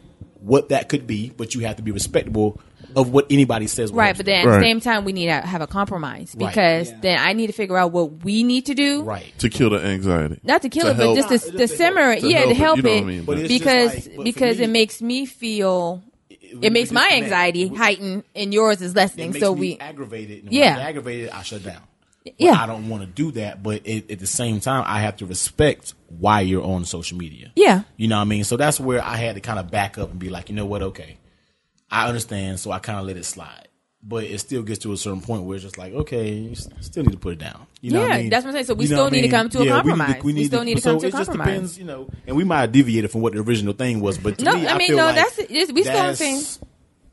what 0.42 0.70
that 0.70 0.90
could 0.90 1.08
be, 1.08 1.30
but 1.36 1.56
you 1.56 1.62
have 1.62 1.78
to 1.78 1.82
be 1.84 1.92
respectable 1.92 2.60
of 2.96 3.12
what 3.12 3.26
anybody 3.30 3.68
says. 3.68 3.92
Right, 3.92 4.16
but 4.16 4.26
them. 4.26 4.34
then 4.34 4.40
at 4.40 4.52
the 4.52 4.58
Right. 4.58 4.64
same 4.64 4.82
time, 4.82 5.06
we 5.06 5.14
need 5.14 5.28
to 5.28 5.34
have 5.42 5.62
a 5.62 5.68
compromise 5.68 6.36
Right. 6.38 6.50
because 6.50 6.90
Yeah. 6.90 6.98
then 7.02 7.20
I 7.20 7.34
need 7.34 7.48
to 7.48 7.54
figure 7.54 7.78
out 7.78 7.92
what 7.92 8.24
we 8.24 8.44
need 8.44 8.66
to 8.68 8.74
do. 8.76 9.04
right. 9.04 9.26
to 9.40 9.50
kill 9.50 9.70
the 9.70 9.80
anxiety. 9.84 10.40
Not 10.44 10.62
to 10.64 10.70
kill 10.70 10.84
To 10.86 10.92
it, 10.92 10.98
but 10.98 11.04
help- 11.04 11.16
just 11.18 11.30
to, 11.30 11.34
Just 11.36 11.52
to 11.52 11.58
to 11.58 11.68
simmer 11.68 12.12
it. 12.12 12.22
To 12.22 12.28
yeah, 12.30 12.40
help 12.40 12.46
to 12.48 12.52
it. 12.52 12.58
help 12.58 12.78
You 12.78 12.84
know 12.84 12.90
it. 12.90 12.94
what 12.96 13.02
I 13.04 13.06
mean, 13.08 13.24
but 13.26 13.38
it's 13.40 13.50
just 13.50 13.60
because 13.64 13.94
like- 13.96 14.04
but 14.06 14.16
for 14.16 14.24
because 14.24 14.58
me- 14.58 14.64
it 14.64 14.70
makes 14.70 15.02
me 15.02 15.26
feel 15.26 16.02
we 16.30 16.68
it 16.68 16.74
makes 16.74 16.92
my 16.92 17.02
disconnect. 17.02 17.24
anxiety 17.26 17.66
We- 17.68 17.78
heighten 17.78 18.24
and 18.36 18.54
yours 18.54 18.82
is 18.82 18.92
it 18.92 18.98
lessening. 18.98 19.30
makes 19.32 19.40
So 19.40 19.54
me 19.54 19.60
we 19.62 19.78
aggravated. 19.80 20.44
And 20.46 20.54
Yeah. 20.54 20.62
when 20.62 20.74
I 20.74 20.76
get 20.80 20.88
aggravated, 20.90 21.30
I 21.30 21.42
shut 21.44 21.64
down. 21.64 21.78
But 22.26 22.34
Yeah. 22.38 22.62
I 22.62 22.66
don't 22.68 22.90
want 22.90 23.04
to 23.04 23.08
do 23.08 23.32
that. 23.34 23.64
But 23.64 23.82
it, 23.86 24.10
at 24.12 24.20
the 24.20 24.28
same 24.28 24.60
time, 24.60 24.84
I 24.88 25.00
have 25.02 25.16
to 25.18 25.26
respect 25.26 25.94
why 26.20 26.42
you're 26.42 26.64
on 26.64 26.86
social 26.86 27.18
media. 27.18 27.52
Yeah. 27.56 27.84
you 27.98 28.08
know 28.08 28.16
what 28.18 28.24
I 28.24 28.26
mean. 28.26 28.44
So 28.44 28.58
that's 28.58 28.80
where 28.80 29.04
I 29.04 29.16
had 29.18 29.36
to 29.36 29.42
kind 29.42 29.58
of 29.60 29.70
back 29.72 29.98
up 29.98 30.10
and 30.12 30.20
be 30.20 30.30
like, 30.30 30.50
you 30.50 30.56
know 30.56 30.66
what? 30.66 30.82
Okay, 30.82 31.18
I 31.92 32.08
understand. 32.08 32.60
So 32.60 32.72
I 32.72 32.80
kind 32.80 33.00
of 33.00 33.06
let 33.06 33.18
it 33.18 33.26
slide. 33.26 33.68
But 34.02 34.24
it 34.24 34.40
still 34.40 34.62
gets 34.64 34.80
to 34.80 34.94
a 34.94 34.98
certain 34.98 35.20
point 35.20 35.44
where 35.44 35.56
it's 35.56 35.64
just 35.64 35.78
like, 35.78 35.94
okay, 35.94 36.32
you 36.32 36.56
still 36.56 37.04
need 37.04 37.12
to 37.12 37.18
put 37.18 37.34
it 37.34 37.40
down. 37.40 37.68
You 37.82 37.92
know 37.92 38.00
what 38.02 38.12
I 38.12 38.16
Yeah, 38.16 38.22
mean? 38.22 38.30
that's 38.30 38.46
what 38.46 38.50
I'm 38.52 38.54
saying. 38.56 38.66
So 38.68 38.74
we 38.76 38.86
You 38.86 38.92
know 38.92 38.96
still 38.96 39.06
I 39.08 39.10
need 39.10 39.22
to 39.24 39.28
come 39.28 39.50
to 39.50 39.60
a 39.60 39.66
Yeah, 39.66 39.72
we 39.84 39.92
need 39.92 39.98
compromise. 39.98 40.24
We 40.24 40.44
still 40.46 40.64
need 40.64 40.76
to 40.76 40.82
so 40.82 40.92
come 40.92 41.00
to 41.02 41.08
a 41.08 41.12
compromise. 41.12 41.28
it 41.28 41.32
just 41.32 41.48
depends, 41.48 41.78
you 41.80 41.84
know. 41.86 42.10
And 42.26 42.38
we 42.38 42.46
might 42.46 42.62
have 42.62 42.72
deviated 42.72 43.12
from 43.12 43.22
what 43.22 43.34
the 43.34 43.40
original 43.42 43.74
thing 43.74 44.00
was, 44.00 44.18
but 44.18 44.38
to 44.38 44.46
No, 44.46 44.54
me, 44.54 44.68
I 44.68 44.76
I, 44.76 44.78
mean, 44.78 44.96
no, 44.96 45.06
like 45.08 45.16
that's- 45.16 45.40
it's- 45.40 45.72
we 45.74 45.84
still 45.84 46.14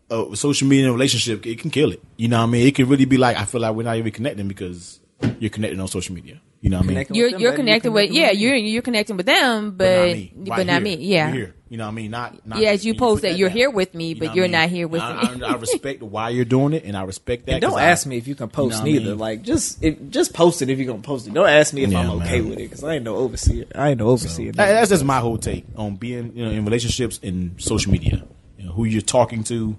the 0.08 0.30
a 0.32 0.36
social 0.36 0.68
media 0.68 0.92
relationship, 0.92 1.44
it 1.44 1.58
can 1.58 1.70
kill 1.70 1.90
it. 1.90 2.00
You 2.16 2.28
know 2.28 2.38
what 2.38 2.44
I 2.44 2.50
mean? 2.50 2.66
It 2.68 2.76
can 2.76 2.88
really 2.88 3.04
be 3.04 3.16
like 3.16 3.36
I 3.36 3.44
feel 3.46 3.60
like 3.60 3.74
we're 3.74 3.82
not 3.82 3.96
even 3.96 4.12
connecting 4.12 4.46
because 4.46 5.00
you're 5.40 5.50
connecting 5.50 5.80
on 5.80 5.88
social 5.88 6.14
media. 6.14 6.40
You 6.66 6.70
know 6.70 6.78
what 6.78 6.86
I 6.86 6.94
mean? 6.94 7.06
You're 7.12 7.30
them, 7.30 7.40
you're 7.40 7.50
baby, 7.52 7.56
connected 7.62 7.84
you're 7.86 7.92
with 7.94 8.08
connecting 8.10 8.12
yeah 8.22 8.30
with 8.32 8.38
you're 8.40 8.54
you're 8.56 8.82
connecting 8.82 9.16
with 9.16 9.26
them, 9.26 9.70
but 9.76 9.76
But 9.76 10.08
not 10.08 10.16
me. 10.16 10.32
but 10.36 10.50
Right 10.50 10.66
not 10.66 10.82
me. 10.82 10.94
Yeah. 10.96 11.26
You're 11.28 11.36
here. 11.36 11.54
You 11.68 11.76
know 11.76 11.84
what 11.84 11.88
I 11.92 11.94
mean? 11.94 12.10
Not, 12.10 12.44
not 12.44 12.58
Yeah, 12.58 12.70
as 12.70 12.84
you 12.84 12.94
put 12.94 12.98
post 12.98 13.22
that 13.22 13.36
you're 13.38 13.48
down. 13.50 13.56
here 13.56 13.70
with 13.70 13.94
me, 13.94 14.08
You 14.08 14.16
but 14.16 14.24
know 14.26 14.34
you're 14.34 14.44
I 14.46 14.48
mean? 14.48 14.52
not 14.52 14.68
here 14.70 14.88
with 14.88 15.00
I, 15.00 15.34
me. 15.36 15.42
I, 15.44 15.52
I 15.52 15.54
respect 15.58 16.02
why 16.02 16.30
you're 16.30 16.44
doing 16.44 16.72
it, 16.72 16.82
and 16.84 16.96
I 16.96 17.04
respect 17.04 17.46
that. 17.46 17.52
And 17.52 17.60
don't 17.60 17.70
'cause 17.70 17.78
I- 17.78 17.84
ask 17.86 18.04
me 18.04 18.16
if 18.16 18.26
you 18.26 18.34
can 18.34 18.48
post 18.48 18.72
know 18.72 18.78
what 18.80 18.88
I 18.88 18.92
neither. 18.92 19.10
mean? 19.10 19.18
Like 19.18 19.42
just 19.42 19.80
if, 19.84 20.10
just 20.10 20.34
post 20.34 20.60
it 20.60 20.68
if 20.68 20.76
you're 20.78 20.88
gonna 20.88 21.02
post 21.02 21.28
it. 21.28 21.34
Don't 21.34 21.48
ask 21.48 21.72
me 21.72 21.84
if 21.84 21.92
Yeah, 21.92 22.00
I'm 22.00 22.10
okay 22.22 22.40
man. 22.40 22.48
with 22.50 22.58
it 22.58 22.62
because 22.68 22.82
I 22.82 22.94
ain't 22.94 23.04
no 23.04 23.14
overseer. 23.14 23.66
I 23.72 23.90
ain't 23.90 24.00
no 24.00 24.08
overseer. 24.08 24.50
That- 24.50 24.66
That's 24.72 24.90
just 24.90 25.04
my 25.04 25.20
whole 25.20 25.38
take 25.38 25.66
on 25.76 25.94
being 25.94 26.32
you 26.34 26.44
know 26.44 26.50
in 26.50 26.64
relationships 26.64 27.20
and 27.22 27.54
social 27.62 27.92
media. 27.92 28.24
You 28.58 28.66
know, 28.66 28.72
who 28.72 28.86
you're 28.86 29.02
talking 29.02 29.44
to, 29.44 29.76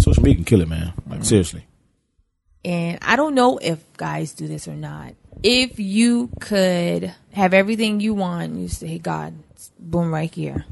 social 0.00 0.20
media 0.24 0.34
can 0.34 0.44
kill 0.44 0.62
it, 0.62 0.68
man. 0.68 0.94
Like 1.08 1.20
mm. 1.20 1.24
seriously. 1.24 1.64
and 2.64 2.98
I 3.02 3.14
don't 3.14 3.36
know 3.36 3.58
if 3.58 3.78
guys 3.96 4.32
do 4.32 4.48
this 4.48 4.66
or 4.66 4.74
not. 4.74 5.14
If 5.42 5.78
you 5.78 6.30
could 6.40 7.14
have 7.32 7.54
everything 7.54 8.00
you 8.00 8.14
want, 8.14 8.56
you 8.56 8.68
say, 8.68 8.98
God, 8.98 9.34
boom, 9.78 10.12
right 10.12 10.32
here. 10.32 10.64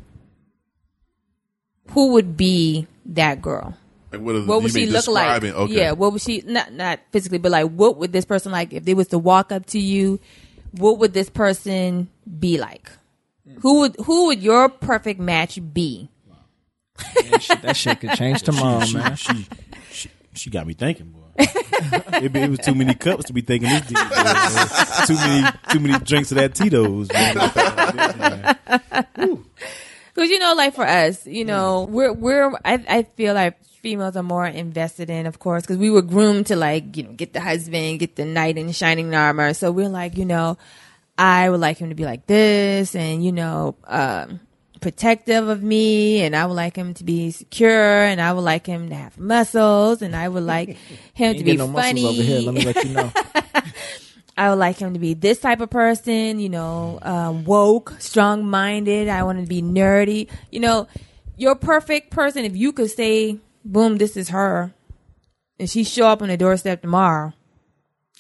Who 1.91 2.13
would 2.13 2.37
be 2.37 2.87
that 3.07 3.43
girl? 3.43 3.77
Like, 4.11 4.21
what, 4.21 4.35
is, 4.37 4.47
What 4.47 4.63
would 4.63 4.73
she 4.73 4.87
look 4.87 5.07
like? 5.09 5.45
Okay. 5.45 5.73
Yeah, 5.75 5.93
what 5.93 6.13
would 6.13 6.23
she 6.23 6.43
not 6.47 6.73
not 6.73 7.01
physically, 7.11 7.39
but 7.39 7.53
like 7.53 7.71
what 7.71 7.97
would 7.99 8.13
this 8.13 8.25
person 8.25 8.53
like 8.53 8.73
if 8.73 8.85
they 8.85 8.95
was 8.95 9.09
to 9.09 9.19
walk 9.19 9.53
up 9.53 9.67
to 9.67 9.79
you? 9.79 10.21
What 10.73 10.99
would 10.99 11.13
this 11.13 11.29
person 11.29 12.09
be 12.39 12.59
like? 12.59 12.91
Who 13.61 13.81
would 13.81 13.97
who 14.05 14.27
would 14.27 14.43
your 14.43 14.69
perfect 14.69 15.21
match 15.21 15.59
be? 15.73 16.09
that 17.63 17.77
shit 17.77 18.01
could 18.01 18.13
change 18.15 18.43
tomorrow, 18.45 18.87
man. 18.93 19.17
She, 19.17 19.47
she, 19.91 20.11
She 20.35 20.51
got 20.51 20.67
me 20.67 20.75
thinking, 20.75 21.07
boy. 21.07 21.24
It, 21.37 22.33
be- 22.33 22.41
it 22.41 22.51
was 22.51 22.59
too 22.61 22.75
many 22.75 22.95
cups 22.95 23.25
to 23.25 23.33
be 23.33 23.41
thinking 23.41 23.69
this 23.69 23.83
deep. 23.83 23.99
too 25.07 25.15
many, 25.15 25.49
too 25.71 25.81
many 25.81 25.99
drinks 26.05 26.31
of 26.33 26.37
that 26.37 26.55
Tito's. 26.55 27.09
Because 30.15 30.31
you 30.31 30.39
know, 30.39 30.55
like 30.55 30.75
for 30.75 30.87
us, 30.87 31.27
you 31.27 31.45
know, 31.45 31.89
we're 31.91 32.13
we're 32.13 32.53
I 32.65 32.85
I 32.89 33.03
feel 33.03 33.35
like 33.35 33.63
females 33.65 34.17
are 34.17 34.23
more 34.23 34.47
invested 34.47 35.11
in, 35.11 35.27
of 35.27 35.39
course, 35.39 35.63
because 35.63 35.77
we 35.77 35.91
were 35.91 36.03
groomed 36.03 36.47
to 36.47 36.57
like 36.57 36.97
you 36.97 37.03
know 37.03 37.13
get 37.13 37.33
the 37.33 37.41
husband, 37.41 37.99
get 37.99 38.17
the 38.17 38.25
knight 38.25 38.57
in 38.57 38.71
shining 38.73 39.15
armor. 39.15 39.55
So 39.55 39.73
we're 39.73 39.89
like, 39.89 40.17
you 40.17 40.25
know, 40.25 40.57
I 41.19 41.51
would 41.51 41.61
like 41.61 41.79
him 41.79 41.89
to 41.89 41.95
be 41.95 42.05
like 42.05 42.27
this, 42.27 42.95
and 42.95 43.25
you 43.25 43.33
know, 43.33 43.75
um, 43.85 44.41
protective 44.85 45.49
of 45.49 45.63
me, 45.63 46.21
and 46.21 46.37
I 46.37 46.45
would 46.45 46.53
like 46.53 46.77
him 46.77 46.93
to 46.93 47.05
be 47.05 47.31
secure, 47.31 48.05
and 48.05 48.21
I 48.21 48.35
would 48.35 48.43
like 48.43 48.67
him 48.67 48.91
to 48.91 48.95
have 48.95 49.19
muscles, 49.19 50.03
and 50.03 50.15
I 50.15 50.29
would 50.29 50.43
like 50.43 50.77
him 51.15 51.39
to 51.39 51.43
be 51.43 51.57
no 51.57 51.73
funny. 51.73 52.05
over 52.05 52.23
here. 52.23 52.41
Let 52.43 52.55
me 52.55 52.65
let 52.67 52.85
you 52.85 52.93
know. 52.93 53.11
I 54.37 54.51
would 54.51 54.59
like 54.59 54.77
him 54.77 54.93
to 54.93 55.01
be 55.01 55.15
this 55.15 55.39
type 55.39 55.63
of 55.63 55.71
person, 55.71 56.39
you 56.39 56.51
know, 56.51 56.99
um, 57.01 57.45
woke, 57.45 57.95
strong 57.99 58.45
minded. 58.45 59.09
I 59.09 59.23
want 59.23 59.41
to 59.41 59.47
be 59.47 59.63
nerdy. 59.63 60.29
You 60.51 60.61
know, 60.61 60.87
your 61.39 61.55
perfect 61.55 62.11
person, 62.11 62.45
if 62.45 62.55
you 62.55 62.71
could 62.73 62.91
say, 62.91 63.39
boom, 63.65 63.97
this 63.97 64.19
is 64.19 64.29
her, 64.29 64.75
and 65.59 65.71
she 65.71 65.83
show 65.83 66.09
up 66.09 66.21
on 66.21 66.29
the 66.29 66.37
doorstep 66.37 66.83
tomorrow, 66.83 67.33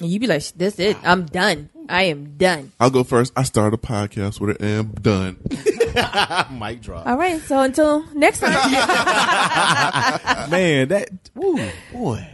and 0.00 0.10
you 0.10 0.18
be 0.18 0.26
like, 0.26 0.42
this 0.56 0.78
it, 0.78 0.96
I'm 1.04 1.26
done. 1.26 1.70
I 1.88 2.04
am 2.04 2.36
done. 2.36 2.72
I'll 2.80 2.90
go 2.90 3.04
first. 3.04 3.32
I 3.36 3.42
started 3.44 3.78
a 3.78 3.86
podcast 3.86 4.40
with 4.40 4.58
her 4.60 4.66
and 4.66 4.80
I'm 4.80 4.92
done. 4.94 5.36
Mic 6.58 6.80
drop. 6.80 7.06
All 7.06 7.16
right, 7.16 7.40
so 7.42 7.60
until 7.60 8.04
next 8.14 8.40
time. 8.40 8.52
Man, 10.50 10.88
that 10.88 11.10
woo, 11.34 11.68
boy, 11.92 12.26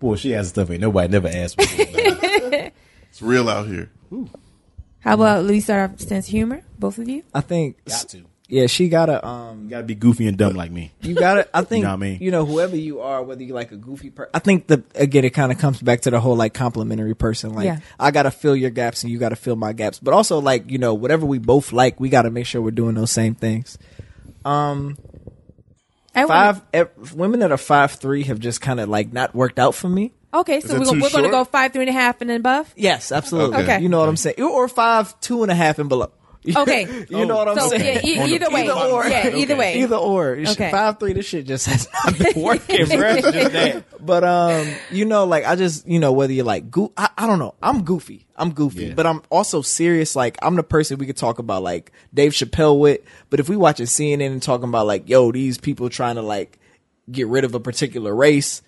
boy, 0.00 0.16
she 0.16 0.30
has 0.30 0.48
stuff 0.48 0.70
ain't 0.70 0.80
nobody 0.80 1.08
never 1.08 1.28
asked 1.28 1.58
me. 1.58 1.66
It's 3.08 3.22
real 3.22 3.48
out 3.48 3.66
here. 3.66 3.90
How 4.98 5.14
about 5.14 5.46
we 5.46 5.60
start 5.60 5.90
off 5.92 6.00
sense 6.00 6.26
of 6.26 6.30
humor, 6.32 6.60
both 6.78 6.98
of 6.98 7.08
you? 7.08 7.22
I 7.32 7.40
think. 7.40 7.82
Got 7.86 8.10
to. 8.10 8.26
Yeah, 8.48 8.66
she 8.68 8.88
gotta. 8.88 9.26
Um, 9.26 9.64
You 9.64 9.70
gotta 9.70 9.82
be 9.82 9.96
goofy 9.96 10.28
and 10.28 10.36
dumb 10.38 10.54
like 10.54 10.70
me. 10.70 10.92
you 11.00 11.14
gotta. 11.16 11.48
I 11.52 11.62
think. 11.64 11.80
you 11.80 11.84
know 11.84 11.90
what 11.90 11.94
I 11.94 11.96
mean? 11.96 12.18
You 12.20 12.30
know, 12.30 12.44
whoever 12.46 12.76
you 12.76 13.00
are, 13.00 13.20
whether 13.22 13.42
you 13.42 13.52
like 13.54 13.72
a 13.72 13.76
goofy 13.76 14.10
person. 14.10 14.30
I 14.34 14.38
think 14.38 14.68
the 14.68 14.84
again, 14.94 15.24
it 15.24 15.30
kind 15.30 15.50
of 15.50 15.58
comes 15.58 15.82
back 15.82 16.02
to 16.02 16.10
the 16.10 16.20
whole 16.20 16.36
like 16.36 16.54
complimentary 16.54 17.14
person. 17.14 17.54
Like, 17.54 17.64
Yeah. 17.64 17.80
I 17.98 18.12
gotta 18.12 18.30
fill 18.30 18.54
your 18.54 18.70
gaps 18.70 19.02
and 19.02 19.10
you 19.12 19.18
gotta 19.18 19.34
fill 19.36 19.56
my 19.56 19.72
gaps. 19.72 19.98
But 19.98 20.14
also, 20.14 20.38
like, 20.40 20.70
you 20.70 20.78
know, 20.78 20.94
whatever 20.94 21.26
we 21.26 21.38
both 21.38 21.72
like, 21.72 21.98
we 21.98 22.08
gotta 22.08 22.30
make 22.30 22.46
sure 22.46 22.62
we're 22.62 22.70
doing 22.70 22.94
those 22.94 23.10
same 23.10 23.34
things. 23.34 23.78
Um, 24.44 24.96
I 26.14 26.24
wanna- 26.24 26.28
five 26.54 26.62
ev- 26.72 27.14
women 27.14 27.40
that 27.40 27.50
are 27.50 27.56
five 27.58 27.92
three 27.92 28.22
have 28.24 28.38
just 28.38 28.60
kind 28.60 28.78
of 28.78 28.88
like 28.88 29.12
not 29.12 29.34
worked 29.34 29.58
out 29.58 29.74
for 29.74 29.88
me. 29.88 30.12
Okay, 30.32 30.60
so 30.60 30.74
we're, 30.74 30.84
gonna- 30.84 30.84
too 30.84 30.92
we're 30.96 31.00
going 31.00 31.10
to 31.10 31.18
short? 31.18 31.30
go 31.32 31.44
five, 31.44 31.72
three 31.72 31.82
and 31.82 31.90
a 31.90 31.92
half, 31.92 32.20
and 32.20 32.28
then 32.28 32.40
above. 32.40 32.72
Yes, 32.76 33.10
absolutely. 33.10 33.56
Okay. 33.62 33.80
You 33.80 33.88
know 33.88 34.00
what 34.00 34.08
I'm 34.08 34.16
saying? 34.16 34.40
Or 34.40 34.68
five 34.68 35.18
two 35.20 35.42
and 35.42 35.50
a 35.50 35.54
half 35.54 35.78
and 35.78 35.88
below. 35.88 36.10
Okay. 36.56 37.06
you 37.08 37.26
know 37.26 37.36
what 37.36 37.48
I'm 37.48 37.58
So 37.58 37.68
saying? 37.70 38.00
yeah, 38.04 38.26
e- 38.28 38.34
either 38.34 38.50
way, 38.50 38.68
Either 38.68 38.72
or. 38.72 39.06
yeah, 39.06 39.34
either 39.34 39.56
way. 39.56 39.82
Either 39.82 39.96
or. 39.96 40.36
Okay. 40.38 40.70
Five 40.70 40.98
three. 41.00 41.12
This 41.12 41.26
shit 41.26 41.46
just 41.46 41.66
has 41.66 41.88
not 42.04 42.18
been 42.18 42.42
working, 42.42 42.86
bro. 42.86 43.20
Just. 43.20 43.84
But 44.00 44.24
um, 44.24 44.68
you 44.90 45.04
know, 45.04 45.24
like 45.24 45.44
I 45.44 45.56
just, 45.56 45.86
you 45.88 45.98
know, 45.98 46.12
whether 46.12 46.32
you're 46.32 46.44
like, 46.44 46.70
goo- 46.70 46.92
I, 46.96 47.10
I 47.18 47.26
don't 47.26 47.38
know. 47.38 47.54
I'm 47.62 47.82
goofy. 47.82 48.26
I'm 48.36 48.52
goofy, 48.52 48.86
Yeah. 48.86 48.94
but 48.94 49.06
I'm 49.06 49.22
also 49.30 49.62
serious. 49.62 50.14
Like 50.14 50.36
I'm 50.42 50.54
the 50.56 50.62
person 50.62 50.98
we 50.98 51.06
could 51.06 51.16
talk 51.16 51.38
about 51.38 51.62
like 51.62 51.90
Dave 52.14 52.32
Chappelle 52.32 52.78
with. 52.78 53.00
But 53.30 53.40
if 53.40 53.48
we 53.48 53.56
watching 53.56 53.86
CNN 53.86 54.26
and 54.26 54.42
talking 54.42 54.68
about 54.68 54.86
like, 54.86 55.08
yo, 55.08 55.32
these 55.32 55.58
people 55.58 55.88
trying 55.90 56.16
to 56.16 56.22
like 56.22 56.58
get 57.10 57.26
rid 57.28 57.44
of 57.44 57.54
a 57.54 57.60
particular 57.60 58.14
race. 58.14 58.62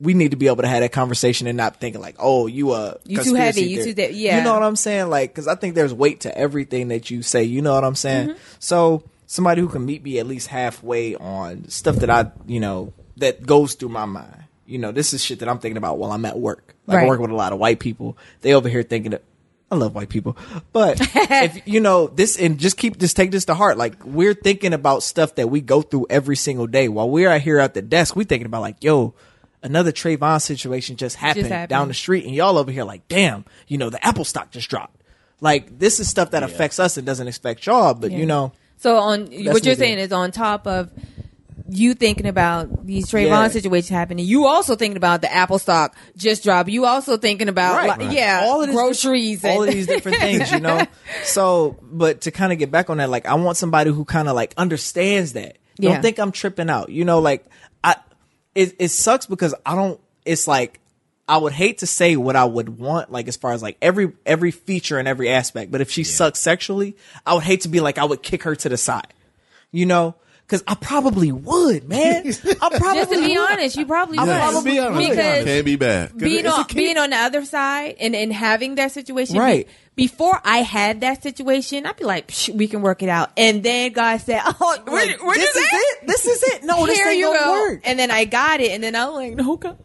We 0.00 0.12
need 0.14 0.32
to 0.32 0.36
be 0.36 0.48
able 0.48 0.62
to 0.62 0.68
have 0.68 0.80
that 0.80 0.92
conversation 0.92 1.46
and 1.46 1.56
not 1.56 1.76
thinking 1.76 2.00
like, 2.00 2.16
"Oh, 2.18 2.46
you 2.46 2.72
a 2.72 2.98
You 3.04 3.18
too 3.22 3.34
heavy, 3.34 3.62
conspiracy 3.62 3.62
you 3.62 3.84
too 3.84 3.94
de- 3.94 4.12
yeah. 4.12 4.38
You 4.38 4.44
know 4.44 4.54
what 4.54 4.62
I'm 4.62 4.76
saying? 4.76 5.08
Like, 5.08 5.30
because 5.30 5.46
I 5.46 5.54
think 5.54 5.74
there's 5.74 5.94
weight 5.94 6.20
to 6.20 6.36
everything 6.36 6.88
that 6.88 7.10
you 7.10 7.22
say. 7.22 7.44
You 7.44 7.62
know 7.62 7.74
what 7.74 7.84
I'm 7.84 7.94
saying? 7.94 8.30
Mm-hmm. 8.30 8.38
So 8.58 9.04
somebody 9.26 9.60
who 9.60 9.68
can 9.68 9.84
meet 9.86 10.02
me 10.02 10.18
at 10.18 10.26
least 10.26 10.48
halfway 10.48 11.14
on 11.14 11.68
stuff 11.68 11.96
that 11.96 12.10
I, 12.10 12.32
you 12.46 12.60
know, 12.60 12.92
that 13.18 13.46
goes 13.46 13.74
through 13.74 13.90
my 13.90 14.04
mind. 14.04 14.44
You 14.66 14.78
know, 14.78 14.92
this 14.92 15.12
is 15.14 15.22
shit 15.22 15.38
that 15.40 15.48
I'm 15.48 15.58
thinking 15.58 15.76
about 15.76 15.98
while 15.98 16.10
I'm 16.12 16.24
at 16.24 16.38
work. 16.38 16.74
Like 16.86 16.96
Right. 16.96 17.04
I 17.04 17.08
work 17.08 17.20
with 17.20 17.30
a 17.30 17.34
lot 17.36 17.52
of 17.52 17.58
white 17.58 17.78
people. 17.78 18.18
They 18.40 18.52
over 18.54 18.68
here 18.68 18.82
thinking 18.82 19.12
that 19.12 19.22
I 19.70 19.76
love 19.76 19.94
white 19.94 20.08
people, 20.08 20.36
but 20.72 20.98
if 21.14 21.66
you 21.66 21.80
know 21.80 22.06
this, 22.08 22.38
and 22.38 22.58
just 22.58 22.76
keep 22.76 22.98
just 22.98 23.16
take 23.16 23.30
this 23.30 23.46
to 23.46 23.54
heart. 23.54 23.78
Like 23.78 24.04
we're 24.04 24.34
thinking 24.34 24.72
about 24.72 25.02
stuff 25.02 25.34
that 25.36 25.48
we 25.48 25.60
go 25.60 25.82
through 25.82 26.06
every 26.10 26.36
single 26.36 26.66
day 26.66 26.88
while 26.88 27.08
we're 27.08 27.30
out 27.30 27.40
here 27.40 27.58
at 27.58 27.74
the 27.74 27.82
desk. 27.82 28.14
We 28.16 28.24
thinking 28.24 28.46
about 28.46 28.60
like, 28.60 28.82
yo. 28.82 29.14
Another 29.64 29.90
Trayvon 29.90 30.40
situation 30.40 30.96
just 30.96 31.16
happened, 31.16 31.46
happened. 31.46 31.70
down 31.70 31.88
the 31.88 31.94
street, 31.94 32.24
and 32.26 32.34
y'all 32.34 32.58
over 32.58 32.70
here 32.70 32.84
like, 32.84 33.08
damn, 33.08 33.44
you 33.66 33.78
know, 33.78 33.90
the 33.90 34.04
Apple 34.06 34.24
stock 34.24 34.50
just 34.52 34.68
dropped. 34.70 35.00
Like 35.40 35.78
this 35.78 35.98
is 36.00 36.08
stuff 36.08 36.30
that 36.30 36.42
affects 36.42 36.78
us 36.78 36.96
and 36.96 37.04
doesn't 37.06 37.26
affect 37.26 37.66
y'all, 37.66 37.94
but 37.94 38.12
Yeah. 38.12 38.18
you 38.18 38.26
know, 38.26 38.52
So 38.76 38.98
on 38.98 39.26
what 39.26 39.64
you're 39.64 39.74
saying 39.74 39.98
is 39.98 40.12
on 40.12 40.30
top 40.30 40.66
of 40.66 40.90
you 41.68 41.94
thinking 41.94 42.26
about 42.26 42.84
these 42.86 43.06
Trayvon 43.10 43.28
Yeah. 43.28 43.48
situations 43.48 43.88
happening, 43.88 44.26
you 44.26 44.46
also 44.46 44.76
thinking 44.76 44.98
about 44.98 45.22
the 45.22 45.32
Apple 45.32 45.58
stock 45.58 45.96
just 46.16 46.44
dropped. 46.44 46.68
You 46.68 46.84
also 46.84 47.16
thinking 47.16 47.48
about 47.48 47.86
like, 47.98 48.12
yeah, 48.12 48.42
all 48.44 48.62
of 48.62 48.70
groceries, 48.70 49.38
different- 49.40 49.56
all 49.56 49.64
of 49.64 49.70
these 49.70 49.86
different 49.86 50.18
things, 50.20 50.52
you 50.52 50.60
know. 50.60 50.86
So, 51.24 51.78
but 51.82 52.20
to 52.22 52.30
kind 52.30 52.52
of 52.52 52.58
get 52.58 52.70
back 52.70 52.90
on 52.90 52.98
that, 52.98 53.08
like 53.08 53.24
I 53.26 53.34
want 53.34 53.56
somebody 53.56 53.90
who 53.90 54.04
kind 54.04 54.28
of 54.28 54.34
like 54.34 54.52
understands 54.58 55.32
that. 55.32 55.56
Don't 55.80 56.02
think 56.02 56.18
I'm 56.18 56.30
tripping 56.32 56.70
out, 56.70 56.90
you 56.90 57.04
know. 57.04 57.18
Like 57.18 57.46
I, 57.46 57.48
it 58.54 58.76
it 58.78 58.88
sucks 58.88 59.26
because 59.26 59.54
I 59.64 59.74
don't. 59.74 60.00
It's 60.24 60.46
like 60.46 60.80
I 61.28 61.38
would 61.38 61.52
hate 61.52 61.78
to 61.78 61.86
say 61.86 62.16
what 62.16 62.36
I 62.36 62.44
would 62.44 62.78
want, 62.78 63.10
like 63.10 63.28
as 63.28 63.36
far 63.36 63.52
as 63.52 63.62
like 63.62 63.76
every 63.80 64.12
every 64.26 64.50
feature 64.50 64.98
and 64.98 65.08
every 65.08 65.30
aspect. 65.30 65.70
But 65.70 65.80
if 65.80 65.90
she 65.90 66.04
sucks 66.04 66.40
sexually, 66.40 66.96
I 67.26 67.34
would 67.34 67.44
hate 67.44 67.62
to 67.62 67.68
be 67.68 67.80
like 67.80 67.98
I 67.98 68.04
would 68.04 68.22
kick 68.22 68.42
her 68.42 68.54
to 68.56 68.68
the 68.68 68.76
side, 68.76 69.12
you 69.72 69.86
know. 69.86 70.14
Because 70.46 70.62
I 70.68 70.74
probably 70.74 71.32
would, 71.32 71.88
man. 71.88 72.26
I 72.60 72.68
probably 72.78 72.94
just 73.00 73.10
to 73.12 73.16
be 73.20 73.28
would. 73.38 73.50
honest, 73.50 73.76
you 73.76 73.86
probably 73.86 74.18
I'm 74.18 74.26
would. 74.26 74.36
probably- 74.36 74.70
be 74.72 74.78
honest. 74.78 75.10
because 75.10 75.44
Can't 75.44 75.64
be 75.64 75.76
bad. 75.76 76.18
being 76.18 76.46
on 76.46 76.66
being 76.74 76.98
on 76.98 77.10
the 77.10 77.16
other 77.16 77.44
side 77.46 77.96
and, 77.98 78.14
and 78.14 78.30
having 78.30 78.74
that 78.74 78.92
situation 78.92 79.38
Right. 79.38 79.66
before 79.96 80.38
I 80.44 80.58
had 80.58 81.00
that 81.00 81.22
situation, 81.22 81.86
I'd 81.86 81.96
be 81.96 82.04
like, 82.04 82.28
Psh, 82.28 82.54
we 82.54 82.68
can 82.68 82.82
work 82.82 83.02
it 83.02 83.08
out. 83.08 83.30
And 83.38 83.62
then 83.62 83.92
God 83.92 84.18
said, 84.20 84.42
"Oh, 84.60 84.76
Like, 84.86 85.22
where 85.24 85.34
this 85.34 85.48
is 85.48 85.56
is 85.56 85.62
it? 85.62 85.68
it. 85.72 85.98
This 86.08 86.26
is 86.26 86.42
it. 86.42 86.64
No, 86.64 86.84
this 86.84 86.98
Here 86.98 87.08
ain't 87.08 87.18
you 87.18 87.24
gonna 87.32 87.38
go." 87.38 87.52
work. 87.70 87.80
And 87.84 87.98
then 87.98 88.10
I 88.10 88.26
got 88.26 88.60
it, 88.60 88.70
and 88.72 88.84
then 88.84 88.94
I'm 88.94 89.14
like, 89.14 89.34
no, 89.36 89.56
God. 89.56 89.78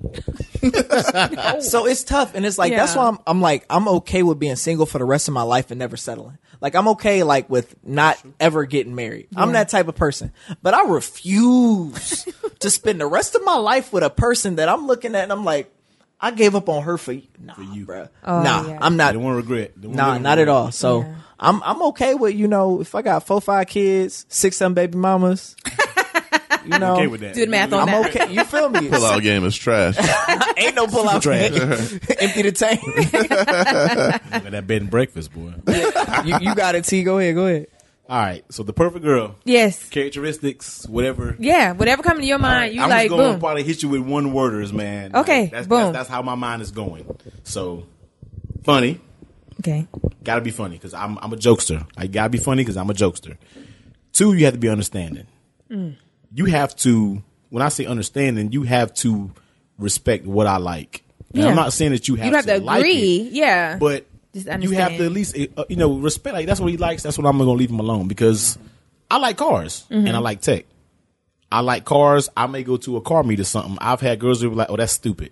so 1.63 1.85
it's 1.85 2.03
tough 2.03 2.35
and 2.35 2.45
it's 2.45 2.57
like 2.57 2.73
that's 2.73 2.93
why 2.93 3.07
I'm, 3.07 3.17
I'm 3.25 3.39
like 3.39 3.65
i'm 3.69 3.87
okay 3.87 4.23
with 4.23 4.39
being 4.39 4.57
single 4.57 4.85
for 4.85 4.97
the 4.97 5.05
rest 5.05 5.29
of 5.29 5.33
my 5.33 5.41
life 5.43 5.71
and 5.71 5.79
never 5.79 5.95
settling 5.95 6.37
like 6.61 6.75
i'm 6.75 6.87
okay 6.89 7.23
like 7.23 7.49
with 7.49 7.75
not 7.85 8.17
ever 8.39 8.65
getting 8.65 8.95
married 8.95 9.27
i'm 9.35 9.51
that 9.53 9.69
type 9.69 9.87
of 9.87 9.95
person 9.95 10.31
but 10.61 10.73
i 10.73 10.83
refuse 10.87 12.27
to 12.59 12.69
spend 12.69 12.99
the 12.99 13.05
rest 13.07 13.35
of 13.35 13.43
my 13.43 13.55
life 13.55 13.91
with 13.93 14.03
a 14.03 14.09
person 14.09 14.55
that 14.55 14.69
i'm 14.69 14.87
looking 14.87 15.15
at 15.15 15.23
and 15.23 15.31
i'm 15.31 15.45
like 15.45 15.71
i 16.19 16.31
gave 16.31 16.55
up 16.55 16.67
on 16.69 16.83
her 16.83 16.97
for 16.97 17.13
you 17.13 17.23
nah 17.39 17.53
you. 17.73 17.85
bruh. 17.85 18.09
Oh, 18.23 18.41
nah 18.43 18.67
yeah. 18.67 18.77
i'm 18.81 18.97
not 18.97 19.13
Don't 19.13 19.23
want 19.23 19.35
to 19.35 19.41
regret. 19.41 19.79
Don't 19.79 19.93
nah 19.93 20.09
wanna 20.09 20.19
not 20.19 20.39
at 20.39 20.47
all 20.49 20.71
so 20.71 21.01
Yeah. 21.01 21.15
i'm 21.39 21.63
i'm 21.63 21.81
okay 21.83 22.13
with 22.15 22.35
you 22.35 22.47
know 22.47 22.81
if 22.81 22.93
i 22.95 23.01
got 23.01 23.25
four 23.25 23.39
five 23.41 23.67
kids 23.67 24.25
six 24.29 24.57
seven 24.57 24.73
baby 24.73 24.97
mamas 24.97 25.55
you 26.71 26.79
know 26.79 26.93
Okay 26.95 27.07
with 27.07 27.21
that. 27.21 27.35
Do 27.35 27.45
the 27.45 27.51
math 27.51 27.73
on 27.73 27.87
i'm 27.89 28.03
that. 28.03 28.15
okay 28.15 28.33
you 28.33 28.43
feel 28.45 28.69
me 28.69 28.87
Pull 28.89 29.05
out 29.05 29.21
game 29.21 29.43
is 29.45 29.55
trash. 29.55 29.95
ain't 30.57 30.75
no 30.75 30.87
pull 30.87 31.07
out 31.09 31.21
trash. 31.21 31.51
empty 32.19 32.41
the 32.43 32.51
tank 32.55 32.81
Look 32.85 34.45
at 34.45 34.51
that 34.51 34.67
bed 34.67 34.81
and 34.81 34.91
breakfast, 34.91 35.31
boy. 35.33 35.53
you, 36.25 36.37
you 36.41 36.55
got 36.55 36.75
it 36.75 36.85
t 36.85 37.03
go 37.03 37.17
ahead 37.19 37.35
go 37.35 37.47
ahead 37.47 37.67
All 38.09 38.19
right. 38.19 38.43
So 38.51 38.63
the 38.63 38.73
perfect 38.73 39.03
girl, 39.05 39.35
Yes. 39.45 39.87
characteristics, 39.89 40.87
whatever. 40.87 41.35
Yeah. 41.39 41.73
Whatever 41.73 42.01
comes 42.03 42.21
to 42.21 42.25
your 42.25 42.39
mind, 42.39 42.73
you 42.73 42.81
I'm 42.81 42.89
like, 42.89 43.03
just 43.03 43.09
going 43.09 43.23
to 43.27 43.31
boom. 43.33 43.39
probably 43.39 43.63
hit 43.63 43.83
you 43.83 43.89
with 43.89 44.01
one 44.01 44.33
worders, 44.33 44.73
man. 44.73 45.15
Okay, 45.15 45.47
That's, 45.51 45.67
boom. 45.67 45.77
That's, 45.93 45.93
that's 45.97 46.09
how 46.09 46.21
my 46.23 46.33
mind 46.35 46.61
is 46.63 46.71
going. 46.71 47.05
So 47.43 47.85
funny. 48.63 48.99
Okay. 49.59 49.87
Gotta 50.23 50.41
be 50.41 50.51
funny 50.51 50.75
because 50.77 50.93
I'm 50.93 51.17
I'm 51.21 51.33
a 51.33 51.35
jokester. 51.35 51.85
I 51.97 52.07
gotta 52.07 52.29
be 52.29 52.37
funny 52.37 52.63
because 52.63 52.77
I'm 52.77 52.89
a 52.89 52.93
jokester. 52.93 53.35
Two, 54.13 54.33
you 54.33 54.45
have 54.45 54.53
to 54.53 54.59
be 54.59 54.69
understanding. 54.69 55.27
Mm. 55.69 55.95
You 56.33 56.45
have 56.45 56.75
to. 56.77 57.21
When 57.49 57.63
I 57.63 57.69
say 57.69 57.85
understanding, 57.85 58.51
you 58.51 58.63
have 58.63 58.93
to 58.95 59.31
respect 59.77 60.25
what 60.25 60.45
I 60.47 60.57
like. 60.57 61.03
And 61.33 61.43
Yeah. 61.43 61.49
I'm 61.49 61.55
not 61.55 61.73
saying 61.73 61.91
that 61.91 62.07
you 62.07 62.15
have, 62.15 62.27
You 62.27 62.35
have 62.35 62.45
to 62.45 62.59
like 62.59 62.79
agree. 62.79 63.17
it, 63.27 63.33
yeah. 63.33 63.77
but 63.77 64.05
Just 64.33 64.47
you 64.61 64.71
have 64.71 64.89
to 64.97 65.05
at 65.05 65.11
least 65.11 65.35
uh, 65.57 65.65
you 65.69 65.75
know 65.75 65.93
respect. 65.97 66.33
Like 66.35 66.45
that's 66.47 66.59
what 66.59 66.69
he 66.71 66.77
likes. 66.77 67.01
That's 67.03 67.17
what 67.17 67.25
I'm 67.27 67.37
gonna 67.37 67.51
leave 67.53 67.69
him 67.71 67.79
alone 67.79 68.07
because 68.07 68.57
I 69.09 69.17
like 69.17 69.37
cars 69.37 69.85
Mm-hmm. 69.89 70.07
and 70.07 70.15
I 70.15 70.19
like 70.19 70.41
tech. 70.41 70.65
I 71.51 71.61
like 71.61 71.83
cars. 71.85 72.29
I 72.37 72.45
may 72.45 72.61
go 72.61 72.77
to 72.77 72.97
a 72.97 73.01
car 73.01 73.23
meet 73.23 73.39
or 73.39 73.43
something. 73.43 73.77
I've 73.81 74.01
had 74.01 74.19
girls 74.19 74.41
who 74.41 74.51
be 74.51 74.55
like, 74.55 74.69
"Oh, 74.69 74.77
that's 74.77 74.93
stupid." 74.93 75.31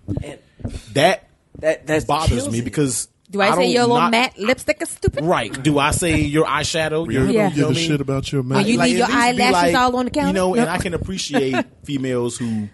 That 0.94 1.28
That 1.60 1.86
that 1.86 2.06
bothers 2.08 2.48
me 2.50 2.58
it. 2.58 2.64
because 2.64 3.08
Do 3.30 3.40
I, 3.42 3.54
say 3.54 3.66
your 3.70 3.82
little 3.82 3.96
not- 3.98 4.10
matte 4.10 4.38
lipstick 4.38 4.80
is 4.80 4.88
stupid? 4.88 5.22
Right. 5.24 5.62
Do 5.62 5.78
I 5.78 5.90
say 5.90 6.20
your 6.20 6.46
eyeshadow? 6.46 7.10
Your, 7.12 7.26
You 7.26 7.32
Yeah. 7.32 7.42
don't 7.42 7.48
give 7.50 7.58
know 7.58 7.64
a 7.64 7.68
what 7.68 7.76
I 7.76 7.80
mean? 7.80 7.88
shit 7.88 8.00
about 8.00 8.32
your 8.32 8.40
When 8.42 8.48
man. 8.48 8.66
you 8.66 8.78
leave 8.78 8.80
at 8.80 8.88
your 8.90 8.98
least 9.08 9.36
be 9.36 9.42
eyelashes 9.42 9.74
all 9.74 9.96
on 9.96 10.04
the 10.06 10.10
counter? 10.10 10.28
You 10.28 10.32
know, 10.34 10.54
and 10.54 10.68
I 10.70 10.78
can 10.78 10.94
appreciate 10.94 11.54
females 11.84 12.38
who 12.38 12.68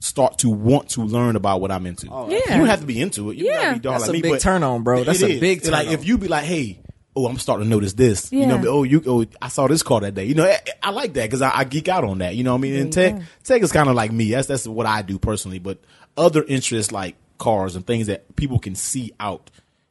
start 0.00 0.38
to 0.38 0.50
want 0.50 0.88
to 0.90 1.02
learn 1.02 1.36
about 1.36 1.60
what 1.60 1.70
I'm 1.70 1.86
into. 1.86 2.08
Oh, 2.10 2.28
yeah. 2.28 2.36
You 2.38 2.58
don't 2.58 2.66
have 2.66 2.80
to 2.80 2.86
be 2.86 3.00
into 3.00 3.30
it. 3.30 3.36
You 3.38 3.44
don't 3.44 3.54
have 3.62 3.74
to 3.74 3.74
be 3.74 3.80
dog 3.80 3.92
That's 3.94 4.02
like 4.02 4.10
a 4.10 4.12
me, 4.12 4.22
big 4.22 4.32
but 4.32 4.40
turn 4.40 4.62
on, 4.64 4.82
bro. 4.82 5.04
That's 5.04 5.22
a 5.22 5.28
is. 5.30 5.40
big 5.40 5.62
turn 5.62 5.72
Like 5.72 5.86
on. 5.88 5.94
if 5.94 6.06
you 6.06 6.18
be 6.18 6.28
like, 6.28 6.44
hey. 6.44 6.80
Oh, 7.14 7.26
I'm 7.26 7.38
starting 7.38 7.66
to 7.66 7.70
notice 7.70 7.92
this. 7.92 8.32
You 8.32 8.38
Yeah. 8.40 8.56
know, 8.56 8.68
oh, 8.70 8.82
you. 8.84 9.02
Oh, 9.06 9.26
I 9.42 9.48
saw 9.48 9.68
this 9.68 9.82
car 9.82 10.00
that 10.00 10.14
day. 10.14 10.24
You 10.24 10.34
know, 10.34 10.46
I, 10.46 10.58
I 10.82 10.90
like 10.92 11.12
that 11.12 11.24
because 11.24 11.42
I, 11.42 11.50
I 11.58 11.64
geek 11.64 11.86
out 11.88 12.04
on 12.04 12.18
that. 12.20 12.34
You 12.36 12.42
know 12.42 12.52
what 12.52 12.58
I 12.58 12.62
mean? 12.62 12.74
And 12.74 12.90
There 12.90 13.10
tech, 13.10 13.18
go. 13.18 13.24
tech 13.44 13.62
is 13.62 13.70
kind 13.70 13.90
of 13.90 13.94
like 13.94 14.10
me. 14.12 14.30
That's 14.30 14.46
that's 14.48 14.66
what 14.66 14.86
I 14.86 15.02
do 15.02 15.18
personally. 15.18 15.58
But 15.58 15.78
other 16.16 16.42
interests 16.42 16.90
like 16.90 17.16
cars 17.36 17.76
and 17.76 17.86
things 17.86 18.06
that 18.06 18.34
people 18.34 18.58
can 18.58 18.74
see 18.74 19.12
out 19.20 19.50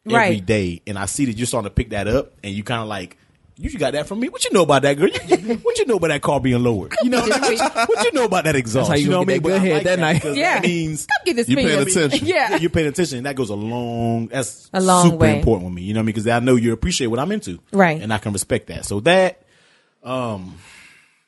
every 0.10 0.42
day, 0.42 0.70
Right. 0.70 0.82
and 0.88 0.98
I 1.00 1.06
see 1.06 1.26
that 1.26 1.38
you're 1.38 1.48
starting 1.48 1.70
to 1.70 1.74
pick 1.74 1.90
that 1.92 2.08
up, 2.08 2.34
and 2.44 2.54
you 2.54 2.64
kind 2.64 2.82
of 2.82 2.88
like. 2.88 3.18
You 3.58 3.70
got 3.78 3.94
that 3.94 4.08
from 4.08 4.20
me. 4.20 4.28
What 4.30 4.44
you 4.44 4.52
know 4.54 4.64
about 4.64 4.82
that 4.84 4.98
girl? 4.98 5.08
You- 5.10 5.38
you- 5.38 5.56
what 5.62 5.78
you 5.78 5.86
know 5.86 5.98
about 5.98 6.08
that 6.08 6.22
car 6.24 6.40
being 6.40 6.64
lowered? 6.64 6.96
You 7.04 7.12
know 7.12 7.20
what, 7.22 7.32
I 7.32 7.86
what 7.86 8.06
you 8.06 8.12
know 8.14 8.24
about 8.26 8.46
that 8.46 8.56
exhaust? 8.56 8.90
That's 8.90 9.00
how 9.00 9.04
you 9.04 9.12
know 9.12 9.24
gonna 9.24 9.26
what 9.26 9.30
I 9.30 9.34
mean? 9.34 9.42
get 9.42 9.50
that 9.50 9.60
good 9.60 9.62
head 9.62 9.74
like 9.74 9.84
that 9.84 10.00
night. 10.32 10.36
Yeah. 10.36 10.54
That 10.56 10.64
means 10.64 11.06
Come 11.06 11.26
get 11.26 11.36
this 11.36 11.48
You 11.50 11.56
thing. 11.58 11.68
paying 11.68 11.82
attention. 11.88 12.26
Yeah. 12.28 12.56
you're 12.56 12.72
paying 12.72 12.88
attention. 12.88 13.18
and 13.18 13.26
That 13.28 13.36
goes 13.36 13.52
a 13.52 13.56
long. 13.56 14.28
That's 14.30 14.68
A 14.74 14.82
long 14.82 15.04
super 15.12 15.18
way. 15.18 15.38
important 15.38 15.66
with 15.66 15.76
me. 15.76 15.84
You 15.84 15.94
know 15.94 16.00
what 16.00 16.04
I 16.04 16.06
mean? 16.06 16.14
Because 16.14 16.28
I 16.28 16.40
know 16.40 16.56
you 16.56 16.74
appreciate 16.74 17.06
what 17.08 17.20
I'm 17.20 17.32
into, 17.32 17.60
Right. 17.72 18.02
And 18.02 18.12
I 18.12 18.18
can 18.18 18.34
respect 18.34 18.66
that. 18.68 18.84
So 18.86 19.00
that, 19.02 19.44
um, 20.02 20.56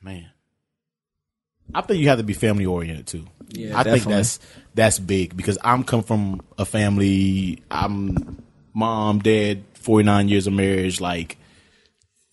man, 0.01 0.25
I 1.75 1.81
think 1.81 1.99
you 1.99 2.07
have 2.09 2.17
to 2.17 2.23
be 2.23 2.33
family 2.33 2.65
oriented 2.65 3.05
too. 3.05 3.25
Yeah, 3.49 3.77
I 3.79 3.83
think 3.83 4.05
that's 4.05 4.39
that's 4.73 4.97
big 4.97 5.37
because 5.37 5.59
I'm 5.63 5.83
come 5.83 6.01
from 6.01 6.41
a 6.57 6.65
family. 6.65 7.61
I'm 7.69 8.41
mom, 8.73 9.19
dad, 9.19 9.63
49 9.75 10.29
years 10.29 10.47
of 10.47 10.53
marriage. 10.53 10.99
Like 11.01 11.37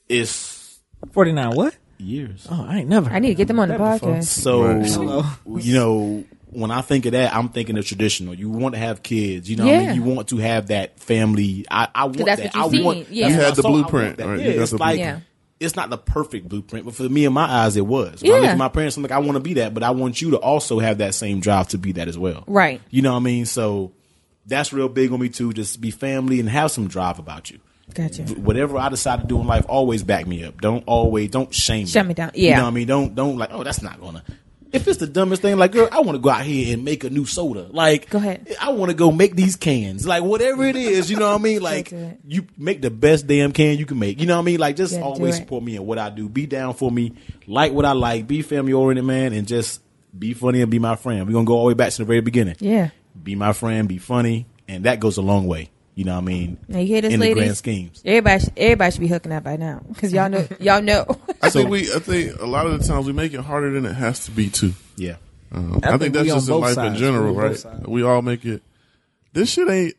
it's 0.08 0.78
49 1.12 1.54
what? 1.56 1.76
years. 1.98 2.46
Oh, 2.50 2.66
I 2.68 2.78
ain't 2.78 2.88
never. 2.88 3.10
I 3.10 3.18
need 3.18 3.28
to 3.28 3.34
get 3.34 3.48
them 3.48 3.58
on 3.60 3.68
the 3.68 3.76
heard 3.78 4.00
before. 4.00 4.14
podcast. 4.16 4.24
So, 4.24 4.80
Hello. 4.80 5.24
you 5.58 5.74
know, 5.74 6.24
when 6.46 6.70
I 6.70 6.80
think 6.80 7.06
of 7.06 7.12
that, 7.12 7.34
I'm 7.34 7.50
thinking 7.50 7.76
of 7.78 7.86
traditional. 7.86 8.34
You 8.34 8.48
want 8.50 8.74
to 8.74 8.78
have 8.80 9.02
kids, 9.02 9.48
you 9.50 9.56
know. 9.56 9.66
what 9.66 9.74
I 9.74 9.80
Yeah. 9.82 9.86
mean, 9.92 9.96
you 9.96 10.02
want 10.14 10.28
to 10.30 10.38
have 10.38 10.68
that 10.68 10.98
family. 10.98 11.66
I, 11.70 11.88
I 11.94 12.04
want 12.04 12.24
that's 12.24 12.42
that. 12.42 12.54
what 12.54 12.72
I 12.74 12.76
you 12.76 12.84
want. 12.84 13.10
Yeah. 13.10 13.28
You 13.28 13.34
had 13.34 13.54
the 13.54 13.62
saw. 13.62 13.68
I 13.68 13.70
want 13.70 13.88
blueprint, 13.90 14.16
that. 14.16 14.26
right? 14.26 14.40
Yeah, 14.40 14.52
got 14.54 14.62
it's 14.62 14.72
like 14.72 14.96
blueprint. 14.98 15.24
it's 15.60 15.76
not 15.76 15.90
the 15.90 15.98
perfect 15.98 16.48
blueprint, 16.48 16.86
but 16.86 16.94
for 16.94 17.02
me 17.08 17.24
in 17.26 17.32
my 17.34 17.44
eyes, 17.44 17.76
it 17.76 17.86
was. 17.86 18.22
When 18.22 18.32
I 18.32 18.34
look 18.36 18.44
Yeah. 18.44 18.50
at 18.52 18.58
my 18.58 18.68
parents, 18.68 18.96
I'm 18.96 19.02
like, 19.02 19.12
I 19.12 19.18
want 19.18 19.34
to 19.34 19.40
be 19.40 19.54
that, 19.54 19.74
but 19.74 19.82
I 19.82 19.90
want 19.90 20.20
you 20.22 20.30
to 20.32 20.38
also 20.38 20.78
have 20.78 20.98
that 20.98 21.14
same 21.14 21.40
drive 21.40 21.68
to 21.68 21.78
be 21.78 21.92
that 21.92 22.08
as 22.08 22.16
well. 22.18 22.44
Right. 22.46 22.80
You 22.90 23.02
know 23.02 23.12
what 23.12 23.18
I 23.20 23.22
mean? 23.22 23.44
So 23.46 23.92
that's 24.50 24.72
real 24.72 24.88
big 24.88 25.12
on 25.12 25.20
me 25.20 25.28
too. 25.28 25.52
Just 25.52 25.80
be 25.80 25.90
family 25.90 26.40
and 26.40 26.48
have 26.48 26.70
some 26.70 26.88
drive 26.88 27.18
about 27.18 27.50
you. 27.50 27.58
Gotcha. 27.94 28.22
Whatever 28.22 28.78
I 28.78 28.88
decide 28.88 29.22
to 29.22 29.26
do 29.26 29.40
in 29.40 29.46
life, 29.46 29.64
always 29.68 30.02
back 30.02 30.26
me 30.26 30.44
up. 30.44 30.60
Don't 30.60 30.84
always 30.86 31.30
don't 31.30 31.52
shame 31.54 31.84
me. 31.84 31.86
Shut 31.86 32.06
me 32.06 32.14
down. 32.14 32.30
Yeah. 32.34 32.50
You 32.50 32.56
know 32.56 32.62
what 32.64 32.68
I 32.68 32.72
mean? 32.72 32.86
Don't 32.86 33.14
don't 33.14 33.38
like, 33.38 33.50
oh, 33.52 33.64
that's 33.64 33.82
not 33.82 34.00
gonna 34.00 34.22
if 34.72 34.86
it's 34.86 34.98
the 34.98 35.06
dumbest 35.06 35.42
thing, 35.42 35.56
like 35.56 35.72
girl, 35.72 35.88
I 35.90 36.00
want 36.00 36.16
to 36.16 36.18
go 36.20 36.30
out 36.30 36.44
here 36.44 36.72
and 36.74 36.84
make 36.84 37.02
a 37.04 37.10
new 37.10 37.26
soda. 37.26 37.66
Like, 37.70 38.08
Go 38.10 38.18
ahead. 38.18 38.54
I 38.60 38.70
want 38.70 38.90
to 38.90 38.94
go 38.96 39.10
make 39.10 39.34
these 39.34 39.56
cans. 39.56 40.06
Like, 40.06 40.22
whatever 40.22 40.64
it 40.64 40.76
is, 40.76 41.10
you 41.10 41.16
know 41.16 41.30
what 41.30 41.40
I 41.40 41.42
mean? 41.42 41.60
Like, 41.60 41.92
you 42.26 42.46
make 42.56 42.80
the 42.80 42.90
best 42.90 43.26
damn 43.26 43.52
can 43.52 43.78
you 43.78 43.86
can 43.86 43.98
make. 43.98 44.20
You 44.20 44.26
know 44.26 44.36
what 44.36 44.42
I 44.42 44.44
mean? 44.44 44.60
Like, 44.60 44.76
just 44.76 44.94
Yeah, 44.94 45.02
always 45.02 45.36
support 45.36 45.64
me 45.64 45.76
in 45.76 45.84
what 45.86 45.98
I 45.98 46.10
do. 46.10 46.28
Be 46.28 46.46
down 46.46 46.74
for 46.74 46.90
me. 46.90 47.14
Like 47.46 47.72
what 47.72 47.84
I 47.84 47.92
like. 47.92 48.26
Be 48.26 48.42
family 48.42 48.72
oriented, 48.72 49.04
man, 49.04 49.32
and 49.32 49.46
just 49.46 49.80
be 50.16 50.34
funny 50.34 50.60
and 50.62 50.70
be 50.70 50.78
my 50.78 50.96
friend. 50.96 51.26
We're 51.26 51.32
gonna 51.32 51.44
go 51.44 51.54
all 51.54 51.64
the 51.64 51.68
way 51.68 51.74
back 51.74 51.92
to 51.92 51.98
the 51.98 52.04
very 52.04 52.20
beginning. 52.20 52.56
Yeah. 52.60 52.90
Be 53.22 53.34
my 53.34 53.52
friend. 53.52 53.88
Be 53.88 53.98
funny, 53.98 54.46
and 54.68 54.84
that 54.84 55.00
goes 55.00 55.16
a 55.16 55.22
long 55.22 55.46
way. 55.46 55.70
You 55.94 56.04
know 56.04 56.14
what 56.14 56.22
I 56.22 56.24
mean? 56.24 56.56
Now 56.68 56.78
you 56.78 56.86
hear 56.86 57.00
this, 57.02 57.12
in 57.12 57.20
the 57.20 57.34
grand 57.34 57.56
schemes. 57.56 58.00
Everybody, 58.04 58.44
sh- 58.44 58.48
everybody 58.56 58.90
should 58.92 59.00
be 59.00 59.06
hooking 59.08 59.32
up 59.32 59.44
by 59.44 59.56
now 59.56 59.82
because 59.88 60.12
y'all 60.12 60.30
know, 60.30 60.46
y'all 60.60 60.80
know. 60.80 61.04
I 61.42 61.50
think 61.50 61.68
we. 61.68 61.92
I 61.92 61.98
think 61.98 62.40
a 62.40 62.46
lot 62.46 62.66
of 62.66 62.78
the 62.80 62.86
times 62.86 63.06
we 63.06 63.12
make 63.12 63.34
it 63.34 63.40
harder 63.40 63.70
than 63.72 63.84
it 63.84 63.94
has 63.94 64.24
to 64.26 64.30
be 64.30 64.48
too. 64.48 64.72
Yeah. 64.96 65.16
Um, 65.52 65.80
I 65.82 65.88
I, 65.88 65.90
think 65.90 66.00
think 66.00 66.14
that's 66.14 66.28
just 66.28 66.48
in 66.48 66.60
life 66.60 66.74
sides. 66.74 66.94
in 66.94 67.00
general, 67.00 67.34
We 67.34 67.42
on 67.42 67.48
both 67.52 67.64
right? 67.64 67.88
We 67.88 68.02
all 68.04 68.22
make 68.22 68.44
it. 68.44 68.62
This 69.32 69.50
shit 69.50 69.68
ain't. 69.68 69.94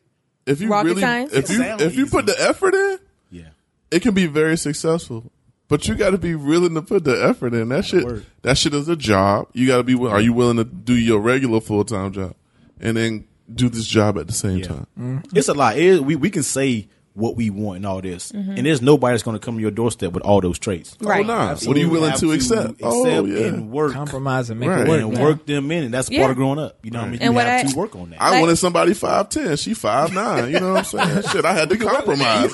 If 0.46 0.60
you 0.62 0.70
Rocket 0.70 0.88
really, 0.90 1.02
science? 1.02 1.34
if 1.34 1.50
you 1.50 1.58
Sound 1.58 1.82
if 1.82 1.96
you 1.96 2.04
easy. 2.06 2.12
put 2.12 2.26
the 2.26 2.42
effort 2.42 2.74
in, 2.74 2.98
Yeah. 3.30 3.50
it 3.92 4.02
can 4.02 4.14
be 4.16 4.26
very 4.26 4.58
successful. 4.58 5.30
But 5.68 5.88
you 5.88 5.96
got 5.96 6.10
to 6.12 6.18
be 6.18 6.36
willing 6.36 6.74
to 6.74 6.82
put 6.82 7.04
the 7.04 7.14
effort 7.24 7.54
in. 7.54 7.70
That 7.70 7.86
shit. 7.86 8.06
That 8.42 8.58
shit 8.58 8.74
is 8.74 8.90
a 8.90 8.96
job. 8.96 9.48
You 9.54 9.68
got 9.68 9.78
to 9.78 9.84
be. 9.84 9.94
Are 9.96 10.20
you 10.20 10.34
willing 10.34 10.58
to 10.58 10.64
do 10.64 10.96
your 10.98 11.20
regular 11.20 11.62
full 11.62 11.86
time 11.86 12.12
job, 12.12 12.34
and 12.82 12.98
then 12.98 13.26
do 13.54 13.70
this 13.70 13.86
job 13.86 14.18
at 14.18 14.28
the 14.28 14.34
same 14.34 14.60
Yeah. 14.60 14.68
time? 14.68 15.24
It's 15.34 15.48
a 15.50 15.54
lot. 15.54 15.78
It, 15.78 16.04
we 16.04 16.16
we 16.16 16.30
can 16.30 16.44
say 16.44 16.88
what 17.14 17.36
we 17.36 17.50
want 17.50 17.76
and 17.76 17.86
all 17.86 18.00
this, 18.02 18.32
Mm-hmm. 18.32 18.52
and 18.52 18.66
there's 18.66 18.82
nobody 18.82 19.12
that's 19.12 19.22
going 19.24 19.38
to 19.38 19.46
come 19.46 19.56
to 19.56 19.62
your 19.62 19.70
doorstep 19.70 20.14
with 20.14 20.24
all 20.24 20.40
those 20.40 20.58
traits. 20.58 20.96
Right. 21.02 21.26
Oh, 21.26 21.28
nah. 21.28 21.56
What 21.58 21.76
are 21.76 21.80
you 21.80 21.90
willing 21.90 22.14
to 22.14 22.32
accept? 22.32 22.70
accept 22.70 22.84
oh 22.84 23.26
yeah. 23.26 23.48
and 23.48 23.70
work 23.70 23.92
Compromise 23.92 24.50
and 24.50 24.62
make 24.62 24.70
Right. 24.70 24.80
it 24.80 24.88
work. 24.88 25.02
and 25.02 25.14
man. 25.16 25.22
work 25.22 25.46
them 25.46 25.70
in, 25.72 25.84
and 25.84 25.94
that's 25.94 26.10
Yeah. 26.10 26.20
part 26.22 26.32
of 26.32 26.38
growing 26.38 26.58
up. 26.58 26.78
You 26.84 26.92
know 26.92 27.00
what 27.00 27.08
I 27.08 27.12
mean? 27.12 27.20
And 27.22 27.32
you 27.32 27.36
what 27.36 27.46
have 27.48 27.66
I- 27.68 27.70
to 27.70 27.78
work 27.78 27.98
on 27.98 28.12
that. 28.12 28.22
I 28.22 28.30
Like- 28.32 28.42
wanted 28.44 28.56
somebody 28.56 28.94
five 28.94 29.28
ten. 29.28 29.58
She 29.58 29.74
five 29.74 30.14
nine. 30.14 30.52
You 30.54 30.62
know 30.62 30.72
what 30.72 30.94
I'm 30.96 31.10
saying? 31.10 31.24
Shit, 31.34 31.44
I 31.44 31.54
had 31.54 31.68
to 31.72 31.78
compromise. 31.78 32.54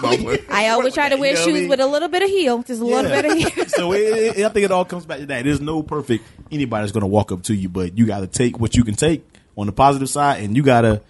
I 0.49 0.69
always 0.69 0.95
try 0.95 1.09
to 1.09 1.17
wear 1.17 1.29
You 1.29 1.35
know 1.35 1.39
what 1.41 1.49
I 1.49 1.51
shoes 1.51 1.59
mean? 1.61 1.69
with 1.69 1.79
a 1.79 1.85
little 1.87 2.09
bit 2.09 2.23
of 2.23 2.29
heel, 2.29 2.63
just 2.63 2.81
a 2.81 2.85
little 2.85 3.11
bit 3.11 3.25
of 3.25 3.37
heel. 3.55 3.65
so 3.67 3.93
it, 3.93 4.37
it, 4.39 4.43
I 4.43 4.49
think 4.49 4.65
it 4.65 4.71
all 4.71 4.85
comes 4.85 5.05
back 5.05 5.19
to 5.19 5.27
that. 5.27 5.43
There's 5.43 5.61
no 5.61 5.83
perfect 5.83 6.23
anybody's 6.51 6.91
going 6.91 7.01
to 7.01 7.07
walk 7.07 7.31
up 7.31 7.43
to 7.43 7.53
you, 7.55 7.69
but 7.69 7.95
you 7.95 8.07
got 8.07 8.21
to 8.21 8.27
take 8.27 8.59
what 8.59 8.75
you 8.75 8.83
can 8.83 8.95
take 8.95 9.23
on 9.57 9.65
the 9.65 9.71
positive 9.73 10.09
side, 10.09 10.43
and 10.43 10.55
you 10.55 10.63
got 10.63 10.81
to 10.81 11.01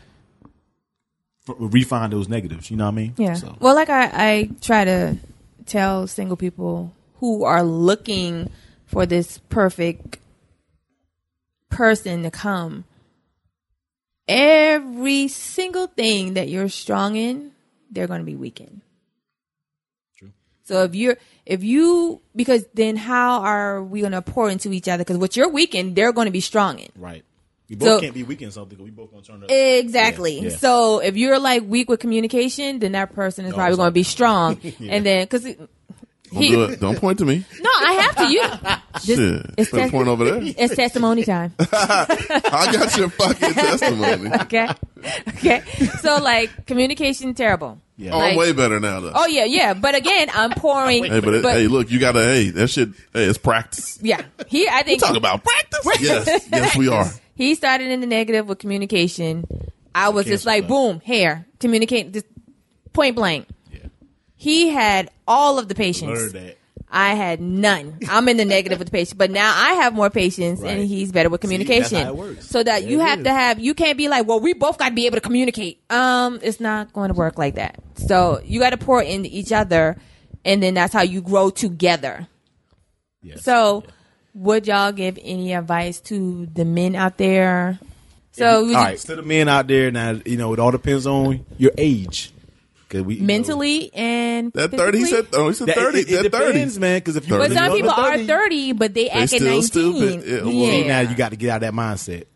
f- 1.48 1.56
refine 1.60 2.10
those 2.10 2.30
negatives. 2.30 2.72
You 2.72 2.78
know 2.78 2.86
what 2.86 2.92
I 2.92 2.96
mean? 2.96 3.14
Yeah. 3.18 3.34
So, 3.34 3.56
Well, 3.60 3.76
like 3.76 3.90
I, 3.90 4.10
I 4.14 4.50
try 4.62 4.86
to 4.86 5.18
tell 5.66 6.08
single 6.08 6.38
people 6.38 6.94
who 7.20 7.44
are 7.44 7.64
looking 7.64 8.50
for 8.86 9.06
this 9.06 9.40
perfect 9.50 10.18
person 11.70 12.24
to 12.24 12.32
come, 12.32 12.86
every 14.28 15.28
single 15.28 15.88
thing 15.88 16.36
that 16.36 16.48
you're 16.48 16.70
strong 16.70 17.16
in, 17.16 17.52
they're 17.92 18.08
going 18.08 18.22
to 18.22 18.26
be 18.26 18.36
weak 18.36 18.62
in. 18.62 18.82
True. 20.18 20.32
So 20.64 20.84
if 20.84 20.96
you're, 20.96 21.18
if 21.46 21.64
you, 21.64 22.22
because 22.36 22.66
then 22.74 22.96
how 22.96 23.42
are 23.42 23.84
we 23.84 24.00
going 24.02 24.14
to 24.14 24.22
pour 24.22 24.50
into 24.50 24.72
each 24.72 24.88
other? 24.88 25.04
Because 25.04 25.18
what 25.18 25.36
you're 25.36 25.50
weak 25.50 25.76
in, 25.76 25.94
they're 25.94 26.14
going 26.14 26.26
to 26.28 26.32
be 26.32 26.40
strong 26.42 26.80
in. 26.80 26.90
right. 26.96 27.24
We 27.70 27.76
both 27.76 27.88
So- 27.88 28.00
can't 28.02 28.14
be 28.14 28.24
weak 28.24 28.42
in 28.42 28.52
something. 28.52 28.82
We 28.82 28.90
both 28.92 29.12
going 29.12 29.24
to 29.24 29.32
turn 29.32 29.44
up. 29.44 29.52
Exactly. 29.52 30.38
Yeah, 30.40 30.50
yeah. 30.50 30.58
So 30.58 31.00
if 31.00 31.18
you're 31.18 31.38
like 31.40 31.64
weak 31.66 31.90
with 31.90 32.00
communication, 32.00 32.80
then 32.80 32.94
that 32.94 33.14
person 33.14 33.46
is 33.46 33.52
No, 33.52 33.58
probably 33.58 33.76
going 33.78 33.88
to 33.88 33.92
be 33.92 34.04
strong. 34.04 34.60
Yeah. 34.64 34.94
And 34.94 35.06
then 35.06 35.26
because 35.26 35.44
Don't 35.44 36.42
do 36.42 36.64
it. 36.66 36.80
Don't 36.80 36.98
point 36.98 37.20
to 37.20 37.26
me. 37.26 37.44
no, 37.62 37.70
I 37.70 37.94
have 37.94 38.16
to. 38.18 38.32
You, 38.32 38.42
Shit. 39.16 39.46
it's 39.58 39.70
Put 39.72 39.80
tes- 39.82 39.92
point 39.92 40.08
over 40.08 40.26
there. 40.26 40.40
it's 40.58 40.76
testimony 40.76 41.24
time. 41.24 41.54
I 41.60 42.70
got 42.72 42.98
your 42.98 43.10
fucking 43.10 43.54
testimony. 43.54 44.32
Okay, 44.42 44.68
okay. 45.30 45.62
So 46.02 46.18
like 46.22 46.66
communication 46.66 47.34
terrible. 47.34 47.80
Yeah. 47.98 48.12
Oh, 48.14 48.18
Like- 48.20 48.32
I'm 48.34 48.38
way 48.38 48.52
better 48.54 48.80
now, 48.80 49.00
though. 49.00 49.12
Oh 49.16 49.26
yeah, 49.28 49.46
yeah. 49.46 49.74
But 49.74 49.96
again, 49.96 50.30
I'm 50.34 50.52
pouring. 50.52 51.06
hey, 51.06 51.20
but, 51.20 51.34
it, 51.34 51.44
hey, 51.44 51.68
look, 51.68 51.90
you 51.92 52.00
gotta. 52.00 52.24
Hey, 52.24 52.50
that 52.52 52.68
shit. 52.70 52.90
Hey, 53.14 53.26
it's 53.26 53.38
practice. 53.38 53.98
yeah, 54.02 54.22
he. 54.48 54.68
I 54.68 54.84
think 54.84 55.02
We 55.02 55.08
Talk 55.08 55.18
about 55.18 55.44
practice. 55.44 56.02
yes, 56.02 56.48
yes, 56.52 56.76
we 56.78 56.88
are. 56.90 57.06
He 57.38 57.56
started 57.56 57.90
in 57.92 58.02
the 58.02 58.08
negative 58.08 58.48
with 58.48 58.60
communication. 58.60 59.46
I 59.96 60.10
was 60.10 60.26
just 60.26 60.46
like, 60.46 60.68
boom, 60.68 61.00
here, 61.00 61.46
communicate, 61.60 62.12
just 62.14 62.26
point 62.94 63.16
blank. 63.16 63.48
Yeah. 63.72 63.80
He 64.36 64.70
had 64.70 65.10
all 65.28 65.58
of 65.60 65.68
the 65.68 65.76
patience. 65.76 66.36
I 66.90 67.16
had 67.16 67.42
none. 67.42 68.00
I'm 68.10 68.30
in 68.30 68.38
the 68.38 68.46
negative 68.46 68.80
with 68.80 68.88
the 68.88 68.92
patient, 68.92 69.18
but 69.18 69.30
now 69.30 69.52
I 69.56 69.74
have 69.74 69.94
more 69.94 70.10
patience 70.10 70.62
and 70.64 70.88
he's 70.88 71.12
better 71.12 71.30
with 71.30 71.42
See, 71.42 71.48
communication. 71.48 71.96
that's 71.96 72.06
how 72.06 72.10
it 72.14 72.16
works. 72.16 72.48
So 72.48 72.64
that 72.64 72.84
Yeah, 72.84 72.90
you 72.90 73.00
have 73.00 73.20
is. 73.20 73.24
to 73.26 73.32
have, 73.34 73.60
you 73.60 73.74
can't 73.74 73.98
be 73.98 74.08
like, 74.08 74.26
well, 74.28 74.40
we 74.40 74.54
both 74.54 74.78
got 74.78 74.90
to 74.90 74.96
be 74.96 75.06
able 75.06 75.18
to 75.18 75.22
communicate. 75.22 75.82
Um, 75.90 76.40
it's 76.42 76.60
not 76.62 76.94
going 76.94 77.10
to 77.10 77.14
work 77.14 77.38
like 77.38 77.56
that. 77.56 77.80
So 78.08 78.40
you 78.46 78.60
got 78.60 78.70
to 78.70 78.78
pour 78.78 79.02
into 79.02 79.30
each 79.32 79.52
other 79.52 79.98
and 80.46 80.64
then 80.64 80.76
that's 80.76 80.94
how 80.94 81.02
you 81.02 81.22
grow 81.22 81.50
together. 81.50 82.28
Yes. 83.22 83.44
So 83.44 83.84
would 84.38 84.68
y'all 84.68 84.92
give 84.92 85.18
any 85.22 85.54
advice 85.54 86.00
to 86.02 86.46
the 86.54 86.64
men 86.66 86.96
out 86.96 87.18
there? 87.18 87.80
So 88.32 88.66
we 88.66 88.76
all 88.76 88.84
just- 88.86 89.10
right, 89.10 89.16
to 89.16 89.22
the 89.22 89.28
men 89.28 89.50
out 89.50 89.68
there 89.68 89.90
now, 89.92 90.20
you 90.26 90.38
know, 90.38 90.54
it 90.54 90.60
all 90.60 90.72
depends 90.72 91.08
on 91.08 91.46
your 91.58 91.72
age. 91.78 92.32
Cause 92.90 93.02
we 93.02 93.16
you 93.16 93.20
know, 93.22 93.28
mentally 93.28 93.92
and 93.94 94.54
That 94.54 94.72
thirty. 94.72 95.00
He 95.00 95.06
said. 95.08 95.28
Oh, 95.34 95.50
he 95.50 95.54
said 95.56 95.68
that, 95.68 95.76
thirty. 95.76 96.00
It, 96.00 96.10
it 96.10 96.24
that 96.24 96.32
thirty. 96.32 96.54
depends, 96.54 96.80
man. 96.80 97.00
Because 97.00 97.18
if 97.18 97.28
you 97.28 97.34
But 97.34 97.50
But 97.50 97.52
some 97.52 97.64
under 97.66 97.76
people 97.76 97.92
are 97.92 98.12
30, 98.14 98.26
30, 98.28 98.72
but 98.74 98.94
they 98.94 99.10
act 99.10 99.34
at 99.34 99.42
19. 99.42 99.62
stupid. 99.64 100.24
Yeah, 100.26 100.42
well, 100.44 100.52
yeah. 100.54 100.88
Now 100.88 101.10
you 101.10 101.14
got 101.18 101.32
to 101.32 101.36
get 101.36 101.50
out 101.50 101.56
of 101.58 101.62
that 101.64 101.74
mindset. 101.74 102.28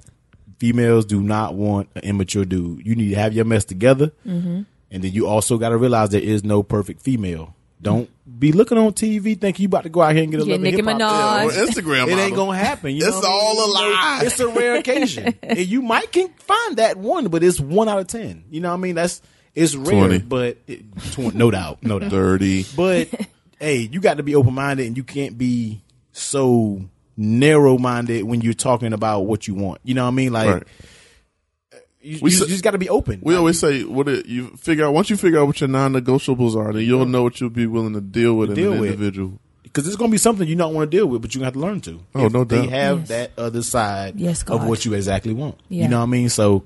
Females 0.59 1.05
do 1.05 1.21
not 1.21 1.55
want 1.55 1.87
an 1.95 2.01
immature 2.03 2.43
dude. 2.43 2.85
You 2.85 2.95
need 2.95 3.09
to 3.11 3.15
have 3.15 3.33
your 3.33 3.45
mess 3.45 3.63
together, 3.63 4.11
Mm-hmm. 4.27 4.63
and 4.91 5.03
then 5.03 5.11
you 5.13 5.25
also 5.27 5.57
got 5.57 5.69
to 5.69 5.77
realize 5.77 6.09
there 6.09 6.19
is 6.21 6.43
no 6.43 6.63
perfect 6.63 7.01
female. 7.01 7.55
Don't 7.81 8.09
be 8.39 8.51
looking 8.51 8.77
on 8.77 8.93
TV 8.93 9.39
thinking 9.39 9.63
you 9.63 9.67
about 9.67 9.83
to 9.83 9.89
go 9.89 10.01
out 10.01 10.13
here 10.13 10.23
and 10.23 10.31
get 10.31 10.41
a 10.41 10.45
Get 10.45 10.51
love 10.51 10.61
Nicki 10.61 10.77
hip-hop. 10.77 11.01
Minaj. 11.01 11.45
Or 11.45 11.49
Instagram. 11.65 12.07
It 12.11 12.17
ain't 12.19 12.35
gonna 12.35 12.57
happen. 12.57 12.93
You 12.95 13.01
know 13.01 13.07
It's 13.07 13.15
what 13.17 13.25
I 13.25 13.29
mean? 13.29 13.39
all 13.41 13.65
a 13.65 13.67
lie. 13.73 14.21
It's 14.23 14.39
a 14.39 14.47
rare 14.47 14.75
occasion, 14.79 15.33
and 15.41 15.59
you 15.59 15.81
might 15.81 16.11
can 16.11 16.29
find 16.37 16.77
that 16.77 16.97
one, 16.97 17.27
but 17.29 17.43
it's 17.43 17.59
one 17.59 17.89
out 17.89 17.99
of 17.99 18.07
ten. 18.07 18.43
You 18.51 18.59
know 18.61 18.69
what 18.69 18.75
I 18.75 18.79
mean? 18.79 18.95
That's 18.95 19.21
it's 19.55 19.75
rare, 19.75 20.07
20. 20.07 20.19
but 20.19 20.57
it, 20.67 20.83
tw- 21.11 21.33
no 21.33 21.49
doubt, 21.51 21.79
no 21.83 21.97
doubt. 21.99 22.11
Thirty. 22.11 22.65
But 22.75 23.09
hey, 23.59 23.89
you 23.91 23.99
got 23.99 24.17
to 24.17 24.23
be 24.23 24.35
open 24.35 24.53
minded, 24.53 24.85
and 24.87 24.95
you 24.95 25.03
can't 25.03 25.37
be 25.37 25.81
so 26.11 26.81
narrow 27.17 27.77
minded 27.77 28.23
when 28.23 28.41
you're 28.41 28.53
talking 28.53 28.93
about 28.93 29.21
what 29.21 29.47
you 29.47 29.55
want. 29.55 29.81
You 29.83 29.93
know 29.95 30.03
what 30.03 30.09
I 30.11 30.15
mean? 30.15 30.31
Like 30.33 30.49
Right. 30.49 30.63
You, 32.01 32.19
We 32.21 32.31
you 32.31 32.37
sa- 32.37 32.45
just 32.45 32.63
got 32.63 32.71
to 32.71 32.77
be 32.77 32.89
open. 32.89 33.19
We 33.23 33.35
always 33.35 33.59
say 33.59 33.83
what 33.83 34.07
it, 34.07 34.25
you 34.25 34.47
figure 34.57 34.85
out. 34.85 34.93
Once 34.93 35.09
you 35.09 35.17
figure 35.17 35.39
out 35.39 35.47
what 35.47 35.59
your 35.61 35.67
non-negotiables 35.67 36.55
are, 36.55 36.73
then 36.73 36.83
you'll 36.83 37.05
know 37.05 37.23
what 37.23 37.39
you'll 37.39 37.49
be 37.49 37.67
willing 37.67 37.93
to 37.93 38.01
deal 38.01 38.35
with 38.35 38.55
Deal 38.55 38.69
in 38.71 38.73
an 38.75 38.81
with. 38.81 38.91
individual. 38.91 39.39
because 39.63 39.87
it's 39.87 39.95
going 39.95 40.09
to 40.09 40.13
be 40.13 40.17
something 40.17 40.47
you 40.47 40.55
don't 40.55 40.73
want 40.73 40.89
to 40.91 40.97
deal 40.97 41.05
with, 41.07 41.21
but 41.21 41.33
you 41.35 41.41
have 41.43 41.53
to 41.53 41.59
learn 41.59 41.79
to. 41.81 41.99
Oh, 42.15 42.25
If 42.25 42.33
no 42.33 42.43
They 42.43 42.67
have 42.67 42.99
Yes. 43.01 43.07
that 43.09 43.31
other 43.37 43.61
side 43.61 44.19
Yes, 44.19 44.43
of 44.43 44.65
what 44.67 44.83
you 44.85 44.93
exactly 44.93 45.33
want. 45.33 45.55
Yeah. 45.69 45.83
You 45.83 45.89
know 45.89 45.97
what 45.99 46.03
I 46.03 46.07
mean? 46.07 46.29
So, 46.29 46.63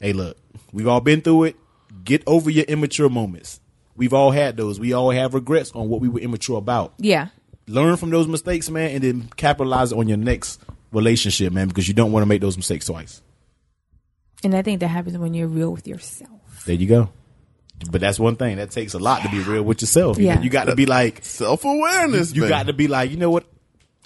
hey, 0.00 0.12
look, 0.12 0.36
we've 0.72 0.88
all 0.88 1.00
been 1.00 1.20
through 1.20 1.44
it. 1.44 1.56
Get 2.04 2.22
over 2.26 2.48
your 2.50 2.64
immature 2.64 3.08
moments. 3.08 3.60
We've 3.96 4.12
all 4.14 4.30
had 4.30 4.56
those. 4.56 4.78
We 4.78 4.92
all 4.92 5.10
have 5.10 5.34
regrets 5.34 5.72
on 5.74 5.88
what 5.88 6.00
we 6.00 6.08
were 6.08 6.20
immature 6.20 6.58
about. 6.58 6.94
Yeah. 6.98 7.28
Learn 7.66 7.96
from 7.96 8.10
those 8.10 8.28
mistakes, 8.28 8.70
man, 8.70 8.90
and 8.92 9.02
then 9.02 9.28
capitalize 9.36 9.92
on 9.92 10.06
your 10.06 10.18
next 10.18 10.60
relationship, 10.92 11.52
man, 11.52 11.66
because 11.68 11.88
you 11.88 11.94
don't 11.94 12.12
want 12.12 12.22
to 12.22 12.26
make 12.26 12.40
those 12.40 12.56
mistakes 12.56 12.86
twice. 12.86 13.20
And 14.46 14.54
I 14.56 14.62
think 14.62 14.80
that 14.80 14.88
happens 14.88 15.18
when 15.18 15.34
you're 15.34 15.48
real 15.48 15.70
with 15.72 15.86
yourself. 15.86 16.30
There 16.66 16.74
you 16.74 16.86
go. 16.86 17.08
But 17.90 18.00
that's 18.00 18.18
one 18.18 18.36
thing 18.36 18.56
that 18.56 18.70
takes 18.70 18.94
a 18.94 18.98
lot 18.98 19.22
to 19.22 19.28
be 19.28 19.40
real 19.40 19.62
with 19.62 19.82
yourself. 19.82 20.18
You, 20.18 20.26
Yeah. 20.26 20.40
you 20.40 20.48
got 20.48 20.64
to 20.64 20.74
be 20.76 20.86
like, 20.86 21.24
Self-awareness. 21.24 22.34
you 22.34 22.42
man. 22.42 22.50
got 22.50 22.66
to 22.66 22.72
be 22.72 22.88
like, 22.88 23.10
you 23.10 23.16
know 23.16 23.30
what? 23.30 23.44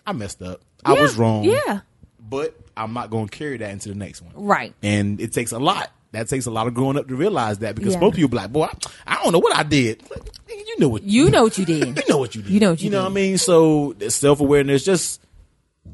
I 0.07 0.12
messed 0.12 0.43
up. 0.43 0.61
I 0.84 0.95
was 0.95 1.16
wrong. 1.16 1.45
Yeah. 1.45 1.80
but 2.18 2.55
I'm 2.76 2.93
not 2.95 3.11
going 3.11 3.28
to 3.28 3.36
carry 3.36 3.59
that 3.59 3.70
into 3.70 3.88
the 3.91 3.95
next 3.95 4.22
one. 4.22 4.32
Right. 4.34 4.72
And 4.82 5.20
it 5.20 5.32
takes 5.32 5.53
a 5.53 5.59
lot. 5.59 5.91
That 6.12 6.28
takes 6.28 6.47
a 6.47 6.51
lot 6.51 6.66
of 6.66 6.74
growing 6.74 6.97
up 6.99 7.07
to 7.09 7.14
realize 7.14 7.59
that 7.59 7.74
because 7.76 7.95
Yeah. 7.95 8.01
most 8.01 8.14
people 8.16 8.30
be 8.30 8.36
like, 8.38 8.53
boy, 8.53 8.64
I, 8.64 9.16
I 9.18 9.22
don't 9.22 9.32
know 9.32 9.38
what 9.38 9.57
I 9.57 9.62
did. 9.62 10.03
You 10.49 10.78
know 10.78 10.88
what 10.88 11.03
You 11.05 11.30
know 11.30 11.43
what 11.45 11.59
you 11.59 11.64
did. 11.64 11.97
you 11.99 12.03
know 12.09 12.18
what 12.18 12.34
you 12.34 12.43
did. 12.43 12.51
You 12.51 12.61
know 12.61 12.70
what 12.70 12.82
you 12.82 12.91
know 12.91 12.99
did. 12.99 13.03
what 13.05 13.11
I 13.11 13.14
mean? 13.14 13.38
So 13.38 13.95
self 14.09 14.41
awareness, 14.41 14.82
just 14.84 15.20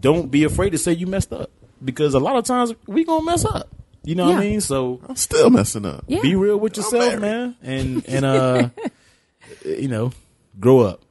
don't 0.01 0.31
be 0.31 0.45
afraid 0.45 0.71
to 0.71 0.79
say 0.79 0.93
you 0.93 1.07
messed 1.07 1.33
up 1.33 1.51
because 1.85 2.15
a 2.15 2.19
lot 2.19 2.37
of 2.37 2.45
times 2.45 2.73
we 2.87 3.05
gonna 3.05 3.25
mess 3.25 3.45
up. 3.45 3.69
You 4.07 4.15
know 4.15 4.25
what 4.27 4.31
Yeah. 4.33 4.39
I 4.39 4.41
mean? 4.41 4.61
So 4.61 5.01
I'm 5.09 5.17
still 5.17 5.51
messing 5.51 5.85
up. 5.85 6.05
Yeah. 6.07 6.23
be 6.23 6.35
real 6.37 6.57
with 6.59 6.77
yourself, 6.77 7.21
married. 7.21 7.21
man, 7.21 7.57
and 7.63 8.09
and 8.09 8.25
uh, 8.25 8.69
you 9.65 9.89
know, 9.89 10.13
grow 10.59 10.81
up. 10.81 11.03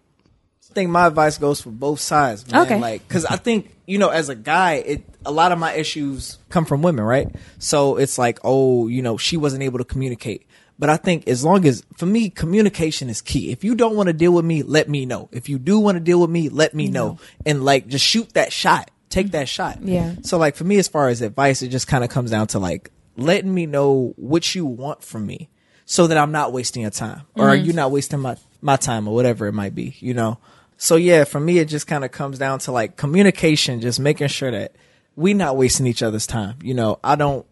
I 0.72 0.74
think 0.74 0.90
my 0.90 1.08
advice 1.08 1.38
goes 1.38 1.62
for 1.62 1.70
both 1.72 2.00
sides, 2.02 2.50
man. 2.52 2.64
Okay. 2.64 2.80
Like, 2.80 3.08
because 3.08 3.26
I 3.26 3.36
think 3.38 3.72
you 3.86 3.98
know, 3.98 4.10
as 4.10 4.30
a 4.30 4.36
guy, 4.36 4.74
it 4.76 5.04
a 5.26 5.32
lot 5.32 5.52
of 5.52 5.60
my 5.60 5.74
issues 5.74 6.38
come 6.50 6.66
from 6.66 6.82
women, 6.82 7.04
right? 7.06 7.28
So 7.60 7.98
it's 7.98 8.18
like, 8.18 8.40
oh, 8.44 8.88
you 8.88 9.02
know, 9.02 9.18
she 9.18 9.38
wasn't 9.38 9.64
able 9.64 9.78
to 9.80 9.86
communicate. 9.86 10.46
But 10.78 10.90
I 10.90 10.98
think 10.98 11.28
as 11.30 11.46
long 11.46 11.66
as, 11.66 11.84
for 11.96 12.06
me, 12.06 12.30
communication 12.30 13.10
is 13.10 13.22
key. 13.22 13.50
If 13.52 13.64
you 13.64 13.76
don't 13.76 13.96
want 13.96 14.08
to 14.08 14.14
deal 14.14 14.34
with 14.34 14.44
me, 14.44 14.62
let 14.62 14.90
me 14.90 15.06
know. 15.06 15.30
If 15.32 15.48
you 15.48 15.58
do 15.58 15.80
want 15.80 15.96
to 15.96 16.02
deal 16.02 16.20
with 16.20 16.30
me, 16.30 16.50
let 16.50 16.74
me 16.74 16.90
know. 16.90 17.18
And 17.46 17.64
like, 17.64 17.88
just 17.88 18.04
shoot 18.06 18.34
that 18.34 18.52
shot. 18.52 18.92
Take 19.16 19.28
mm-hmm. 19.28 19.32
that 19.32 19.50
shot. 19.50 19.82
Yeah. 19.82 20.16
So 20.24 20.38
like 20.38 20.58
for 20.58 20.66
me, 20.66 20.78
as 20.78 20.90
far 20.90 21.08
as 21.08 21.22
advice, 21.22 21.62
it 21.62 21.70
just 21.70 21.88
kind 21.88 22.04
of 22.04 22.10
comes 22.10 22.32
down 22.32 22.48
to 22.48 22.60
like 22.60 22.92
letting 23.16 23.54
me 23.54 23.66
know 23.66 24.14
what 24.18 24.54
you 24.54 24.66
want 24.66 25.02
from 25.02 25.26
me, 25.26 25.50
so 25.86 26.08
that 26.08 26.18
I'm 26.18 26.34
not 26.34 26.52
wasting 26.52 26.82
your 26.82 26.92
time, 26.92 27.22
or 27.34 27.46
mm-hmm. 27.46 27.52
are 27.52 27.56
you 27.56 27.72
not 27.72 27.92
wasting 27.92 28.20
my 28.20 28.36
my 28.62 28.76
time, 28.76 29.08
or 29.08 29.16
whatever 29.16 29.48
it 29.48 29.54
might 29.54 29.74
be, 29.74 29.96
you 30.00 30.14
know. 30.14 30.38
So 30.78 30.98
yeah, 30.98 31.24
for 31.24 31.40
me, 31.40 31.60
it 31.60 31.70
just 31.70 31.88
kind 31.88 32.04
of 32.04 32.12
comes 32.12 32.38
down 32.38 32.60
to 32.60 32.74
like 32.74 32.98
communication, 32.98 33.80
just 33.80 34.00
making 34.00 34.28
sure 34.28 34.52
that 34.52 34.76
we're 35.16 35.34
not 35.34 35.56
wasting 35.56 35.88
each 35.88 36.04
other's 36.04 36.28
time. 36.28 36.58
You 36.62 36.74
know, 36.74 37.00
I 37.02 37.16
don't. 37.16 37.46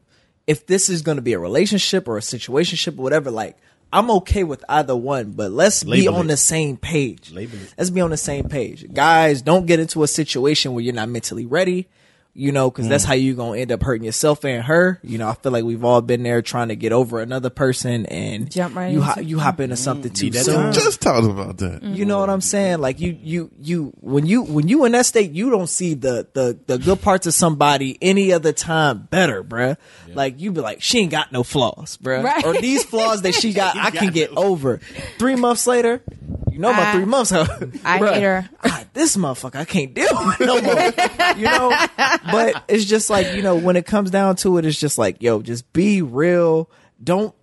If 0.46 0.68
this 0.68 0.90
is 0.90 1.02
going 1.02 1.16
to 1.16 1.22
be 1.22 1.32
a 1.32 1.40
relationship 1.40 2.10
or 2.10 2.18
a 2.18 2.22
situationship 2.22 3.00
or 3.00 3.02
whatever, 3.02 3.32
like 3.32 3.56
I'm 3.94 4.10
okay 4.10 4.44
with 4.44 4.66
either 4.68 4.96
one, 4.96 5.34
but 5.34 5.52
let's 5.52 5.84
be 5.84 6.08
on 6.08 6.26
it. 6.26 6.30
the 6.30 6.38
same 6.38 6.78
page. 6.78 7.32
Label. 7.32 7.60
Let's 7.78 7.92
be 7.92 8.02
on 8.02 8.10
the 8.10 8.18
same 8.18 8.50
page. 8.50 8.92
Guys, 8.92 9.44
don't 9.44 9.68
get 9.68 9.80
into 9.80 10.02
a 10.02 10.08
situation 10.08 10.74
where 10.74 10.84
you're 10.84 10.96
not 10.96 11.10
mentally 11.10 11.46
ready, 11.46 11.88
you 12.36 12.52
know, 12.52 12.72
because 12.72 12.88
Mm. 12.88 12.90
that's 12.90 13.04
how 13.04 13.14
you're 13.14 13.36
going 13.36 13.54
to 13.58 13.62
end 13.62 13.72
up 13.72 13.84
hurting 13.84 14.04
yourself 14.06 14.44
and 14.44 14.64
her. 14.64 15.00
You 15.04 15.20
know, 15.20 15.28
I 15.30 15.36
feel 15.36 15.52
like 15.52 15.64
we've 15.64 15.84
all 15.84 16.02
been 16.02 16.24
there 16.24 16.42
trying 16.42 16.70
to 16.70 16.76
get 16.76 16.92
over 16.92 17.20
another 17.20 17.52
person 17.52 18.08
and 18.08 18.50
Jump 18.50 18.76
right 18.76 18.92
you, 18.92 19.02
into- 19.02 19.12
ho- 19.14 19.22
you 19.22 19.38
hop 19.40 19.60
into 19.60 19.76
something 19.76 20.12
too 20.12 20.26
Need 20.32 20.36
soon. 20.38 20.74
Just 20.74 21.00
talked 21.02 21.26
about 21.28 21.58
that. 21.60 21.84
You 21.84 22.06
know 22.06 22.20
what 22.20 22.30
I'm 22.32 22.42
saying? 22.42 22.80
Like 22.80 23.00
you, 23.00 23.18
you, 23.22 23.52
you. 23.62 23.94
When 24.00 24.26
you, 24.26 24.42
when 24.42 24.68
you 24.68 24.84
in 24.86 24.94
that 24.94 25.06
state, 25.06 25.32
you 25.32 25.50
don't 25.52 25.68
see 25.70 25.94
the 25.94 26.28
the 26.34 26.58
the 26.66 26.78
good 26.80 27.02
parts 27.02 27.28
of 27.28 27.34
somebody 27.36 27.98
any 28.02 28.34
other 28.34 28.52
time 28.52 29.08
better, 29.12 29.44
bruh. 29.44 29.78
Like 30.14 30.40
you 30.42 30.52
be 30.52 30.62
like, 30.62 30.82
she 30.82 31.00
ain't 31.00 31.12
got 31.12 31.32
no 31.32 31.44
flaws, 31.44 31.98
bruh. 32.02 32.24
Right. 32.24 32.44
Or 32.46 32.54
these 32.54 32.84
flaws 32.84 33.22
that 33.24 33.36
she 33.36 33.54
got, 33.54 33.76
I 33.80 33.92
can 33.92 34.12
get 34.12 34.34
no- 34.34 34.42
over. 34.44 34.80
Three 35.20 35.36
months 35.36 35.68
later, 35.68 36.02
you 36.54 36.60
know 36.60 36.72
my 36.72 36.90
I- 36.90 36.94
three 36.94 37.06
months. 37.06 37.32
Huh? 37.32 37.46
I 37.84 38.00
Bruh, 38.00 38.14
hate 38.14 38.24
her. 38.24 38.50
ah, 38.64 38.84
this 38.94 39.18
motherfucker, 39.18 39.56
I 39.56 39.66
can't 39.66 39.94
deal 39.94 40.08
with 40.26 40.40
no 40.40 40.62
more. 40.62 41.36
you 41.38 41.46
know, 41.46 41.76
but 42.32 42.64
it's 42.68 42.86
just 42.86 43.10
like 43.10 43.34
you 43.36 43.42
know 43.42 43.56
when 43.56 43.76
it 43.76 43.86
comes 43.86 44.12
down 44.12 44.36
to 44.38 44.58
it, 44.58 44.66
it's 44.66 44.80
just 44.80 44.98
like 44.98 45.22
yo, 45.22 45.42
just 45.42 45.72
be 45.74 46.02
real. 46.02 46.70
Don't 47.04 47.34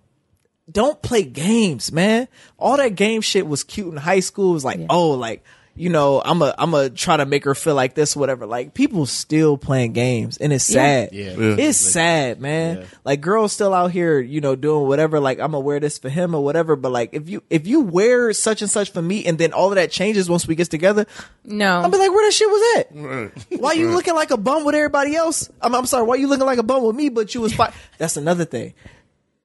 don't 0.71 1.01
play 1.01 1.23
games, 1.23 1.91
man. 1.91 2.27
All 2.57 2.77
that 2.77 2.95
game 2.95 3.21
shit 3.21 3.45
was 3.45 3.63
cute 3.63 3.87
in 3.91 3.97
high 3.97 4.21
school. 4.21 4.51
It 4.51 4.53
was 4.53 4.65
like, 4.65 4.79
oh, 4.89 5.11
like, 5.11 5.43
you 5.75 5.89
know, 5.89 6.21
I'm 6.23 6.41
a, 6.41 6.53
I'm 6.57 6.73
a 6.73 6.89
try 6.89 7.17
to 7.17 7.25
make 7.25 7.45
her 7.45 7.55
feel 7.55 7.75
like 7.75 7.95
this, 7.95 8.15
whatever. 8.15 8.45
Like, 8.45 8.73
people 8.73 9.05
still 9.05 9.57
playing 9.57 9.93
games, 9.93 10.37
and 10.37 10.51
it's 10.51 10.65
sad. 10.65 11.09
Yeah. 11.13 11.31
Yeah. 11.31 11.55
It's 11.57 11.77
sad, 11.77 12.41
man. 12.41 12.77
Yeah. 12.79 12.85
Like, 13.05 13.21
girls 13.21 13.53
still 13.53 13.73
out 13.73 13.91
here, 13.91 14.19
you 14.19 14.41
know, 14.41 14.55
doing 14.55 14.87
whatever. 14.87 15.19
Like, 15.19 15.39
I'm 15.39 15.51
gonna 15.51 15.61
wear 15.61 15.79
this 15.79 15.97
for 15.97 16.09
him 16.09 16.35
or 16.35 16.43
whatever. 16.43 16.75
But 16.75 16.91
like, 16.91 17.11
if 17.13 17.29
you, 17.29 17.41
if 17.49 17.67
you 17.67 17.81
wear 17.81 18.33
such 18.33 18.61
and 18.61 18.69
such 18.69 18.91
for 18.91 19.01
me, 19.01 19.25
and 19.25 19.37
then 19.37 19.53
all 19.53 19.69
of 19.69 19.75
that 19.75 19.91
changes 19.91 20.29
once 20.29 20.45
we 20.47 20.55
get 20.55 20.69
together, 20.69 21.05
No. 21.45 21.81
I'll 21.81 21.89
be 21.89 21.97
like, 21.97 22.11
where 22.11 22.27
that 22.27 22.33
shit 22.33 22.49
was 22.49 22.77
at? 22.79 22.87
Right. 22.93 23.31
Why 23.61 23.73
you 23.73 23.87
Right. 23.87 23.95
looking 23.95 24.15
like 24.15 24.31
a 24.31 24.37
bum 24.37 24.65
with 24.65 24.75
everybody 24.75 25.15
else? 25.15 25.49
I'm, 25.61 25.73
I'm 25.73 25.85
sorry. 25.85 26.03
Why 26.05 26.15
you 26.15 26.27
looking 26.27 26.45
like 26.45 26.59
a 26.59 26.63
bum 26.63 26.83
with 26.83 26.95
me, 26.95 27.09
but 27.09 27.33
you 27.33 27.41
was 27.41 27.53
fine? 27.53 27.71
That's 27.97 28.17
another 28.17 28.45
thing. 28.45 28.73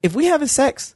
If 0.02 0.14
we 0.14 0.26
having 0.26 0.48
sex, 0.48 0.94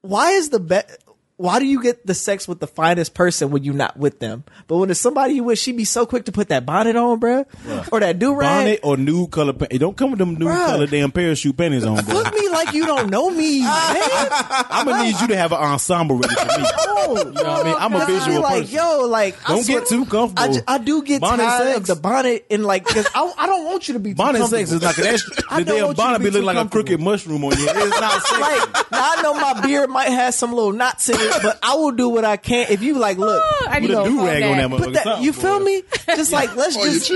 why 0.00 0.32
is 0.32 0.50
the 0.50 0.60
bet? 0.60 0.98
Why 1.38 1.58
do 1.58 1.66
you 1.66 1.82
get 1.82 2.06
the 2.06 2.14
sex 2.14 2.48
with 2.48 2.60
the 2.60 2.66
finest 2.66 3.12
person 3.12 3.50
when 3.50 3.62
you're 3.62 3.74
not 3.74 3.98
with 3.98 4.20
them? 4.20 4.44
But 4.68 4.78
when 4.78 4.88
it's 4.90 4.98
somebody 5.00 5.34
you 5.34 5.44
with, 5.44 5.58
she 5.58 5.72
be 5.72 5.84
so 5.84 6.06
quick 6.06 6.24
to 6.24 6.32
put 6.32 6.48
that 6.48 6.64
bonnet 6.64 6.96
on, 6.96 7.20
bruh, 7.20 7.44
or 7.92 8.00
that 8.00 8.18
do 8.18 8.34
rag. 8.34 8.64
Bonnet 8.64 8.80
or 8.82 8.96
nude 8.96 9.30
color. 9.30 9.52
pa- 9.52 9.66
It 9.70 9.78
don't 9.78 9.94
come 9.96 10.10
with 10.12 10.18
them 10.18 10.34
nude 10.36 10.48
Bruh. 10.48 10.66
color 10.66 10.86
damn 10.86 11.12
parachute 11.12 11.54
panties 11.54 11.84
on, 11.84 12.02
bro. 12.06 12.14
Look 12.14 12.32
me 12.34 12.45
like 12.52 12.72
you 12.72 12.86
don't 12.86 13.10
know 13.10 13.30
me, 13.30 13.60
man. 13.64 13.68
I'm 13.70 14.86
gonna 14.86 15.04
need 15.04 15.20
you 15.20 15.26
to 15.28 15.36
have 15.36 15.52
an 15.52 15.58
ensemble 15.58 16.16
ready 16.18 16.34
for 16.34 16.60
me. 16.60 16.66
No, 17.06 17.14
You 17.18 17.24
know 17.24 17.30
what 17.30 17.46
I 17.46 17.62
mean? 17.64 17.74
I'm 17.78 17.94
a 17.94 17.98
Cause 18.00 18.02
I 18.02 18.06
be 18.06 18.18
visual 18.18 18.42
like, 18.42 18.62
person. 18.62 18.74
yo, 18.76 19.00
like, 19.06 19.44
Don't 19.46 19.62
swear- 19.64 19.78
get 19.80 19.88
too 19.88 20.04
comfortable. 20.06 20.58
I, 20.66 20.78
do 20.78 21.02
get 21.02 21.20
Bonnet 21.20 21.44
tired 21.44 21.66
sex. 21.74 21.76
of 21.90 21.96
the 21.96 22.02
bonnet 22.02 22.46
and 22.50 22.64
like, 22.64 22.84
cause 22.84 23.06
I, 23.14 23.32
I 23.38 23.46
don't 23.46 23.64
want 23.64 23.86
you 23.86 23.94
to 23.94 24.00
be 24.00 24.10
too 24.10 24.16
Bonnet 24.16 24.38
comfortable. 24.40 24.66
sex 24.66 24.72
is 24.72 24.82
like 24.82 24.96
that. 25.36 25.44
I 25.50 25.58
The 25.60 25.64
don't 25.66 25.76
damn 25.76 25.86
want 25.86 25.98
you 25.98 26.02
to 26.02 26.08
bonnet 26.08 26.18
be 26.18 26.24
be 26.24 26.30
looking 26.32 26.46
like 26.46 26.66
a 26.66 26.68
crooked 26.68 27.00
mushroom 27.00 27.44
on 27.44 27.52
you. 27.58 27.66
It's 27.68 28.00
not 28.00 28.22
sex. 28.22 28.40
like 28.40 28.90
now 28.90 29.12
I 29.12 29.22
know 29.22 29.34
my 29.34 29.60
beard 29.64 29.88
might 29.90 30.08
have 30.08 30.34
some 30.34 30.52
little 30.52 30.72
knots 30.72 31.08
in 31.08 31.16
it, 31.18 31.42
but 31.42 31.58
I 31.62 31.74
will 31.76 31.92
do 31.92 32.08
what 32.08 32.24
I 32.24 32.36
can. 32.38 32.66
If 32.70 32.82
you 32.82 32.94
like, 32.98 33.18
look, 33.18 33.40
I 33.68 33.78
With 33.78 33.90
need 33.90 33.96
a 33.98 34.02
to 34.02 34.08
do 34.08 34.16
calm 34.16 34.26
rag 34.26 34.42
on 34.42 34.56
that 34.56 34.68
down. 34.68 34.70
motherfucker. 34.80 35.04
that. 35.04 35.20
You 35.22 35.32
feel 35.32 35.60
me? 35.60 35.82
Just 36.06 36.32
like 36.32 36.56
let's 36.56 36.76
On 36.76 36.82
your 36.82 36.92
just. 36.94 37.06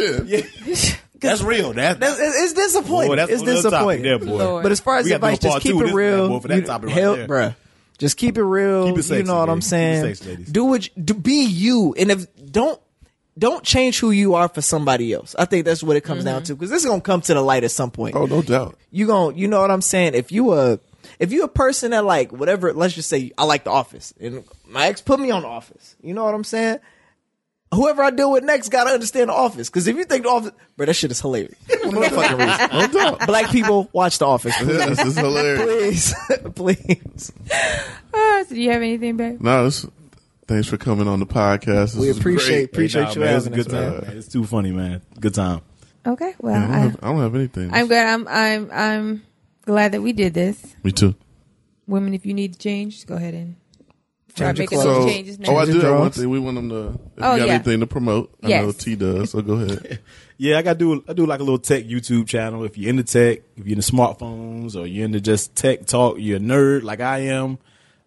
chin. 0.93 0.98
That's 1.21 1.43
real. 1.43 1.73
That, 1.75 2.01
That's, 2.01 2.19
it's 2.19 2.37
it's 2.37 2.53
disappointing. 2.55 3.09
Boy, 3.11 3.17
that's 3.17 3.31
it's 3.31 3.43
a 3.43 3.45
little 3.45 3.63
topic 3.63 4.03
disappointing. 4.03 4.03
there, 4.03 4.19
boy. 4.19 4.63
But 4.63 4.73
as 4.73 4.81
far 4.81 4.97
as 4.97 5.05
We 5.05 5.11
got 5.11 5.17
to 5.17 5.21
do 5.21 5.27
a 5.27 5.33
advice, 5.33 5.53
just 5.53 5.63
keep 5.63 5.77
it 5.77 5.85
this 5.85 5.93
real. 5.93 6.23
bad 6.23 6.29
boy 6.29 6.41
for 6.41 6.49
that 6.49 6.67
topic 6.67 6.87
right 6.89 6.97
hell, 6.97 7.17
there. 7.17 7.29
bruh. 7.29 7.57
Just 7.99 8.17
keep 8.17 8.39
it 8.39 8.43
real. 8.43 8.87
Keep 8.87 8.99
it 8.99 9.03
sexy, 9.03 9.19
you 9.19 9.25
know 9.25 9.39
what 9.39 9.51
I'm 9.51 9.59
baby. 9.59 9.61
Keep 9.61 9.65
it 9.65 9.69
saying? 9.69 10.03
sexy, 10.03 10.31
ladies. 10.31 10.53
do 10.53 10.65
what 10.65 10.87
you, 10.87 11.03
do, 11.03 11.15
be 11.15 11.45
you, 11.45 11.95
and 11.99 12.11
if 12.11 12.27
don't 12.51 12.81
don't 13.39 13.63
change 13.65 14.01
who 14.01 14.11
you 14.11 14.35
are 14.35 14.49
for 14.49 14.63
somebody 14.63 15.13
else. 15.13 15.35
I 15.39 15.45
think 15.45 15.65
that's 15.65 15.83
what 15.83 15.97
it 15.97 16.03
comes 16.03 16.25
down 16.25 16.43
mm-hmm. 16.43 16.47
to 16.47 16.55
because 16.55 16.71
this 16.71 16.83
is 16.83 16.89
gonna 16.89 17.01
come 17.01 17.21
to 17.23 17.35
the 17.35 17.43
light 17.43 17.65
at 17.65 17.71
some 17.71 17.91
point. 17.91 18.17
Oh, 18.17 18.27
no 18.27 18.43
doubt. 18.43 18.77
you 18.91 19.07
gon' 19.07 19.37
you 19.37 19.49
know 19.49 19.61
what 19.61 19.71
I'm 19.71 19.83
saying? 19.83 20.15
If 20.15 20.33
you 20.33 20.53
a 20.55 20.79
if 21.19 21.33
you 21.33 21.45
a 21.45 21.49
person 21.49 21.91
that 21.91 22.05
like 22.05 22.33
whatever, 22.33 22.73
let's 22.73 22.95
just 22.95 23.09
say 23.09 23.33
I 23.37 23.45
like 23.45 23.65
the 23.65 23.71
office 23.71 24.15
and 24.21 24.45
my 24.67 24.87
ex 24.87 25.01
put 25.01 25.21
me 25.21 25.31
on 25.31 25.43
the 25.43 25.49
office. 25.49 25.97
You 26.03 26.15
know 26.15 26.25
what 26.25 26.35
I'm 26.35 26.45
saying? 26.45 26.79
Whoever 27.73 28.03
I 28.03 28.11
deal 28.11 28.33
with 28.33 28.43
next 28.43 28.69
gotta 28.71 28.91
understand 28.91 29.29
the 29.31 29.35
office. 29.35 29.69
Cause 29.69 29.87
if 29.87 29.95
you 29.97 30.05
think 30.05 30.25
the 30.25 30.29
office 30.31 30.53
bro, 30.77 30.87
that 30.87 30.95
shit 30.95 31.11
is 31.13 31.21
hilarious. 31.21 31.55
No 31.85 32.03
fucking 32.03 32.37
reason. 32.39 32.69
No 32.73 32.87
doubt. 32.89 33.27
Black 33.27 33.51
people 33.51 33.89
watch 33.93 34.19
the 34.19 34.27
office. 34.27 34.55
Yes, 34.61 34.89
this 34.99 35.07
is 35.07 35.17
hilarious. 35.19 36.15
Please. 36.55 36.75
Please. 36.77 37.33
Ah, 38.13 38.45
so 38.49 38.55
do 38.55 38.61
you 38.61 38.71
have 38.71 38.83
anything, 38.83 39.17
babe? 39.17 39.41
No, 39.41 39.65
this, 39.65 39.87
thanks 40.49 40.67
for 40.69 40.77
coming 40.77 41.07
on 41.09 41.21
the 41.21 41.27
podcast. 41.27 41.93
This 41.93 41.97
We 41.97 42.09
is 42.09 42.19
appreciate 42.19 42.57
great. 42.57 42.65
appreciate 42.73 43.03
Hey, 43.03 43.09
nah, 43.09 43.15
you 43.15 43.21
man, 43.21 43.37
it's 43.37 43.47
a 43.47 43.51
having 43.51 43.61
us, 43.61 43.67
good 43.67 43.73
time. 43.73 43.91
man. 43.93 44.01
man. 44.09 44.17
It's 44.19 44.29
too 44.29 44.45
funny, 44.45 44.71
man. 44.73 45.03
Good 45.21 45.35
time. 45.35 45.61
Okay. 46.07 46.35
Well, 46.41 46.55
Yeah, 46.55 46.65
I, 46.65 46.67
don't 46.67 46.75
I, 46.75 46.79
have, 46.81 46.97
I 47.03 47.07
don't 47.13 47.21
have 47.21 47.35
anything. 47.35 47.71
I'm 47.75 47.87
glad. 47.87 48.07
I'm. 48.15 48.29
I'm. 48.29 48.71
I'm 48.73 49.23
glad 49.65 49.93
that 49.93 50.03
we 50.03 50.13
did 50.13 50.35
this. 50.35 50.75
Me 50.83 50.91
too. 50.93 51.15
Women, 51.87 52.15
if 52.15 52.25
you 52.27 52.35
need 52.35 52.55
to 52.55 52.59
change, 52.59 52.95
just 52.95 53.07
go 53.07 53.15
ahead 53.15 53.35
and 53.35 53.57
try 54.35 54.48
Change 54.48 54.59
making 54.61 54.78
clothes. 54.81 55.05
those 55.05 55.12
changes 55.12 55.39
now. 55.39 55.51
oh, 55.52 55.57
I 55.57 55.65
do 55.66 55.73
your 55.74 55.82
have 55.82 55.98
one 56.01 56.11
thing. 56.11 56.31
We 56.31 56.39
want 56.39 56.57
them 56.57 56.69
to. 56.70 56.77
If 56.89 57.01
Oh, 57.23 57.35
you 57.35 57.39
got 57.40 57.47
yeah. 57.48 57.55
anything 57.55 57.81
to 57.81 57.86
promote, 57.86 58.35
I 58.43 58.48
Yes. 58.48 58.65
know 58.65 58.73
Tee 58.73 58.97
does. 58.97 59.31
So 59.31 59.43
go 59.43 59.55
ahead. 59.55 60.01
Yeah, 60.43 60.57
I 60.57 60.62
got 60.62 60.78
to 60.78 60.78
do 60.78 61.05
I 61.07 61.12
do 61.12 61.27
like 61.27 61.40
a 61.40 61.43
little 61.43 61.59
tech 61.59 61.85
YouTube 61.85 62.27
channel. 62.27 62.65
If 62.65 62.78
you're 62.78 62.89
into 62.89 63.02
tech, 63.05 63.40
if 63.59 63.66
you're 63.66 63.77
into 63.77 63.93
smartphones, 63.93 64.74
or 64.74 64.86
you're 64.86 65.05
into 65.05 65.20
just 65.20 65.55
tech 65.55 65.85
talk, 65.85 66.16
you're 66.19 66.39
a 66.39 66.40
nerd 66.40 66.82
like 66.82 67.01
I 67.01 67.19
am, 67.27 67.59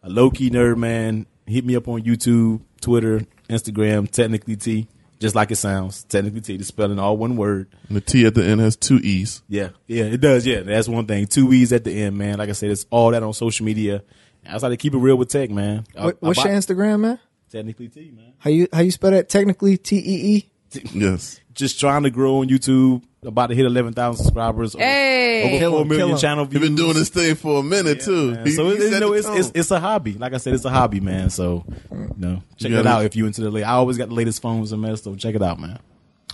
a 0.01 0.09
low 0.09 0.31
key 0.31 0.49
nerd 0.49 0.77
man. 0.77 1.27
Hit 1.45 1.63
me 1.63 1.75
up 1.75 1.87
on 1.87 2.01
YouTube, 2.01 2.61
Twitter, 2.81 3.21
Instagram, 3.51 4.09
technically 4.09 4.55
Tee. 4.55 4.87
just 5.19 5.35
like 5.35 5.51
it 5.51 5.57
sounds. 5.57 6.05
Technically 6.05 6.41
Tee, 6.41 6.57
the 6.57 6.63
spelling 6.63 6.97
all 6.97 7.17
one 7.17 7.37
word. 7.37 7.67
And 7.87 7.97
the 7.97 8.01
T 8.01 8.25
at 8.25 8.33
the 8.33 8.43
end 8.43 8.61
has 8.61 8.75
two 8.77 8.97
E's. 9.03 9.43
Yeah, 9.47 9.69
yeah, 9.85 10.05
it 10.05 10.19
does. 10.19 10.47
Yeah, 10.47 10.61
that's 10.61 10.87
one 10.87 11.05
thing. 11.05 11.27
Two 11.27 11.53
E's 11.53 11.71
at 11.71 11.83
the 11.83 11.91
end, 11.91 12.17
man. 12.17 12.39
Like 12.39 12.49
I 12.49 12.53
said, 12.53 12.71
it's 12.71 12.87
all 12.89 13.11
that 13.11 13.21
on 13.21 13.33
social 13.33 13.63
media. 13.63 14.01
I 14.49 14.53
was 14.53 14.63
like 14.63 14.71
to 14.71 14.77
keep 14.77 14.93
it 14.93 14.97
real 14.97 15.15
with 15.15 15.29
tech, 15.29 15.49
man. 15.49 15.85
I- 15.97 16.05
What, 16.05 16.17
what's 16.21 16.39
I- 16.39 16.49
your 16.49 16.57
Instagram, 16.59 16.99
man? 17.01 17.19
technically 17.51 17.87
Tee, 17.87 18.11
man? 18.15 18.33
How 18.39 18.49
you 18.49 18.67
how 18.73 18.81
you 18.81 18.89
spell 18.91 19.11
that? 19.11 19.29
Technically, 19.29 19.77
T 19.77 19.95
E 19.97 20.35
E. 20.35 20.49
Yes. 20.93 21.39
Just 21.53 21.79
trying 21.79 22.01
to 22.03 22.09
grow 22.09 22.37
on 22.37 22.49
YouTube. 22.49 23.03
About 23.23 23.47
to 23.47 23.55
hit 23.55 23.65
eleven 23.65 23.93
thousand 23.93 24.25
subscribers. 24.25 24.73
Hey. 24.73 25.43
over 25.45 25.57
Kill 25.59 25.71
four 25.71 25.81
'em, 25.81 25.87
million 25.87 26.07
kill 26.07 26.15
'em. 26.15 26.21
channel 26.21 26.43
You've 26.45 26.49
views. 26.51 26.61
been 26.63 26.75
doing 26.75 26.93
this 26.95 27.09
thing 27.09 27.35
for 27.35 27.59
a 27.59 27.63
minute 27.63 28.01
too. 28.01 28.33
He- 28.43 28.51
so 28.51 28.65
he 28.69 28.73
it's, 28.77 28.91
you 28.91 28.99
know, 28.99 29.13
it's, 29.13 29.27
it's 29.29 29.51
it's 29.53 29.71
a 29.71 29.79
hobby. 29.79 30.13
Like 30.13 30.33
I 30.33 30.37
said, 30.37 30.55
it's 30.55 30.65
a 30.65 30.69
hobby, 30.71 30.99
man. 30.99 31.29
So, 31.29 31.63
you 31.91 32.09
know, 32.17 32.43
check 32.57 32.71
You 32.71 32.79
it 32.79 32.83
gotta- 32.83 32.89
out 32.89 33.05
if 33.05 33.15
you 33.15 33.25
into 33.27 33.41
the 33.41 33.51
late. 33.51 33.63
I 33.63 33.73
always 33.73 33.97
got 33.97 34.09
the 34.09 34.15
latest 34.15 34.41
phones 34.41 34.71
and 34.71 34.81
mess, 34.81 35.03
so 35.03 35.15
check 35.15 35.35
it 35.35 35.41
out, 35.43 35.59
man. 35.59 35.77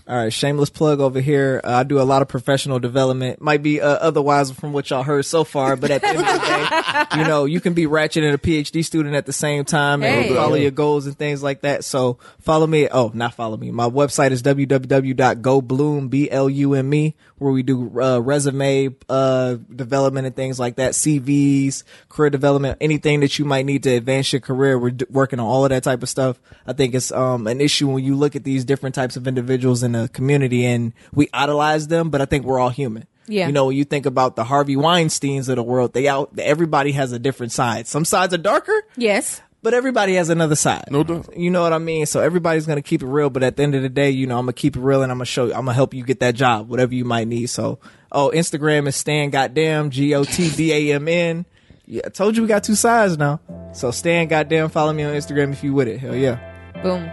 All 0.09 0.15
right, 0.15 0.33
shameless 0.33 0.71
plug 0.71 0.99
over 1.01 1.21
here. 1.21 1.61
Uh, 1.63 1.71
I 1.71 1.83
do 1.83 2.01
a 2.01 2.01
lot 2.01 2.23
of 2.23 2.27
professional 2.27 2.79
development. 2.79 3.39
Might 3.41 3.61
be 3.61 3.79
uh, 3.79 3.87
otherwise 3.87 4.49
from 4.51 4.73
what 4.73 4.89
y'all 4.89 5.03
heard 5.03 5.23
so 5.23 5.43
far, 5.43 5.75
but 5.75 5.91
at 5.91 6.01
the 6.01 6.07
end 6.07 6.17
of 6.17 6.25
the 6.25 6.39
day, 6.39 7.05
you 7.21 7.27
know, 7.27 7.45
you 7.45 7.61
can 7.61 7.75
be 7.75 7.85
ratchet 7.85 8.23
and 8.23 8.33
a 8.33 8.39
PhD 8.39 8.83
student 8.83 9.13
at 9.13 9.27
the 9.27 9.33
same 9.33 9.65
time 9.65 10.01
and 10.01 10.25
Hey. 10.25 10.33
follow 10.33 10.55
your 10.55 10.71
goals 10.71 11.05
and 11.05 11.15
things 11.15 11.43
like 11.43 11.61
that. 11.61 11.85
So 11.85 12.17
follow 12.39 12.65
me. 12.65 12.87
Oh, 12.91 13.11
not 13.13 13.35
follow 13.35 13.55
me. 13.55 13.69
My 13.69 13.87
website 13.87 14.31
is 14.31 14.41
www.gobloom, 14.41 16.09
B-L-U-M-E, 16.09 17.13
where 17.37 17.51
we 17.51 17.61
do 17.61 18.01
uh, 18.01 18.17
resume 18.19 18.95
uh, 19.09 19.57
development 19.75 20.25
and 20.25 20.35
things 20.35 20.59
like 20.59 20.77
that, 20.77 20.93
CVs, 20.93 21.83
career 22.09 22.31
development, 22.31 22.79
anything 22.81 23.19
that 23.19 23.37
you 23.37 23.45
might 23.45 23.67
need 23.67 23.83
to 23.83 23.91
advance 23.91 24.33
your 24.33 24.39
career. 24.39 24.79
We're 24.79 24.89
d- 24.89 25.05
working 25.09 25.39
on 25.39 25.45
all 25.45 25.65
of 25.65 25.69
that 25.69 25.83
type 25.83 26.01
of 26.01 26.09
stuff. 26.09 26.39
I 26.65 26.73
think 26.73 26.95
it's 26.95 27.11
um, 27.11 27.45
an 27.45 27.61
issue 27.61 27.87
when 27.89 28.03
you 28.03 28.15
look 28.15 28.35
at 28.35 28.43
these 28.43 28.65
different 28.65 28.95
types 28.95 29.15
of 29.15 29.27
individuals 29.27 29.83
in 29.83 29.98
the 30.03 30.09
community 30.09 30.65
and 30.65 30.93
we 31.13 31.29
idolize 31.33 31.87
them, 31.87 32.09
but 32.09 32.21
I 32.21 32.25
think 32.25 32.45
we're 32.45 32.59
all 32.59 32.69
human. 32.69 33.05
Yeah. 33.27 33.47
You 33.47 33.53
know, 33.53 33.67
when 33.67 33.75
you 33.75 33.83
think 33.83 34.05
about 34.07 34.35
the 34.35 34.43
Harvey 34.43 34.75
Weinsteins 34.75 35.49
of 35.49 35.55
the 35.57 35.63
world, 35.63 35.93
they 35.93 36.07
out, 36.07 36.31
everybody 36.39 36.91
has 36.93 37.11
a 37.11 37.19
different 37.19 37.51
side. 37.51 37.85
Some 37.87 38.03
sides 38.05 38.33
are 38.33 38.37
darker, 38.39 38.73
Yes. 38.97 39.41
but 39.61 39.75
everybody 39.75 40.15
has 40.15 40.29
another 40.29 40.55
side. 40.55 40.85
No 40.89 41.03
doubt. 41.03 41.37
You 41.37 41.51
know 41.51 41.61
what 41.61 41.71
I 41.73 41.77
mean? 41.77 42.07
So 42.07 42.21
everybody's 42.21 42.65
gonna 42.65 42.81
keep 42.81 43.03
it 43.03 43.07
real, 43.07 43.29
but 43.29 43.43
at 43.43 43.55
the 43.55 43.61
end 43.63 43.75
of 43.75 43.83
the 43.83 43.89
day, 43.89 44.09
you 44.09 44.25
know, 44.25 44.39
I'm 44.39 44.45
gonna 44.45 44.53
keep 44.53 44.75
it 44.75 44.79
real 44.81 45.03
and 45.03 45.11
I'm 45.11 45.17
gonna 45.19 45.25
show 45.25 45.45
you, 45.45 45.51
I'm 45.53 45.61
gonna 45.65 45.73
help 45.73 45.93
you 45.93 46.03
get 46.03 46.21
that 46.21 46.33
job, 46.33 46.69
whatever 46.69 46.95
you 46.95 47.05
might 47.05 47.27
need. 47.27 47.47
So, 47.51 47.77
oh, 48.11 48.31
Instagram 48.33 48.87
is 48.87 48.95
Stan 48.95 49.29
Gotdamn, 49.31 49.89
G 49.91 50.15
O 50.15 50.23
T 50.23 50.49
D 50.49 50.73
A 50.91 50.95
M 50.95 51.07
N. 51.07 51.45
Yeah, 51.85 52.01
I 52.05 52.09
told 52.09 52.35
you 52.35 52.41
we 52.43 52.47
got 52.47 52.63
two 52.63 52.75
sides 52.75 53.17
now. 53.17 53.39
So 53.73 53.91
Stan 53.91 54.27
Gotdamn, 54.27 54.71
follow 54.71 54.91
me 54.93 55.03
on 55.03 55.13
Instagram 55.13 55.51
if 55.51 55.63
you 55.63 55.73
with 55.73 55.87
it. 55.87 55.99
Hell 55.99 56.15
yeah. 56.15 56.37
Boom. 56.81 57.03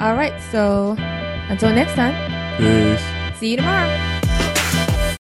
All 0.00 0.14
right. 0.16 0.38
So 0.52 0.96
until 1.48 1.72
next 1.72 1.94
time, 1.94 2.14
Peace. 2.58 3.38
see 3.38 3.50
you 3.50 3.56
tomorrow. 3.56 4.15